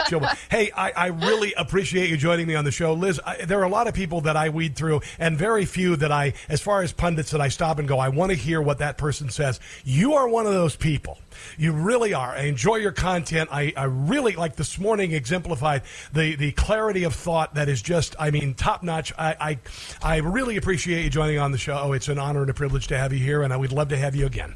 hey, 0.50 0.72
I, 0.76 0.92
I 0.92 1.08
really 1.08 1.54
appreciate 1.54 2.10
you 2.10 2.18
joining 2.18 2.48
me 2.48 2.56
on 2.56 2.66
the 2.66 2.72
show, 2.72 2.94
Liz. 2.94 3.20
I, 3.26 3.46
there 3.46 3.60
are 3.60 3.66
a 3.66 3.70
lot 3.70 3.88
of 3.88 3.94
people 3.94 4.22
that 4.22 4.38
I 4.38 4.50
weed 4.50 4.76
through, 4.76 5.02
and 5.20 5.38
very 5.38 5.66
few 5.66 5.96
that 5.98 6.12
I, 6.12 6.34
as 6.50 6.62
far 6.62 6.82
as 6.82 6.94
pundits, 6.94 7.32
that 7.32 7.42
I 7.42 7.50
stop 7.50 7.80
and 7.80 7.88
go, 7.88 8.00
I 8.00 8.10
want 8.10 8.32
to 8.32 8.36
hear 8.36 8.62
what 8.62 8.80
that 8.80 8.98
person 8.98 9.30
says. 9.30 9.60
You 9.84 10.14
are 10.14 10.28
one 10.28 10.46
of 10.46 10.54
those 10.54 10.76
people. 10.76 11.20
You 11.58 11.74
really 11.74 12.14
are. 12.14 12.32
I 12.32 12.44
enjoy 12.44 12.78
your 12.78 12.92
content. 12.92 13.50
I, 13.52 13.74
I 13.76 13.86
really 13.86 14.36
like 14.36 14.56
this 14.56 14.80
morning 14.80 15.12
exemplified 15.12 15.84
the 16.14 16.36
the 16.36 16.52
clarity 16.54 17.04
of 17.04 17.14
thought 17.14 17.56
that 17.56 17.70
is 17.70 17.82
just, 17.82 18.16
I 18.20 18.32
mean, 18.32 18.54
top 18.54 18.84
notch. 18.84 19.14
I, 19.18 19.36
I 19.40 19.60
I 20.02 20.18
really 20.18 20.58
appreciate 20.58 21.04
you 21.04 21.10
joining 21.10 21.40
on 21.40 21.52
the 21.52 21.58
show. 21.58 21.78
Oh, 21.78 21.94
it's 21.94 22.08
an 22.08 22.20
honor 22.20 22.42
and 22.42 22.50
a 22.50 22.54
privilege 22.54 22.88
to 22.88 22.98
have 22.98 23.14
you 23.14 23.20
here, 23.20 23.44
and 23.44 23.52
I 23.54 23.58
would 23.58 23.72
love 23.72 23.90
to 23.90 23.98
have 23.98 24.16
you 24.16 24.26
again. 24.26 24.56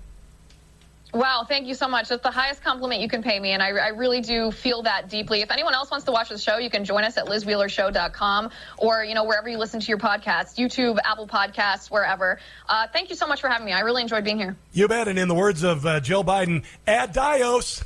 Wow, 1.14 1.44
thank 1.48 1.68
you 1.68 1.74
so 1.74 1.88
much. 1.88 2.10
That's 2.10 2.22
the 2.22 2.30
highest 2.30 2.64
compliment 2.64 3.02
you 3.02 3.10
can 3.10 3.24
pay 3.24 3.40
me, 3.40 3.52
and 3.52 3.64
I, 3.64 3.70
I 3.70 3.88
really 3.90 4.22
do 4.22 4.52
feel 4.52 4.84
that 4.84 5.10
deeply. 5.10 5.42
If 5.42 5.50
anyone 5.50 5.74
else 5.74 5.90
wants 5.90 6.06
to 6.06 6.12
watch 6.12 6.30
the 6.30 6.38
show, 6.38 6.58
you 6.58 6.70
can 6.70 6.86
join 6.86 7.04
us 7.04 7.18
at 7.18 7.26
lizwheelershow.com 7.26 8.52
or, 8.78 9.04
you 9.04 9.16
know, 9.16 9.24
wherever 9.24 9.50
you 9.50 9.58
listen 9.58 9.80
to 9.80 9.88
your 9.88 9.98
podcasts, 9.98 10.56
YouTube, 10.56 11.00
Apple 11.04 11.28
Podcasts, 11.28 11.90
wherever. 11.90 12.40
Uh, 12.68 12.86
thank 12.94 13.10
you 13.10 13.16
so 13.16 13.26
much 13.26 13.42
for 13.42 13.50
having 13.50 13.66
me. 13.66 13.72
I 13.72 13.80
really 13.80 14.04
enjoyed 14.04 14.24
being 14.24 14.38
here. 14.38 14.56
You 14.72 14.88
bet. 14.88 15.08
And 15.08 15.18
in 15.18 15.28
the 15.28 15.36
words 15.36 15.64
of 15.64 15.86
uh, 15.86 16.00
Jill 16.00 16.24
Biden, 16.24 16.64
adios. 16.88 17.84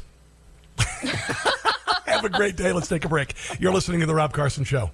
have 0.77 2.25
a 2.25 2.29
great 2.29 2.57
day. 2.57 2.73
Let's 2.73 2.87
take 2.87 3.05
a 3.05 3.09
break. 3.09 3.35
You're 3.59 3.73
listening 3.73 4.01
to 4.01 4.05
the 4.05 4.15
Rob 4.15 4.33
Carson 4.33 4.63
Show. 4.65 4.91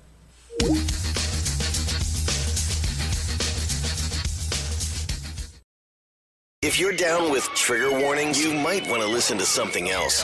If 6.69 6.77
you're 6.77 6.93
down 6.93 7.31
with 7.31 7.45
trigger 7.55 7.91
warnings, 7.99 8.39
you 8.39 8.53
might 8.53 8.87
want 8.87 9.01
to 9.01 9.07
listen 9.07 9.39
to 9.39 9.43
something 9.43 9.89
else. 9.89 10.23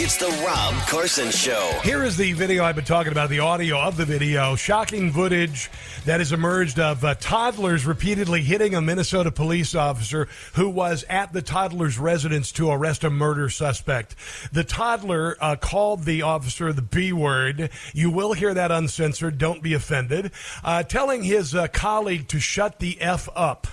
It's 0.00 0.16
the 0.16 0.26
Rob 0.44 0.74
Carson 0.88 1.30
Show. 1.30 1.70
Here 1.84 2.02
is 2.02 2.16
the 2.16 2.32
video 2.32 2.64
I've 2.64 2.74
been 2.74 2.84
talking 2.84 3.12
about, 3.12 3.30
the 3.30 3.38
audio 3.38 3.78
of 3.78 3.96
the 3.96 4.04
video. 4.04 4.56
Shocking 4.56 5.12
footage 5.12 5.70
that 6.04 6.18
has 6.18 6.32
emerged 6.32 6.80
of 6.80 7.04
uh, 7.04 7.14
toddlers 7.14 7.86
repeatedly 7.86 8.42
hitting 8.42 8.74
a 8.74 8.80
Minnesota 8.80 9.30
police 9.30 9.76
officer 9.76 10.26
who 10.54 10.68
was 10.68 11.04
at 11.08 11.32
the 11.32 11.42
toddler's 11.42 11.96
residence 11.96 12.50
to 12.50 12.72
arrest 12.72 13.04
a 13.04 13.10
murder 13.10 13.48
suspect. 13.48 14.16
The 14.52 14.64
toddler 14.64 15.36
uh, 15.40 15.54
called 15.54 16.02
the 16.02 16.22
officer 16.22 16.72
the 16.72 16.82
B 16.82 17.12
word. 17.12 17.70
You 17.94 18.10
will 18.10 18.32
hear 18.32 18.52
that 18.52 18.72
uncensored. 18.72 19.38
Don't 19.38 19.62
be 19.62 19.74
offended. 19.74 20.32
Uh, 20.64 20.82
telling 20.82 21.22
his 21.22 21.54
uh, 21.54 21.68
colleague 21.68 22.26
to 22.30 22.40
shut 22.40 22.80
the 22.80 23.00
F 23.00 23.28
up. 23.36 23.68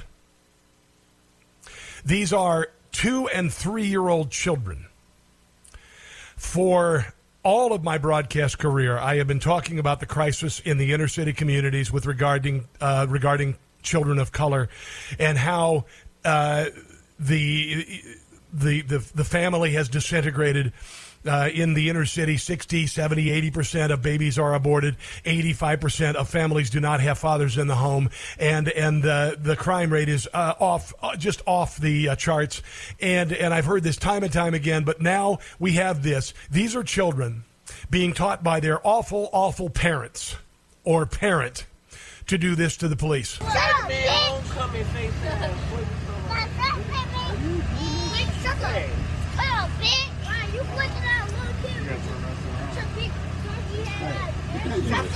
These 2.06 2.32
are 2.32 2.69
two 2.91 3.27
and 3.27 3.52
three 3.52 3.88
year 3.88 4.07
old 4.07 4.30
children. 4.30 4.86
For 6.38 7.14
all 7.44 7.73
of 7.73 7.84
my 7.84 7.98
broadcast 7.98 8.60
career, 8.60 8.98
I 8.98 9.15
have 9.15 9.27
been 9.27 9.40
talking 9.40 9.80
about 9.80 9.99
the 9.99 10.06
crisis 10.06 10.60
in 10.60 10.77
the 10.77 10.94
inner 10.94 11.07
city 11.07 11.34
communities 11.34 11.91
with 11.91 12.06
regarding 12.06 12.68
uh, 12.80 13.07
regarding 13.10 13.57
children 13.82 14.19
of 14.19 14.32
color, 14.32 14.69
and 15.18 15.38
how 15.38 15.86
uh, 16.23 16.65
the, 17.19 17.86
the 18.53 18.82
the 18.82 19.11
the 19.15 19.23
family 19.23 19.72
has 19.72 19.90
disintegrated. 19.90 20.73
Uh, 21.26 21.49
in 21.53 21.73
the 21.73 21.89
inner 21.89 22.06
city, 22.06 22.38
60, 22.38 22.85
70, 22.85 23.52
80% 23.52 23.91
of 23.91 24.02
babies 24.02 24.38
are 24.38 24.53
aborted. 24.53 24.95
85% 25.23 26.15
of 26.15 26.30
families 26.30 26.69
do 26.69 26.80
not 26.80 27.02
have 27.02 27.18
fathers 27.18 27.57
in 27.57 27.68
the 27.68 27.76
home. 27.76 28.10
And, 28.38 28.69
and 28.69 29.02
the, 29.02 29.38
the 29.39 29.56
crime 29.56 29.91
rate 29.91 30.10
is 30.10 30.27
uh, 30.34 30.53
off, 30.60 30.93
uh, 31.02 31.15
just 31.15 31.41
off 31.47 31.77
the 31.77 32.10
uh, 32.10 32.15
charts. 32.15 32.61
And, 32.99 33.34
and 33.34 33.53
I've 33.53 33.65
heard 33.65 33.84
this 33.84 33.97
time 33.97 34.23
and 34.23 34.31
time 34.31 34.53
again, 34.53 34.84
but 34.84 35.02
now 35.02 35.39
we 35.57 35.73
have 35.73 36.03
this. 36.03 36.34
These 36.52 36.76
are 36.76 36.84
children 36.84 37.43
being 37.89 38.14
taught 38.14 38.43
by 38.43 38.60
their 38.60 38.85
awful, 38.85 39.30
awful 39.34 39.69
parents 39.69 40.38
or 40.84 41.06
parent 41.06 41.65
to 42.27 42.38
do 42.38 42.56
this 42.56 42.77
to 42.77 42.88
the 42.88 42.95
police. 42.95 43.39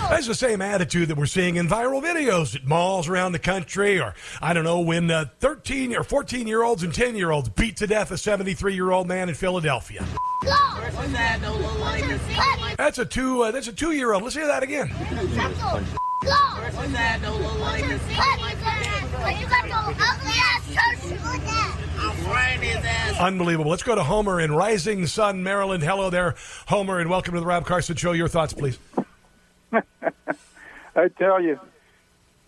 That's 0.10 0.28
the 0.28 0.36
same 0.36 0.62
attitude 0.62 1.10
that 1.10 1.18
we're 1.18 1.26
seeing 1.26 1.56
in 1.56 1.68
viral 1.68 2.02
videos 2.02 2.56
at 2.56 2.66
malls 2.66 3.08
around 3.08 3.32
the 3.32 3.40
country, 3.40 4.00
or 4.00 4.14
I 4.42 4.54
don't 4.54 4.64
know, 4.64 4.80
when 4.80 5.10
uh, 5.10 5.26
13 5.40 5.96
or 5.96 6.04
14 6.04 6.48
year 6.48 6.64
olds 6.64 6.84
and 6.84 6.94
10 6.94 7.16
year 7.16 7.32
olds 7.32 7.50
beat 7.50 7.78
to 7.78 7.88
death 7.88 8.12
a 8.12 8.18
73 8.18 8.74
year 8.74 8.92
old 8.92 9.08
man 9.08 9.30
in 9.30 9.36
Philadelphia. 9.36 10.06
That's 12.78 12.98
a 12.98 13.06
two. 13.06 13.44
Uh, 13.44 13.52
that's 13.52 13.68
a 13.68 13.74
two 13.74 13.92
year 13.92 14.14
old. 14.14 14.24
Let's 14.24 14.36
hear 14.36 14.48
that 14.48 14.64
again. 14.64 14.90
Unbelievable. 23.20 23.70
Let's 23.70 23.84
go 23.84 23.96
to 23.96 24.04
Homer 24.04 24.40
in 24.40 24.52
Rising 24.52 25.06
Sun, 25.08 25.44
Maryland. 25.44 25.84
Hello 25.84 26.10
there, 26.10 26.36
Homer, 26.68 27.00
and 27.00 27.10
welcome 27.10 27.34
to 27.34 27.40
the 27.40 27.46
Rob 27.46 27.66
Carson 27.66 27.96
Show. 27.96 28.14
Your 28.14 28.28
thoughts, 28.28 28.54
please. 28.54 28.80
I 30.96 31.08
tell 31.18 31.42
you, 31.42 31.60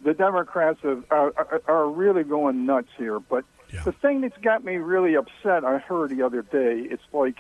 the 0.04 0.14
Democrats 0.14 0.80
have, 0.84 1.04
are, 1.12 1.34
are- 1.38 1.62
are 1.68 1.88
really 1.90 2.24
going 2.24 2.66
nuts 2.66 2.90
here. 2.98 3.20
But 3.20 3.46
the 3.86 3.92
thing 3.92 4.22
that's 4.22 4.38
got 4.42 4.64
me 4.64 4.78
really 4.78 5.16
upset, 5.16 5.64
I 5.64 5.78
heard 5.78 6.10
the 6.10 6.24
other 6.24 6.42
day, 6.42 6.80
it's 6.90 7.04
like 7.14 7.38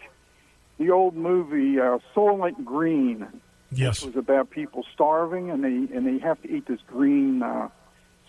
the 0.77 0.91
old 0.91 1.15
movie 1.15 1.79
uh, 1.79 1.99
Soylent 2.15 2.63
Green. 2.63 3.27
Yes. 3.71 4.01
It 4.03 4.07
was 4.07 4.15
about 4.17 4.49
people 4.49 4.85
starving, 4.93 5.49
and 5.49 5.63
they 5.63 5.95
and 5.95 6.05
they 6.05 6.19
have 6.19 6.41
to 6.43 6.51
eat 6.51 6.67
this 6.67 6.79
green 6.87 7.41
uh, 7.41 7.69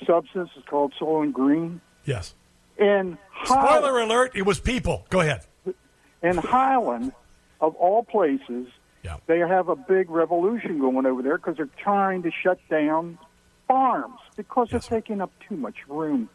substance. 0.07 0.51
It's 0.57 0.67
called 0.69 0.93
Soylent 1.01 1.33
Green. 1.33 1.81
Yes. 2.05 2.35
In 2.79 3.19
Spoiler 3.45 4.01
alert, 4.01 4.33
it 4.35 4.43
was 4.43 4.59
people. 4.61 5.05
Go 5.11 5.21
ahead. 5.21 5.45
in 6.23 6.37
Holland, 6.37 7.13
of 7.61 7.75
all 7.77 8.03
places, 8.05 8.67
they 9.27 9.39
have 9.41 9.69
a 9.69 9.77
big 9.77 10.11
revolution 10.11 10.79
going 10.79 11.07
over 11.07 11.23
there 11.23 11.37
because 11.37 11.57
they're 11.57 11.69
trying 11.83 12.23
to 12.23 12.31
shut 12.31 12.59
down 12.69 13.19
farms 13.67 14.21
because 14.37 14.69
they're 14.71 14.81
taking 14.81 15.21
up 15.21 15.31
too 15.49 15.57
much 15.57 15.77
room. 15.89 16.29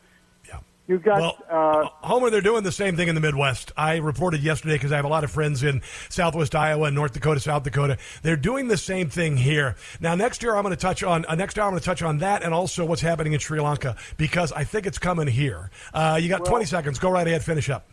Yeah. 0.48 0.60
You 0.88 1.00
got 1.00 1.44
uh, 1.50 1.90
Homer, 2.02 2.30
they're 2.30 2.42
doing 2.42 2.64
the 2.64 2.72
same 2.72 2.96
thing 2.96 3.08
in 3.10 3.16
the 3.16 3.22
Midwest. 3.22 3.72
I 3.78 3.98
reported 3.98 4.42
yesterday 4.42 4.76
because 4.76 4.92
I 4.92 4.96
have 4.96 5.06
a 5.06 5.10
lot 5.10 5.24
of 5.24 5.32
friends 5.32 5.64
in 5.64 5.82
Southwest 6.10 6.56
Iowa 6.56 6.86
and 6.86 6.96
North 6.96 7.14
Dakota, 7.14 7.40
South 7.40 7.64
Dakota. 7.64 7.98
They're 8.22 8.36
doing 8.36 8.68
the 8.68 8.78
same 8.78 9.10
thing 9.10 9.38
here. 9.38 9.76
Now, 10.00 10.16
next 10.16 10.42
year 10.42 10.56
I'm 10.56 10.64
going 10.64 10.76
to 10.76 10.82
touch 10.82 11.04
on 11.04 11.26
uh, 11.26 11.36
next 11.36 11.58
year 11.58 11.66
I'm 11.66 11.72
going 11.72 11.80
to 11.80 11.86
touch 11.86 12.02
on 12.02 12.20
that 12.20 12.44
and 12.44 12.54
also 12.54 12.86
what's 12.86 13.02
happening 13.02 13.34
in 13.34 13.40
Sri 13.40 13.60
Lanka 13.60 13.96
because 14.18 14.52
I 14.52 14.64
think 14.64 14.86
it's 14.86 15.00
coming 15.00 15.28
here. 15.28 15.72
Uh, 15.94 16.20
you 16.22 16.30
got 16.30 16.46
20 16.46 16.66
seconds. 16.66 17.00
Go 17.00 17.10
right 17.10 17.28
ahead. 17.28 17.44
Finish 17.44 17.70
up. 17.70 17.86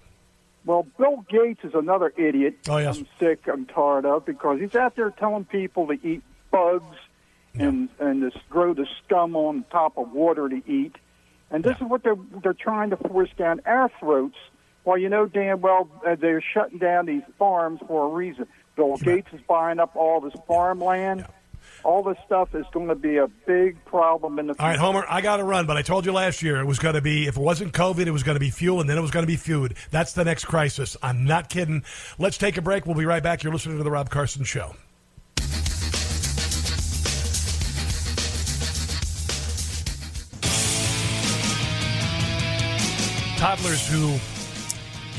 Well, 0.65 0.87
Bill 0.99 1.25
Gates 1.29 1.61
is 1.63 1.75
another 1.75 2.13
idiot. 2.17 2.59
Oh, 2.69 2.79
yes. 2.79 2.99
I'm 2.99 3.07
sick, 3.19 3.41
I'm 3.53 3.67
tired 3.67 4.07
of 4.07 4.25
because 4.25 4.61
he's 4.61 4.75
out 4.75 4.97
there 4.97 5.11
telling 5.11 5.45
people 5.45 5.87
to 5.89 5.99
eat 6.07 6.23
bugs 6.51 6.97
and 7.55 7.89
and 7.99 8.23
this, 8.23 8.35
grow 8.51 8.75
the 8.75 8.87
scum 9.05 9.37
on 9.37 9.65
top 9.71 9.97
of 9.97 10.11
water 10.13 10.49
to 10.49 10.63
eat. 10.67 10.97
And 11.51 11.63
this 11.63 11.77
is 11.77 11.83
what 11.83 12.03
they're 12.03 12.17
they're 12.43 12.53
trying 12.53 12.91
to 12.91 12.97
force 12.97 13.31
down 13.37 13.61
our 13.67 13.91
throats. 14.01 14.37
Well, 14.85 14.99
you 14.99 15.09
know 15.09 15.27
damn 15.27 15.61
well 15.61 15.89
uh, 16.07 16.17
they're 16.17 16.43
shutting 16.43 16.79
down 16.79 17.07
these 17.07 17.23
farms 17.39 17.81
for 17.87 18.07
a 18.07 18.09
reason. 18.09 18.47
Bill 18.77 18.97
Gates 18.97 19.29
is 19.33 19.41
buying 19.47 19.79
up 19.79 19.95
all 19.95 20.21
this 20.21 20.35
farmland. 20.49 21.27
All 21.85 22.03
this 22.03 22.17
stuff 22.25 22.55
is 22.55 22.65
going 22.73 22.89
to 22.89 22.95
be 22.95 23.19
a 23.19 23.29
big 23.47 23.85
problem 23.85 24.39
in 24.39 24.47
the 24.47 24.55
future. 24.55 24.63
All 24.63 24.69
right, 24.71 24.79
Homer, 24.79 25.05
I 25.07 25.21
got 25.21 25.37
to 25.37 25.45
run, 25.45 25.67
but 25.67 25.77
I 25.77 25.83
told 25.83 26.07
you 26.07 26.13
last 26.13 26.43
year 26.43 26.59
it 26.59 26.65
was 26.65 26.79
going 26.79 26.95
to 26.95 27.03
be, 27.03 27.27
if 27.27 27.37
it 27.37 27.41
wasn't 27.41 27.75
COVID, 27.75 28.07
it 28.07 28.11
was 28.11 28.23
going 28.23 28.37
to 28.37 28.41
be 28.41 28.49
fuel, 28.49 28.81
and 28.81 28.89
then 28.89 28.97
it 28.97 29.03
was 29.03 29.11
going 29.11 29.23
to 29.23 29.27
be 29.27 29.37
food. 29.37 29.77
That's 29.91 30.15
the 30.15 30.25
next 30.25 30.47
crisis. 30.47 30.97
I'm 31.03 31.27
not 31.27 31.51
kidding. 31.51 31.85
Let's 32.19 32.39
take 32.39 32.57
a 32.57 32.63
break. 32.63 32.87
We'll 32.87 32.97
be 32.97 33.05
right 33.05 33.23
back. 33.23 33.43
You're 33.43 33.53
listening 33.53 33.77
to 33.77 33.85
The 33.85 33.91
Rob 33.91 34.09
Carson 34.09 34.45
Show. 34.45 34.75
Toddlers 43.37 43.87
who 43.87 44.19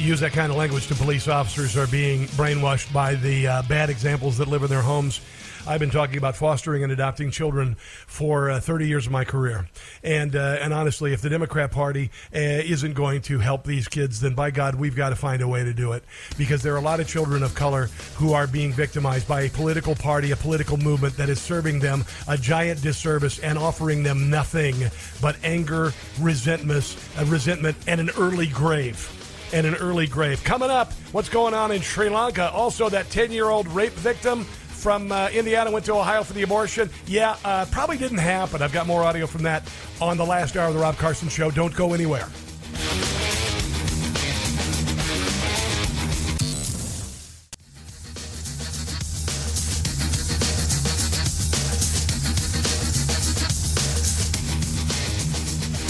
use 0.04 0.20
that 0.20 0.34
kind 0.34 0.52
of 0.52 0.58
language 0.58 0.88
to 0.88 0.96
police 0.96 1.28
officers 1.28 1.78
are 1.78 1.88
being 1.88 2.26
brainwashed 2.30 2.92
by 2.92 3.14
the 3.14 3.48
uh, 3.48 3.62
bad 3.70 3.92
examples 3.92 4.38
that 4.40 4.48
live 4.48 4.64
in 4.64 4.70
their 4.70 4.82
homes. 4.82 5.22
I've 5.68 5.80
been 5.80 5.90
talking 5.90 6.18
about 6.18 6.36
fostering 6.36 6.84
and 6.84 6.92
adopting 6.92 7.32
children 7.32 7.76
for 8.06 8.52
uh, 8.52 8.60
30 8.60 8.88
years 8.88 9.08
of 9.08 9.12
my 9.12 9.26
career, 9.26 9.68
and 10.04 10.36
uh, 10.36 10.58
and 10.62 10.72
honestly, 10.72 11.12
if 11.12 11.22
the 11.22 11.30
Democrat 11.30 11.72
Party 11.72 12.12
uh, 12.34 12.38
isn't 12.38 12.94
going 12.94 13.22
to 13.24 13.40
help 13.40 13.64
these 13.64 13.88
kids, 13.88 14.22
then 14.22 14.36
by 14.36 14.52
God, 14.52 14.76
we've 14.76 14.96
got 14.96 15.10
to 15.10 15.16
find 15.16 15.42
a 15.42 15.48
way 15.48 15.64
to 15.64 15.74
do 15.74 15.94
it 15.94 16.04
because 16.38 16.62
there 16.62 16.76
are 16.76 16.78
a 16.78 16.82
lot 16.82 17.00
of 17.00 17.08
children 17.08 17.42
of 17.42 17.56
color 17.56 17.90
who 18.16 18.34
are 18.34 18.46
being 18.46 18.74
victimized 18.74 19.28
by 19.28 19.42
a 19.42 19.50
political 19.50 19.96
party, 19.96 20.30
a 20.32 20.36
political 20.36 20.78
movement 20.78 21.18
that 21.18 21.30
is 21.30 21.42
serving 21.42 21.80
them 21.80 22.06
a 22.28 22.38
giant 22.38 22.84
disservice 22.84 23.40
and 23.40 23.58
offering 23.58 24.04
them 24.04 24.30
nothing 24.30 24.76
but 25.20 25.36
anger, 25.44 25.94
resentment, 26.20 26.96
uh, 27.18 27.26
resentment, 27.26 27.76
and 27.88 28.00
an 28.00 28.12
early 28.20 28.48
grave 28.48 29.12
and 29.52 29.66
an 29.66 29.76
early 29.76 30.06
grave. 30.06 30.44
Coming 30.44 30.70
up, 30.70 30.94
what's 31.12 31.30
going 31.30 31.54
on 31.56 31.72
in 31.72 31.82
Sri 31.82 32.10
Lanka? 32.10 32.52
Also, 32.52 32.88
that 32.90 33.10
10 33.10 33.32
year 33.32 33.50
old 33.50 33.68
rape 33.70 33.94
victim 33.94 34.46
from 34.86 35.12
uh, 35.12 35.30
Indiana 35.34 35.72
went 35.72 35.84
to 35.84 35.94
Ohio 35.94 36.22
for 36.22 36.34
the 36.34 36.44
abortion. 36.44 36.92
Yeah, 37.08 37.38
uh, 37.44 37.66
probably 37.72 37.98
didn't 37.98 38.20
happen. 38.20 38.62
I've 38.62 38.72
got 38.72 38.86
more 38.86 39.02
audio 39.02 39.26
from 39.26 39.42
that 39.42 39.68
on 40.00 40.16
the 40.16 40.24
last 40.24 40.56
hour 40.56 40.68
of 40.68 40.76
the 40.76 40.80
Rob 40.80 40.96
Carson 40.98 41.28
Show. 41.28 41.50
Don't 41.50 41.76
go 41.76 41.96
anywhere. 41.96 42.28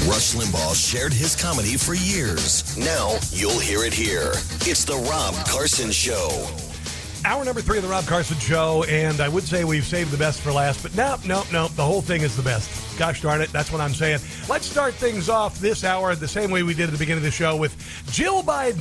Rush 0.08 0.36
Limbaugh 0.36 0.74
shared 0.74 1.12
his 1.12 1.36
comedy 1.36 1.76
for 1.76 1.96
years. 1.96 2.78
Now 2.78 3.18
you'll 3.32 3.60
hear 3.60 3.84
it 3.84 3.94
here. 3.94 4.32
It's 4.62 4.86
the 4.86 4.96
Rob 4.96 5.36
Carson 5.46 5.92
Show. 5.92 6.65
Hour 7.26 7.44
number 7.44 7.60
three 7.60 7.78
of 7.78 7.84
the 7.84 7.90
Rob 7.90 8.06
Carson 8.06 8.38
Show, 8.38 8.84
and 8.84 9.20
I 9.20 9.28
would 9.28 9.42
say 9.42 9.64
we've 9.64 9.84
saved 9.84 10.12
the 10.12 10.18
best 10.18 10.42
for 10.42 10.52
last, 10.52 10.84
but 10.84 10.96
no, 10.96 11.18
no, 11.26 11.42
no, 11.52 11.68
the 11.70 11.84
whole 11.84 12.04
thing 12.04 12.22
is 12.22 12.38
the 12.38 12.44
best. 12.44 13.00
Gosh 13.00 13.24
darn 13.24 13.42
it, 13.42 13.52
that's 13.52 13.72
what 13.72 13.82
I'm 13.82 13.96
saying. 13.96 14.20
Let's 14.48 14.68
start 14.68 14.94
things 14.94 15.28
off 15.28 15.58
this 15.58 15.84
hour 15.84 16.14
the 16.14 16.28
same 16.28 16.52
way 16.52 16.62
we 16.62 16.76
did 16.76 16.84
at 16.84 16.92
the 16.92 17.00
beginning 17.00 17.22
of 17.22 17.24
the 17.24 17.32
show 17.32 17.58
with 17.58 17.76
Jill 18.12 18.44
Biden, 18.44 18.78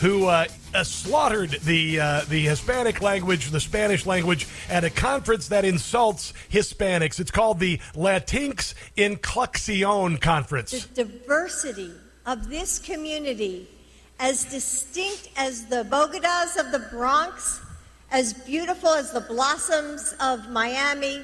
who 0.00 0.26
uh, 0.26 0.46
uh, 0.74 0.84
slaughtered 0.84 1.50
the 1.64 1.98
uh, 1.98 2.20
the 2.28 2.42
Hispanic 2.42 3.02
language, 3.02 3.50
the 3.50 3.58
Spanish 3.58 4.06
language, 4.06 4.46
at 4.70 4.84
a 4.84 4.90
conference 4.90 5.48
that 5.48 5.64
insults 5.64 6.32
Hispanics. 6.52 7.18
It's 7.18 7.32
called 7.32 7.58
the 7.58 7.78
Latinx 7.94 8.74
Incluxion 8.96 10.20
Conference. 10.20 10.86
The 10.86 11.02
diversity 11.02 11.90
of 12.26 12.48
this 12.48 12.78
community, 12.78 13.68
as 14.20 14.44
distinct 14.44 15.30
as 15.36 15.66
the 15.66 15.84
bodegas 15.90 16.56
of 16.60 16.70
the 16.70 16.86
Bronx, 16.92 17.60
as 18.10 18.32
beautiful 18.32 18.90
as 18.90 19.12
the 19.12 19.20
blossoms 19.20 20.14
of 20.20 20.48
Miami, 20.50 21.22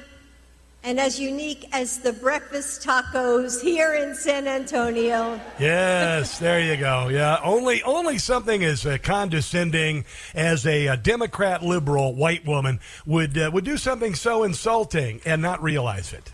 and 0.85 0.99
as 0.99 1.19
unique 1.19 1.67
as 1.73 1.97
the 1.97 2.13
breakfast 2.13 2.85
tacos 2.85 3.59
here 3.59 3.95
in 3.95 4.13
San 4.13 4.47
Antonio. 4.47 5.39
Yes, 5.59 6.37
there 6.39 6.61
you 6.61 6.77
go. 6.77 7.07
Yeah, 7.07 7.39
only 7.43 7.81
only 7.81 8.19
something 8.19 8.63
as 8.63 8.85
uh, 8.85 8.99
condescending 9.01 10.05
as 10.35 10.65
a, 10.67 10.87
uh 10.87 10.95
Democrat 10.95 11.63
liberal 11.63 12.13
white 12.13 12.45
woman 12.45 12.79
would 13.05 13.35
uh, 13.35 13.49
would 13.51 13.65
do 13.65 13.77
something 13.77 14.13
so 14.13 14.43
insulting 14.43 15.21
and 15.25 15.41
not 15.41 15.61
realize 15.63 16.13
it. 16.13 16.31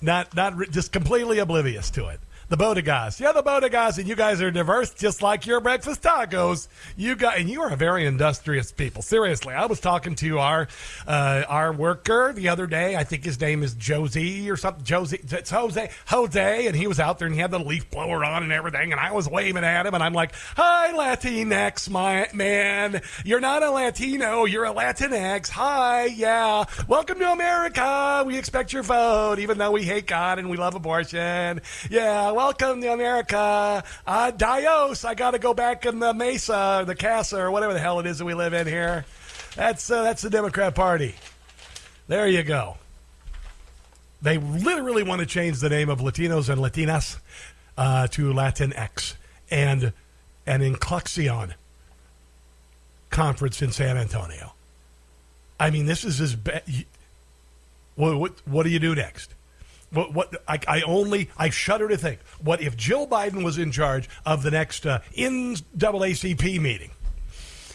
Not 0.00 0.34
not 0.36 0.56
re- 0.56 0.68
just 0.68 0.92
completely 0.92 1.40
oblivious 1.40 1.90
to 1.90 2.06
it. 2.06 2.20
The 2.50 2.56
Bodegas. 2.58 3.20
Yeah, 3.20 3.32
the 3.32 3.42
Bodegas, 3.42 3.96
and 3.98 4.06
you 4.06 4.14
guys 4.14 4.42
are 4.42 4.50
diverse 4.50 4.92
just 4.92 5.22
like 5.22 5.46
your 5.46 5.60
breakfast 5.60 6.02
tacos. 6.02 6.68
You 6.94 7.16
got, 7.16 7.38
and 7.38 7.48
you 7.48 7.62
are 7.62 7.70
a 7.70 7.76
very 7.76 8.04
industrious 8.04 8.70
people. 8.70 9.00
Seriously, 9.00 9.54
I 9.54 9.64
was 9.64 9.80
talking 9.80 10.14
to 10.16 10.38
our 10.38 10.68
uh, 11.06 11.44
our 11.48 11.72
worker 11.72 12.34
the 12.34 12.50
other 12.50 12.66
day. 12.66 12.96
I 12.96 13.04
think 13.04 13.24
his 13.24 13.40
name 13.40 13.62
is 13.62 13.72
Josie 13.74 14.50
or 14.50 14.58
something. 14.58 14.84
Josie, 14.84 15.20
it's 15.22 15.50
Jose, 15.50 15.90
Jose, 16.08 16.66
and 16.66 16.76
he 16.76 16.86
was 16.86 17.00
out 17.00 17.18
there 17.18 17.26
and 17.26 17.34
he 17.34 17.40
had 17.40 17.50
the 17.50 17.58
leaf 17.58 17.90
blower 17.90 18.22
on 18.22 18.42
and 18.42 18.52
everything, 18.52 18.92
and 18.92 19.00
I 19.00 19.12
was 19.12 19.26
waving 19.26 19.64
at 19.64 19.86
him, 19.86 19.94
and 19.94 20.02
I'm 20.02 20.12
like, 20.12 20.34
"Hi, 20.56 20.92
Latinx, 20.92 21.88
my 21.88 22.28
man. 22.34 23.00
You're 23.24 23.40
not 23.40 23.62
a 23.62 23.70
Latino. 23.70 24.44
You're 24.44 24.66
a 24.66 24.74
Latinx. 24.74 25.48
Hi, 25.48 26.04
yeah. 26.06 26.64
Welcome 26.88 27.18
to 27.20 27.32
America. 27.32 28.22
We 28.26 28.36
expect 28.36 28.74
your 28.74 28.82
vote, 28.82 29.38
even 29.38 29.56
though 29.56 29.70
we 29.70 29.84
hate 29.84 30.06
God 30.06 30.38
and 30.38 30.50
we 30.50 30.58
love 30.58 30.74
abortion. 30.74 31.62
Yeah, 31.88 32.33
welcome 32.34 32.80
to 32.80 32.92
America. 32.92 33.84
Uh, 34.06 34.30
Dios, 34.32 35.04
I 35.04 35.14
got 35.14 35.30
to 35.30 35.38
go 35.38 35.54
back 35.54 35.86
in 35.86 36.00
the 36.00 36.12
Mesa, 36.12 36.80
or 36.80 36.84
the 36.84 36.94
Casa, 36.94 37.40
or 37.40 37.50
whatever 37.50 37.72
the 37.72 37.78
hell 37.78 38.00
it 38.00 38.06
is 38.06 38.18
that 38.18 38.24
we 38.24 38.34
live 38.34 38.52
in 38.52 38.66
here. 38.66 39.04
That's 39.54 39.90
uh, 39.90 40.02
that's 40.02 40.22
the 40.22 40.30
Democrat 40.30 40.74
Party. 40.74 41.14
There 42.08 42.26
you 42.26 42.42
go. 42.42 42.76
They 44.20 44.38
literally 44.38 45.02
want 45.02 45.20
to 45.20 45.26
change 45.26 45.60
the 45.60 45.68
name 45.68 45.88
of 45.88 46.00
Latinos 46.00 46.48
and 46.48 46.60
Latinas 46.60 47.18
uh, 47.78 48.08
to 48.08 48.32
Latinx 48.32 49.14
and 49.50 49.92
an 50.46 50.60
Incluxion 50.60 51.54
conference 53.10 53.62
in 53.62 53.70
San 53.70 53.96
Antonio. 53.96 54.54
I 55.60 55.70
mean, 55.70 55.86
this 55.86 56.04
is 56.04 56.20
as 56.20 56.34
bad. 56.34 56.62
What, 57.94 58.16
what, 58.18 58.32
what 58.46 58.62
do 58.64 58.70
you 58.70 58.80
do 58.80 58.94
next? 58.94 59.33
What, 59.94 60.12
what 60.12 60.42
I, 60.46 60.58
I 60.68 60.82
only 60.82 61.30
I 61.38 61.50
shudder 61.50 61.88
to 61.88 61.96
think. 61.96 62.20
What 62.42 62.60
if 62.60 62.76
Jill 62.76 63.06
Biden 63.06 63.44
was 63.44 63.58
in 63.58 63.72
charge 63.72 64.08
of 64.26 64.42
the 64.42 64.50
next 64.50 64.86
uh, 64.86 65.00
NAACP 65.16 66.60
meeting? 66.60 66.90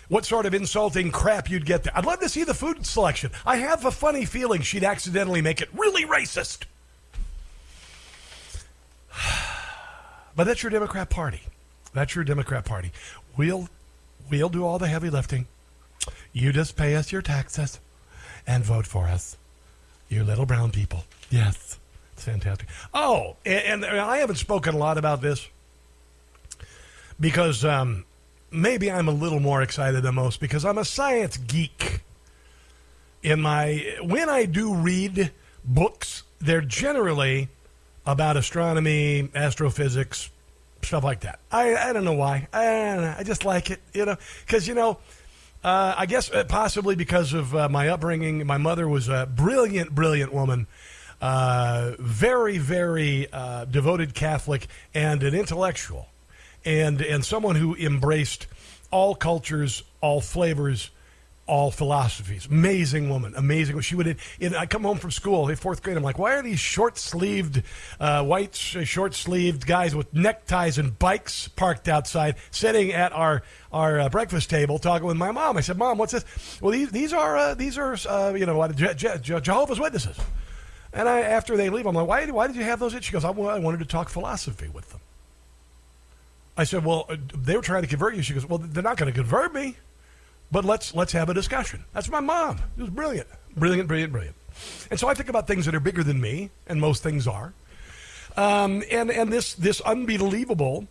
What 0.09 0.25
sort 0.25 0.45
of 0.45 0.53
insulting 0.53 1.11
crap 1.11 1.49
you'd 1.49 1.65
get 1.65 1.83
there? 1.83 1.93
I'd 1.95 2.05
love 2.05 2.19
to 2.19 2.29
see 2.29 2.43
the 2.43 2.53
food 2.53 2.85
selection. 2.85 3.31
I 3.45 3.57
have 3.57 3.85
a 3.85 3.91
funny 3.91 4.25
feeling 4.25 4.61
she'd 4.61 4.83
accidentally 4.83 5.41
make 5.41 5.61
it 5.61 5.69
really 5.73 6.05
racist. 6.05 6.65
But 10.35 10.45
that's 10.45 10.63
your 10.63 10.69
Democrat 10.69 11.09
Party. 11.09 11.41
That's 11.93 12.15
your 12.15 12.23
Democrat 12.23 12.63
Party. 12.63 12.93
We'll 13.35 13.67
we'll 14.31 14.47
do 14.47 14.63
all 14.63 14.79
the 14.79 14.87
heavy 14.87 15.09
lifting. 15.09 15.47
You 16.31 16.53
just 16.53 16.77
pay 16.77 16.95
us 16.95 17.11
your 17.11 17.21
taxes 17.21 17.81
and 18.47 18.63
vote 18.63 18.87
for 18.87 19.07
us. 19.07 19.35
You 20.07 20.23
little 20.23 20.45
brown 20.45 20.71
people. 20.71 21.03
Yes. 21.29 21.77
Fantastic. 22.21 22.67
Oh, 22.93 23.35
and, 23.45 23.83
and 23.83 23.99
I 23.99 24.17
haven't 24.17 24.37
spoken 24.37 24.75
a 24.75 24.77
lot 24.77 24.97
about 24.97 25.21
this 25.21 25.47
because 27.19 27.65
um, 27.65 28.05
maybe 28.51 28.91
I'm 28.91 29.07
a 29.07 29.11
little 29.11 29.39
more 29.39 29.61
excited 29.61 30.03
than 30.03 30.15
most 30.15 30.39
because 30.39 30.65
I'm 30.65 30.77
a 30.77 30.85
science 30.85 31.37
geek. 31.37 32.01
In 33.21 33.41
my 33.41 33.97
when 34.01 34.29
I 34.29 34.45
do 34.45 34.73
read 34.73 35.31
books, 35.65 36.23
they're 36.39 36.61
generally 36.61 37.49
about 38.05 38.37
astronomy, 38.37 39.29
astrophysics, 39.35 40.29
stuff 40.81 41.03
like 41.03 41.19
that. 41.21 41.39
I, 41.51 41.75
I 41.75 41.93
don't 41.93 42.05
know 42.05 42.13
why. 42.13 42.47
I. 42.53 43.15
I 43.19 43.23
just 43.23 43.43
like 43.43 43.71
it, 43.71 43.81
you 43.93 44.05
know, 44.05 44.15
because 44.45 44.67
you 44.67 44.73
know. 44.73 44.99
Uh, 45.61 45.93
I 45.97 46.05
guess 46.05 46.31
uh, 46.31 46.45
possibly 46.45 46.95
because 46.95 47.33
of 47.33 47.53
uh, 47.53 47.67
my 47.67 47.89
upbringing. 47.89 48.47
My 48.47 48.57
mother 48.57 48.87
was 48.87 49.09
a 49.09 49.27
brilliant, 49.29 49.93
brilliant 49.93 50.33
woman, 50.33 50.67
uh, 51.21 51.93
very, 51.99 52.57
very 52.57 53.27
uh, 53.31 53.65
devoted 53.65 54.13
Catholic, 54.13 54.67
and 54.93 55.23
an 55.23 55.35
intellectual, 55.35 56.07
and 56.65 57.01
and 57.01 57.23
someone 57.25 57.55
who 57.55 57.75
embraced 57.75 58.47
all 58.91 59.15
cultures, 59.15 59.83
all 60.01 60.21
flavors, 60.21 60.89
all 61.45 61.71
philosophies. 61.71 62.45
Amazing 62.45 63.09
woman, 63.09 63.33
amazing. 63.35 63.79
She 63.81 63.95
would. 63.95 64.17
In, 64.39 64.55
I 64.55 64.65
come 64.65 64.83
home 64.83 64.97
from 64.97 65.11
school 65.11 65.49
in 65.49 65.55
fourth 65.55 65.81
grade. 65.81 65.97
I'm 65.97 66.03
like, 66.03 66.19
why 66.19 66.35
are 66.35 66.43
these 66.43 66.59
short 66.59 66.97
sleeved, 66.97 67.63
uh, 67.99 68.23
white 68.23 68.55
short 68.55 69.13
sleeved 69.15 69.65
guys 69.65 69.95
with 69.95 70.13
neckties 70.13 70.77
and 70.77 70.97
bikes 70.97 71.47
parked 71.49 71.87
outside, 71.87 72.35
sitting 72.51 72.91
at 72.93 73.11
our 73.11 73.41
our 73.73 73.99
uh, 73.99 74.09
breakfast 74.09 74.49
table 74.49 74.79
talking 74.79 75.07
with 75.07 75.17
my 75.17 75.31
mom? 75.31 75.57
I 75.57 75.61
said, 75.61 75.77
Mom, 75.77 75.97
what's 75.97 76.13
this? 76.13 76.23
Well, 76.61 76.71
these 76.71 76.91
these 76.91 77.13
are 77.13 77.35
uh, 77.35 77.53
these 77.55 77.77
are 77.77 77.97
uh, 78.07 78.33
you 78.35 78.45
know 78.45 78.67
Je- 78.69 78.93
Je- 78.93 79.39
Jehovah's 79.41 79.79
Witnesses. 79.79 80.17
And 80.91 81.07
I, 81.07 81.21
after 81.21 81.55
they 81.55 81.69
leave, 81.69 81.85
I'm 81.85 81.95
like, 81.95 82.07
why, 82.07 82.25
why 82.27 82.47
did 82.47 82.55
you 82.55 82.63
have 82.63 82.79
those? 82.79 82.95
She 83.01 83.11
goes, 83.11 83.23
I, 83.23 83.29
wanted 83.29 83.79
to 83.79 83.85
talk 83.85 84.09
philosophy 84.09 84.67
with 84.67 84.89
them. 84.89 85.01
I 86.57 86.63
said, 86.63 86.83
well, 86.83 87.05
uh, 87.09 87.15
they 87.33 87.55
were 87.55 87.61
trying 87.61 87.83
to 87.83 87.87
convert 87.87 88.15
you. 88.15 88.21
She 88.21 88.33
goes, 88.33 88.45
well, 88.45 88.57
they're 88.57 88.83
not 88.83 88.97
going 88.97 89.11
to 89.11 89.17
convert 89.17 89.53
me, 89.53 89.77
but 90.51 90.65
let's 90.65 90.93
let's 90.93 91.13
have 91.13 91.29
a 91.29 91.33
discussion. 91.33 91.85
That's 91.93 92.09
my 92.09 92.19
mom. 92.19 92.59
It 92.77 92.81
was 92.81 92.89
brilliant, 92.89 93.27
brilliant, 93.55 93.87
brilliant, 93.87 94.11
brilliant. 94.11 94.35
And 94.91 94.99
so 94.99 95.07
I 95.07 95.13
think 95.13 95.29
about 95.29 95.47
things 95.47 95.65
that 95.67 95.75
are 95.75 95.79
bigger 95.79 96.03
than 96.03 96.19
me, 96.19 96.49
and 96.67 96.81
most 96.81 97.01
things 97.01 97.27
are. 97.27 97.53
Um, 98.35 98.83
and 98.91 99.09
and 99.09 99.31
this 99.31 99.53
this 99.53 99.79
unbelievable 99.81 100.87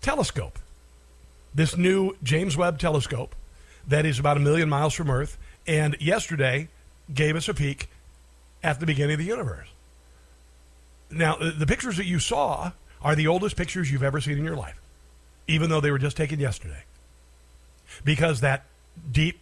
telescope, 0.00 0.58
this 1.54 1.76
new 1.76 2.16
James 2.22 2.56
Webb 2.56 2.78
telescope, 2.78 3.34
that 3.86 4.06
is 4.06 4.18
about 4.18 4.36
a 4.36 4.40
million 4.40 4.68
miles 4.68 4.94
from 4.94 5.10
Earth, 5.10 5.36
and 5.66 5.96
yesterday 6.00 6.68
gave 7.12 7.36
us 7.36 7.48
a 7.48 7.54
peek 7.54 7.90
at 8.68 8.80
the 8.80 8.86
beginning 8.86 9.14
of 9.14 9.18
the 9.18 9.24
universe. 9.24 9.68
Now, 11.10 11.36
the 11.36 11.66
pictures 11.66 11.96
that 11.96 12.04
you 12.04 12.18
saw 12.18 12.72
are 13.00 13.14
the 13.14 13.26
oldest 13.26 13.56
pictures 13.56 13.90
you've 13.90 14.02
ever 14.02 14.20
seen 14.20 14.36
in 14.38 14.44
your 14.44 14.56
life, 14.56 14.80
even 15.46 15.70
though 15.70 15.80
they 15.80 15.90
were 15.90 15.98
just 15.98 16.16
taken 16.16 16.38
yesterday. 16.38 16.84
Because 18.04 18.40
that 18.40 18.66
deep 19.10 19.40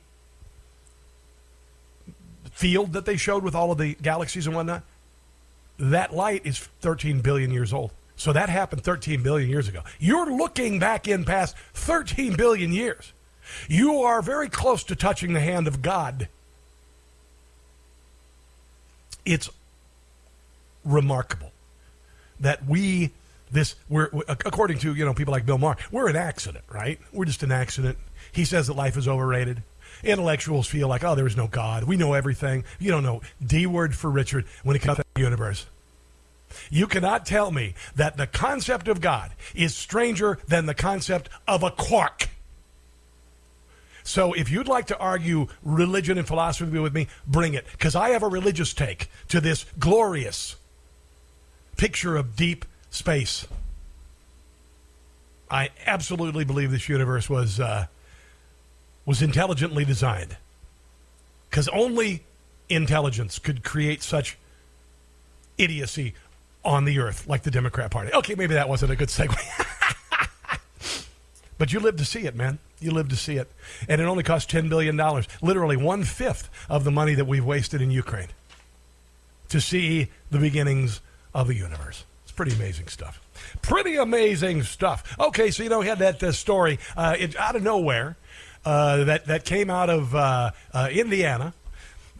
field 2.53 2.93
that 2.93 3.05
they 3.05 3.17
showed 3.17 3.43
with 3.43 3.55
all 3.55 3.73
of 3.73 3.79
the 3.79 3.95
galaxies 3.95 4.47
and 4.47 4.55
whatnot, 4.55 4.85
that 5.79 6.15
light 6.15 6.47
is 6.47 6.59
13 6.81 7.21
billion 7.21 7.51
years 7.51 7.73
old. 7.73 7.91
So 8.15 8.33
that 8.33 8.49
happened 8.49 8.83
13 8.83 9.23
billion 9.23 9.51
years 9.51 9.69
ago. 9.69 9.83
You're 9.99 10.33
looking 10.33 10.79
back 10.79 11.09
in 11.09 11.25
past 11.25 11.57
13 11.75 12.37
billion 12.37 12.73
years. 12.73 13.13
You 13.69 14.03
are 14.03 14.23
very 14.23 14.49
close 14.49 14.85
to 14.85 14.97
touching 14.97 15.33
the 15.33 15.41
hand 15.41 15.67
of 15.67 15.83
God. 15.83 16.29
It's 19.27 19.51
remarkable 20.85 21.51
that 22.41 22.65
we 22.67 23.11
this 23.51 23.75
we're 23.89 24.09
according 24.29 24.79
to 24.79 24.95
you 24.95 25.05
know 25.05 25.15
people 25.15 25.33
like 25.33 25.45
Bill 25.45 25.59
Maher, 25.59 25.77
we're 25.91 26.09
an 26.09 26.17
accident, 26.17 26.65
right? 26.73 26.99
We're 27.13 27.25
just 27.27 27.43
an 27.43 27.53
accident. 27.53 27.99
He 28.33 28.45
says 28.45 28.67
that 28.69 28.75
life 28.75 28.97
is 28.97 29.07
overrated. 29.07 29.63
Intellectuals 30.03 30.67
feel 30.67 30.89
like, 30.89 31.05
oh, 31.05 31.15
there 31.15 31.27
is 31.27 31.37
no 31.37 31.47
God. 31.47 31.85
We 31.85 31.97
know 31.97 32.13
everything. 32.13 32.65
You 32.79 32.91
don't 32.91 33.03
know. 33.03 33.23
D 33.45 33.67
word 33.67 33.95
for 33.95 34.11
Richard 34.11 34.45
when 34.63 34.77
it 34.77 34.83
comes 34.83 34.99
to 34.99 35.05
the 35.15 35.21
universe. 35.21 35.67
You 36.71 36.87
cannot 36.87 37.27
tell 37.27 37.51
me 37.51 37.75
that 37.97 38.17
the 38.17 38.27
concept 38.27 38.89
of 38.89 39.01
God 39.01 39.33
is 39.55 39.75
stranger 39.75 40.39
than 40.47 40.67
the 40.67 40.75
concept 40.75 41.29
of 41.49 41.63
a 41.63 41.71
quark. 41.71 42.29
So 44.07 44.33
if 44.35 44.53
you'd 44.53 44.69
like 44.69 44.87
to 44.87 44.99
argue 44.99 45.49
religion 45.65 46.17
and 46.17 46.27
philosophy 46.27 46.79
with 46.79 46.95
me, 46.95 47.09
bring 47.27 47.55
it. 47.55 47.67
Because 47.73 47.97
I 47.97 48.11
have 48.11 48.23
a 48.23 48.29
religious 48.29 48.73
take 48.73 49.11
to 49.29 49.41
this 49.41 49.67
glorious 49.81 50.55
picture 51.77 52.15
of 52.15 52.37
deep 52.37 52.65
space. 52.89 53.49
I 55.51 55.71
absolutely 55.87 56.45
believe 56.45 56.71
this 56.71 56.89
universe 56.89 57.29
was 57.29 57.59
uh, 57.59 57.87
was 59.05 59.23
intelligently 59.23 59.85
designed. 59.85 60.37
Because 61.51 61.67
only 61.69 62.23
intelligence 62.69 63.41
could 63.41 63.65
create 63.65 64.05
such 64.05 64.39
idiocy 65.59 66.15
on 66.65 66.85
the 66.85 67.01
earth 67.01 67.27
like 67.27 67.43
the 67.43 67.51
Democrat 67.51 67.91
Party. 67.91 68.13
Okay, 68.13 68.37
maybe 68.37 68.55
that 68.55 68.69
wasn't 68.69 68.93
a 68.93 68.97
good 68.97 69.09
segue. 69.09 69.37
but 71.59 71.73
you 71.73 71.81
lived 71.81 71.99
to 71.99 72.05
see 72.05 72.21
it, 72.21 72.37
man. 72.37 72.61
You 72.81 72.91
live 72.91 73.09
to 73.09 73.17
see 73.17 73.37
it. 73.37 73.51
And 73.89 74.01
it 74.01 74.05
only 74.05 74.23
cost 74.23 74.51
$10 74.51 74.69
billion, 74.69 74.97
literally 75.41 75.77
one 75.77 76.05
fifth 76.05 76.51
of 76.69 76.85
the 76.85 76.91
money 76.91 77.15
that 77.15 77.27
we've 77.27 77.45
wasted 77.45 77.81
in 77.81 77.91
Ukraine 77.91 78.29
to 79.49 79.61
see 79.61 80.09
the 80.31 80.39
beginnings 80.39 81.01
of 81.35 81.47
the 81.47 81.55
universe. 81.55 82.05
It's 82.25 82.33
pretty 82.33 82.55
amazing 82.55 82.89
stuff. 82.89 83.21
Pretty 83.63 83.97
amazing 83.97 84.63
stuff. 84.63 85.17
Okay, 85.19 85.51
so 85.51 85.63
you 85.63 85.69
know, 85.69 85.81
we 85.81 85.87
had 85.87 85.99
that 86.01 86.23
uh, 86.23 86.33
story 86.33 86.79
uh, 86.97 87.17
it, 87.19 87.37
out 87.37 87.57
of 87.57 87.63
nowhere 87.63 88.17
uh, 88.65 89.05
that, 89.05 89.27
that 89.27 89.45
came 89.45 89.71
out 89.71 89.89
of 89.89 90.15
uh, 90.15 90.51
uh, 90.73 90.89
Indiana 90.91 91.55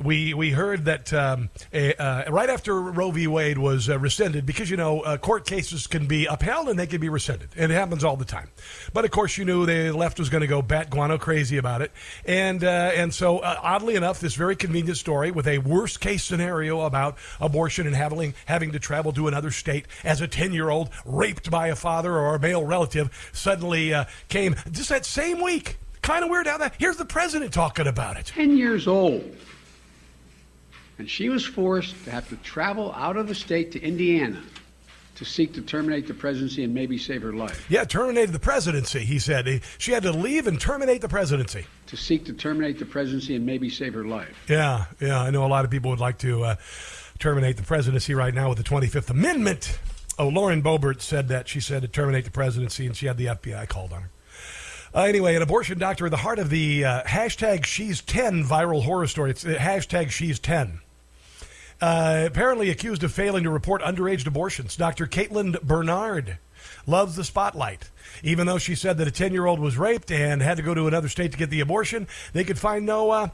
we 0.03 0.35
we 0.35 0.51
heard 0.51 0.85
that 0.87 1.13
um, 1.13 1.51
uh, 1.73 2.23
right 2.29 2.51
after 2.51 2.81
Roe 2.81 3.11
v. 3.11 3.27
Wade 3.27 3.59
was 3.59 3.89
uh, 3.89 3.99
rescinded, 3.99 4.47
because 4.47 4.71
you 4.71 4.77
know 4.77 5.01
uh, 5.01 5.17
court 5.17 5.47
cases 5.47 5.87
can 5.87 6.07
be 6.07 6.27
upheld 6.27 6.69
and 6.69 6.79
they 6.79 6.87
can 6.87 7.01
be 7.01 7.09
rescinded, 7.09 7.49
and 7.57 7.73
it 7.73 7.75
happens 7.75 8.05
all 8.05 8.17
the 8.17 8.25
time. 8.25 8.49
But 8.93 9.05
of 9.05 9.11
course, 9.11 9.39
you 9.39 9.45
knew 9.45 9.67
the 9.67 9.93
left 9.93 10.19
was 10.19 10.29
going 10.29 10.43
to 10.43 10.47
go 10.47 10.63
bat 10.63 10.91
guano 10.91 11.19
crazy 11.19 11.57
about 11.57 11.83
it, 11.83 11.93
and 12.25 12.63
uh, 12.63 12.93
and 12.95 13.13
so 13.13 13.39
uh, 13.39 13.59
oddly 13.63 13.95
enough, 13.95 14.21
this 14.21 14.35
very 14.35 14.57
convenient 14.57 14.99
story 14.99 15.31
with 15.31 15.47
a 15.47 15.59
worst 15.59 16.01
case 16.01 16.25
scenario 16.25 16.83
about 16.83 17.17
abortion 17.41 17.87
and 17.87 17.97
having 17.97 18.35
having 18.47 18.73
to 18.73 18.79
travel 18.79 19.13
to 19.13 19.29
another 19.29 19.51
state 19.51 19.87
as 20.05 20.21
a 20.21 20.29
ten 20.29 20.53
year 20.53 20.69
old 20.69 20.91
raped 21.05 21.51
by 21.51 21.69
a 21.69 21.77
father 21.77 22.17
or 22.17 22.35
a 22.35 22.41
male 22.41 22.65
relative 22.65 23.31
suddenly 23.33 23.95
uh, 23.95 24.05
came 24.29 24.55
just 24.71 24.89
that 24.91 25.07
same 25.07 25.43
week. 25.43 25.79
Kind 26.03 26.23
of 26.23 26.31
weird 26.31 26.47
how 26.47 26.59
that. 26.59 26.75
Here's 26.79 26.97
the 26.97 27.05
president 27.05 27.53
talking 27.53 27.87
about 27.87 28.17
it. 28.17 28.27
Ten 28.27 28.57
years 28.57 28.87
old 28.87 29.25
and 30.99 31.09
she 31.09 31.29
was 31.29 31.45
forced 31.45 32.05
to 32.05 32.11
have 32.11 32.29
to 32.29 32.37
travel 32.37 32.93
out 32.93 33.17
of 33.17 33.29
the 33.29 33.35
state 33.35 33.73
to 33.73 33.81
Indiana 33.81 34.43
to 35.17 35.25
seek 35.25 35.55
to 35.55 35.63
terminate 35.63 36.07
the 36.07 36.15
presidency 36.15 36.63
and 36.63 36.75
maybe 36.75 36.99
save 36.99 37.23
her 37.23 37.33
life. 37.33 37.67
Yeah, 37.71 37.85
terminate 37.85 38.33
the 38.33 38.39
presidency, 38.39 39.01
he 39.01 39.19
said. 39.19 39.63
She 39.79 39.93
had 39.93 40.03
to 40.03 40.13
leave 40.13 40.47
and 40.47 40.61
terminate 40.61 41.01
the 41.01 41.09
presidency. 41.09 41.67
To 41.87 41.97
seek 41.97 42.27
to 42.27 42.35
terminate 42.35 42.79
the 42.79 42.85
presidency 42.85 43.35
and 43.35 43.47
maybe 43.47 43.71
save 43.71 43.95
her 43.95 44.05
life. 44.05 44.37
Yeah, 44.49 44.85
yeah. 45.01 45.21
I 45.21 45.31
know 45.31 45.47
a 45.47 45.49
lot 45.49 45.65
of 45.65 45.71
people 45.71 45.91
would 45.91 46.01
like 46.01 46.19
to 46.19 46.45
uh, 46.45 46.57
terminate 47.19 47.57
the 47.57 47.63
presidency 47.63 48.15
right 48.15 48.35
now 48.35 48.51
with 48.51 48.59
the 48.59 48.65
25th 48.65 49.09
Amendment. 49.11 49.79
Oh, 50.19 50.29
Lauren 50.29 50.63
Boebert 50.63 51.01
said 51.01 51.29
that. 51.29 51.49
She 51.49 51.61
said 51.61 51.83
to 51.83 51.89
terminate 51.89 52.25
the 52.27 52.31
presidency, 52.31 52.87
and 52.87 52.97
she 52.97 53.07
had 53.07 53.17
the 53.17 53.27
FBI 53.27 53.69
called 53.69 53.93
on 53.93 54.03
her. 54.03 54.11
Uh, 54.95 55.03
anyway, 55.03 55.35
an 55.35 55.43
abortion 55.43 55.79
doctor 55.79 56.07
at 56.07 56.11
the 56.11 56.17
heart 56.19 56.39
of 56.39 56.49
the 56.51 56.85
uh, 56.85 57.03
hashtag 57.03 57.65
She's 57.65 58.01
10 58.03 58.45
viral 58.45 58.83
horror 58.83 59.07
story. 59.07 59.31
It's 59.31 59.45
uh, 59.45 59.57
hashtag 59.59 60.11
She's 60.11 60.39
10. 60.39 60.81
Uh, 61.81 62.25
apparently 62.27 62.71
accused 62.71 63.05
of 63.05 63.13
failing 63.13 63.45
to 63.45 63.51
report 63.51 63.83
underage 63.83 64.27
abortions. 64.27 64.77
Dr. 64.77 65.07
Caitlin 65.07 65.61
Bernard 65.63 66.39
loves 66.87 67.17
the 67.17 67.25
spotlight. 67.25 67.91
Even 68.23 68.47
though 68.47 68.59
she 68.59 68.75
said 68.75 68.97
that 68.99 69.07
a 69.07 69.11
10 69.11 69.33
year 69.33 69.45
old 69.45 69.61
was 69.61 69.77
raped 69.77 70.11
and 70.11 70.41
had 70.41 70.57
to 70.57 70.63
go 70.63 70.73
to 70.73 70.87
another 70.87 71.09
state 71.09 71.33
to 71.33 71.39
get 71.39 71.51
the 71.51 71.61
abortion, 71.61 72.09
they 72.33 72.45
could 72.45 72.59
find 72.59 72.87
no 72.87 73.11
uh, 73.11 73.29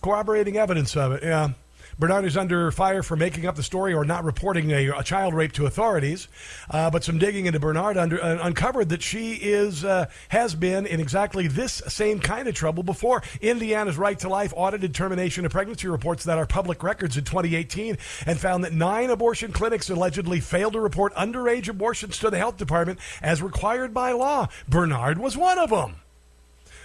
corroborating 0.00 0.56
evidence 0.56 0.96
of 0.96 1.12
it. 1.12 1.22
Yeah. 1.22 1.50
Bernard 1.98 2.24
is 2.24 2.36
under 2.36 2.70
fire 2.70 3.02
for 3.02 3.16
making 3.16 3.46
up 3.46 3.56
the 3.56 3.62
story 3.62 3.92
or 3.92 4.04
not 4.04 4.24
reporting 4.24 4.70
a, 4.70 4.88
a 4.88 5.02
child 5.02 5.34
rape 5.34 5.52
to 5.52 5.66
authorities. 5.66 6.28
Uh, 6.70 6.90
but 6.90 7.04
some 7.04 7.18
digging 7.18 7.46
into 7.46 7.60
Bernard 7.60 7.96
under, 7.96 8.22
uh, 8.22 8.38
uncovered 8.42 8.88
that 8.88 9.02
she 9.02 9.34
is 9.34 9.84
uh, 9.84 10.06
has 10.28 10.54
been 10.54 10.86
in 10.86 11.00
exactly 11.00 11.48
this 11.48 11.82
same 11.88 12.20
kind 12.20 12.48
of 12.48 12.54
trouble 12.54 12.82
before. 12.82 13.22
Indiana's 13.40 13.98
Right 13.98 14.18
to 14.20 14.28
Life 14.28 14.52
audited 14.56 14.94
termination 14.94 15.44
of 15.44 15.52
pregnancy 15.52 15.88
reports 15.88 16.24
that 16.24 16.38
are 16.38 16.46
public 16.46 16.82
records 16.82 17.16
in 17.16 17.24
2018 17.24 17.98
and 18.26 18.38
found 18.38 18.64
that 18.64 18.72
nine 18.72 19.10
abortion 19.10 19.52
clinics 19.52 19.90
allegedly 19.90 20.40
failed 20.40 20.72
to 20.74 20.80
report 20.80 21.14
underage 21.14 21.68
abortions 21.68 22.18
to 22.18 22.30
the 22.30 22.38
health 22.38 22.56
department 22.56 22.98
as 23.20 23.42
required 23.42 23.92
by 23.92 24.12
law. 24.12 24.48
Bernard 24.68 25.18
was 25.18 25.36
one 25.36 25.58
of 25.58 25.70
them. 25.70 25.96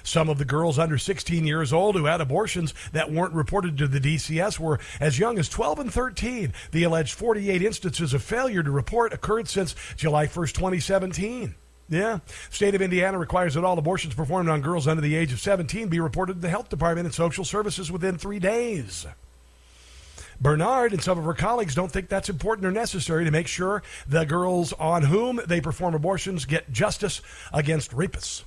Some 0.07 0.29
of 0.29 0.37
the 0.37 0.45
girls 0.45 0.79
under 0.79 0.97
16 0.97 1.45
years 1.45 1.73
old 1.73 1.95
who 1.95 2.05
had 2.05 2.21
abortions 2.21 2.73
that 2.93 3.11
weren't 3.11 3.33
reported 3.33 3.77
to 3.77 3.89
the 3.89 3.99
DCS 3.99 4.57
were 4.57 4.79
as 5.01 5.19
young 5.19 5.37
as 5.37 5.49
12 5.49 5.79
and 5.79 5.93
13. 5.93 6.53
The 6.71 6.83
alleged 6.83 7.13
48 7.13 7.61
instances 7.61 8.13
of 8.13 8.23
failure 8.23 8.63
to 8.63 8.71
report 8.71 9.11
occurred 9.11 9.49
since 9.49 9.75
July 9.97 10.27
1st, 10.27 10.53
2017. 10.53 11.55
Yeah. 11.89 12.19
State 12.49 12.73
of 12.73 12.81
Indiana 12.81 13.17
requires 13.17 13.55
that 13.55 13.65
all 13.65 13.77
abortions 13.77 14.13
performed 14.13 14.47
on 14.47 14.61
girls 14.61 14.87
under 14.87 15.01
the 15.01 15.13
age 15.13 15.33
of 15.33 15.41
17 15.41 15.89
be 15.89 15.99
reported 15.99 16.35
to 16.35 16.39
the 16.39 16.49
health 16.49 16.69
department 16.69 17.05
and 17.05 17.13
social 17.13 17.43
services 17.43 17.91
within 17.91 18.17
three 18.17 18.39
days. 18.39 19.05
Bernard 20.39 20.93
and 20.93 21.03
some 21.03 21.19
of 21.19 21.25
her 21.25 21.33
colleagues 21.33 21.75
don't 21.75 21.91
think 21.91 22.07
that's 22.07 22.29
important 22.29 22.65
or 22.65 22.71
necessary 22.71 23.25
to 23.25 23.31
make 23.31 23.47
sure 23.47 23.83
the 24.07 24.23
girls 24.23 24.71
on 24.71 25.03
whom 25.03 25.41
they 25.45 25.59
perform 25.59 25.95
abortions 25.95 26.45
get 26.45 26.71
justice 26.71 27.21
against 27.51 27.91
rapists. 27.91 28.43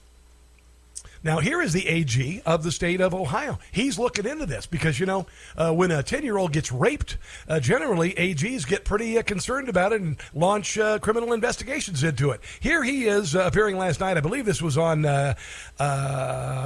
Now, 1.22 1.40
here 1.40 1.60
is 1.60 1.74
the 1.74 1.86
AG 1.86 2.42
of 2.47 2.62
the 2.62 2.72
state 2.72 3.01
of 3.02 3.14
Ohio. 3.14 3.59
He's 3.72 3.98
looking 3.98 4.24
into 4.24 4.47
this 4.47 4.64
because, 4.64 4.98
you 4.98 5.05
know, 5.05 5.26
uh, 5.55 5.70
when 5.70 5.90
a 5.90 6.02
10 6.02 6.22
year 6.22 6.38
old 6.38 6.52
gets 6.52 6.72
raped, 6.72 7.18
uh, 7.47 7.60
generally 7.60 8.14
AGs 8.14 8.66
get 8.66 8.86
pretty 8.86 9.18
uh, 9.18 9.22
concerned 9.22 9.68
about 9.68 9.92
it 9.92 10.01
and 10.01 10.16
launch 10.32 10.78
uh, 10.78 10.98
criminal 10.98 11.34
investigations 11.34 12.02
into 12.02 12.30
it. 12.30 12.40
Here 12.60 12.82
he 12.82 13.05
is 13.05 13.36
uh, 13.36 13.40
appearing 13.40 13.76
last 13.76 14.01
night. 14.01 14.16
I 14.16 14.20
believe 14.20 14.47
this 14.47 14.62
was 14.62 14.78
on 14.78 15.05
uh, 15.05 15.34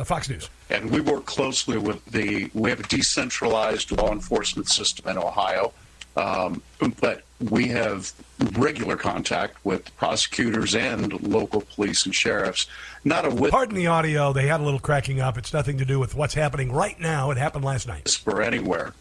Fox 0.05 0.29
News. 0.29 0.49
And 0.71 0.89
we 0.89 1.01
work 1.01 1.25
closely 1.27 1.77
with 1.77 2.05
the, 2.07 2.49
we 2.55 2.71
have 2.71 2.79
a 2.79 2.85
decentralized 2.85 3.91
law 3.91 4.13
enforcement 4.13 4.69
system 4.69 5.09
in 5.09 5.19
Ohio. 5.19 5.73
Um, 6.17 6.63
but 7.01 7.23
we 7.51 7.69
have 7.69 8.13
regular 8.53 8.97
contact 8.97 9.57
with 9.65 9.95
prosecutors 9.97 10.75
and 10.75 11.21
local 11.23 11.63
police 11.63 12.07
and 12.07 12.15
sheriffs. 12.15 12.67
Not 13.05 13.25
a. 13.25 13.51
Pardon 13.51 13.75
the 13.75 13.89
audio. 13.89 14.33
They 14.33 14.47
had 14.47 14.61
a 14.61 14.65
little 14.65 14.81
cracking 14.81 15.21
up. 15.21 15.37
It's 15.37 15.53
nothing 15.53 15.79
to 15.79 15.85
do 15.85 15.99
with 15.99 16.15
what's 16.15 16.35
happening 16.35 16.73
right 16.73 16.99
now. 17.01 17.31
It 17.31 17.37
happened 17.37 17.65
last 17.65 17.87
night. 17.87 18.05
Whisper 18.05 18.43
anywhere 18.43 18.95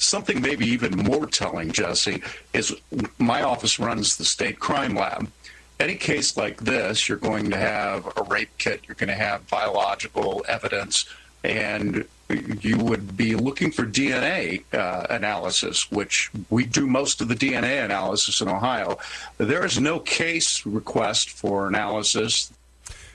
something 0.00 0.40
maybe 0.40 0.66
even 0.66 0.96
more 0.96 1.26
telling, 1.26 1.70
Jesse, 1.70 2.22
is 2.52 2.74
my 3.18 3.42
office 3.42 3.78
runs 3.78 4.16
the 4.16 4.24
state 4.24 4.58
crime 4.58 4.94
lab. 4.94 5.30
Any 5.78 5.94
case 5.94 6.36
like 6.36 6.58
this, 6.60 7.08
you're 7.08 7.18
going 7.18 7.50
to 7.50 7.56
have 7.56 8.06
a 8.16 8.22
rape 8.24 8.50
kit, 8.58 8.82
you're 8.86 8.96
going 8.96 9.08
to 9.08 9.14
have 9.14 9.48
biological 9.48 10.44
evidence, 10.48 11.06
and 11.44 12.04
you 12.32 12.78
would 12.78 13.16
be 13.16 13.34
looking 13.34 13.70
for 13.70 13.84
DNA 13.84 14.62
uh, 14.74 15.06
analysis, 15.10 15.90
which 15.90 16.30
we 16.48 16.64
do 16.64 16.86
most 16.86 17.20
of 17.20 17.28
the 17.28 17.34
DNA 17.34 17.84
analysis 17.84 18.40
in 18.40 18.48
Ohio. 18.48 18.98
There 19.38 19.64
is 19.64 19.80
no 19.80 19.98
case 20.00 20.64
request 20.64 21.30
for 21.30 21.68
analysis. 21.68 22.52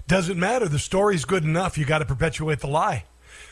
Doesn't 0.07 0.39
matter. 0.39 0.67
The 0.67 0.79
story's 0.79 1.25
good 1.25 1.43
enough. 1.43 1.77
You 1.77 1.85
got 1.85 1.99
to 1.99 2.05
perpetuate 2.05 2.59
the 2.59 2.67
lie. 2.67 3.05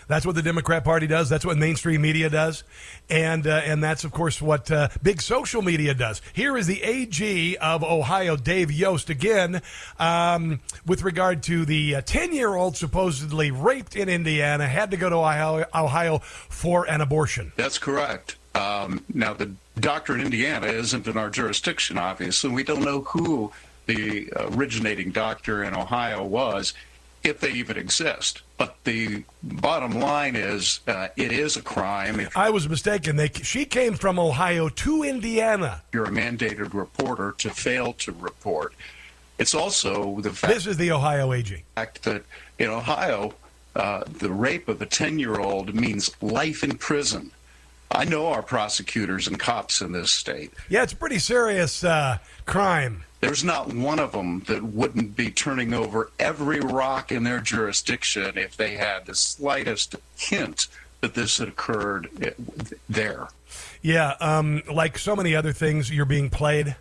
That's 0.08 0.26
what 0.26 0.36
the 0.36 0.42
Democrat 0.42 0.84
Party 0.84 1.08
does. 1.08 1.30
That's 1.30 1.46
what 1.46 1.58
mainstream 1.58 2.02
media 2.02 2.30
does, 2.30 2.64
and 3.10 3.46
uh, 3.48 3.62
and 3.66 3.84
that's 3.84 4.04
of 4.04 4.12
course 4.12 4.42
what 4.42 4.70
uh, 4.72 4.90
big 5.02 5.22
social 5.22 5.62
media 5.62 5.94
does. 5.94 6.22
Here 6.34 6.58
is 6.58 6.68
the 6.68 6.82
AG 6.84 7.58
of 7.58 7.84
Ohio, 7.84 8.36
Dave 8.36 8.72
Yost, 8.72 9.10
again 9.10 9.62
um, 10.00 10.60
with 10.86 11.04
regard 11.04 11.44
to 11.44 11.66
the 11.66 12.02
ten-year-old 12.02 12.78
supposedly 12.78 13.52
raped 13.52 13.96
in 13.96 14.10
Indiana 14.10 14.68
had 14.68 14.92
to 14.92 14.98
go 14.98 15.10
to 15.10 15.16
Ohio, 15.16 15.66
Ohio 15.74 16.20
for 16.20 16.90
an 16.90 17.02
abortion. 17.02 17.52
That's 17.56 17.78
correct. 17.78 18.36
Um, 18.56 19.04
now 19.14 19.34
the 19.34 19.52
doctor 19.80 20.14
in 20.14 20.22
Indiana 20.22 20.68
isn't 20.68 21.08
in 21.08 21.18
our 21.18 21.30
jurisdiction. 21.30 21.98
Obviously, 21.98 22.50
we 22.52 22.64
don't 22.64 22.84
know 22.84 23.02
who 23.02 23.52
the 23.86 24.32
originating 24.36 25.12
doctor 25.12 25.64
in 25.64 25.74
Ohio 25.76 26.24
was 26.24 26.74
if 27.24 27.40
they 27.40 27.52
even 27.52 27.78
exist. 27.78 28.42
But 28.58 28.76
the 28.84 29.24
bottom 29.42 30.00
line 30.00 30.36
is, 30.36 30.82
uh, 30.88 31.08
it 31.16 31.32
is 31.32 31.58
a 31.58 31.62
crime. 31.62 32.20
If 32.20 32.38
I 32.38 32.50
was 32.50 32.68
mistaken. 32.68 33.16
They 33.16 33.30
she 33.30 33.66
came 33.66 33.96
from 33.96 34.20
Ohio 34.20 34.70
to 34.70 35.04
Indiana. 35.04 35.82
You're 35.92 36.06
a 36.06 36.12
mandated 36.12 36.74
reporter 36.74 37.34
to 37.40 37.50
fail 37.50 37.94
to 37.94 38.12
report. 38.12 38.74
It's 39.40 39.54
also 39.54 40.20
the 40.22 40.32
fact. 40.32 40.54
This 40.54 40.68
is 40.68 40.78
the 40.78 40.92
Ohio 40.92 41.34
AG. 41.34 41.64
Fact 41.76 42.04
that 42.04 42.24
in 42.60 42.70
Ohio, 42.70 43.34
uh, 43.76 44.04
the 44.06 44.32
rape 44.32 44.68
of 44.68 44.82
a 44.82 44.86
10 44.86 45.20
year 45.20 45.40
old 45.40 45.74
means 45.74 46.12
life 46.22 46.64
in 46.64 46.78
prison. 46.78 47.32
I 47.92 48.06
know 48.06 48.28
our 48.28 48.42
prosecutors 48.42 49.28
and 49.28 49.40
cops 49.40 49.82
in 49.82 49.92
this 49.92 50.12
state. 50.12 50.52
Yeah, 50.68 50.84
it's 50.84 50.94
a 50.94 50.96
pretty 50.96 51.20
serious 51.20 51.84
uh, 51.84 52.18
crime. 52.46 53.04
There's 53.24 53.44
not 53.46 53.74
one 53.74 54.00
of 54.00 54.12
them 54.12 54.42
that 54.48 54.62
wouldn't 54.62 55.16
be 55.16 55.32
turning 55.32 55.74
over 55.74 56.12
every 56.20 56.60
rock 56.60 57.10
in 57.10 57.24
their 57.24 57.40
jurisdiction 57.40 58.38
if 58.38 58.58
they 58.58 58.76
had 58.76 59.06
the 59.06 59.16
slightest 59.16 59.96
hint 60.18 60.68
that 61.00 61.14
this 61.14 61.38
had 61.38 61.48
occurred 61.48 62.10
eh, 62.22 62.32
there. 62.90 63.30
Yeah, 63.82 64.16
um, 64.20 64.62
like 64.70 64.98
so 64.98 65.16
many 65.16 65.36
other 65.36 65.54
things, 65.54 65.90
you're 65.90 66.04
being 66.04 66.30
played. 66.30 66.76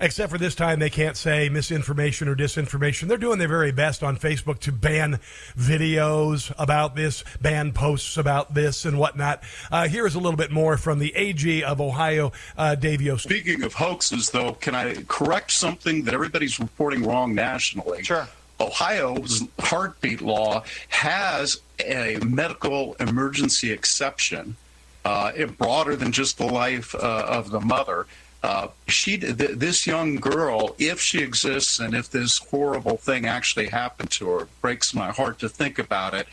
Except 0.00 0.30
for 0.30 0.38
this 0.38 0.54
time, 0.54 0.78
they 0.78 0.90
can't 0.90 1.16
say 1.16 1.48
misinformation 1.48 2.28
or 2.28 2.36
disinformation. 2.36 3.08
They're 3.08 3.16
doing 3.16 3.38
their 3.38 3.48
very 3.48 3.72
best 3.72 4.04
on 4.04 4.16
Facebook 4.16 4.60
to 4.60 4.72
ban 4.72 5.18
videos 5.56 6.52
about 6.56 6.94
this, 6.94 7.24
ban 7.40 7.72
posts 7.72 8.16
about 8.16 8.54
this, 8.54 8.84
and 8.84 8.98
whatnot. 8.98 9.42
Uh, 9.72 9.88
here 9.88 10.06
is 10.06 10.14
a 10.14 10.20
little 10.20 10.36
bit 10.36 10.52
more 10.52 10.76
from 10.76 11.00
the 11.00 11.14
AG 11.16 11.64
of 11.64 11.80
Ohio, 11.80 12.30
uh, 12.56 12.76
Dave 12.76 13.02
Yost. 13.02 13.24
Speaking 13.24 13.64
of 13.64 13.74
hoaxes, 13.74 14.30
though, 14.30 14.52
can 14.52 14.76
I 14.76 15.02
correct 15.08 15.50
something 15.50 16.04
that 16.04 16.14
everybody's 16.14 16.60
reporting 16.60 17.04
wrong 17.04 17.34
nationally? 17.34 18.04
Sure. 18.04 18.28
Ohio's 18.60 19.42
heartbeat 19.60 20.20
law 20.20 20.62
has 20.88 21.60
a 21.84 22.18
medical 22.24 22.94
emergency 22.94 23.72
exception, 23.72 24.56
uh, 25.04 25.32
broader 25.58 25.96
than 25.96 26.12
just 26.12 26.38
the 26.38 26.46
life 26.46 26.94
uh, 26.94 27.24
of 27.28 27.50
the 27.50 27.60
mother. 27.60 28.06
Uh, 28.42 28.68
she, 28.86 29.18
th- 29.18 29.34
this 29.34 29.86
young 29.86 30.16
girl, 30.16 30.74
if 30.78 31.00
she 31.00 31.18
exists 31.18 31.80
and 31.80 31.94
if 31.94 32.08
this 32.10 32.38
horrible 32.38 32.96
thing 32.96 33.26
actually 33.26 33.66
happened 33.66 34.10
to 34.12 34.28
her, 34.30 34.48
breaks 34.60 34.94
my 34.94 35.10
heart 35.10 35.40
to 35.40 35.48
think 35.48 35.78
about 35.78 36.14
it. 36.14 36.28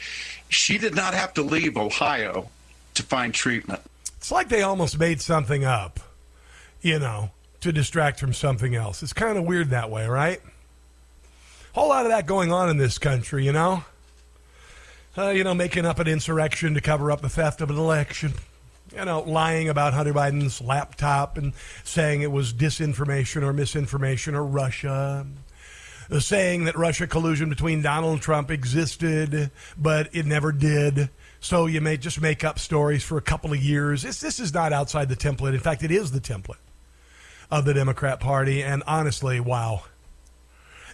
She 0.50 0.78
did 0.78 0.96
not 0.96 1.16
have 1.16 1.34
to 1.34 1.42
leave 1.42 1.78
Ohio 1.78 2.50
to 2.94 3.04
find 3.04 3.34
treatment. 3.34 3.82
It's 4.18 4.32
like 4.32 4.50
they 4.50 4.62
almost 4.62 5.00
made 5.00 5.20
something 5.20 5.66
up, 5.66 6.00
you 6.82 7.00
know, 7.00 7.32
to 7.62 7.72
distract 7.72 8.20
from 8.20 8.34
something 8.34 8.76
else. 8.76 9.02
It's 9.02 9.14
kind 9.14 9.38
of 9.38 9.44
weird 9.44 9.72
that 9.72 9.90
way, 9.90 10.08
right? 10.08 10.42
Whole 11.74 11.90
lot 11.90 12.06
of 12.06 12.12
that 12.12 12.28
going 12.28 12.54
on 12.54 12.70
in 12.70 12.78
this 12.78 12.98
country, 13.00 13.44
you 13.46 13.52
know. 13.52 13.84
Uh, 15.18 15.30
you 15.30 15.44
know, 15.44 15.54
making 15.54 15.86
up 15.86 15.98
an 16.00 16.08
insurrection 16.08 16.74
to 16.74 16.82
cover 16.82 17.12
up 17.12 17.22
the 17.22 17.30
theft 17.30 17.62
of 17.62 17.70
an 17.70 17.78
election 17.78 18.34
you 18.96 19.06
know, 19.06 19.22
lying 19.22 19.70
about 19.70 19.94
Hunter 19.94 20.14
Biden's 20.14 20.62
laptop 20.62 21.38
and 21.38 21.54
saying 21.84 22.22
it 22.22 22.32
was 22.32 22.54
disinformation 22.54 23.44
or 23.44 23.54
misinformation 23.54 24.36
or 24.36 24.44
Russia. 24.44 25.26
Uh, 26.10 26.20
saying 26.20 26.66
that 26.66 26.78
Russia 26.78 27.08
collusion 27.08 27.50
between 27.50 27.82
Donald 27.82 28.22
Trump 28.22 28.52
existed, 28.52 29.50
but 29.76 30.08
it 30.14 30.26
never 30.26 30.52
did. 30.52 31.10
So 31.40 31.66
you 31.66 31.82
may 31.82 31.98
just 31.98 32.22
make 32.22 32.44
up 32.44 32.60
stories 32.60 33.04
for 33.04 33.18
a 33.18 33.22
couple 33.22 33.52
of 33.52 33.60
years. 33.60 34.04
This, 34.04 34.20
this 34.20 34.40
is 34.40 34.54
not 34.54 34.72
outside 34.72 35.10
the 35.10 35.16
template. 35.16 35.56
In 35.56 35.60
fact, 35.60 35.84
it 35.84 35.92
is 35.92 36.12
the 36.12 36.20
template 36.20 36.58
of 37.50 37.66
the 37.66 37.74
Democrat 37.74 38.20
Party. 38.20 38.64
And 38.64 38.84
honestly, 38.86 39.40
wow. 39.40 39.84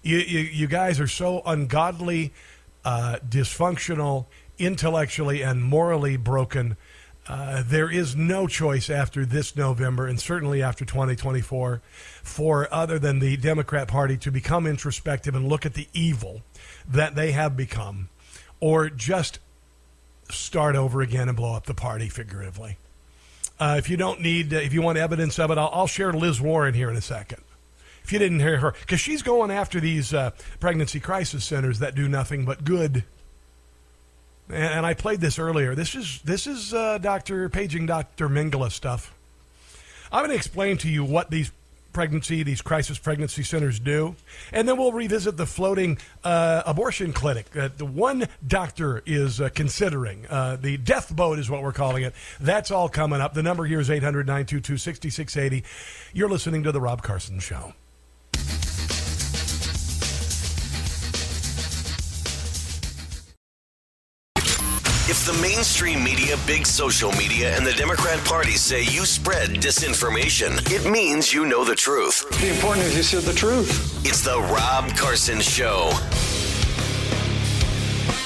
You, 0.01 0.17
you, 0.17 0.39
you 0.39 0.67
guys 0.67 0.99
are 0.99 1.07
so 1.07 1.41
ungodly, 1.45 2.33
uh, 2.85 3.17
dysfunctional, 3.27 4.25
intellectually, 4.57 5.41
and 5.41 5.61
morally 5.61 6.15
broken 6.17 6.77
uh, 7.31 7.63
there 7.65 7.89
is 7.89 8.13
no 8.13 8.45
choice 8.45 8.89
after 8.89 9.25
this 9.25 9.55
November 9.55 10.05
and 10.05 10.19
certainly 10.19 10.61
after 10.61 10.83
2024 10.83 11.81
for 12.21 12.67
other 12.73 12.99
than 12.99 13.19
the 13.19 13.37
Democrat 13.37 13.87
Party 13.87 14.17
to 14.17 14.29
become 14.29 14.67
introspective 14.67 15.33
and 15.33 15.47
look 15.47 15.65
at 15.65 15.73
the 15.73 15.87
evil 15.93 16.41
that 16.85 17.15
they 17.15 17.31
have 17.31 17.55
become 17.55 18.09
or 18.59 18.89
just 18.89 19.39
start 20.29 20.75
over 20.75 21.01
again 21.01 21.29
and 21.29 21.37
blow 21.37 21.55
up 21.55 21.67
the 21.67 21.73
party 21.73 22.09
figuratively. 22.09 22.77
Uh, 23.57 23.75
if 23.77 23.89
you 23.89 23.95
don't 23.95 24.19
need, 24.19 24.53
uh, 24.53 24.57
if 24.57 24.73
you 24.73 24.81
want 24.81 24.97
evidence 24.97 25.39
of 25.39 25.51
it, 25.51 25.57
I'll, 25.57 25.71
I'll, 25.71 25.87
share 25.87 26.11
Liz 26.11 26.41
Warren 26.41 26.73
here 26.73 26.89
in 26.89 26.97
a 26.97 27.01
second. 27.01 27.41
If 28.03 28.11
you 28.11 28.19
didn't 28.19 28.41
hear 28.41 28.57
her, 28.57 28.73
because 28.81 28.99
she's 28.99 29.21
going 29.21 29.51
after 29.51 29.79
these 29.79 30.13
uh, 30.13 30.31
pregnancy 30.59 30.99
crisis 30.99 31.45
centers 31.45 31.79
that 31.79 31.95
do 31.95 32.09
nothing 32.09 32.43
but 32.43 32.65
good 32.65 33.05
and 34.53 34.85
I 34.85 34.93
played 34.93 35.21
this 35.21 35.39
earlier. 35.39 35.75
This 35.75 35.95
is 35.95 36.21
this 36.23 36.47
is 36.47 36.73
uh, 36.73 36.97
Doctor 36.97 37.49
paging 37.49 37.85
Doctor 37.85 38.29
Mengele 38.29 38.71
stuff. 38.71 39.13
I'm 40.11 40.21
going 40.21 40.31
to 40.31 40.35
explain 40.35 40.77
to 40.79 40.89
you 40.89 41.05
what 41.05 41.31
these 41.31 41.51
pregnancy, 41.93 42.43
these 42.43 42.61
crisis 42.61 42.97
pregnancy 42.97 43.43
centers 43.43 43.79
do, 43.79 44.15
and 44.51 44.67
then 44.67 44.77
we'll 44.77 44.91
revisit 44.91 45.37
the 45.37 45.45
floating 45.45 45.97
uh, 46.23 46.63
abortion 46.65 47.13
clinic 47.13 47.49
that 47.51 47.77
the 47.77 47.85
one 47.85 48.27
doctor 48.45 49.03
is 49.05 49.41
uh, 49.41 49.49
considering. 49.53 50.25
Uh, 50.29 50.57
the 50.59 50.77
death 50.77 51.15
boat 51.15 51.39
is 51.39 51.49
what 51.49 51.61
we're 51.61 51.73
calling 51.73 52.03
it. 52.03 52.13
That's 52.39 52.71
all 52.71 52.89
coming 52.89 53.21
up. 53.21 53.33
The 53.33 53.43
number 53.43 53.65
here 53.65 53.79
is 53.79 53.89
800 53.89 54.25
922 54.25 54.77
6680. 54.77 55.63
You're 56.13 56.29
listening 56.29 56.63
to 56.63 56.71
The 56.71 56.81
Rob 56.81 57.01
Carson 57.01 57.39
Show. 57.39 57.73
If 65.11 65.25
the 65.25 65.33
mainstream 65.41 66.01
media, 66.05 66.37
big 66.47 66.65
social 66.65 67.11
media, 67.11 67.53
and 67.57 67.67
the 67.67 67.73
Democrat 67.73 68.23
Party 68.23 68.53
say 68.53 68.83
you 68.83 69.05
spread 69.05 69.49
disinformation, 69.49 70.57
it 70.71 70.89
means 70.89 71.33
you 71.33 71.45
know 71.45 71.65
the 71.65 71.75
truth. 71.75 72.25
The 72.39 72.47
important 72.47 72.85
is 72.85 72.95
you 72.95 73.03
said 73.03 73.23
the 73.23 73.37
truth. 73.37 74.05
It's 74.05 74.21
the 74.21 74.39
Rob 74.39 74.95
Carson 74.95 75.41
Show. 75.41 75.91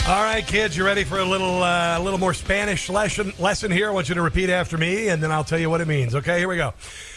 All 0.08 0.24
right, 0.24 0.46
kids, 0.46 0.78
you 0.78 0.86
ready 0.86 1.04
for 1.04 1.18
a 1.18 1.26
little, 1.26 1.64
uh, 1.64 1.98
a 1.98 2.02
little 2.04 2.20
more 2.20 2.36
Spanish 2.36 2.88
lesson? 2.88 3.34
Lesson 3.40 3.72
here. 3.72 3.90
I 3.90 3.92
want 3.92 4.08
you 4.08 4.14
to 4.14 4.22
repeat 4.22 4.52
after 4.52 4.78
me, 4.78 5.08
and 5.08 5.24
then 5.24 5.32
I'll 5.32 5.44
tell 5.44 5.58
you 5.58 5.72
what 5.72 5.82
it 5.82 5.88
means. 5.88 6.14
Okay, 6.14 6.38
here 6.38 6.48
we 6.48 6.58
go 6.58 6.76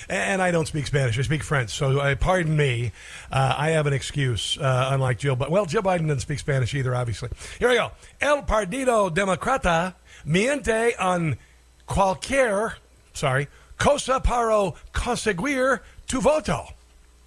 and 0.09 0.41
I 0.41 0.51
don't 0.51 0.67
speak 0.67 0.87
Spanish. 0.87 1.19
I 1.19 1.23
speak 1.23 1.43
French. 1.43 1.71
So 1.71 1.99
uh, 2.01 2.15
pardon 2.17 2.57
me. 2.57 2.93
Uh, 3.31 3.55
I 3.57 3.71
have 3.71 3.87
an 3.87 3.93
excuse, 3.93 4.59
uh, 4.59 4.91
unlike 4.93 5.19
Jill. 5.19 5.37
But 5.37 5.51
well, 5.51 5.67
Jill 5.67 5.83
Biden 5.83 6.09
doesn't 6.09 6.21
speak 6.21 6.39
Spanish 6.39 6.75
either, 6.75 6.95
obviously. 6.95 7.31
Here 7.59 7.69
we 7.69 7.75
go. 7.75 7.93
El 8.21 8.43
Partido 8.43 9.13
Democrata 9.13 9.95
miente 10.27 10.93
en 10.99 11.37
cualquier, 11.87 12.75
sorry, 13.13 13.49
cosa 13.79 14.21
para 14.21 14.73
conseguir 14.93 15.81
tu 16.07 16.21
voto. 16.21 16.75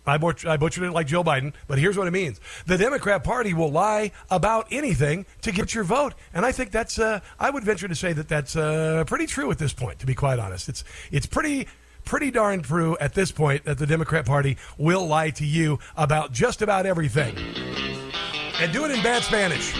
I, 0.05 0.15
I 0.15 0.57
butchered 0.57 0.83
it 0.83 0.91
like 0.93 1.05
Joe 1.05 1.23
Biden, 1.23 1.53
but 1.67 1.77
here's 1.77 1.95
what 1.95 2.07
it 2.07 2.11
means. 2.11 2.39
The 2.65 2.77
Democrat 2.77 3.23
Party 3.23 3.53
will 3.53 3.71
lie 3.71 4.11
about 4.31 4.67
anything 4.71 5.27
to 5.41 5.51
get 5.51 5.75
your 5.75 5.83
vote. 5.83 6.15
And 6.33 6.43
I 6.43 6.51
think 6.51 6.71
that's, 6.71 6.97
uh, 6.97 7.19
I 7.39 7.51
would 7.51 7.63
venture 7.63 7.87
to 7.87 7.93
say 7.93 8.11
that 8.13 8.27
that's 8.27 8.55
uh, 8.55 9.03
pretty 9.05 9.27
true 9.27 9.51
at 9.51 9.59
this 9.59 9.73
point, 9.73 9.99
to 9.99 10.07
be 10.07 10.15
quite 10.15 10.39
honest. 10.39 10.69
It's, 10.69 10.83
it's 11.11 11.27
pretty 11.27 11.67
pretty 12.05 12.31
darn 12.31 12.61
true 12.61 12.97
at 12.99 13.13
this 13.13 13.31
point 13.31 13.65
that 13.65 13.77
the 13.77 13.87
Democrat 13.87 14.25
Party 14.25 14.57
will 14.77 15.05
lie 15.07 15.29
to 15.31 15.45
you 15.45 15.79
about 15.95 16.31
just 16.31 16.61
about 16.61 16.85
everything. 16.85 17.35
And 18.59 18.71
do 18.71 18.85
it 18.85 18.91
in 18.91 19.01
bad 19.01 19.23
Spanish. 19.23 19.73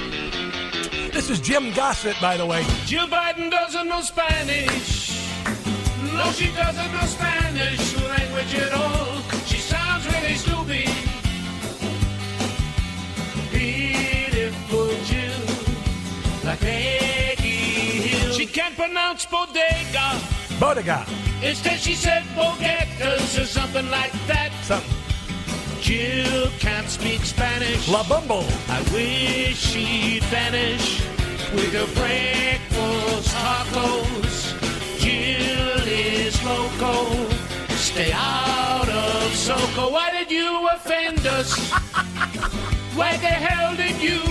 This 1.11 1.30
is 1.30 1.39
Jim 1.39 1.73
Gossett, 1.73 2.15
by 2.22 2.38
the 2.38 2.45
way. 2.45 2.64
Jill 2.85 3.07
Biden 3.07 3.52
doesn't 3.52 3.88
know 3.88 4.02
Spanish. 4.02 5.11
No, 6.14 6.31
she 6.31 6.52
doesn't 6.53 6.91
know 6.91 7.06
Spanish 7.06 7.95
language 8.02 8.56
at 8.56 8.73
all. 8.73 9.22
She 9.45 9.57
sounds 9.57 10.06
really 10.07 10.35
stupid. 10.35 10.89
Beautiful 13.52 14.88
Jill, 15.06 16.45
like 16.45 16.60
Peggy 16.60 17.49
Hill. 17.49 18.34
She 18.34 18.45
can't 18.45 18.76
pronounce 18.76 19.26
bodega. 19.26 20.19
Bodega. 20.60 21.06
Instead, 21.43 21.80
she 21.80 21.95
said 21.95 22.23
bodegas 22.35 23.41
or 23.41 23.45
something 23.45 23.89
like 23.89 24.13
that. 24.27 24.51
Something. 24.63 24.97
Jill 25.81 26.51
can't 26.59 26.88
speak 26.88 27.22
Spanish. 27.22 27.89
La 27.89 28.03
Bumble. 28.07 28.45
I 28.69 28.80
wish 28.93 29.57
she'd 29.57 30.23
vanish 30.26 31.01
with 31.51 31.73
her 31.73 31.88
breakfast 31.99 33.35
tacos. 33.35 34.53
Jill 34.99 35.88
is 35.88 36.43
loco. 36.43 37.27
Stay 37.69 38.11
out 38.13 38.88
of 38.88 39.31
Soco. 39.34 39.91
Why 39.91 40.11
did 40.11 40.30
you 40.30 40.69
offend 40.69 41.26
us? 41.26 41.57
Why 42.93 43.18
the 43.18 43.34
hell 43.47 43.76
did 43.76 43.99
you 43.99 44.22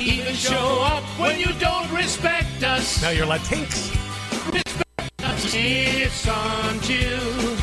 even 0.00 0.34
show 0.34 0.80
up 0.82 1.04
when 1.20 1.38
you 1.38 1.52
don't 1.60 1.92
respect 1.92 2.62
us? 2.62 3.02
Now 3.02 3.10
you're 3.10 3.26
Latinx. 3.26 3.97
It's 5.40 6.28
on 6.28 6.80
Jill. 6.80 7.56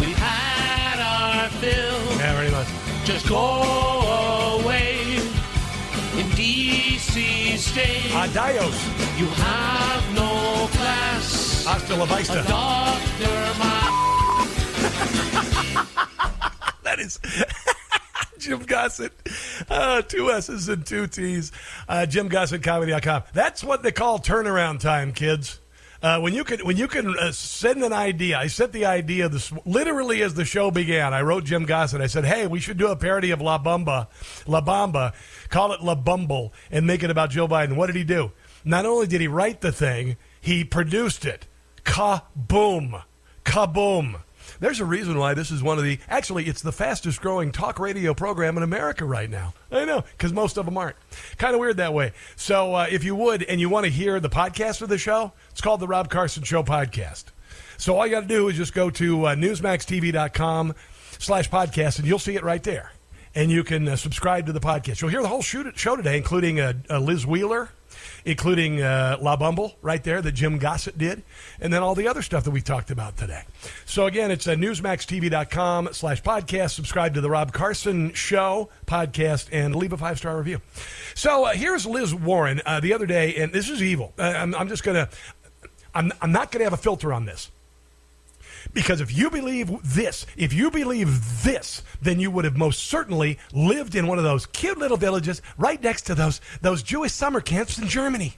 We've 0.00 0.16
had 0.16 1.00
our 1.00 1.48
fill. 1.58 2.18
Yeah, 2.18 2.34
very 2.36 2.50
much. 2.50 2.68
Just 3.04 3.28
go 3.28 4.60
away. 4.62 5.16
In 6.16 6.26
DC 6.36 7.56
stay. 7.56 8.12
Adios. 8.14 8.86
You 9.18 9.26
have 9.26 10.14
no 10.14 10.68
class. 10.72 11.64
Hasta 11.64 11.96
la 11.96 12.04
vista. 12.04 12.40
A 12.40 12.44
doctor, 12.44 13.54
my. 13.58 13.88
that 16.84 16.98
is 17.00 17.18
Jim 18.38 18.60
Gossett. 18.60 19.12
Uh, 19.68 20.02
two 20.02 20.30
S's 20.30 20.68
and 20.68 20.86
two 20.86 21.06
T's. 21.08 21.50
Uh, 21.88 22.06
Jim 22.06 22.28
Gossett 22.28 22.62
Comedy.com. 22.62 23.24
That's 23.32 23.64
what 23.64 23.82
they 23.82 23.92
call 23.92 24.18
turnaround 24.18 24.78
time, 24.80 25.12
kids. 25.12 25.58
Uh, 26.02 26.18
when 26.18 26.34
you 26.34 26.42
can 26.42 26.58
when 26.66 26.76
you 26.76 26.88
can 26.88 27.16
uh, 27.16 27.30
send 27.30 27.84
an 27.84 27.92
idea, 27.92 28.36
I 28.36 28.48
sent 28.48 28.72
the 28.72 28.86
idea 28.86 29.28
this 29.28 29.52
literally 29.64 30.20
as 30.22 30.34
the 30.34 30.44
show 30.44 30.72
began. 30.72 31.14
I 31.14 31.22
wrote 31.22 31.44
Jim 31.44 31.64
Gossett. 31.64 32.00
I 32.00 32.08
said, 32.08 32.24
"Hey, 32.24 32.48
we 32.48 32.58
should 32.58 32.76
do 32.76 32.88
a 32.88 32.96
parody 32.96 33.30
of 33.30 33.40
La 33.40 33.62
Bamba, 33.62 34.08
La 34.48 34.60
Bamba, 34.60 35.14
call 35.48 35.72
it 35.72 35.80
La 35.80 35.94
Bumble, 35.94 36.52
and 36.72 36.88
make 36.88 37.04
it 37.04 37.10
about 37.10 37.30
Joe 37.30 37.46
Biden." 37.46 37.76
What 37.76 37.86
did 37.86 37.94
he 37.94 38.02
do? 38.02 38.32
Not 38.64 38.84
only 38.84 39.06
did 39.06 39.20
he 39.20 39.28
write 39.28 39.60
the 39.60 39.70
thing, 39.70 40.16
he 40.40 40.64
produced 40.64 41.24
it. 41.24 41.46
Kaboom, 41.84 43.04
kaboom. 43.44 44.22
There's 44.62 44.78
a 44.78 44.84
reason 44.84 45.18
why 45.18 45.34
this 45.34 45.50
is 45.50 45.60
one 45.60 45.78
of 45.78 45.82
the 45.82 45.98
actually 46.08 46.46
it's 46.46 46.62
the 46.62 46.70
fastest 46.70 47.20
growing 47.20 47.50
talk 47.50 47.80
radio 47.80 48.14
program 48.14 48.56
in 48.56 48.62
America 48.62 49.04
right 49.04 49.28
now. 49.28 49.54
I 49.72 49.84
know 49.84 50.04
because 50.12 50.32
most 50.32 50.56
of 50.56 50.66
them 50.66 50.78
aren't. 50.78 50.94
Kind 51.36 51.54
of 51.54 51.60
weird 51.60 51.78
that 51.78 51.92
way. 51.92 52.12
So 52.36 52.76
uh, 52.76 52.86
if 52.88 53.02
you 53.02 53.16
would 53.16 53.42
and 53.42 53.60
you 53.60 53.68
want 53.68 53.86
to 53.86 53.90
hear 53.90 54.20
the 54.20 54.30
podcast 54.30 54.80
of 54.80 54.88
the 54.88 54.98
show, 54.98 55.32
it's 55.50 55.60
called 55.60 55.80
the 55.80 55.88
Rob 55.88 56.10
Carson 56.10 56.44
Show 56.44 56.62
podcast. 56.62 57.24
So 57.76 57.96
all 57.96 58.06
you 58.06 58.12
got 58.12 58.20
to 58.20 58.28
do 58.28 58.46
is 58.46 58.56
just 58.56 58.72
go 58.72 58.88
to 58.88 59.24
uh, 59.26 59.34
newsmaxtv.com 59.34 60.74
slash 61.18 61.50
podcast 61.50 61.98
and 61.98 62.06
you'll 62.06 62.20
see 62.20 62.36
it 62.36 62.44
right 62.44 62.62
there. 62.62 62.92
And 63.34 63.50
you 63.50 63.64
can 63.64 63.88
uh, 63.88 63.96
subscribe 63.96 64.46
to 64.46 64.52
the 64.52 64.60
podcast. 64.60 65.00
You'll 65.00 65.10
hear 65.10 65.22
the 65.22 65.28
whole 65.28 65.42
show 65.42 65.96
today, 65.96 66.16
including 66.16 66.60
uh, 66.60 66.74
uh, 66.88 67.00
Liz 67.00 67.26
Wheeler, 67.26 67.70
including 68.24 68.82
uh, 68.82 69.18
La 69.20 69.36
Bumble 69.36 69.76
right 69.82 70.02
there 70.02 70.20
that 70.20 70.32
Jim 70.32 70.58
Gossett 70.58 70.98
did, 70.98 71.22
and 71.60 71.72
then 71.72 71.82
all 71.82 71.94
the 71.94 72.08
other 72.08 72.22
stuff 72.22 72.42
that 72.44 72.50
we 72.50 72.60
talked 72.60 72.90
about 72.90 73.16
today. 73.16 73.44
So 73.84 74.06
again, 74.06 74.30
it's 74.30 74.48
uh, 74.48 74.54
newsmaxtv.com 74.54 75.90
slash 75.92 76.22
podcast. 76.22 76.70
Subscribe 76.70 77.14
to 77.14 77.20
the 77.20 77.30
Rob 77.30 77.52
Carson 77.52 78.12
Show 78.14 78.70
podcast 78.86 79.48
and 79.52 79.76
leave 79.76 79.92
a 79.92 79.96
five-star 79.96 80.36
review. 80.36 80.60
So 81.14 81.44
uh, 81.44 81.52
here's 81.52 81.86
Liz 81.86 82.12
Warren 82.12 82.60
uh, 82.66 82.80
the 82.80 82.92
other 82.92 83.06
day, 83.06 83.36
and 83.36 83.52
this 83.52 83.68
is 83.68 83.80
evil. 83.80 84.12
Uh, 84.18 84.22
I'm, 84.22 84.54
I'm 84.56 84.68
just 84.68 84.82
going 84.82 84.96
to, 84.96 85.08
I'm, 85.94 86.12
I'm 86.20 86.32
not 86.32 86.50
going 86.50 86.60
to 86.60 86.64
have 86.64 86.72
a 86.72 86.82
filter 86.82 87.12
on 87.12 87.26
this. 87.26 87.51
Because 88.74 89.00
if 89.00 89.14
you 89.16 89.30
believe 89.30 89.70
this, 89.82 90.24
if 90.36 90.52
you 90.52 90.70
believe 90.70 91.42
this, 91.42 91.82
then 92.00 92.20
you 92.20 92.30
would 92.30 92.44
have 92.44 92.56
most 92.56 92.84
certainly 92.84 93.38
lived 93.52 93.94
in 93.94 94.06
one 94.06 94.18
of 94.18 94.24
those 94.24 94.46
cute 94.46 94.78
little 94.78 94.96
villages 94.96 95.42
right 95.58 95.82
next 95.82 96.02
to 96.02 96.14
those 96.14 96.40
those 96.62 96.82
Jewish 96.82 97.12
summer 97.12 97.40
camps 97.40 97.78
in 97.78 97.86
Germany. 97.86 98.34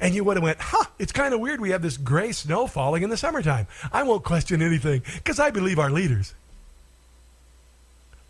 And 0.00 0.14
you 0.14 0.24
would 0.24 0.36
have 0.36 0.42
went, 0.42 0.58
huh, 0.60 0.84
it's 0.98 1.12
kind 1.12 1.34
of 1.34 1.40
weird 1.40 1.60
we 1.60 1.70
have 1.70 1.82
this 1.82 1.96
gray 1.96 2.32
snow 2.32 2.66
falling 2.66 3.02
in 3.02 3.10
the 3.10 3.16
summertime. 3.16 3.66
I 3.92 4.02
won't 4.02 4.24
question 4.24 4.62
anything 4.62 5.02
because 5.16 5.38
I 5.38 5.50
believe 5.50 5.78
our 5.78 5.90
leaders. 5.90 6.34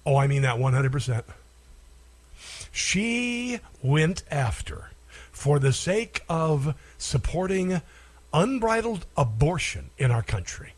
Oh, 0.05 0.17
I 0.17 0.27
mean 0.27 0.43
that 0.43 0.57
100%. 0.57 1.25
She 2.73 3.61
went 3.83 4.23
after, 4.31 4.91
for 5.33 5.59
the 5.59 5.73
sake 5.73 6.23
of 6.29 6.75
supporting 6.99 7.83
unbridled 8.33 9.07
abortion 9.17 9.91
in 9.99 10.11
our 10.11 10.23
country, 10.23 10.73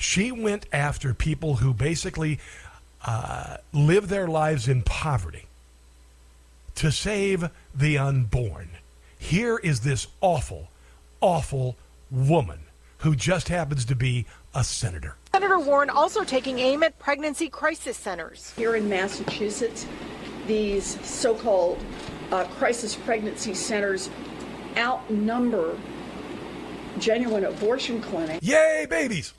she 0.00 0.32
went 0.32 0.66
after 0.72 1.12
people 1.12 1.56
who 1.56 1.74
basically 1.74 2.38
uh, 3.06 3.58
live 3.72 4.08
their 4.08 4.26
lives 4.26 4.66
in 4.66 4.82
poverty 4.82 5.46
to 6.74 6.90
save 6.90 7.50
the 7.74 7.98
unborn. 7.98 8.70
Here 9.18 9.58
is 9.58 9.80
this 9.80 10.06
awful, 10.20 10.68
awful 11.20 11.76
woman 12.10 12.60
who 12.98 13.14
just 13.14 13.48
happens 13.48 13.84
to 13.86 13.94
be 13.94 14.26
a 14.54 14.64
senator. 14.64 15.16
Senator 15.32 15.58
Warren 15.58 15.90
also 15.90 16.24
taking 16.24 16.58
aim 16.58 16.82
at 16.82 16.98
pregnancy 16.98 17.48
crisis 17.48 17.96
centers. 17.96 18.52
Here 18.56 18.76
in 18.76 18.88
Massachusetts, 18.88 19.86
these 20.46 20.98
so 21.06 21.34
called 21.34 21.78
uh, 22.32 22.44
crisis 22.44 22.96
pregnancy 22.96 23.54
centers 23.54 24.08
outnumber 24.76 25.78
genuine 26.98 27.44
abortion 27.44 28.00
clinics. 28.00 28.44
Yay, 28.44 28.86
babies! 28.88 29.34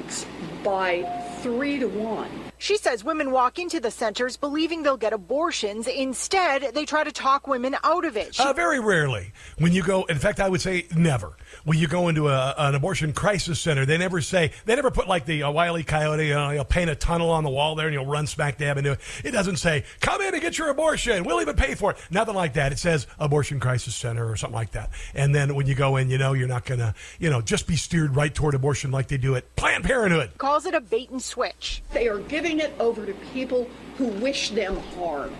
By 0.63 1.03
three 1.41 1.79
to 1.79 1.87
one. 1.87 2.50
She 2.61 2.77
says 2.77 3.03
women 3.03 3.31
walk 3.31 3.57
into 3.57 3.79
the 3.79 3.89
centers 3.89 4.37
believing 4.37 4.83
they'll 4.83 4.95
get 4.95 5.13
abortions. 5.13 5.87
Instead, 5.87 6.75
they 6.75 6.85
try 6.85 7.03
to 7.03 7.11
talk 7.11 7.47
women 7.47 7.75
out 7.83 8.05
of 8.05 8.15
it. 8.15 8.35
She- 8.35 8.43
Uh, 8.43 8.53
very 8.53 8.79
rarely. 8.79 9.33
When 9.57 9.71
you 9.73 9.81
go, 9.81 10.03
in 10.03 10.19
fact, 10.19 10.39
I 10.39 10.47
would 10.47 10.61
say 10.61 10.85
never. 10.95 11.33
When 11.63 11.79
you 11.79 11.87
go 11.87 12.07
into 12.07 12.29
a, 12.29 12.53
an 12.59 12.75
abortion 12.75 13.13
crisis 13.13 13.59
center, 13.59 13.83
they 13.87 13.97
never 13.97 14.21
say, 14.21 14.51
they 14.65 14.75
never 14.75 14.91
put 14.91 15.07
like 15.07 15.25
the 15.25 15.41
uh, 15.41 15.49
Wiley 15.49 15.83
Coyote, 15.83 16.27
you 16.27 16.35
know, 16.35 16.51
you'll 16.51 16.63
paint 16.63 16.91
a 16.91 16.95
tunnel 16.95 17.31
on 17.31 17.43
the 17.43 17.49
wall 17.49 17.73
there 17.73 17.87
and 17.87 17.95
you'll 17.95 18.05
run 18.05 18.27
smack 18.27 18.59
dab 18.59 18.77
into 18.77 18.91
it. 18.91 18.99
It 19.23 19.31
doesn't 19.31 19.57
say, 19.57 19.83
come 19.99 20.21
in 20.21 20.31
and 20.35 20.41
get 20.43 20.59
your 20.59 20.69
abortion. 20.69 21.23
We'll 21.23 21.41
even 21.41 21.55
pay 21.55 21.73
for 21.73 21.89
it. 21.93 21.97
Nothing 22.11 22.35
like 22.35 22.53
that. 22.53 22.71
It 22.71 22.77
says 22.77 23.07
abortion 23.17 23.59
crisis 23.59 23.95
center 23.95 24.29
or 24.29 24.35
something 24.37 24.55
like 24.55 24.71
that. 24.73 24.91
And 25.15 25.33
then 25.33 25.55
when 25.55 25.65
you 25.65 25.73
go 25.73 25.97
in, 25.97 26.11
you 26.11 26.19
know, 26.19 26.33
you're 26.33 26.47
not 26.47 26.65
going 26.65 26.79
to, 26.79 26.93
you 27.17 27.31
know, 27.31 27.41
just 27.41 27.65
be 27.65 27.75
steered 27.75 28.15
right 28.15 28.33
toward 28.35 28.53
abortion 28.53 28.91
like 28.91 29.07
they 29.07 29.17
do 29.17 29.35
at 29.35 29.55
Planned 29.55 29.83
Parenthood. 29.83 30.37
calls 30.37 30.67
it 30.67 30.75
a 30.75 30.79
bait 30.81 31.09
and 31.09 31.21
switch. 31.23 31.81
They 31.91 32.07
are 32.07 32.19
giving 32.19 32.50
it 32.59 32.73
over 32.79 33.05
to 33.05 33.13
people 33.33 33.69
who 33.97 34.07
wish 34.07 34.49
them 34.49 34.77
harm. 34.95 35.33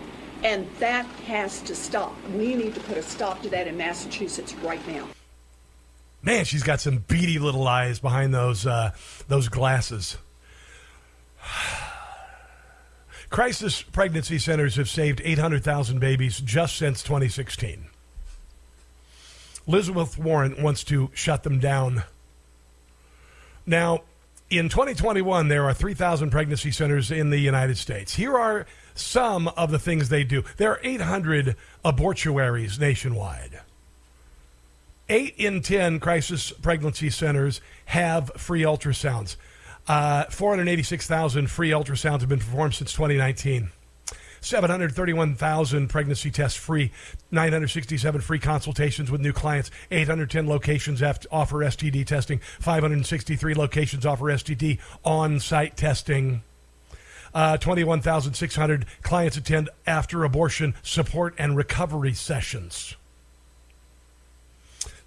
And 0.44 0.68
that 0.80 1.06
has 1.28 1.62
to 1.62 1.76
stop. 1.76 2.16
We 2.36 2.56
need 2.56 2.74
to 2.76 2.82
put 2.82 2.98
a 2.98 3.04
stop 3.04 3.42
to 3.44 3.50
that 3.50 3.68
in 3.68 3.78
Massachusetts 3.78 4.56
right 4.56 4.86
now. 4.88 5.08
Man, 6.24 6.46
she's 6.46 6.64
got 6.64 6.80
some 6.80 7.00
beady 7.00 7.40
little 7.40 7.68
eyes 7.68 8.00
behind 8.00 8.34
those 8.34 8.66
uh, 8.66 8.92
those 9.28 9.50
glasses. 9.50 10.18
Crisis 13.30 13.82
pregnancy 13.82 14.38
centers 14.38 14.76
have 14.76 14.90
saved 14.90 15.22
800,000 15.24 16.00
babies 16.00 16.42
just 16.42 16.76
since 16.76 17.02
2016. 17.02 17.88
Elizabeth 19.68 20.18
Warren 20.18 20.62
wants 20.62 20.84
to 20.86 21.10
shut 21.14 21.44
them 21.44 21.60
down. 21.60 22.04
Now, 23.66 24.02
in 24.52 24.68
2021, 24.68 25.48
there 25.48 25.64
are 25.64 25.73
3,000 25.73 26.30
pregnancy 26.30 26.72
centers 26.72 27.10
in 27.10 27.30
the 27.30 27.38
United 27.38 27.78
States. 27.78 28.15
Here 28.15 28.38
are 28.38 28.65
some 28.94 29.48
of 29.49 29.72
the 29.72 29.80
things 29.80 30.10
they 30.10 30.26
do. 30.26 30.44
There 30.57 30.72
are 30.72 30.80
800 30.84 31.56
abortuaries 31.86 32.78
nationwide. 32.78 33.61
Eight 35.07 35.36
in 35.38 35.61
10 35.61 36.02
crisis 36.02 36.52
pregnancy 36.52 37.10
centers 37.10 37.61
have 37.86 38.30
free 38.36 38.64
ultrasounds. 38.64 39.38
Uh, 39.88 40.26
486,000 40.26 41.49
free 41.49 41.69
ultrasounds 41.69 42.19
have 42.19 42.30
been 42.30 42.40
performed 42.40 42.76
since 42.76 42.91
2019. 42.91 43.72
731,000 44.41 45.88
pregnancy 45.88 46.31
tests 46.31 46.57
free, 46.57 46.91
967 47.30 48.22
free 48.22 48.39
consultations 48.39 49.11
with 49.11 49.22
new 49.22 49.31
clients, 49.31 49.69
810 49.91 50.47
locations 50.47 51.01
offer 51.01 51.57
STD 51.57 52.05
testing, 52.05 52.39
563 52.59 53.53
locations 53.53 54.05
offer 54.05 54.26
STD 54.26 54.80
on 55.05 55.39
site 55.39 55.77
testing. 55.77 56.41
Uh, 57.34 57.55
21,600 57.57 58.85
clients 59.03 59.38
attend 59.38 59.69
after 59.88 60.23
abortion 60.23 60.73
support 60.81 61.34
and 61.38 61.55
recovery 61.55 62.13
sessions. 62.13 62.95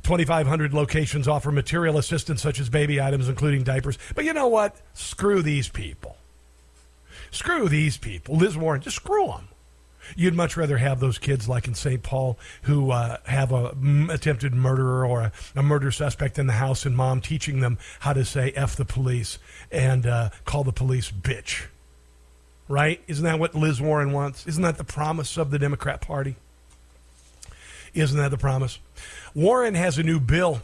2,500 0.05 0.73
locations 0.73 1.27
offer 1.27 1.51
material 1.51 1.99
assistance 1.99 2.41
such 2.41 2.61
as 2.61 2.69
baby 2.69 3.01
items, 3.01 3.29
including 3.29 3.63
diapers. 3.63 3.99
But 4.15 4.25
you 4.25 4.33
know 4.33 4.49
what? 4.49 4.77
Screw 4.93 5.43
these 5.43 5.69
people. 5.69 6.17
Screw 7.35 7.69
these 7.69 7.97
people. 7.97 8.37
Liz 8.37 8.57
Warren, 8.57 8.81
just 8.81 8.95
screw 8.95 9.27
them. 9.27 9.49
You'd 10.15 10.35
much 10.35 10.57
rather 10.57 10.77
have 10.77 11.01
those 11.01 11.19
kids 11.19 11.49
like 11.49 11.67
in 11.67 11.75
St. 11.75 12.01
Paul 12.01 12.39
who 12.63 12.93
uh, 12.93 13.17
have 13.25 13.51
a 13.51 13.71
m- 13.71 14.09
attempted 14.09 14.55
murderer 14.55 15.05
or 15.05 15.21
a, 15.21 15.33
a, 15.57 15.63
murder 15.63 15.91
suspect 15.91 16.39
in 16.39 16.47
the 16.47 16.53
house 16.53 16.87
and 16.87 16.97
mom 16.97 17.21
teaching 17.21 17.59
them 17.59 17.77
how 18.01 18.13
to 18.13 18.25
say 18.25 18.53
F 18.55 18.77
the 18.77 18.85
police 18.85 19.39
and 19.73 20.07
uh, 20.07 20.29
call 20.45 20.63
the 20.63 20.73
police 20.73 21.11
bitch. 21.11 21.67
Right? 22.69 23.03
Isn't 23.09 23.25
that 23.25 23.41
what 23.41 23.57
Liz 23.57 23.81
Warren 23.81 24.13
wants? 24.13 24.47
Isn't 24.47 24.63
that 24.63 24.79
the 24.79 24.85
promise 24.85 25.37
of 25.37 25.51
the 25.51 25.59
Democrat 25.59 26.01
Party? 26.01 26.37
Isn't 27.95 28.19
that 28.19 28.31
the 28.31 28.39
promise? 28.39 28.79
Warren 29.35 29.75
has 29.75 29.99
a 29.99 30.05
new 30.05 30.21
bill 30.21 30.61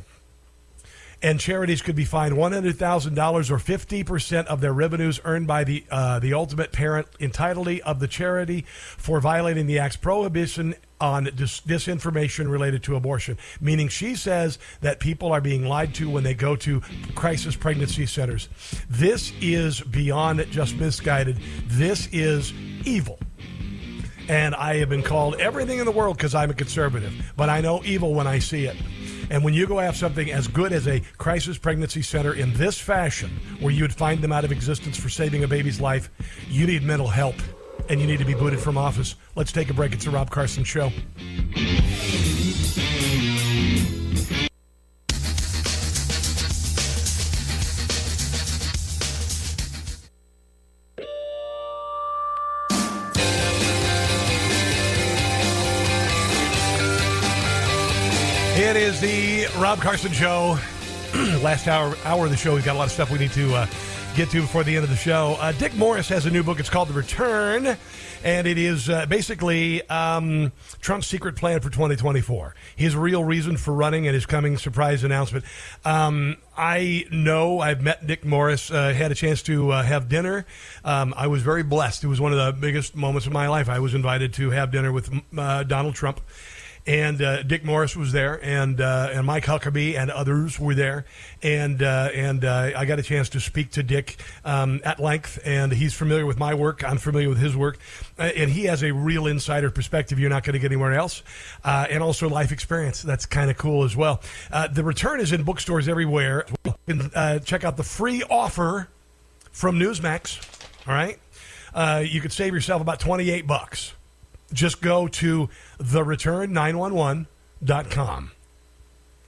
and 1.23 1.39
charities 1.39 1.83
could 1.83 1.97
be 1.97 2.05
fined 2.05 2.35
$100,000 2.35 3.51
or 3.51 3.57
50% 3.57 4.47
of 4.47 4.61
their 4.61 4.73
revenues 4.73 5.21
earned 5.25 5.47
by 5.47 5.65
the, 5.65 5.85
uh, 5.91 6.19
the 6.19 6.33
ultimate 6.33 6.73
parent 6.73 7.07
entitled 7.19 7.61
of 7.61 8.01
the 8.01 8.09
charity 8.09 8.65
for 8.97 9.21
violating 9.21 9.67
the 9.67 9.79
Act's 9.79 9.97
prohibition 9.97 10.75
on 11.01 11.25
dis- 11.35 11.61
disinformation 11.61 12.51
related 12.51 12.83
to 12.83 12.97
abortion. 12.97 13.37
Meaning, 13.61 13.89
she 13.89 14.15
says 14.15 14.59
that 14.81 15.01
people 15.01 15.33
are 15.33 15.41
being 15.41 15.67
lied 15.67 15.95
to 15.95 16.09
when 16.09 16.25
they 16.25 16.35
go 16.35 16.57
to 16.57 16.81
crisis 17.15 17.57
pregnancy 17.57 18.07
centers. 18.07 18.49
This 18.89 19.33
is 19.41 19.81
beyond 19.81 20.45
just 20.51 20.77
misguided. 20.77 21.39
This 21.67 22.09
is 22.13 22.53
evil 22.85 23.19
and 24.29 24.55
I 24.55 24.77
have 24.77 24.89
been 24.89 25.03
called 25.03 25.35
everything 25.41 25.81
in 25.81 25.87
the 25.87 25.91
world 25.91 26.17
because 26.17 26.37
I'm 26.37 26.51
a 26.51 26.55
conservative. 26.55 27.33
But 27.37 27.49
I 27.49 27.61
know 27.61 27.83
evil 27.85 28.15
when 28.15 28.29
I 28.29 28.39
see 28.39 28.67
it. 28.67 28.77
And 29.31 29.45
when 29.45 29.55
you 29.55 29.67
go 29.67 29.79
have 29.79 29.97
something 29.97 30.31
as 30.31 30.49
good 30.49 30.73
as 30.73 30.89
a 30.89 31.01
crisis 31.17 31.57
pregnancy 31.57 32.03
center 32.03 32.35
in 32.35 32.53
this 32.55 32.79
fashion, 32.79 33.31
where 33.61 33.73
you 33.73 33.85
would 33.85 33.95
find 33.95 34.21
them 34.21 34.33
out 34.33 34.45
of 34.45 34.51
existence 34.51 34.97
for 34.99 35.09
saving 35.09 35.45
a 35.45 35.49
baby's 35.49 35.81
life, 35.81 36.11
you 36.49 36.67
need 36.67 36.83
mental 36.83 37.09
help 37.09 37.37
and 37.89 38.01
you 38.01 38.07
need 38.07 38.19
to 38.19 38.25
be 38.25 38.35
booted 38.35 38.61
from 38.61 38.77
office. 38.77 39.15
Let's 39.37 39.53
take 39.53 39.71
a 39.71 39.75
break. 39.75 39.93
It's 39.93 40.05
the 40.05 40.11
Rob 40.11 40.31
Carson 40.31 40.65
Show. 40.65 40.91
It 58.71 58.77
is 58.77 59.01
the 59.01 59.47
Rob 59.61 59.81
Carson 59.81 60.13
Show. 60.13 60.57
Last 61.43 61.67
hour 61.67 61.97
hour 62.05 62.27
of 62.27 62.31
the 62.31 62.37
show. 62.37 62.55
We've 62.55 62.65
got 62.65 62.77
a 62.77 62.79
lot 62.79 62.85
of 62.85 62.93
stuff 62.93 63.11
we 63.11 63.19
need 63.19 63.33
to 63.33 63.53
uh, 63.53 63.67
get 64.15 64.31
to 64.31 64.43
before 64.43 64.63
the 64.63 64.77
end 64.77 64.85
of 64.85 64.91
the 64.91 64.97
show. 64.97 65.37
Uh, 65.41 65.51
Dick 65.51 65.75
Morris 65.75 66.09
has 66.09 66.25
a 66.25 66.31
new 66.31 66.45
book. 66.45 66.61
It's 66.61 66.71
called 66.71 66.87
The 66.87 66.95
Return, 66.95 67.77
and 68.23 68.47
it 68.47 68.59
is 68.59 68.89
uh, 68.89 69.07
basically 69.07 69.83
um, 69.89 70.53
Trump's 70.81 71.09
secret 71.09 71.35
plan 71.35 71.59
for 71.59 71.69
2024. 71.69 72.55
His 72.77 72.95
real 72.95 73.25
reason 73.25 73.57
for 73.57 73.75
running 73.75 74.07
and 74.07 74.15
his 74.15 74.25
coming 74.25 74.57
surprise 74.57 75.03
announcement. 75.03 75.45
Um, 75.85 76.37
I 76.57 77.07
know 77.11 77.59
I've 77.59 77.83
met 77.83 78.07
Dick 78.07 78.25
Morris, 78.25 78.71
uh, 78.71 78.93
had 78.93 79.11
a 79.11 79.17
chance 79.17 79.43
to 79.45 79.73
uh, 79.73 79.83
have 79.83 80.09
dinner. 80.09 80.47
Um, 80.85 81.13
I 81.17 81.27
was 81.27 81.43
very 81.43 81.65
blessed. 81.65 82.05
It 82.05 82.07
was 82.09 82.21
one 82.21 82.33
of 82.33 82.39
the 82.39 82.53
biggest 82.53 82.95
moments 82.95 83.27
of 83.27 83.33
my 83.33 83.49
life. 83.49 83.69
I 83.69 83.81
was 83.81 83.95
invited 83.95 84.33
to 84.35 84.51
have 84.51 84.71
dinner 84.71 84.93
with 84.93 85.11
uh, 85.37 85.65
Donald 85.65 85.97
Trump 85.97 86.21
and 86.87 87.21
uh, 87.21 87.43
Dick 87.43 87.65
Morris 87.65 87.97
was 87.97 88.13
there, 88.13 88.43
and 88.43 88.81
uh, 88.81 89.11
and 89.13 89.27
Mike 89.27 89.45
Huckabee 89.45 89.99
and 89.99 90.11
others 90.11 90.59
were 90.59 90.75
there, 90.75 91.05
and 91.43 91.83
uh, 91.83 92.09
and 92.15 92.45
uh, 92.45 92.73
I 92.77 92.85
got 92.85 92.99
a 92.99 93.03
chance 93.03 93.29
to 93.31 93.41
speak 93.41 93.73
to 93.73 93.83
Dick 93.83 94.17
um, 94.45 94.81
at 94.85 94.99
length, 94.99 95.39
and 95.45 95.73
he's 95.73 95.95
familiar 95.95 96.27
with 96.27 96.39
my 96.39 96.55
work. 96.55 96.83
I'm 96.83 96.99
familiar 96.99 97.29
with 97.29 97.39
his 97.39 97.57
work, 97.57 97.79
uh, 98.19 98.23
and 98.23 98.51
he 98.51 98.65
has 98.65 98.83
a 98.83 98.93
real 98.93 99.27
insider 99.27 99.71
perspective 99.71 100.19
you're 100.19 100.31
not 100.31 100.45
going 100.45 100.55
to 100.55 100.59
get 100.59 100.73
anywhere 100.73 100.95
else, 100.95 101.23
uh, 101.65 101.87
and 101.91 102.03
also 102.03 102.29
life 102.29 102.53
experience. 102.53 103.03
That's 103.03 103.27
kind 103.27 103.51
of 103.51 103.59
cool 103.59 103.85
as 103.85 103.97
well. 103.97 104.21
the 104.73 104.85
return 104.85 105.21
is 105.21 105.33
in 105.33 105.43
bookstores 105.43 105.89
everywhere. 105.89 106.47
You 106.65 106.75
can 106.87 107.45
check 107.45 107.65
out 107.65 107.77
the 107.77 107.85
free 107.85 108.23
offer 108.31 108.89
from 109.53 109.79
Newsmax. 109.79 110.41
All 110.87 110.95
right, 110.95 111.19
you 112.09 112.21
could 112.21 112.33
save 112.33 112.55
yourself 112.55 112.81
about 112.81 113.01
28 113.01 113.47
bucks 113.47 113.95
just 114.53 114.81
go 114.81 115.09
to 115.09 115.49
thereturn911.com. 115.79 118.31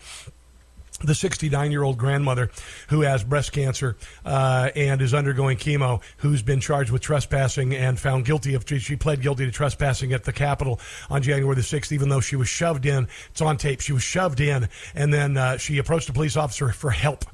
the 1.01 1.15
69 1.15 1.71
year 1.71 1.83
old 1.83 1.99
grandmother 1.99 2.51
who 2.89 3.03
has 3.03 3.23
breast 3.23 3.53
cancer 3.53 3.97
uh, 4.25 4.71
and 4.75 5.01
is 5.01 5.15
undergoing 5.15 5.57
chemo, 5.57 6.03
who's 6.19 6.43
been 6.43 6.61
charged 6.61 6.91
with 6.91 7.03
trespassing 7.03 7.75
and 7.75 7.99
found 7.99 8.25
guilty 8.25 8.55
of, 8.55 8.65
she 8.67 8.97
pled 8.97 9.23
guilty 9.23 9.45
to 9.45 9.53
trespassing 9.53 10.13
at 10.13 10.25
the 10.25 10.33
Capitol 10.33 10.81
on 11.11 11.23
January 11.23 11.55
the 11.55 11.63
6th, 11.63 11.93
even 11.93 12.09
though 12.09 12.21
she 12.21 12.37
was 12.37 12.49
shoved 12.49 12.87
in. 12.87 13.09
It's 13.31 13.41
on 13.41 13.57
tape. 13.57 13.81
She 13.81 13.93
was 13.93 14.03
shoved 14.03 14.41
in, 14.41 14.69
and 14.95 15.13
then 15.13 15.37
uh, 15.37 15.57
she 15.57 15.79
approached 15.79 16.09
a 16.09 16.13
police 16.13 16.37
officer 16.37 16.71
for 16.71 16.91
help, 16.91 17.25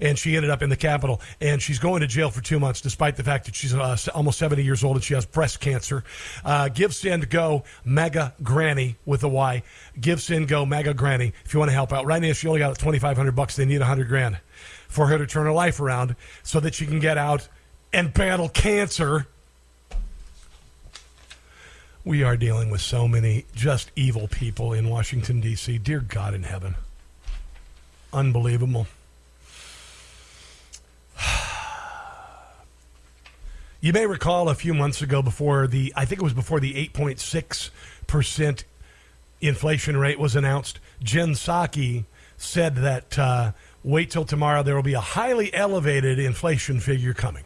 and 0.00 0.18
she 0.18 0.36
ended 0.36 0.50
up 0.50 0.62
in 0.62 0.70
the 0.70 0.76
Capitol, 0.76 1.20
and 1.40 1.62
she's 1.62 1.78
going 1.78 2.00
to 2.00 2.06
jail 2.06 2.30
for 2.30 2.42
two 2.42 2.58
months, 2.58 2.80
despite 2.80 3.16
the 3.16 3.24
fact 3.24 3.46
that 3.46 3.54
she's 3.54 3.74
uh, 3.74 3.96
almost 4.14 4.38
70 4.38 4.62
years 4.62 4.84
old 4.84 4.96
and 4.96 5.04
she 5.04 5.14
has 5.14 5.26
breast 5.26 5.60
cancer. 5.60 6.04
Uh, 6.44 6.68
give, 6.68 6.94
send, 6.94 7.28
go, 7.30 7.64
mega 7.84 8.34
granny 8.42 8.96
with 9.04 9.22
a 9.22 9.28
Y. 9.28 9.62
Give, 10.00 10.20
send, 10.20 10.48
go, 10.48 10.66
mega 10.66 10.94
granny 10.94 11.32
if 11.44 11.52
you 11.52 11.58
want 11.58 11.70
to 11.70 11.74
help 11.74 11.92
out. 11.92 12.06
Right 12.06 12.20
now, 12.20 12.32
she 12.32 12.48
only 12.48 12.60
got 12.60 12.78
25 12.78 13.11
500 13.12 13.32
bucks. 13.32 13.56
They 13.56 13.66
need 13.66 13.80
100 13.80 14.08
grand 14.08 14.38
for 14.88 15.08
her 15.08 15.18
to 15.18 15.26
turn 15.26 15.44
her 15.44 15.52
life 15.52 15.80
around 15.80 16.16
so 16.42 16.60
that 16.60 16.74
she 16.74 16.86
can 16.86 16.98
get 16.98 17.18
out 17.18 17.46
and 17.92 18.14
battle 18.14 18.48
cancer. 18.48 19.26
We 22.04 22.22
are 22.22 22.38
dealing 22.38 22.70
with 22.70 22.80
so 22.80 23.06
many 23.06 23.44
just 23.54 23.90
evil 23.94 24.28
people 24.28 24.72
in 24.72 24.88
Washington, 24.88 25.42
D.C. 25.42 25.76
Dear 25.76 26.00
God 26.00 26.32
in 26.32 26.44
heaven. 26.44 26.74
Unbelievable. 28.12 28.86
You 33.84 33.92
may 33.92 34.06
recall 34.06 34.48
a 34.48 34.54
few 34.54 34.74
months 34.74 35.02
ago 35.02 35.22
before 35.22 35.66
the, 35.66 35.92
I 35.96 36.04
think 36.04 36.20
it 36.20 36.22
was 36.22 36.34
before 36.34 36.60
the 36.60 36.74
8.6% 36.94 38.62
inflation 39.40 39.96
rate 39.96 40.20
was 40.20 40.36
announced, 40.36 40.78
Jen 41.02 41.30
Psaki 41.30 42.04
said 42.42 42.76
that 42.76 43.18
uh, 43.18 43.52
wait 43.84 44.10
till 44.10 44.24
tomorrow, 44.24 44.62
there 44.62 44.74
will 44.74 44.82
be 44.82 44.94
a 44.94 45.00
highly 45.00 45.52
elevated 45.54 46.18
inflation 46.18 46.80
figure 46.80 47.14
coming. 47.14 47.44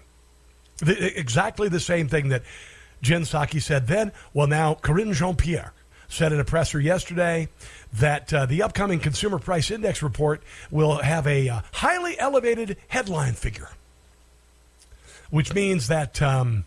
The, 0.78 1.18
exactly 1.18 1.68
the 1.68 1.80
same 1.80 2.08
thing 2.08 2.28
that 2.28 2.42
Jen 3.02 3.22
Psaki 3.22 3.62
said 3.62 3.86
then. 3.86 4.12
Well, 4.34 4.46
now 4.46 4.74
Karine 4.74 5.12
Jean 5.12 5.36
Pierre 5.36 5.72
said 6.08 6.32
in 6.32 6.40
a 6.40 6.44
presser 6.44 6.80
yesterday 6.80 7.48
that 7.94 8.32
uh, 8.32 8.46
the 8.46 8.62
upcoming 8.62 9.00
Consumer 9.00 9.38
Price 9.38 9.70
Index 9.70 10.02
report 10.02 10.42
will 10.70 10.98
have 10.98 11.26
a 11.26 11.48
uh, 11.48 11.60
highly 11.72 12.18
elevated 12.18 12.76
headline 12.88 13.34
figure, 13.34 13.70
which 15.30 15.54
means 15.54 15.88
that 15.88 16.22
um, 16.22 16.64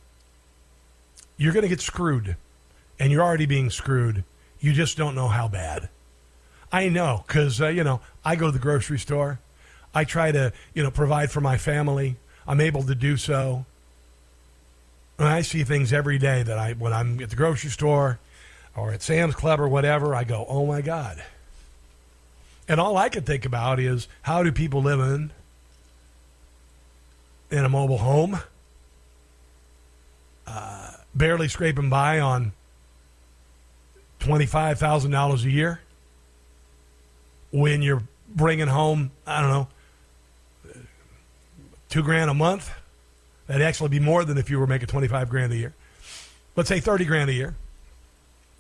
you're 1.38 1.54
going 1.54 1.64
to 1.64 1.70
get 1.70 1.82
screwed, 1.82 2.36
and 3.00 3.12
you're 3.12 3.24
already 3.24 3.46
being 3.46 3.70
screwed. 3.70 4.24
You 4.60 4.74
just 4.74 4.98
don't 4.98 5.16
know 5.16 5.30
how 5.30 5.48
bad. 5.48 5.90
I 6.72 6.90
know 6.90 7.24
because 7.28 7.62
uh, 7.62 7.68
you 7.68 7.84
know 7.84 8.02
I 8.24 8.36
go 8.36 8.48
to 8.48 8.52
the 8.52 8.60
grocery 8.60 9.00
store. 9.00 9.40
I 9.94 10.04
try 10.04 10.32
to 10.32 10.54
you 10.74 10.84
know 10.84 10.92
provide 10.92 11.32
for 11.32 11.42
my 11.42 11.58
family. 11.58 12.18
I'm 12.48 12.62
able 12.62 12.84
to 12.84 12.96
do 12.96 13.18
so. 13.18 13.66
And 15.18 15.28
I 15.28 15.42
see 15.42 15.64
things 15.64 15.92
every 15.92 16.18
day 16.18 16.44
that 16.44 16.58
I 16.58 16.74
when 16.74 16.94
I'm 16.94 17.20
at 17.22 17.30
the 17.30 17.36
grocery 17.36 17.70
store 17.70 18.20
or 18.76 18.92
at 18.92 19.02
Sam's 19.02 19.36
Club 19.36 19.60
or 19.60 19.68
whatever. 19.68 20.16
I 20.16 20.24
go, 20.24 20.46
oh 20.48 20.66
my 20.66 20.82
god. 20.82 21.24
And 22.68 22.80
all 22.80 22.98
I 22.98 23.10
can 23.10 23.24
think 23.24 23.46
about 23.46 23.80
is 23.80 24.08
how 24.22 24.44
do 24.44 24.52
people 24.52 24.82
live 24.82 25.00
in 25.00 25.32
in 27.52 27.66
a 27.66 27.70
mobile 27.70 27.98
home, 27.98 28.40
uh, 30.46 30.92
barely 31.16 31.48
scraping 31.48 31.90
by 31.90 32.20
on 32.20 32.54
twenty 34.20 34.46
five 34.46 34.78
thousand 34.78 35.10
dollars 35.12 35.44
a 35.46 35.50
year 35.50 35.82
when 37.52 37.82
you're 37.82 38.04
bringing 38.28 38.68
home, 38.68 39.12
I 39.26 39.42
don't 39.42 39.50
know, 39.50 39.68
two 41.90 42.04
grand 42.04 42.30
a 42.30 42.34
month. 42.34 42.72
That'd 43.48 43.66
actually 43.66 43.90
be 43.90 44.00
more 44.00 44.24
than 44.24 44.38
if 44.38 44.50
you 44.50 44.60
were 44.60 44.68
making 44.68 44.88
25 44.88 45.30
grand 45.30 45.52
a 45.52 45.58
year. 45.58 45.74
Let's 46.56 46.70
say 46.70 46.80
30 46.80 47.06
grand 47.06 47.30
a 47.30 47.34
year. 47.34 47.56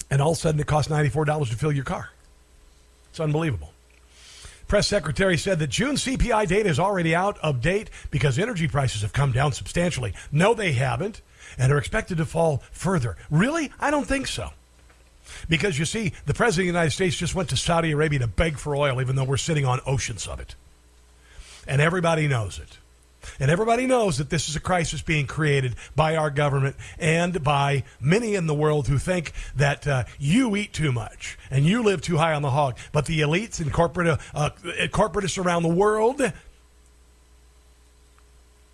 And 0.09 0.21
all 0.21 0.31
of 0.31 0.37
a 0.37 0.39
sudden, 0.39 0.59
it 0.59 0.65
costs 0.65 0.91
$94 0.91 1.49
to 1.49 1.55
fill 1.55 1.71
your 1.71 1.83
car. 1.83 2.09
It's 3.11 3.19
unbelievable. 3.19 3.71
Press 4.67 4.87
secretary 4.87 5.37
said 5.37 5.59
that 5.59 5.67
June 5.67 5.95
CPI 5.95 6.47
data 6.47 6.69
is 6.69 6.79
already 6.79 7.15
out 7.15 7.37
of 7.39 7.61
date 7.61 7.89
because 8.11 8.37
energy 8.37 8.67
prices 8.67 9.01
have 9.01 9.13
come 9.13 9.31
down 9.31 9.51
substantially. 9.51 10.13
No, 10.31 10.53
they 10.53 10.73
haven't, 10.73 11.21
and 11.57 11.71
are 11.71 11.77
expected 11.77 12.17
to 12.17 12.25
fall 12.25 12.63
further. 12.71 13.17
Really? 13.31 13.71
I 13.79 13.89
don't 13.91 14.07
think 14.07 14.27
so. 14.27 14.51
Because 15.47 15.77
you 15.77 15.85
see, 15.85 16.13
the 16.25 16.33
President 16.33 16.69
of 16.69 16.73
the 16.73 16.79
United 16.79 16.91
States 16.91 17.15
just 17.15 17.35
went 17.35 17.49
to 17.49 17.57
Saudi 17.57 17.91
Arabia 17.91 18.19
to 18.19 18.27
beg 18.27 18.57
for 18.57 18.75
oil, 18.75 19.01
even 19.01 19.15
though 19.15 19.23
we're 19.23 19.37
sitting 19.37 19.65
on 19.65 19.79
oceans 19.85 20.27
of 20.27 20.39
it. 20.39 20.55
And 21.67 21.81
everybody 21.81 22.27
knows 22.27 22.59
it. 22.59 22.77
And 23.39 23.51
everybody 23.51 23.85
knows 23.85 24.17
that 24.17 24.29
this 24.29 24.49
is 24.49 24.55
a 24.55 24.59
crisis 24.59 25.01
being 25.01 25.27
created 25.27 25.75
by 25.95 26.15
our 26.15 26.29
government 26.29 26.75
and 26.97 27.43
by 27.43 27.83
many 27.99 28.35
in 28.35 28.47
the 28.47 28.53
world 28.53 28.87
who 28.87 28.97
think 28.97 29.33
that 29.55 29.87
uh, 29.87 30.03
you 30.17 30.55
eat 30.55 30.73
too 30.73 30.91
much 30.91 31.37
and 31.51 31.65
you 31.65 31.83
live 31.83 32.01
too 32.01 32.17
high 32.17 32.33
on 32.33 32.41
the 32.41 32.49
hog. 32.49 32.77
But 32.91 33.05
the 33.05 33.21
elites 33.21 33.59
and 33.59 33.71
corporate, 33.71 34.07
uh, 34.07 34.17
uh, 34.33 34.49
corporatists 34.87 35.43
around 35.43 35.63
the 35.63 35.69
world 35.69 36.21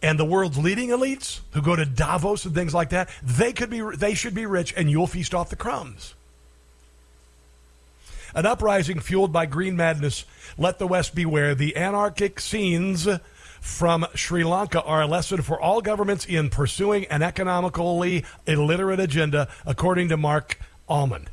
and 0.01 0.19
the 0.19 0.25
world's 0.25 0.57
leading 0.57 0.89
elites 0.89 1.41
who 1.51 1.61
go 1.61 1.75
to 1.75 1.85
Davos 1.85 2.45
and 2.45 2.53
things 2.53 2.73
like 2.73 2.89
that, 2.89 3.09
they 3.23 3.53
could 3.53 3.69
be, 3.69 3.81
they 3.95 4.13
should 4.13 4.35
be 4.35 4.45
rich, 4.45 4.73
and 4.77 4.89
you'll 4.89 5.07
feast 5.07 5.33
off 5.33 5.49
the 5.49 5.55
crumbs. 5.55 6.14
An 8.35 8.45
uprising 8.45 8.99
fueled 8.99 9.31
by 9.31 9.45
green 9.45 9.77
madness. 9.77 10.25
Let 10.57 10.77
the 10.77 10.87
West 10.87 11.15
beware. 11.15 11.55
The 11.55 11.77
anarchic 11.77 12.41
scenes 12.41 13.07
from 13.61 14.05
Sri 14.13 14.43
Lanka 14.43 14.83
are 14.83 15.01
a 15.01 15.07
lesson 15.07 15.41
for 15.41 15.59
all 15.59 15.81
governments 15.81 16.25
in 16.25 16.49
pursuing 16.49 17.05
an 17.05 17.23
economically 17.23 18.25
illiterate 18.45 18.99
agenda, 18.99 19.47
according 19.65 20.09
to 20.09 20.17
Mark 20.17 20.59
Almond. 20.89 21.29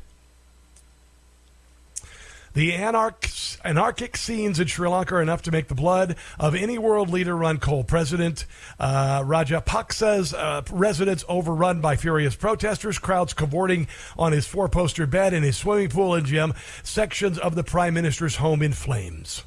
The 2.53 2.73
anarch- 2.73 3.57
anarchic 3.63 4.15
scenes 4.15 4.59
in 4.59 4.67
Sri 4.67 4.87
Lanka 4.87 5.15
are 5.15 5.21
enough 5.21 5.41
to 5.43 5.51
make 5.51 5.69
the 5.69 5.75
blood 5.75 6.15
of 6.39 6.53
any 6.53 6.77
world 6.77 7.09
leader 7.09 7.35
run 7.35 7.57
cold. 7.57 7.87
President 7.87 8.45
uh, 8.79 9.23
Rajapaksa's 9.23 10.33
uh, 10.33 10.61
residence 10.71 11.25
overrun 11.27 11.81
by 11.81 11.95
furious 11.95 12.35
protesters, 12.35 12.99
crowds 12.99 13.33
cavorting 13.33 13.87
on 14.17 14.33
his 14.33 14.45
four 14.45 14.69
poster 14.69 15.07
bed 15.07 15.33
in 15.33 15.41
his 15.41 15.57
swimming 15.57 15.89
pool 15.89 16.13
and 16.13 16.27
gym, 16.27 16.53
sections 16.83 17.39
of 17.39 17.55
the 17.55 17.63
prime 17.63 17.95
minister's 17.95 18.35
home 18.35 18.61
in 18.61 18.73
flames. 18.73 19.43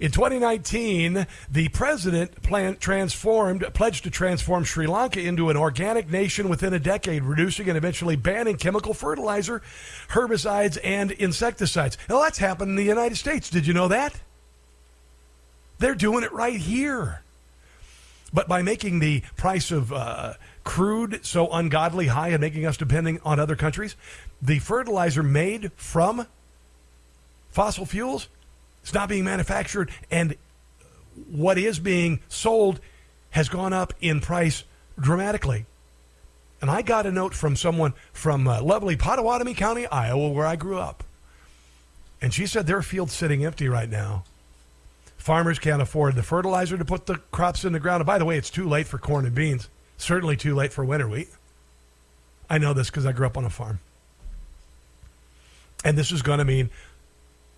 In 0.00 0.10
2019, 0.10 1.26
the 1.52 1.68
president 1.68 2.40
plan, 2.42 2.78
transformed, 2.78 3.66
pledged 3.74 4.04
to 4.04 4.10
transform 4.10 4.64
Sri 4.64 4.86
Lanka 4.86 5.20
into 5.20 5.50
an 5.50 5.58
organic 5.58 6.08
nation 6.08 6.48
within 6.48 6.72
a 6.72 6.78
decade, 6.78 7.22
reducing 7.22 7.68
and 7.68 7.76
eventually 7.76 8.16
banning 8.16 8.56
chemical 8.56 8.94
fertilizer, 8.94 9.60
herbicides, 10.08 10.78
and 10.82 11.10
insecticides. 11.10 11.98
Now, 12.08 12.22
that's 12.22 12.38
happened 12.38 12.70
in 12.70 12.76
the 12.76 12.82
United 12.82 13.18
States. 13.18 13.50
Did 13.50 13.66
you 13.66 13.74
know 13.74 13.88
that? 13.88 14.18
They're 15.78 15.94
doing 15.94 16.24
it 16.24 16.32
right 16.32 16.56
here. 16.56 17.20
But 18.32 18.48
by 18.48 18.62
making 18.62 19.00
the 19.00 19.22
price 19.36 19.70
of 19.70 19.92
uh, 19.92 20.34
crude 20.64 21.26
so 21.26 21.52
ungodly 21.52 22.06
high 22.06 22.28
and 22.28 22.40
making 22.40 22.64
us 22.64 22.78
depending 22.78 23.20
on 23.22 23.38
other 23.38 23.56
countries, 23.56 23.96
the 24.40 24.60
fertilizer 24.60 25.22
made 25.22 25.72
from 25.76 26.26
fossil 27.50 27.84
fuels 27.84 28.28
it's 28.82 28.94
not 28.94 29.08
being 29.08 29.24
manufactured, 29.24 29.90
and 30.10 30.36
what 31.30 31.58
is 31.58 31.78
being 31.78 32.20
sold 32.28 32.80
has 33.30 33.48
gone 33.48 33.72
up 33.72 33.92
in 34.00 34.20
price 34.20 34.64
dramatically. 34.98 35.66
And 36.60 36.70
I 36.70 36.82
got 36.82 37.06
a 37.06 37.12
note 37.12 37.34
from 37.34 37.56
someone 37.56 37.94
from 38.12 38.46
uh, 38.46 38.62
lovely 38.62 38.96
Pottawattamie 38.96 39.56
County, 39.56 39.86
Iowa, 39.86 40.28
where 40.28 40.46
I 40.46 40.56
grew 40.56 40.78
up. 40.78 41.04
And 42.20 42.34
she 42.34 42.46
said 42.46 42.66
their 42.66 42.82
field's 42.82 43.14
sitting 43.14 43.44
empty 43.44 43.68
right 43.68 43.88
now. 43.88 44.24
Farmers 45.16 45.58
can't 45.58 45.80
afford 45.80 46.16
the 46.16 46.22
fertilizer 46.22 46.76
to 46.76 46.84
put 46.84 47.06
the 47.06 47.16
crops 47.30 47.64
in 47.64 47.72
the 47.72 47.80
ground. 47.80 48.02
And 48.02 48.06
by 48.06 48.18
the 48.18 48.24
way, 48.24 48.36
it's 48.36 48.50
too 48.50 48.68
late 48.68 48.86
for 48.86 48.98
corn 48.98 49.24
and 49.24 49.34
beans. 49.34 49.68
Certainly 49.96 50.36
too 50.36 50.54
late 50.54 50.72
for 50.72 50.84
winter 50.84 51.08
wheat. 51.08 51.28
I 52.48 52.58
know 52.58 52.74
this 52.74 52.90
because 52.90 53.06
I 53.06 53.12
grew 53.12 53.26
up 53.26 53.36
on 53.36 53.44
a 53.44 53.50
farm. 53.50 53.80
And 55.84 55.96
this 55.96 56.12
is 56.12 56.20
going 56.20 56.38
to 56.38 56.44
mean 56.44 56.68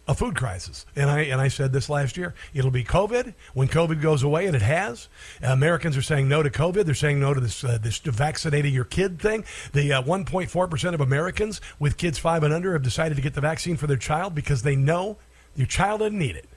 a 0.09 0.15
food 0.15 0.35
crisis. 0.35 0.85
And 0.97 1.11
I 1.11 1.21
and 1.21 1.41
I 1.41 1.49
said 1.49 1.73
this 1.73 1.89
last 1.89 2.17
year. 2.17 2.35
It'll 2.55 2.71
be 2.71 2.85
COVID 2.85 3.35
when 3.55 3.69
COVID 3.69 4.01
goes 4.01 4.23
away, 4.23 4.47
and 4.47 4.57
it 4.57 4.63
has. 4.63 5.09
Americans 5.43 5.97
are 5.97 6.03
saying 6.03 6.29
no 6.29 6.43
to 6.43 6.51
COVID. 6.51 6.85
They're 6.85 6.95
saying 6.95 7.21
no 7.21 7.35
to 7.35 7.41
this 7.41 7.63
uh, 7.63 7.79
this 7.81 7.99
vaccinating 7.99 8.75
your 8.75 8.85
kid 8.85 9.21
thing. 9.21 9.45
The 9.73 9.91
1.4 9.91 10.63
uh, 10.63 10.67
percent 10.67 10.95
of 10.95 11.01
Americans 11.01 11.61
with 11.79 11.97
kids 11.97 12.19
five 12.19 12.43
and 12.43 12.53
under 12.53 12.73
have 12.73 12.83
decided 12.83 13.15
to 13.17 13.23
get 13.23 13.35
the 13.35 13.41
vaccine 13.41 13.77
for 13.77 13.87
their 13.87 13.97
child 13.97 14.35
because 14.35 14.63
they 14.63 14.77
know 14.77 15.19
your 15.55 15.67
child 15.67 16.01
doesn't 16.01 16.19
need 16.19 16.37
it. 16.37 16.49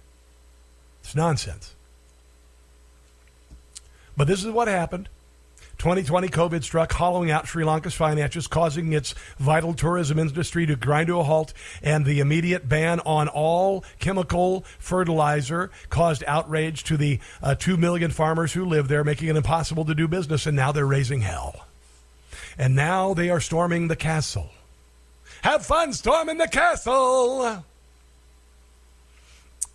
It's 1.01 1.15
nonsense. 1.15 1.76
But 4.17 4.27
this 4.27 4.43
is 4.43 4.51
what 4.51 4.67
happened. 4.67 5.09
2020 5.77 6.30
COVID 6.30 6.64
struck, 6.64 6.91
hollowing 6.93 7.31
out 7.31 7.47
Sri 7.47 7.64
Lanka's 7.64 7.93
finances, 7.93 8.47
causing 8.47 8.93
its 8.93 9.14
vital 9.38 9.73
tourism 9.73 10.18
industry 10.18 10.65
to 10.65 10.76
grind 10.76 11.07
to 11.07 11.19
a 11.19 11.23
halt, 11.23 11.53
and 11.84 12.06
the 12.06 12.19
immediate 12.19 12.68
ban 12.68 12.99
on 13.02 13.27
all 13.27 13.84
chemical 13.99 14.64
fertilizer 14.80 15.69
caused 15.89 16.23
outrage 16.27 16.84
to 16.85 16.97
the 16.97 17.19
uh, 17.43 17.56
2 17.56 17.77
million 17.77 18.11
farmers 18.11 18.53
who 18.53 18.65
live 18.65 18.88
there, 18.88 19.03
making 19.03 19.27
it 19.27 19.35
impossible 19.35 19.85
to 19.85 19.95
do 19.95 20.07
business, 20.07 20.45
and 20.45 20.56
now 20.56 20.72
they're 20.72 20.85
raising 20.85 21.22
hell. 21.22 21.65
And 22.57 22.76
now 22.76 23.14
they 23.14 23.30
are 23.30 23.41
storming 23.41 23.88
the 23.88 23.95
castle. 23.95 24.52
Have 25.41 25.65
fun 25.65 25.93
storming 25.93 26.38
the 26.38 26.47
castle! 26.47 27.64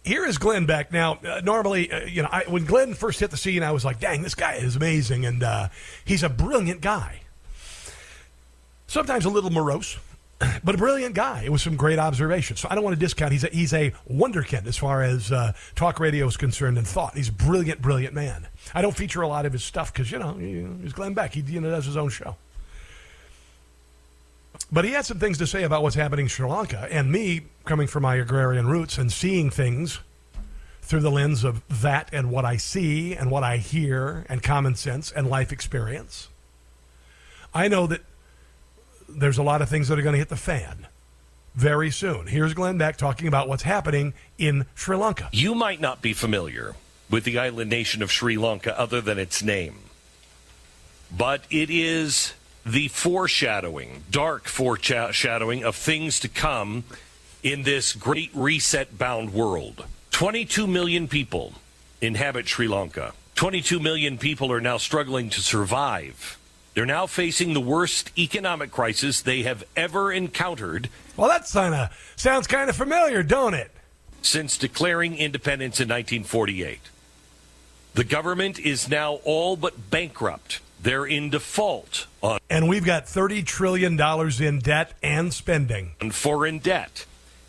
Here 0.05 0.24
is 0.24 0.39
Glenn 0.39 0.66
Beck. 0.66 0.93
Now, 0.93 1.18
uh, 1.27 1.40
normally, 1.44 1.90
uh, 1.90 2.05
you 2.05 2.22
know, 2.22 2.28
I, 2.31 2.44
when 2.48 2.64
Glenn 2.64 2.94
first 2.94 3.20
hit 3.20 3.31
the 3.31 3.36
scene, 3.36 3.62
I 3.62 3.72
was 3.72 3.85
like, 3.85 4.01
dang, 4.01 4.22
this 4.22 4.35
guy 4.35 4.55
is 4.55 4.77
amazing. 4.77 5.27
And 5.27 5.43
uh, 5.43 5.68
he's 6.05 6.22
a 6.22 6.28
brilliant 6.28 6.81
guy. 6.81 7.20
Sometimes 8.86 9.24
a 9.24 9.31
little 9.31 9.51
morose, 9.51 9.98
but 10.64 10.74
a 10.74 10.78
brilliant 10.78 11.14
guy 11.14 11.48
with 11.48 11.60
some 11.60 11.77
great 11.77 11.98
observations. 11.98 12.60
So 12.60 12.68
I 12.70 12.74
don't 12.74 12.82
want 12.82 12.94
to 12.94 13.01
discount. 13.01 13.32
He's 13.32 13.44
a, 13.44 13.48
he's 13.48 13.72
a 13.72 13.93
wonderkind 14.10 14.66
as 14.66 14.77
far 14.77 15.02
as 15.02 15.31
uh, 15.31 15.52
talk 15.74 16.01
radio 16.01 16.27
is 16.27 16.36
concerned 16.36 16.78
and 16.78 16.86
thought. 16.86 17.16
He's 17.16 17.28
a 17.28 17.32
brilliant, 17.32 17.82
brilliant 17.82 18.14
man. 18.14 18.48
I 18.74 18.82
don't 18.82 18.97
feature 18.97 19.22
a 19.22 19.28
lot 19.28 19.47
of 19.47 19.52
his 19.52 19.62
stuff 19.62 19.93
because, 19.93 20.10
you 20.10 20.18
know, 20.18 20.32
he's 20.82 20.93
Glenn 20.93 21.14
Beck. 21.14 21.35
He 21.35 21.40
you 21.40 21.60
know, 21.60 21.70
does 21.70 21.86
his 21.86 21.97
own 21.97 22.09
show. 22.09 22.36
But 24.73 24.85
he 24.85 24.93
had 24.93 25.05
some 25.05 25.19
things 25.19 25.39
to 25.39 25.47
say 25.47 25.65
about 25.65 25.82
what's 25.82 25.97
happening 25.97 26.27
in 26.27 26.28
Sri 26.28 26.49
Lanka. 26.49 26.89
And 26.91 27.11
me, 27.11 27.43
coming 27.65 27.87
from 27.87 28.03
my 28.05 28.16
agrarian 28.16 28.66
roots 28.66 28.99
and 28.99 29.12
seeing 29.12 29.51
things 29.51 30.01
through 30.82 31.01
the 31.01 31.11
lens 31.11 31.45
of 31.45 31.62
that 31.82 32.09
and 32.12 32.31
what 32.31 32.45
I 32.45 32.57
see 32.57 33.15
and 33.15 33.31
what 33.31 33.43
I 33.43 33.57
hear 33.57 34.24
and 34.28 34.43
common 34.43 34.74
sense 34.77 35.11
and 35.11 35.28
life 35.28 35.53
experience, 35.53 36.28
I 37.53 37.69
know 37.69 37.87
that 37.89 38.03
there's 39.09 39.39
a 39.39 39.43
lot 39.43 39.61
of 39.61 39.69
things 39.69 39.89
that 39.89 39.99
are 39.99 40.03
going 40.03 40.15
to 40.15 40.19
hit 40.19 40.28
the 40.28 40.37
fan 40.37 40.87
very 41.55 41.91
soon. 41.91 42.28
Here's 42.28 42.55
Glenn 42.55 42.78
Beck 42.78 42.97
talking 42.97 43.27
about 43.27 43.49
what's 43.49 43.65
happening 43.65 44.15
in 44.39 44.66
Sri 44.74 44.97
Lanka. 44.97 45.28
You 45.32 45.55
might 45.55 45.81
not 45.81 46.01
be 46.01 46.12
familiar 46.12 46.74
with 47.09 47.24
the 47.24 47.39
island 47.39 47.70
nation 47.70 48.03
of 48.03 48.12
Sri 48.12 48.37
Lanka 48.37 48.78
other 48.78 49.01
than 49.01 49.19
its 49.19 49.43
name, 49.43 49.77
but 51.16 51.43
it 51.51 51.70
is 51.70 52.35
the 52.70 52.86
foreshadowing, 52.86 54.05
dark 54.10 54.47
foreshadowing 54.47 55.64
of 55.64 55.74
things 55.74 56.20
to 56.20 56.28
come 56.28 56.84
in 57.42 57.64
this 57.64 57.92
great 57.92 58.30
reset 58.32 58.97
bound 58.97 59.32
world. 59.32 59.84
22 60.12 60.68
million 60.68 61.09
people 61.09 61.55
inhabit 62.01 62.47
Sri 62.47 62.68
Lanka. 62.68 63.12
22 63.34 63.80
million 63.80 64.18
people 64.18 64.52
are 64.52 64.60
now 64.60 64.76
struggling 64.76 65.30
to 65.30 65.40
survive. 65.40 66.38
They're 66.74 66.86
now 66.86 67.09
facing 67.09 67.55
the 67.55 67.60
worst 67.60 68.16
economic 68.16 68.70
crisis 68.70 69.20
they 69.20 69.42
have 69.42 69.64
ever 69.74 70.12
encountered. 70.12 70.88
Well, 71.16 71.28
that 71.28 71.48
kind 71.52 71.74
of 71.74 71.80
uh, 71.80 71.92
sounds 72.14 72.47
kind 72.47 72.70
of 72.70 72.76
familiar, 72.76 73.24
don't 73.24 73.55
it? 73.55 73.72
Since 74.22 74.59
declaring 74.59 75.16
independence 75.16 75.80
in 75.80 75.88
1948. 75.88 76.78
The 77.94 78.05
government 78.05 78.60
is 78.60 78.88
now 78.88 79.14
all 79.24 79.56
but 79.56 79.90
bankrupt. 79.90 80.60
They're 80.80 81.06
in 81.06 81.30
default. 81.30 82.06
And 82.48 82.68
we've 82.68 82.84
got 82.84 83.06
$30 83.06 83.44
trillion 83.44 83.98
in 84.42 84.59
debt 84.59 84.92
and 85.02 85.32
spending. 85.32 85.92
And 86.01 86.14
foreign 86.14 86.59
debt. 86.59 87.06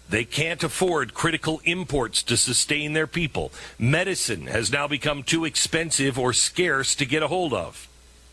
They 0.09 0.25
can't 0.25 0.63
afford 0.63 1.13
critical 1.13 1.61
imports 1.63 2.21
to 2.23 2.35
sustain 2.35 2.93
their 2.93 3.07
people. 3.07 3.51
Medicine 3.79 4.47
has 4.47 4.71
now 4.71 4.87
become 4.87 5.23
too 5.23 5.45
expensive 5.45 6.19
or 6.19 6.33
scarce 6.33 6.95
to 6.95 7.05
get 7.05 7.23
a 7.23 7.27
hold 7.27 7.53
of. 7.53 7.87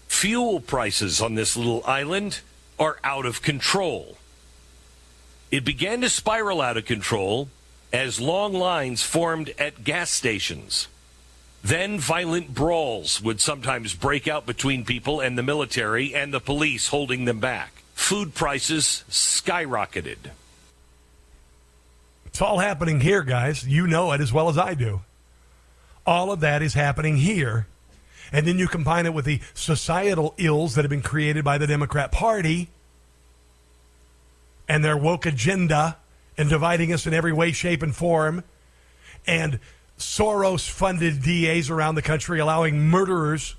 Fuel 0.09 0.59
prices 0.59 1.20
on 1.20 1.36
this 1.36 1.56
little 1.56 1.85
island 1.86 2.40
are 2.78 2.98
out 3.05 3.27
of 3.27 3.43
control. 3.43 4.19
It 5.51 5.65
began 5.65 6.01
to 6.01 6.09
spiral 6.09 6.60
out 6.60 6.77
of 6.77 6.85
control 6.85 7.48
as 7.93 8.20
long 8.20 8.52
lines 8.52 9.02
formed 9.02 9.55
at 9.59 9.85
gas 9.85 10.10
stations. 10.10 10.89
Then 11.62 11.98
violent 11.98 12.55
brawls 12.55 13.20
would 13.20 13.40
sometimes 13.40 13.94
break 13.94 14.28
out 14.28 14.47
between 14.47 14.85
people 14.85 15.20
and 15.20 15.36
the 15.36 15.43
military 15.43 16.14
and 16.14 16.32
the 16.32 16.40
police 16.40 16.89
holding 16.89 17.24
them 17.24 17.40
back. 17.40 17.72
food 17.98 18.32
prices 18.32 19.05
skyrocketed. 19.10 20.30
It's 22.26 22.40
all 22.40 22.60
happening 22.60 23.01
here, 23.01 23.22
guys. 23.22 23.66
You 23.66 23.86
know 23.86 24.12
it 24.12 24.20
as 24.20 24.32
well 24.32 24.48
as 24.48 24.56
I 24.56 24.72
do. 24.74 25.02
All 26.06 26.30
of 26.30 26.40
that 26.40 26.62
is 26.62 26.72
happening 26.74 27.16
here. 27.16 27.66
And 28.32 28.47
then 28.47 28.59
you 28.59 28.68
combine 28.68 29.05
it 29.05 29.12
with 29.12 29.24
the 29.24 29.40
societal 29.52 30.35
ills 30.39 30.74
that 30.74 30.82
have 30.82 30.90
been 30.90 31.02
created 31.02 31.44
by 31.44 31.59
the 31.59 31.66
Democrat 31.66 32.12
Party 32.12 32.68
and 34.68 34.85
their 34.85 34.97
woke 34.97 35.26
agenda 35.26 35.97
and 36.39 36.48
dividing 36.48 36.93
us 36.93 37.06
in 37.06 37.12
every 37.12 37.32
way, 37.32 37.52
shape, 37.52 37.82
and 37.82 37.94
form. 37.94 38.44
And 39.26 39.59
Soros 39.99 40.69
funded 40.69 41.23
DAs 41.23 41.70
around 41.70 41.97
the 41.97 42.03
country 42.03 42.39
allowing 42.39 42.89
murderers 42.89 43.57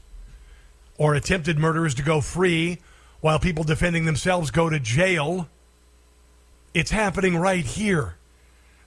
or 0.98 1.14
attempted 1.14 1.60
murderers 1.60 1.94
to 1.96 2.02
go 2.02 2.22
free 2.22 2.80
while 3.22 3.40
people 3.40 3.64
defending 3.64 4.06
themselves 4.06 4.52
go 4.52 4.70
to 4.70 4.80
jail. 4.80 5.48
It's 6.74 6.92
happening 6.92 7.38
right 7.38 7.66
here. 7.66 8.16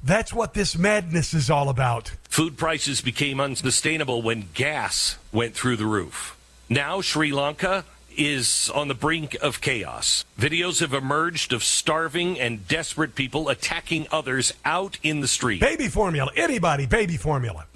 That's 0.02 0.32
what 0.32 0.54
this 0.54 0.76
madness 0.76 1.32
is 1.32 1.50
all 1.50 1.68
about. 1.68 2.12
Food 2.24 2.56
prices 2.56 3.00
became 3.00 3.38
unsustainable 3.38 4.22
when 4.22 4.48
gas 4.54 5.16
went 5.30 5.54
through 5.54 5.76
the 5.76 5.86
roof. 5.86 6.36
Now, 6.68 7.00
Sri 7.00 7.32
Lanka 7.32 7.84
is 8.16 8.70
on 8.74 8.88
the 8.88 8.94
brink 8.94 9.36
of 9.40 9.60
chaos. 9.60 10.24
Videos 10.38 10.80
have 10.80 10.94
emerged 10.94 11.52
of 11.52 11.62
starving 11.62 12.38
and 12.38 12.66
desperate 12.68 13.14
people 13.14 13.48
attacking 13.48 14.06
others 14.10 14.52
out 14.64 14.98
in 15.02 15.20
the 15.20 15.28
street. 15.28 15.60
Baby 15.60 15.88
formula. 15.88 16.30
Anybody, 16.36 16.86
baby 16.86 17.16
formula. 17.16 17.66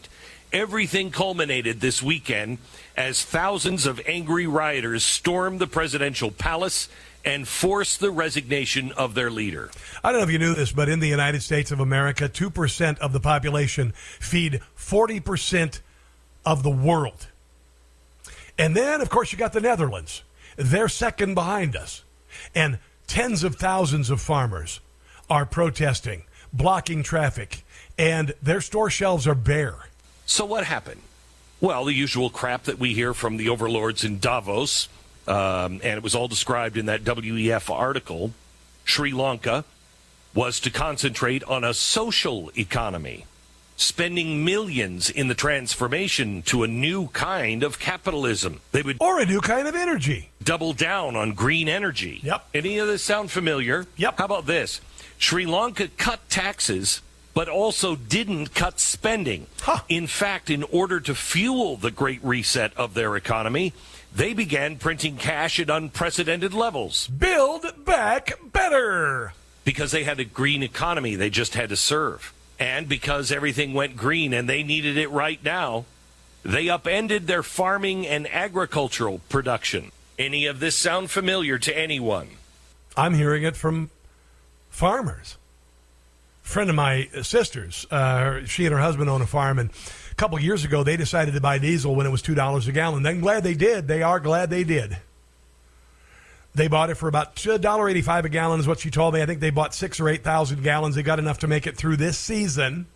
Everything 0.52 1.10
culminated 1.10 1.80
this 1.80 2.02
weekend 2.02 2.58
as 2.96 3.24
thousands 3.24 3.86
of 3.86 4.00
angry 4.06 4.46
rioters 4.46 5.04
stormed 5.04 5.58
the 5.58 5.66
presidential 5.66 6.30
palace 6.30 6.88
and 7.24 7.46
forced 7.46 7.98
the 7.98 8.10
resignation 8.10 8.92
of 8.92 9.14
their 9.14 9.30
leader. 9.30 9.70
I 10.04 10.12
don't 10.12 10.20
know 10.20 10.24
if 10.24 10.30
you 10.30 10.38
knew 10.38 10.54
this, 10.54 10.70
but 10.70 10.88
in 10.88 11.00
the 11.00 11.08
United 11.08 11.42
States 11.42 11.72
of 11.72 11.80
America, 11.80 12.28
2% 12.28 12.98
of 12.98 13.12
the 13.12 13.20
population 13.20 13.92
feed 14.20 14.60
40% 14.78 15.80
of 16.46 16.62
the 16.62 16.70
world. 16.70 17.26
And 18.58 18.74
then, 18.74 19.00
of 19.00 19.10
course, 19.10 19.32
you 19.32 19.38
got 19.38 19.52
the 19.52 19.60
Netherlands. 19.60 20.22
They're 20.56 20.88
second 20.88 21.34
behind 21.34 21.76
us. 21.76 22.02
And 22.54 22.78
tens 23.06 23.44
of 23.44 23.56
thousands 23.56 24.10
of 24.10 24.20
farmers 24.20 24.80
are 25.30 25.46
protesting, 25.46 26.24
blocking 26.52 27.02
traffic, 27.02 27.64
and 27.98 28.34
their 28.42 28.60
store 28.60 28.90
shelves 28.90 29.26
are 29.26 29.34
bare. 29.34 29.88
So, 30.26 30.44
what 30.44 30.64
happened? 30.64 31.00
Well, 31.60 31.84
the 31.84 31.94
usual 31.94 32.28
crap 32.30 32.64
that 32.64 32.78
we 32.78 32.92
hear 32.92 33.14
from 33.14 33.38
the 33.38 33.48
overlords 33.48 34.04
in 34.04 34.18
Davos, 34.18 34.88
um, 35.26 35.80
and 35.82 35.96
it 35.96 36.02
was 36.02 36.14
all 36.14 36.28
described 36.28 36.76
in 36.76 36.86
that 36.86 37.02
WEF 37.04 37.70
article. 37.70 38.32
Sri 38.84 39.12
Lanka 39.12 39.64
was 40.34 40.60
to 40.60 40.70
concentrate 40.70 41.42
on 41.44 41.64
a 41.64 41.72
social 41.72 42.50
economy, 42.56 43.24
spending 43.76 44.44
millions 44.44 45.10
in 45.10 45.28
the 45.28 45.34
transformation 45.34 46.42
to 46.42 46.64
a 46.64 46.68
new 46.68 47.08
kind 47.08 47.62
of 47.62 47.78
capitalism. 47.78 48.60
They 48.72 48.82
would 48.82 48.96
or 49.00 49.20
a 49.20 49.26
new 49.26 49.40
kind 49.40 49.68
of 49.68 49.74
energy. 49.74 50.30
Double 50.42 50.72
down 50.72 51.16
on 51.16 51.32
green 51.32 51.68
energy. 51.68 52.20
Yep. 52.22 52.48
Any 52.54 52.78
of 52.78 52.88
this 52.88 53.02
sound 53.02 53.30
familiar? 53.30 53.86
Yep. 53.96 54.18
How 54.18 54.24
about 54.24 54.46
this? 54.46 54.80
Sri 55.18 55.46
Lanka 55.46 55.88
cut 55.88 56.28
taxes 56.28 57.00
but 57.36 57.50
also 57.50 57.96
didn't 57.96 58.54
cut 58.54 58.80
spending. 58.80 59.46
Huh. 59.60 59.80
In 59.90 60.06
fact, 60.06 60.48
in 60.48 60.62
order 60.62 61.00
to 61.00 61.14
fuel 61.14 61.76
the 61.76 61.90
great 61.90 62.24
reset 62.24 62.74
of 62.78 62.94
their 62.94 63.14
economy, 63.14 63.74
they 64.10 64.32
began 64.32 64.78
printing 64.78 65.18
cash 65.18 65.60
at 65.60 65.68
unprecedented 65.68 66.54
levels. 66.54 67.08
Build 67.08 67.84
back 67.84 68.32
better. 68.52 69.34
Because 69.64 69.90
they 69.90 70.04
had 70.04 70.18
a 70.18 70.24
green 70.24 70.62
economy 70.62 71.14
they 71.14 71.28
just 71.28 71.54
had 71.54 71.68
to 71.68 71.76
serve. 71.76 72.32
And 72.58 72.88
because 72.88 73.30
everything 73.30 73.74
went 73.74 73.96
green 73.96 74.32
and 74.32 74.48
they 74.48 74.62
needed 74.62 74.96
it 74.96 75.10
right 75.10 75.42
now, 75.44 75.84
they 76.42 76.68
upended 76.68 77.26
their 77.26 77.42
farming 77.42 78.06
and 78.06 78.26
agricultural 78.32 79.20
production. 79.28 79.92
Any 80.18 80.46
of 80.46 80.60
this 80.60 80.76
sound 80.76 81.10
familiar 81.10 81.58
to 81.58 81.76
anyone? 81.76 82.28
I'm 82.96 83.14
hearing 83.14 83.42
it 83.42 83.56
from 83.56 83.90
farmers 84.70 85.36
friend 86.46 86.70
of 86.70 86.76
my 86.76 87.08
sister's, 87.22 87.86
uh, 87.90 88.44
she 88.46 88.64
and 88.66 88.72
her 88.72 88.80
husband 88.80 89.10
own 89.10 89.20
a 89.20 89.26
farm, 89.26 89.58
and 89.58 89.70
a 90.10 90.14
couple 90.14 90.38
years 90.38 90.64
ago 90.64 90.84
they 90.84 90.96
decided 90.96 91.34
to 91.34 91.40
buy 91.40 91.58
diesel 91.58 91.94
when 91.94 92.06
it 92.06 92.10
was 92.10 92.22
two 92.22 92.34
dollars 92.34 92.68
a 92.68 92.72
gallon. 92.72 93.04
I'm 93.04 93.20
glad 93.20 93.42
they 93.42 93.54
did. 93.54 93.88
They 93.88 94.02
are 94.02 94.20
glad 94.20 94.48
they 94.48 94.64
did. 94.64 94.96
They 96.56 96.68
bought 96.68 96.88
it 96.88 96.94
for 96.94 97.06
about 97.06 97.36
dollar 97.60 97.86
eighty-five 97.86 98.24
a 98.24 98.30
gallon, 98.30 98.60
is 98.60 98.66
what 98.66 98.80
she 98.80 98.90
told 98.90 99.12
me. 99.12 99.20
I 99.20 99.26
think 99.26 99.40
they 99.40 99.50
bought 99.50 99.74
six 99.74 100.00
or 100.00 100.08
eight 100.08 100.24
thousand 100.24 100.62
gallons. 100.62 100.94
They 100.94 101.02
got 101.02 101.18
enough 101.18 101.40
to 101.40 101.46
make 101.46 101.66
it 101.66 101.76
through 101.76 101.98
this 101.98 102.16
season. 102.16 102.86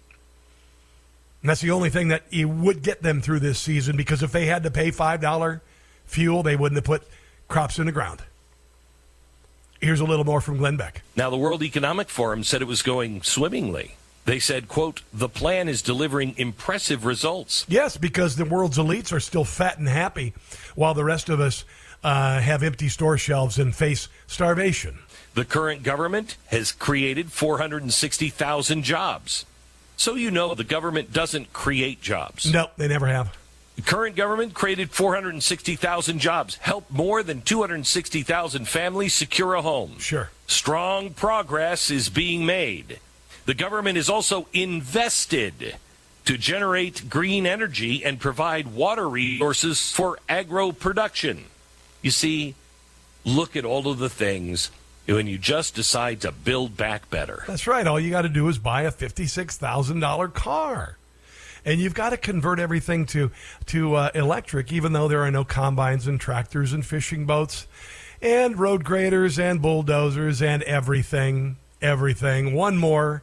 And 1.43 1.49
that's 1.49 1.61
the 1.61 1.70
only 1.70 1.91
thing 1.91 2.09
that 2.09 2.23
you 2.31 2.49
would 2.49 2.82
get 2.82 3.03
them 3.03 3.20
through 3.20 3.41
this 3.41 3.59
season 3.59 3.99
because 3.99 4.23
if 4.23 4.32
they 4.32 4.47
had 4.47 4.62
to 4.62 4.70
pay 4.70 4.91
five 4.91 5.20
dollar 5.20 5.61
fuel, 6.07 6.43
they 6.43 6.57
wouldn't 6.57 6.77
have 6.77 6.85
put 6.85 7.07
crops 7.49 7.78
in 7.78 7.85
the 7.85 7.93
ground. 7.93 8.23
Here's 9.78 10.01
a 10.01 10.05
little 10.05 10.24
more 10.24 10.41
from 10.41 10.57
Glenn 10.57 10.78
Beck. 10.78 11.03
Now, 11.15 11.28
the 11.28 11.37
World 11.37 11.62
Economic 11.62 12.09
Forum 12.09 12.45
said 12.45 12.62
it 12.62 12.66
was 12.66 12.81
going 12.81 13.20
swimmingly. 13.20 13.97
They 14.24 14.39
said, 14.39 14.69
quote, 14.69 15.03
the 15.12 15.28
plan 15.28 15.69
is 15.69 15.82
delivering 15.82 16.35
impressive 16.39 17.05
results. 17.05 17.66
Yes, 17.69 17.97
because 17.97 18.37
the 18.37 18.45
world's 18.45 18.78
elites 18.78 19.12
are 19.12 19.20
still 19.20 19.45
fat 19.45 19.78
and 19.78 19.89
happy 19.89 20.32
while 20.74 20.95
the 20.95 21.05
rest 21.05 21.28
of 21.28 21.41
us 21.41 21.65
uh, 22.02 22.40
have 22.40 22.62
empty 22.62 22.89
store 22.89 23.18
shelves 23.18 23.59
and 23.59 23.74
face 23.74 24.09
starvation. 24.27 24.98
The 25.35 25.44
current 25.44 25.82
government 25.82 26.36
has 26.47 26.72
created 26.72 27.31
460,000 27.32 28.82
jobs. 28.82 29.44
So 29.97 30.14
you 30.14 30.31
know 30.31 30.55
the 30.55 30.64
government 30.64 31.12
doesn't 31.12 31.52
create 31.52 32.01
jobs. 32.01 32.51
No, 32.51 32.70
they 32.77 32.89
never 32.89 33.06
have. 33.06 33.36
The 33.77 33.82
current 33.82 34.16
government 34.16 34.55
created 34.55 34.90
460,000 34.90 36.18
jobs, 36.18 36.56
helped 36.56 36.90
more 36.90 37.22
than 37.22 37.43
260,000 37.43 38.68
families 38.68 39.14
secure 39.14 39.55
a 39.55 39.62
home. 39.62 39.98
Sure. 39.98 40.31
Strong 40.47 41.14
progress 41.14 41.90
is 41.90 42.09
being 42.09 42.44
made. 42.44 42.98
The 43.47 43.55
government 43.55 43.97
is 43.97 44.10
also 44.10 44.48
invested 44.52 45.77
to 46.27 46.36
generate 46.36 47.09
green 47.09 47.47
energy 47.47 48.05
and 48.05 48.20
provide 48.20 48.74
water 48.74 49.09
resources 49.09 49.93
for 49.93 50.18
agro 50.28 50.72
production. 50.72 51.44
You 52.02 52.10
see, 52.10 52.55
look 53.24 53.56
at 53.56 53.64
all 53.64 53.89
of 53.89 53.98
the 53.98 54.09
things 54.09 54.70
when 55.06 55.27
you 55.27 55.39
just 55.39 55.74
decide 55.74 56.20
to 56.22 56.32
build 56.32 56.77
back 56.77 57.10
better. 57.10 57.44
That's 57.47 57.66
right. 57.66 57.86
All 57.86 57.98
you 57.98 58.10
got 58.10 58.22
to 58.22 58.28
do 58.28 58.48
is 58.48 58.59
buy 58.59 58.82
a 58.82 58.93
$56,000 58.93 60.32
car 60.35 60.97
and 61.64 61.81
you've 61.81 61.94
got 61.94 62.10
to 62.10 62.16
convert 62.16 62.59
everything 62.59 63.06
to 63.06 63.31
to 63.66 63.94
uh, 63.94 64.10
electric, 64.14 64.72
even 64.72 64.93
though 64.93 65.09
there 65.09 65.22
are 65.22 65.31
no 65.31 65.44
combines 65.44 66.06
and 66.06 66.20
tractors 66.20 66.72
and 66.72 66.85
fishing 66.85 67.27
boats, 67.27 67.66
and 68.22 68.59
road 68.59 68.85
graders 68.85 69.39
and 69.39 69.60
bulldozers 69.60 70.43
and 70.43 70.62
everything, 70.64 71.56
everything. 71.81 72.55
One 72.55 72.77
more 72.78 73.22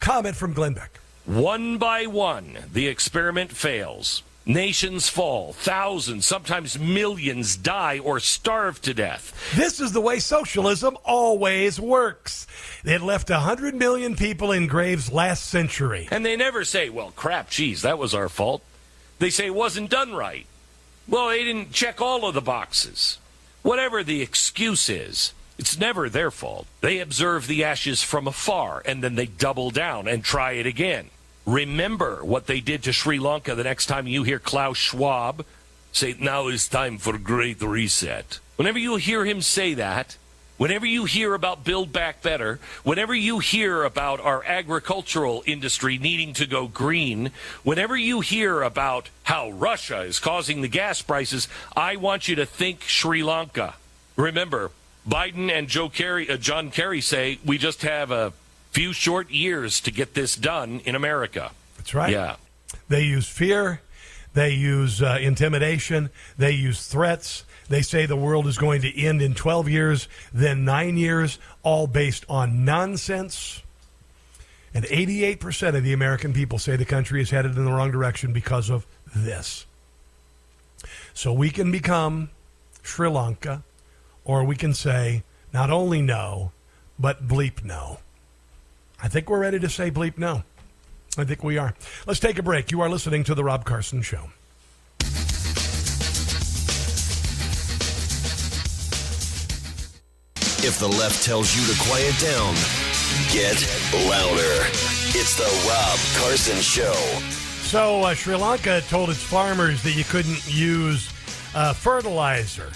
comment 0.00 0.36
from 0.36 0.52
Glenn 0.52 0.74
Beck. 0.74 0.98
One 1.24 1.78
by 1.78 2.06
one, 2.06 2.58
the 2.72 2.86
experiment 2.86 3.52
fails. 3.52 4.22
Nations 4.48 5.10
fall. 5.10 5.52
Thousands, 5.52 6.26
sometimes 6.26 6.78
millions 6.78 7.54
die 7.54 7.98
or 7.98 8.18
starve 8.18 8.80
to 8.80 8.94
death. 8.94 9.52
This 9.54 9.78
is 9.78 9.92
the 9.92 10.00
way 10.00 10.20
socialism 10.20 10.96
always 11.04 11.78
works. 11.78 12.46
It 12.82 13.02
left 13.02 13.28
100 13.28 13.74
million 13.74 14.16
people 14.16 14.50
in 14.50 14.66
graves 14.66 15.12
last 15.12 15.44
century. 15.44 16.08
And 16.10 16.24
they 16.24 16.34
never 16.34 16.64
say, 16.64 16.88
well, 16.88 17.12
crap, 17.14 17.50
geez, 17.50 17.82
that 17.82 17.98
was 17.98 18.14
our 18.14 18.30
fault. 18.30 18.62
They 19.18 19.28
say 19.28 19.44
it 19.44 19.54
wasn't 19.54 19.90
done 19.90 20.14
right. 20.14 20.46
Well, 21.06 21.28
they 21.28 21.44
didn't 21.44 21.72
check 21.72 22.00
all 22.00 22.26
of 22.26 22.32
the 22.32 22.40
boxes. 22.40 23.18
Whatever 23.60 24.02
the 24.02 24.22
excuse 24.22 24.88
is, 24.88 25.34
it's 25.58 25.78
never 25.78 26.08
their 26.08 26.30
fault. 26.30 26.66
They 26.80 27.00
observe 27.00 27.48
the 27.48 27.64
ashes 27.64 28.02
from 28.02 28.26
afar 28.26 28.82
and 28.86 29.04
then 29.04 29.14
they 29.14 29.26
double 29.26 29.70
down 29.70 30.08
and 30.08 30.24
try 30.24 30.52
it 30.52 30.64
again. 30.64 31.10
Remember 31.48 32.22
what 32.22 32.46
they 32.46 32.60
did 32.60 32.82
to 32.82 32.92
Sri 32.92 33.18
Lanka 33.18 33.54
the 33.54 33.64
next 33.64 33.86
time 33.86 34.06
you 34.06 34.22
hear 34.22 34.38
Klaus 34.38 34.76
Schwab 34.76 35.46
say, 35.92 36.14
now 36.20 36.48
is 36.48 36.68
time 36.68 36.98
for 36.98 37.16
great 37.16 37.62
reset. 37.62 38.38
Whenever 38.56 38.78
you 38.78 38.96
hear 38.96 39.24
him 39.24 39.40
say 39.40 39.72
that, 39.72 40.18
whenever 40.58 40.84
you 40.84 41.06
hear 41.06 41.32
about 41.32 41.64
Build 41.64 41.90
Back 41.90 42.20
Better, 42.20 42.60
whenever 42.84 43.14
you 43.14 43.38
hear 43.38 43.82
about 43.82 44.20
our 44.20 44.44
agricultural 44.44 45.42
industry 45.46 45.96
needing 45.96 46.34
to 46.34 46.44
go 46.44 46.68
green, 46.68 47.30
whenever 47.62 47.96
you 47.96 48.20
hear 48.20 48.60
about 48.60 49.08
how 49.22 49.48
Russia 49.48 50.02
is 50.02 50.18
causing 50.18 50.60
the 50.60 50.68
gas 50.68 51.00
prices, 51.00 51.48
I 51.74 51.96
want 51.96 52.28
you 52.28 52.36
to 52.36 52.44
think 52.44 52.82
Sri 52.82 53.22
Lanka. 53.22 53.76
Remember, 54.16 54.70
Biden 55.08 55.50
and 55.50 55.66
Joe 55.66 55.88
Kerry, 55.88 56.28
uh, 56.28 56.36
John 56.36 56.70
Kerry 56.70 57.00
say 57.00 57.38
we 57.42 57.56
just 57.56 57.80
have 57.80 58.10
a 58.10 58.34
few 58.70 58.92
short 58.92 59.30
years 59.30 59.80
to 59.80 59.90
get 59.90 60.14
this 60.14 60.36
done 60.36 60.80
in 60.84 60.94
America. 60.94 61.52
That's 61.76 61.94
right. 61.94 62.12
Yeah. 62.12 62.36
They 62.88 63.02
use 63.02 63.28
fear. 63.28 63.80
They 64.34 64.52
use 64.52 65.02
uh, 65.02 65.18
intimidation. 65.20 66.10
They 66.36 66.52
use 66.52 66.86
threats. 66.86 67.44
They 67.68 67.82
say 67.82 68.06
the 68.06 68.16
world 68.16 68.46
is 68.46 68.56
going 68.56 68.82
to 68.82 69.00
end 69.00 69.20
in 69.20 69.34
12 69.34 69.68
years, 69.68 70.08
then 70.32 70.64
nine 70.64 70.96
years, 70.96 71.38
all 71.62 71.86
based 71.86 72.24
on 72.28 72.64
nonsense. 72.64 73.62
And 74.72 74.84
88% 74.84 75.76
of 75.76 75.82
the 75.82 75.92
American 75.92 76.32
people 76.32 76.58
say 76.58 76.76
the 76.76 76.84
country 76.84 77.20
is 77.20 77.30
headed 77.30 77.56
in 77.56 77.64
the 77.64 77.72
wrong 77.72 77.90
direction 77.90 78.32
because 78.32 78.70
of 78.70 78.86
this. 79.14 79.66
So 81.12 81.32
we 81.32 81.50
can 81.50 81.72
become 81.72 82.30
Sri 82.82 83.08
Lanka, 83.08 83.64
or 84.24 84.44
we 84.44 84.56
can 84.56 84.72
say 84.72 85.24
not 85.52 85.70
only 85.70 86.00
no, 86.00 86.52
but 86.98 87.26
bleep 87.26 87.64
no. 87.64 87.98
I 89.00 89.08
think 89.08 89.30
we're 89.30 89.38
ready 89.38 89.58
to 89.60 89.68
say 89.68 89.90
bleep 89.90 90.18
no. 90.18 90.42
I 91.16 91.24
think 91.24 91.42
we 91.42 91.58
are. 91.58 91.74
Let's 92.06 92.20
take 92.20 92.38
a 92.38 92.42
break. 92.42 92.70
You 92.70 92.80
are 92.80 92.88
listening 92.88 93.24
to 93.24 93.34
The 93.34 93.44
Rob 93.44 93.64
Carson 93.64 94.02
Show. 94.02 94.30
If 100.60 100.80
the 100.80 100.88
left 100.88 101.24
tells 101.24 101.56
you 101.56 101.72
to 101.72 101.80
quiet 101.88 102.14
down, 102.20 102.54
get 103.32 103.56
louder. 104.08 104.66
It's 105.14 105.36
the 105.36 105.68
Rob 105.68 105.98
Carson 106.20 106.58
Show. 106.60 106.92
So, 107.62 108.02
uh, 108.02 108.14
Sri 108.14 108.34
Lanka 108.34 108.80
told 108.88 109.10
its 109.10 109.22
farmers 109.22 109.82
that 109.82 109.92
you 109.92 110.04
couldn't 110.04 110.46
use 110.52 111.10
uh, 111.54 111.72
fertilizer. 111.72 112.70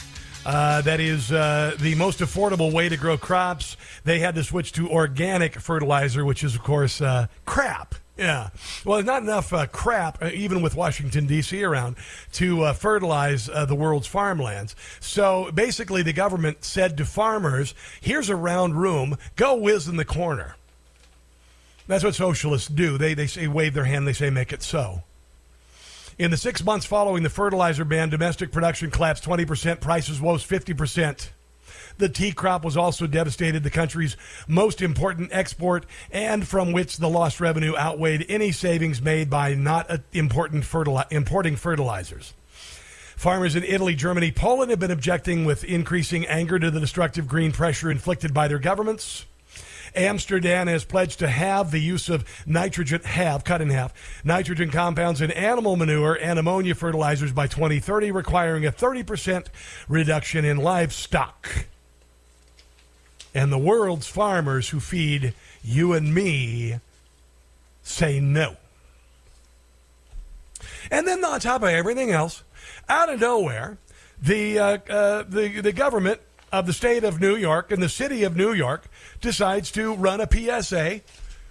Uh, 0.45 0.81
that 0.83 0.99
is 0.99 1.31
uh, 1.31 1.77
the 1.79 1.95
most 1.95 2.19
affordable 2.19 2.73
way 2.73 2.89
to 2.89 2.97
grow 2.97 3.17
crops. 3.17 3.77
They 4.05 4.19
had 4.19 4.35
to 4.35 4.45
switch 4.45 4.73
to 4.73 4.91
organic 4.91 5.55
fertilizer, 5.61 6.25
which 6.25 6.43
is, 6.43 6.55
of 6.55 6.63
course, 6.63 7.01
uh, 7.01 7.29
crap. 7.45 7.95
Yeah. 8.17 8.51
Well, 8.85 8.97
there's 8.97 9.07
not 9.07 9.23
enough 9.23 9.53
uh, 9.53 9.67
crap, 9.67 10.23
uh, 10.23 10.31
even 10.35 10.61
with 10.61 10.75
Washington, 10.75 11.27
D.C. 11.27 11.63
around, 11.63 11.97
to 12.33 12.63
uh, 12.63 12.73
fertilize 12.73 13.49
uh, 13.49 13.65
the 13.65 13.75
world's 13.75 14.07
farmlands. 14.07 14.77
So 15.01 15.51
basically, 15.53 16.03
the 16.03 16.13
government 16.13 16.65
said 16.65 16.97
to 16.99 17.05
farmers, 17.05 17.75
here's 18.01 18.29
a 18.29 18.37
round 18.37 18.81
room, 18.81 19.17
go 19.37 19.55
whiz 19.55 19.89
in 19.89 19.97
the 19.97 20.05
corner. 20.05 20.57
That's 21.87 22.05
what 22.05 22.15
socialists 22.15 22.69
do. 22.69 22.99
They, 22.99 23.15
they 23.15 23.27
say, 23.27 23.49
wave 23.49 23.75
their 23.75 23.85
hand, 23.85 24.07
they 24.07 24.13
say, 24.13 24.31
make 24.31 24.53
it 24.53 24.63
so. 24.63 25.03
In 26.23 26.31
the 26.31 26.37
six 26.37 26.63
months 26.63 26.87
following 26.87 27.25
the 27.25 27.29
fertilizer 27.29 27.85
ban, 27.85 28.09
domestic 28.09 28.53
production 28.53 28.93
collapsed 28.93 29.25
20%, 29.25 29.81
prices 29.81 30.21
rose 30.21 30.47
50%. 30.47 31.31
The 31.99 32.09
tea 32.09 32.31
crop 32.31 32.65
was 32.65 32.77
also 32.77 33.09
devastated, 33.09 33.65
the 33.65 33.71
country's 33.71 34.17
most 34.47 34.83
important 34.83 35.31
export, 35.33 35.85
and 36.13 36.47
from 36.47 36.71
which 36.71 36.99
the 36.99 37.09
lost 37.09 37.41
revenue 37.41 37.77
outweighed 37.77 38.25
any 38.29 38.53
savings 38.53 39.03
made 39.03 39.31
by 39.31 39.55
not 39.55 39.91
uh, 39.91 39.97
fertili- 40.13 41.11
importing 41.11 41.57
fertilizers. 41.57 42.35
Farmers 43.17 43.57
in 43.57 43.65
Italy, 43.65 43.97
Germany, 43.97 44.31
Poland 44.31 44.71
have 44.71 44.79
been 44.79 44.93
objecting 44.93 45.45
with 45.45 45.65
increasing 45.65 46.25
anger 46.29 46.57
to 46.57 46.71
the 46.71 46.79
destructive 46.79 47.27
green 47.27 47.51
pressure 47.51 47.91
inflicted 47.91 48.33
by 48.33 48.47
their 48.47 48.61
governments. 48.61 49.27
Amsterdam 49.95 50.67
has 50.67 50.85
pledged 50.85 51.19
to 51.19 51.29
halve 51.29 51.71
the 51.71 51.81
use 51.81 52.09
of 52.09 52.25
nitrogen, 52.47 53.03
halve, 53.03 53.45
cut 53.45 53.61
in 53.61 53.71
half, 53.71 53.93
nitrogen 54.25 54.71
compounds 54.71 55.21
in 55.21 55.31
animal 55.31 55.77
manure 55.77 56.15
and 56.15 56.39
ammonia 56.39 56.75
fertilizers 56.75 57.33
by 57.33 57.47
2030, 57.47 58.11
requiring 58.11 58.65
a 58.67 58.73
30% 58.73 59.47
reduction 59.89 60.45
in 60.45 60.57
livestock. 60.57 61.67
And 63.35 63.53
the 63.53 63.59
world's 63.59 64.07
farmers 64.07 64.71
who 64.71 64.81
feed 64.81 65.35
you 65.63 65.93
and 65.93 66.15
me 66.15 66.81
say 67.83 68.21
no. 68.21 68.57
And 70.91 71.07
then 71.07 71.25
on 71.25 71.41
top 71.41 71.63
of 71.63 71.69
everything 71.69 72.11
else, 72.11 72.43
out 72.89 73.09
of 73.09 73.21
nowhere, 73.21 73.79
the 74.21 74.59
uh, 74.59 74.79
uh, 74.89 75.25
the 75.29 75.61
the 75.61 75.73
government 75.73 76.21
of 76.53 76.67
the 76.67 76.73
state 76.73 77.03
of 77.03 77.21
New 77.21 77.35
York 77.35 77.73
and 77.73 77.83
the 77.83 77.89
city 77.89 78.23
of 78.23 78.37
New 78.37 78.53
York 78.53 78.85
decides 79.21 79.71
to 79.73 79.95
run 79.95 80.21
a 80.21 80.29
PSA 80.31 81.01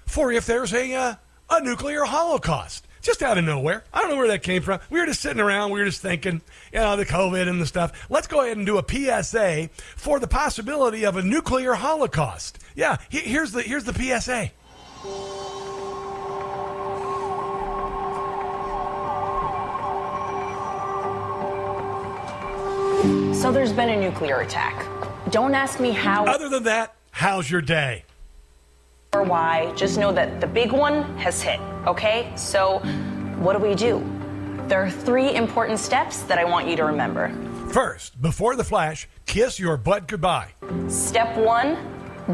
for 0.06 0.32
if 0.32 0.46
there's 0.46 0.74
a 0.74 0.94
uh, 0.94 1.16
a 1.50 1.62
nuclear 1.62 2.06
holocaust. 2.06 2.88
Just 3.02 3.24
out 3.24 3.40
of 3.40 3.44
nowhere. 3.44 3.84
I 3.92 4.02
don't 4.02 4.12
know 4.12 4.18
where 4.18 4.28
that 4.28 4.44
came 4.44 4.62
from. 4.62 4.80
We 4.92 5.00
were 5.00 5.08
just 5.08 5.22
sitting 5.22 5.42
around. 5.42 5.72
We 5.72 5.80
were 5.80 5.88
just 5.88 6.04
thinking, 6.04 6.42
you 6.72 6.80
know, 6.80 6.96
the 6.96 7.06
COVID 7.06 7.50
and 7.50 7.60
the 7.60 7.66
stuff. 7.66 8.06
Let's 8.12 8.28
go 8.28 8.42
ahead 8.42 8.58
and 8.58 8.66
do 8.66 8.78
a 8.78 8.84
PSA 8.88 9.72
for 9.96 10.20
the 10.20 10.28
possibility 10.28 11.04
of 11.04 11.18
a 11.18 11.24
nuclear 11.24 11.74
holocaust. 11.74 12.60
Yeah, 12.76 12.98
here's 13.10 13.54
the 13.54 13.64
here's 13.64 13.86
the 13.86 13.94
PSA. 13.94 14.52
So 23.42 23.52
there's 23.52 23.74
been 23.74 23.90
a 23.90 24.00
nuclear 24.00 24.42
attack. 24.42 24.91
Don't 25.30 25.54
ask 25.54 25.80
me 25.80 25.92
how. 25.92 26.26
Other 26.26 26.50
than 26.50 26.64
that, 26.64 26.96
how's 27.12 27.50
your 27.50 27.62
day? 27.62 28.06
Or 29.14 29.24
why. 29.24 29.74
Just 29.76 29.98
know 29.98 30.12
that 30.12 30.42
the 30.42 30.48
big 30.48 30.72
one 30.72 31.04
has 31.18 31.42
hit, 31.42 31.60
okay? 31.86 32.32
So 32.36 32.80
what 33.40 33.54
do 33.54 33.60
we 33.60 33.76
do? 33.76 34.04
There 34.68 34.82
are 34.82 34.90
three 34.90 35.36
important 35.36 35.80
steps 35.80 36.22
that 36.24 36.38
I 36.38 36.46
want 36.46 36.68
you 36.68 36.76
to 36.78 36.86
remember. 36.86 37.30
First, 37.72 38.22
before 38.22 38.56
the 38.56 38.64
flash, 38.64 39.08
kiss 39.26 39.60
your 39.60 39.78
butt 39.78 40.08
goodbye. 40.08 40.52
Step 40.88 41.38
one 41.38 41.78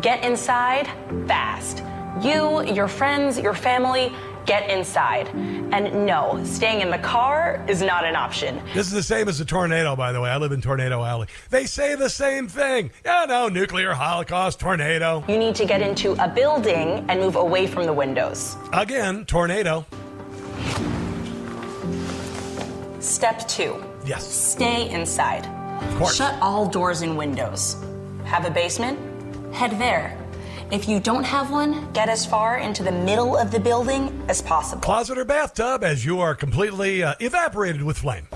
get 0.01 0.23
inside 0.23 0.87
fast. 1.27 1.83
You, 2.21 2.63
your 2.63 2.87
friends, 2.87 3.39
your 3.39 3.53
family, 3.53 4.11
get 4.47 4.69
inside. 4.69 5.27
And 5.27 6.07
no, 6.07 6.41
staying 6.43 6.81
in 6.81 6.89
the 6.89 6.97
car 6.97 7.63
is 7.67 7.81
not 7.81 8.05
an 8.05 8.15
option. 8.15 8.59
This 8.73 8.87
is 8.87 8.93
the 8.93 9.03
same 9.03 9.27
as 9.27 9.39
a 9.39 9.45
tornado, 9.45 9.95
by 9.95 10.11
the 10.11 10.21
way. 10.21 10.29
I 10.29 10.37
live 10.37 10.53
in 10.53 10.61
Tornado 10.61 11.03
Alley. 11.03 11.27
They 11.49 11.65
say 11.65 11.93
the 11.93 12.09
same 12.09 12.47
thing. 12.47 12.89
Yeah, 13.05 13.25
no, 13.27 13.49
nuclear 13.49 13.93
holocaust, 13.93 14.59
tornado. 14.59 15.23
You 15.27 15.37
need 15.37 15.53
to 15.55 15.65
get 15.65 15.81
into 15.81 16.13
a 16.13 16.27
building 16.27 17.05
and 17.09 17.19
move 17.19 17.35
away 17.35 17.67
from 17.67 17.85
the 17.85 17.93
windows. 17.93 18.55
Again, 18.73 19.25
tornado. 19.25 19.85
Step 22.99 23.47
two. 23.47 23.83
Yes. 24.05 24.25
Stay 24.25 24.89
inside. 24.89 25.45
Of 25.83 25.97
course. 25.97 26.15
Shut 26.15 26.35
all 26.41 26.67
doors 26.67 27.01
and 27.01 27.17
windows. 27.17 27.75
Have 28.25 28.45
a 28.45 28.49
basement? 28.49 28.97
Head 29.53 29.71
there. 29.79 30.17
If 30.69 30.89
you 30.89 30.99
don't 30.99 31.23
have 31.23 31.49
one, 31.49 31.89
get 31.93 32.09
as 32.09 32.25
far 32.25 32.57
into 32.57 32.83
the 32.83 32.91
middle 32.91 33.37
of 33.37 33.51
the 33.51 33.59
building 33.59 34.21
as 34.27 34.41
possible. 34.41 34.81
Closet 34.81 35.17
or 35.17 35.23
bathtub, 35.23 35.81
as 35.81 36.03
you 36.03 36.19
are 36.19 36.35
completely 36.35 37.03
uh, 37.03 37.13
evaporated 37.21 37.81
with 37.81 37.97
flame. 37.97 38.27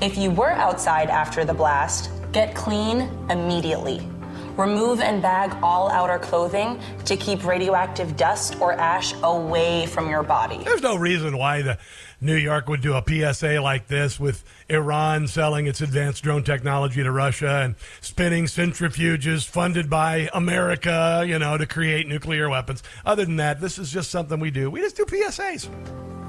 If 0.00 0.16
you 0.16 0.30
were 0.30 0.52
outside 0.52 1.10
after 1.10 1.44
the 1.44 1.52
blast, 1.52 2.10
get 2.30 2.54
clean 2.54 3.10
immediately. 3.28 4.08
Remove 4.56 5.00
and 5.00 5.20
bag 5.20 5.56
all 5.64 5.90
outer 5.90 6.20
clothing 6.20 6.80
to 7.06 7.16
keep 7.16 7.44
radioactive 7.44 8.16
dust 8.16 8.60
or 8.60 8.74
ash 8.74 9.14
away 9.24 9.86
from 9.86 10.08
your 10.08 10.22
body. 10.22 10.62
There's 10.62 10.80
no 10.80 10.94
reason 10.94 11.36
why 11.36 11.62
the 11.62 11.76
New 12.24 12.36
York 12.36 12.68
would 12.68 12.80
do 12.80 12.94
a 12.94 13.04
PSA 13.06 13.60
like 13.60 13.88
this 13.88 14.18
with 14.18 14.44
Iran 14.70 15.28
selling 15.28 15.66
its 15.66 15.82
advanced 15.82 16.22
drone 16.24 16.42
technology 16.42 17.02
to 17.02 17.10
Russia 17.10 17.60
and 17.62 17.74
spinning 18.00 18.46
centrifuges 18.46 19.46
funded 19.46 19.90
by 19.90 20.30
America, 20.32 21.22
you 21.26 21.38
know, 21.38 21.58
to 21.58 21.66
create 21.66 22.08
nuclear 22.08 22.48
weapons. 22.48 22.82
Other 23.04 23.26
than 23.26 23.36
that, 23.36 23.60
this 23.60 23.78
is 23.78 23.92
just 23.92 24.10
something 24.10 24.40
we 24.40 24.50
do. 24.50 24.70
We 24.70 24.80
just 24.80 24.96
do 24.96 25.04
PSAs. 25.04 25.68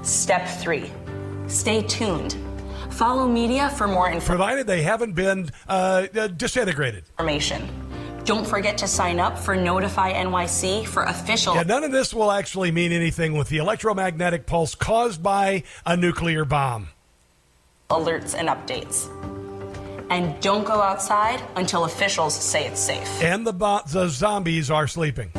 Step 0.04 0.46
three 0.46 0.90
stay 1.48 1.82
tuned. 1.82 2.36
Follow 2.90 3.28
media 3.28 3.70
for 3.70 3.86
more 3.86 4.06
information. 4.06 4.26
Provided 4.26 4.66
they 4.66 4.82
haven't 4.82 5.12
been 5.14 5.50
uh, 5.68 6.06
uh, 6.14 6.26
disintegrated. 6.28 7.04
Information. 7.10 7.68
Don't 8.26 8.44
forget 8.44 8.76
to 8.78 8.88
sign 8.88 9.20
up 9.20 9.38
for 9.38 9.54
Notify 9.54 10.12
NYC 10.12 10.84
for 10.84 11.04
official. 11.04 11.54
Yeah, 11.54 11.62
none 11.62 11.84
of 11.84 11.92
this 11.92 12.12
will 12.12 12.32
actually 12.32 12.72
mean 12.72 12.90
anything 12.90 13.34
with 13.38 13.48
the 13.48 13.58
electromagnetic 13.58 14.46
pulse 14.46 14.74
caused 14.74 15.22
by 15.22 15.62
a 15.86 15.96
nuclear 15.96 16.44
bomb. 16.44 16.88
Alerts 17.88 18.34
and 18.36 18.48
updates. 18.48 19.06
And 20.10 20.40
don't 20.40 20.64
go 20.64 20.82
outside 20.82 21.40
until 21.54 21.84
officials 21.84 22.34
say 22.34 22.66
it's 22.66 22.80
safe. 22.80 23.22
And 23.22 23.46
the, 23.46 23.52
bo- 23.52 23.82
the 23.86 24.08
zombies 24.08 24.72
are 24.72 24.88
sleeping. 24.88 25.30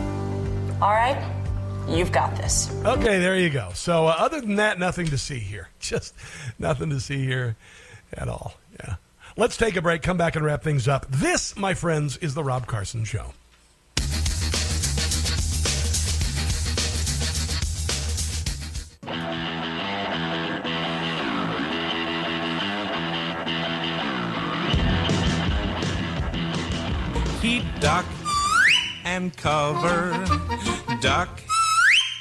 All 0.81 0.91
right, 0.91 1.21
you've 1.89 2.13
got 2.13 2.37
this. 2.37 2.73
Okay, 2.85 3.19
there 3.19 3.35
you 3.35 3.49
go. 3.49 3.71
So, 3.73 4.07
uh, 4.07 4.15
other 4.17 4.39
than 4.39 4.55
that, 4.55 4.79
nothing 4.79 5.07
to 5.07 5.17
see 5.17 5.39
here. 5.39 5.67
Just 5.81 6.13
nothing 6.57 6.89
to 6.91 7.01
see 7.01 7.25
here 7.25 7.57
at 8.13 8.29
all. 8.29 8.53
Let's 9.39 9.55
take 9.55 9.75
a 9.75 9.83
break, 9.83 10.01
come 10.01 10.17
back 10.17 10.35
and 10.35 10.43
wrap 10.43 10.63
things 10.63 10.87
up. 10.87 11.05
This, 11.11 11.55
my 11.55 11.75
friends, 11.75 12.17
is 12.17 12.33
The 12.33 12.43
Rob 12.43 12.65
Carson 12.65 13.03
Show. 13.03 13.35
He'd 27.43 27.63
duck 27.79 28.07
and 29.05 29.37
cover, 29.37 30.25
duck 30.99 31.29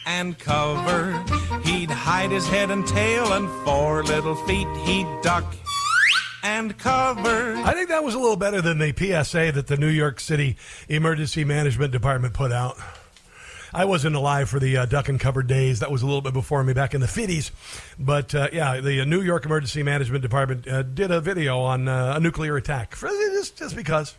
and 0.05 0.38
cover. 0.38 1.24
He'd 1.64 1.90
hide 1.90 2.30
his 2.30 2.47
head 2.47 2.70
and 2.70 2.86
tail 2.86 3.32
and 3.32 3.48
four 3.64 4.05
little 4.05 4.34
feet 4.34 4.68
he'd 4.84 5.06
duck 5.22 5.47
and 6.47 6.78
cover. 6.78 7.56
I 7.56 7.73
think 7.74 7.89
that 7.89 8.05
was 8.05 8.14
a 8.14 8.18
little 8.18 8.36
better 8.36 8.62
than 8.62 8.78
the 8.78 8.93
PSA 8.93 9.52
that 9.52 9.66
the 9.66 9.77
New 9.77 9.89
York 9.89 10.20
City 10.20 10.56
Emergency 10.89 11.44
Management 11.44 11.93
Department 11.93 12.35
put 12.35 12.52
out. 12.52 12.77
I 13.74 13.85
wasn't 13.85 14.14
alive 14.14 14.48
for 14.48 14.60
the 14.60 14.77
uh, 14.77 14.86
duck 14.86 15.09
and 15.09 15.18
cover 15.18 15.43
days. 15.43 15.81
That 15.81 15.90
was 15.90 16.02
a 16.02 16.06
little 16.06 16.23
bit 16.23 16.32
before 16.32 16.62
me 16.62 16.73
back 16.73 16.94
in 16.94 17.01
the 17.01 17.09
50s. 17.09 17.51
But 17.98 18.35
uh, 18.35 18.48
yeah, 18.52 18.81
the 18.81 19.01
uh, 19.01 19.05
New 19.05 19.23
York 19.23 19.44
Emergency 19.44 19.82
Management 19.82 20.23
Department 20.23 20.68
uh, 20.68 20.82
did 20.82 21.10
a 21.10 21.20
video 21.20 21.59
on 21.59 21.89
uh, 21.89 22.14
a 22.16 22.20
nuclear 22.20 22.56
attack. 22.56 22.94
For, 22.94 23.09
just, 23.09 23.59
just 23.59 23.74
because. 23.74 24.14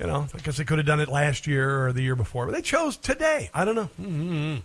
You 0.00 0.06
know, 0.06 0.26
guess 0.42 0.56
they 0.56 0.64
could 0.64 0.78
have 0.78 0.86
done 0.86 1.00
it 1.00 1.10
last 1.10 1.46
year 1.46 1.86
or 1.86 1.92
the 1.92 2.00
year 2.00 2.16
before, 2.16 2.46
but 2.46 2.54
they 2.54 2.62
chose 2.62 2.96
today. 2.96 3.50
I 3.52 3.66
don't 3.66 3.74
know. 3.74 3.90
Mm-hmm. 4.00 4.56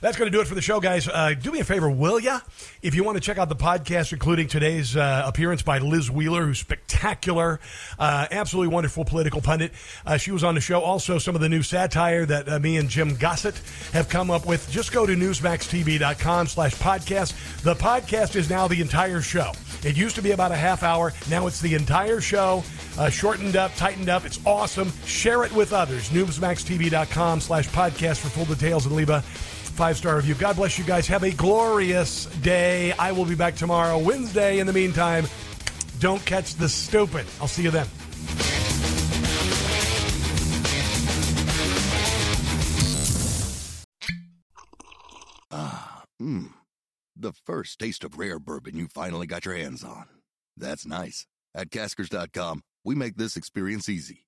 That's 0.00 0.16
going 0.16 0.30
to 0.30 0.36
do 0.36 0.40
it 0.40 0.46
for 0.46 0.54
the 0.54 0.62
show, 0.62 0.78
guys. 0.78 1.08
Uh, 1.08 1.34
do 1.34 1.50
me 1.50 1.58
a 1.58 1.64
favor, 1.64 1.90
will 1.90 2.20
ya? 2.20 2.38
If 2.80 2.94
you 2.94 3.02
want 3.02 3.16
to 3.16 3.20
check 3.20 3.38
out 3.38 3.48
the 3.48 3.56
podcast, 3.56 4.12
including 4.12 4.46
today's 4.46 4.96
uh, 4.96 5.24
appearance 5.26 5.62
by 5.62 5.78
Liz 5.78 6.08
Wheeler, 6.08 6.44
who's 6.44 6.60
spectacular, 6.60 7.58
uh, 7.98 8.28
absolutely 8.30 8.72
wonderful 8.72 9.04
political 9.04 9.40
pundit. 9.40 9.72
Uh, 10.06 10.16
she 10.16 10.30
was 10.30 10.44
on 10.44 10.54
the 10.54 10.60
show. 10.60 10.80
Also, 10.80 11.18
some 11.18 11.34
of 11.34 11.40
the 11.40 11.48
new 11.48 11.64
satire 11.64 12.24
that 12.26 12.48
uh, 12.48 12.60
me 12.60 12.76
and 12.76 12.88
Jim 12.88 13.16
Gossett 13.16 13.60
have 13.92 14.08
come 14.08 14.30
up 14.30 14.46
with. 14.46 14.70
Just 14.70 14.92
go 14.92 15.04
to 15.04 15.16
newsmaxtv.com 15.16 16.46
slash 16.46 16.76
podcast. 16.76 17.62
The 17.62 17.74
podcast 17.74 18.36
is 18.36 18.48
now 18.48 18.68
the 18.68 18.80
entire 18.80 19.22
show. 19.22 19.50
It 19.84 19.96
used 19.96 20.14
to 20.14 20.22
be 20.22 20.30
about 20.30 20.52
a 20.52 20.56
half 20.56 20.84
hour. 20.84 21.12
Now 21.28 21.48
it's 21.48 21.60
the 21.60 21.74
entire 21.74 22.20
show, 22.20 22.62
uh, 22.96 23.10
shortened 23.10 23.56
up, 23.56 23.74
tightened 23.74 24.08
up. 24.08 24.24
It's 24.24 24.38
awesome. 24.46 24.67
Share 25.04 25.44
it 25.44 25.52
with 25.52 25.72
others. 25.72 26.10
Newsmaxtv.com 26.10 27.40
slash 27.40 27.68
podcast 27.68 28.18
for 28.18 28.28
full 28.28 28.44
details 28.44 28.86
and 28.86 28.94
leave 28.94 29.10
a 29.10 29.22
five 29.22 29.96
star 29.96 30.16
review. 30.16 30.34
God 30.34 30.56
bless 30.56 30.78
you 30.78 30.84
guys. 30.84 31.06
Have 31.06 31.22
a 31.22 31.30
glorious 31.30 32.26
day. 32.42 32.92
I 32.98 33.12
will 33.12 33.24
be 33.24 33.34
back 33.34 33.54
tomorrow, 33.54 33.98
Wednesday. 33.98 34.58
In 34.58 34.66
the 34.66 34.72
meantime, 34.72 35.26
don't 36.00 36.24
catch 36.24 36.54
the 36.54 36.68
stupid. 36.68 37.26
I'll 37.40 37.48
see 37.48 37.62
you 37.62 37.70
then. 37.70 37.86
Ah, 45.50 46.04
mmm. 46.20 46.52
The 47.16 47.32
first 47.32 47.78
taste 47.78 48.04
of 48.04 48.18
rare 48.18 48.38
bourbon 48.38 48.76
you 48.76 48.86
finally 48.86 49.26
got 49.26 49.44
your 49.44 49.56
hands 49.56 49.82
on. 49.82 50.04
That's 50.56 50.86
nice. 50.86 51.26
At 51.54 51.70
Caskers.com, 51.70 52.62
we 52.84 52.94
make 52.94 53.16
this 53.16 53.36
experience 53.36 53.88
easy. 53.88 54.27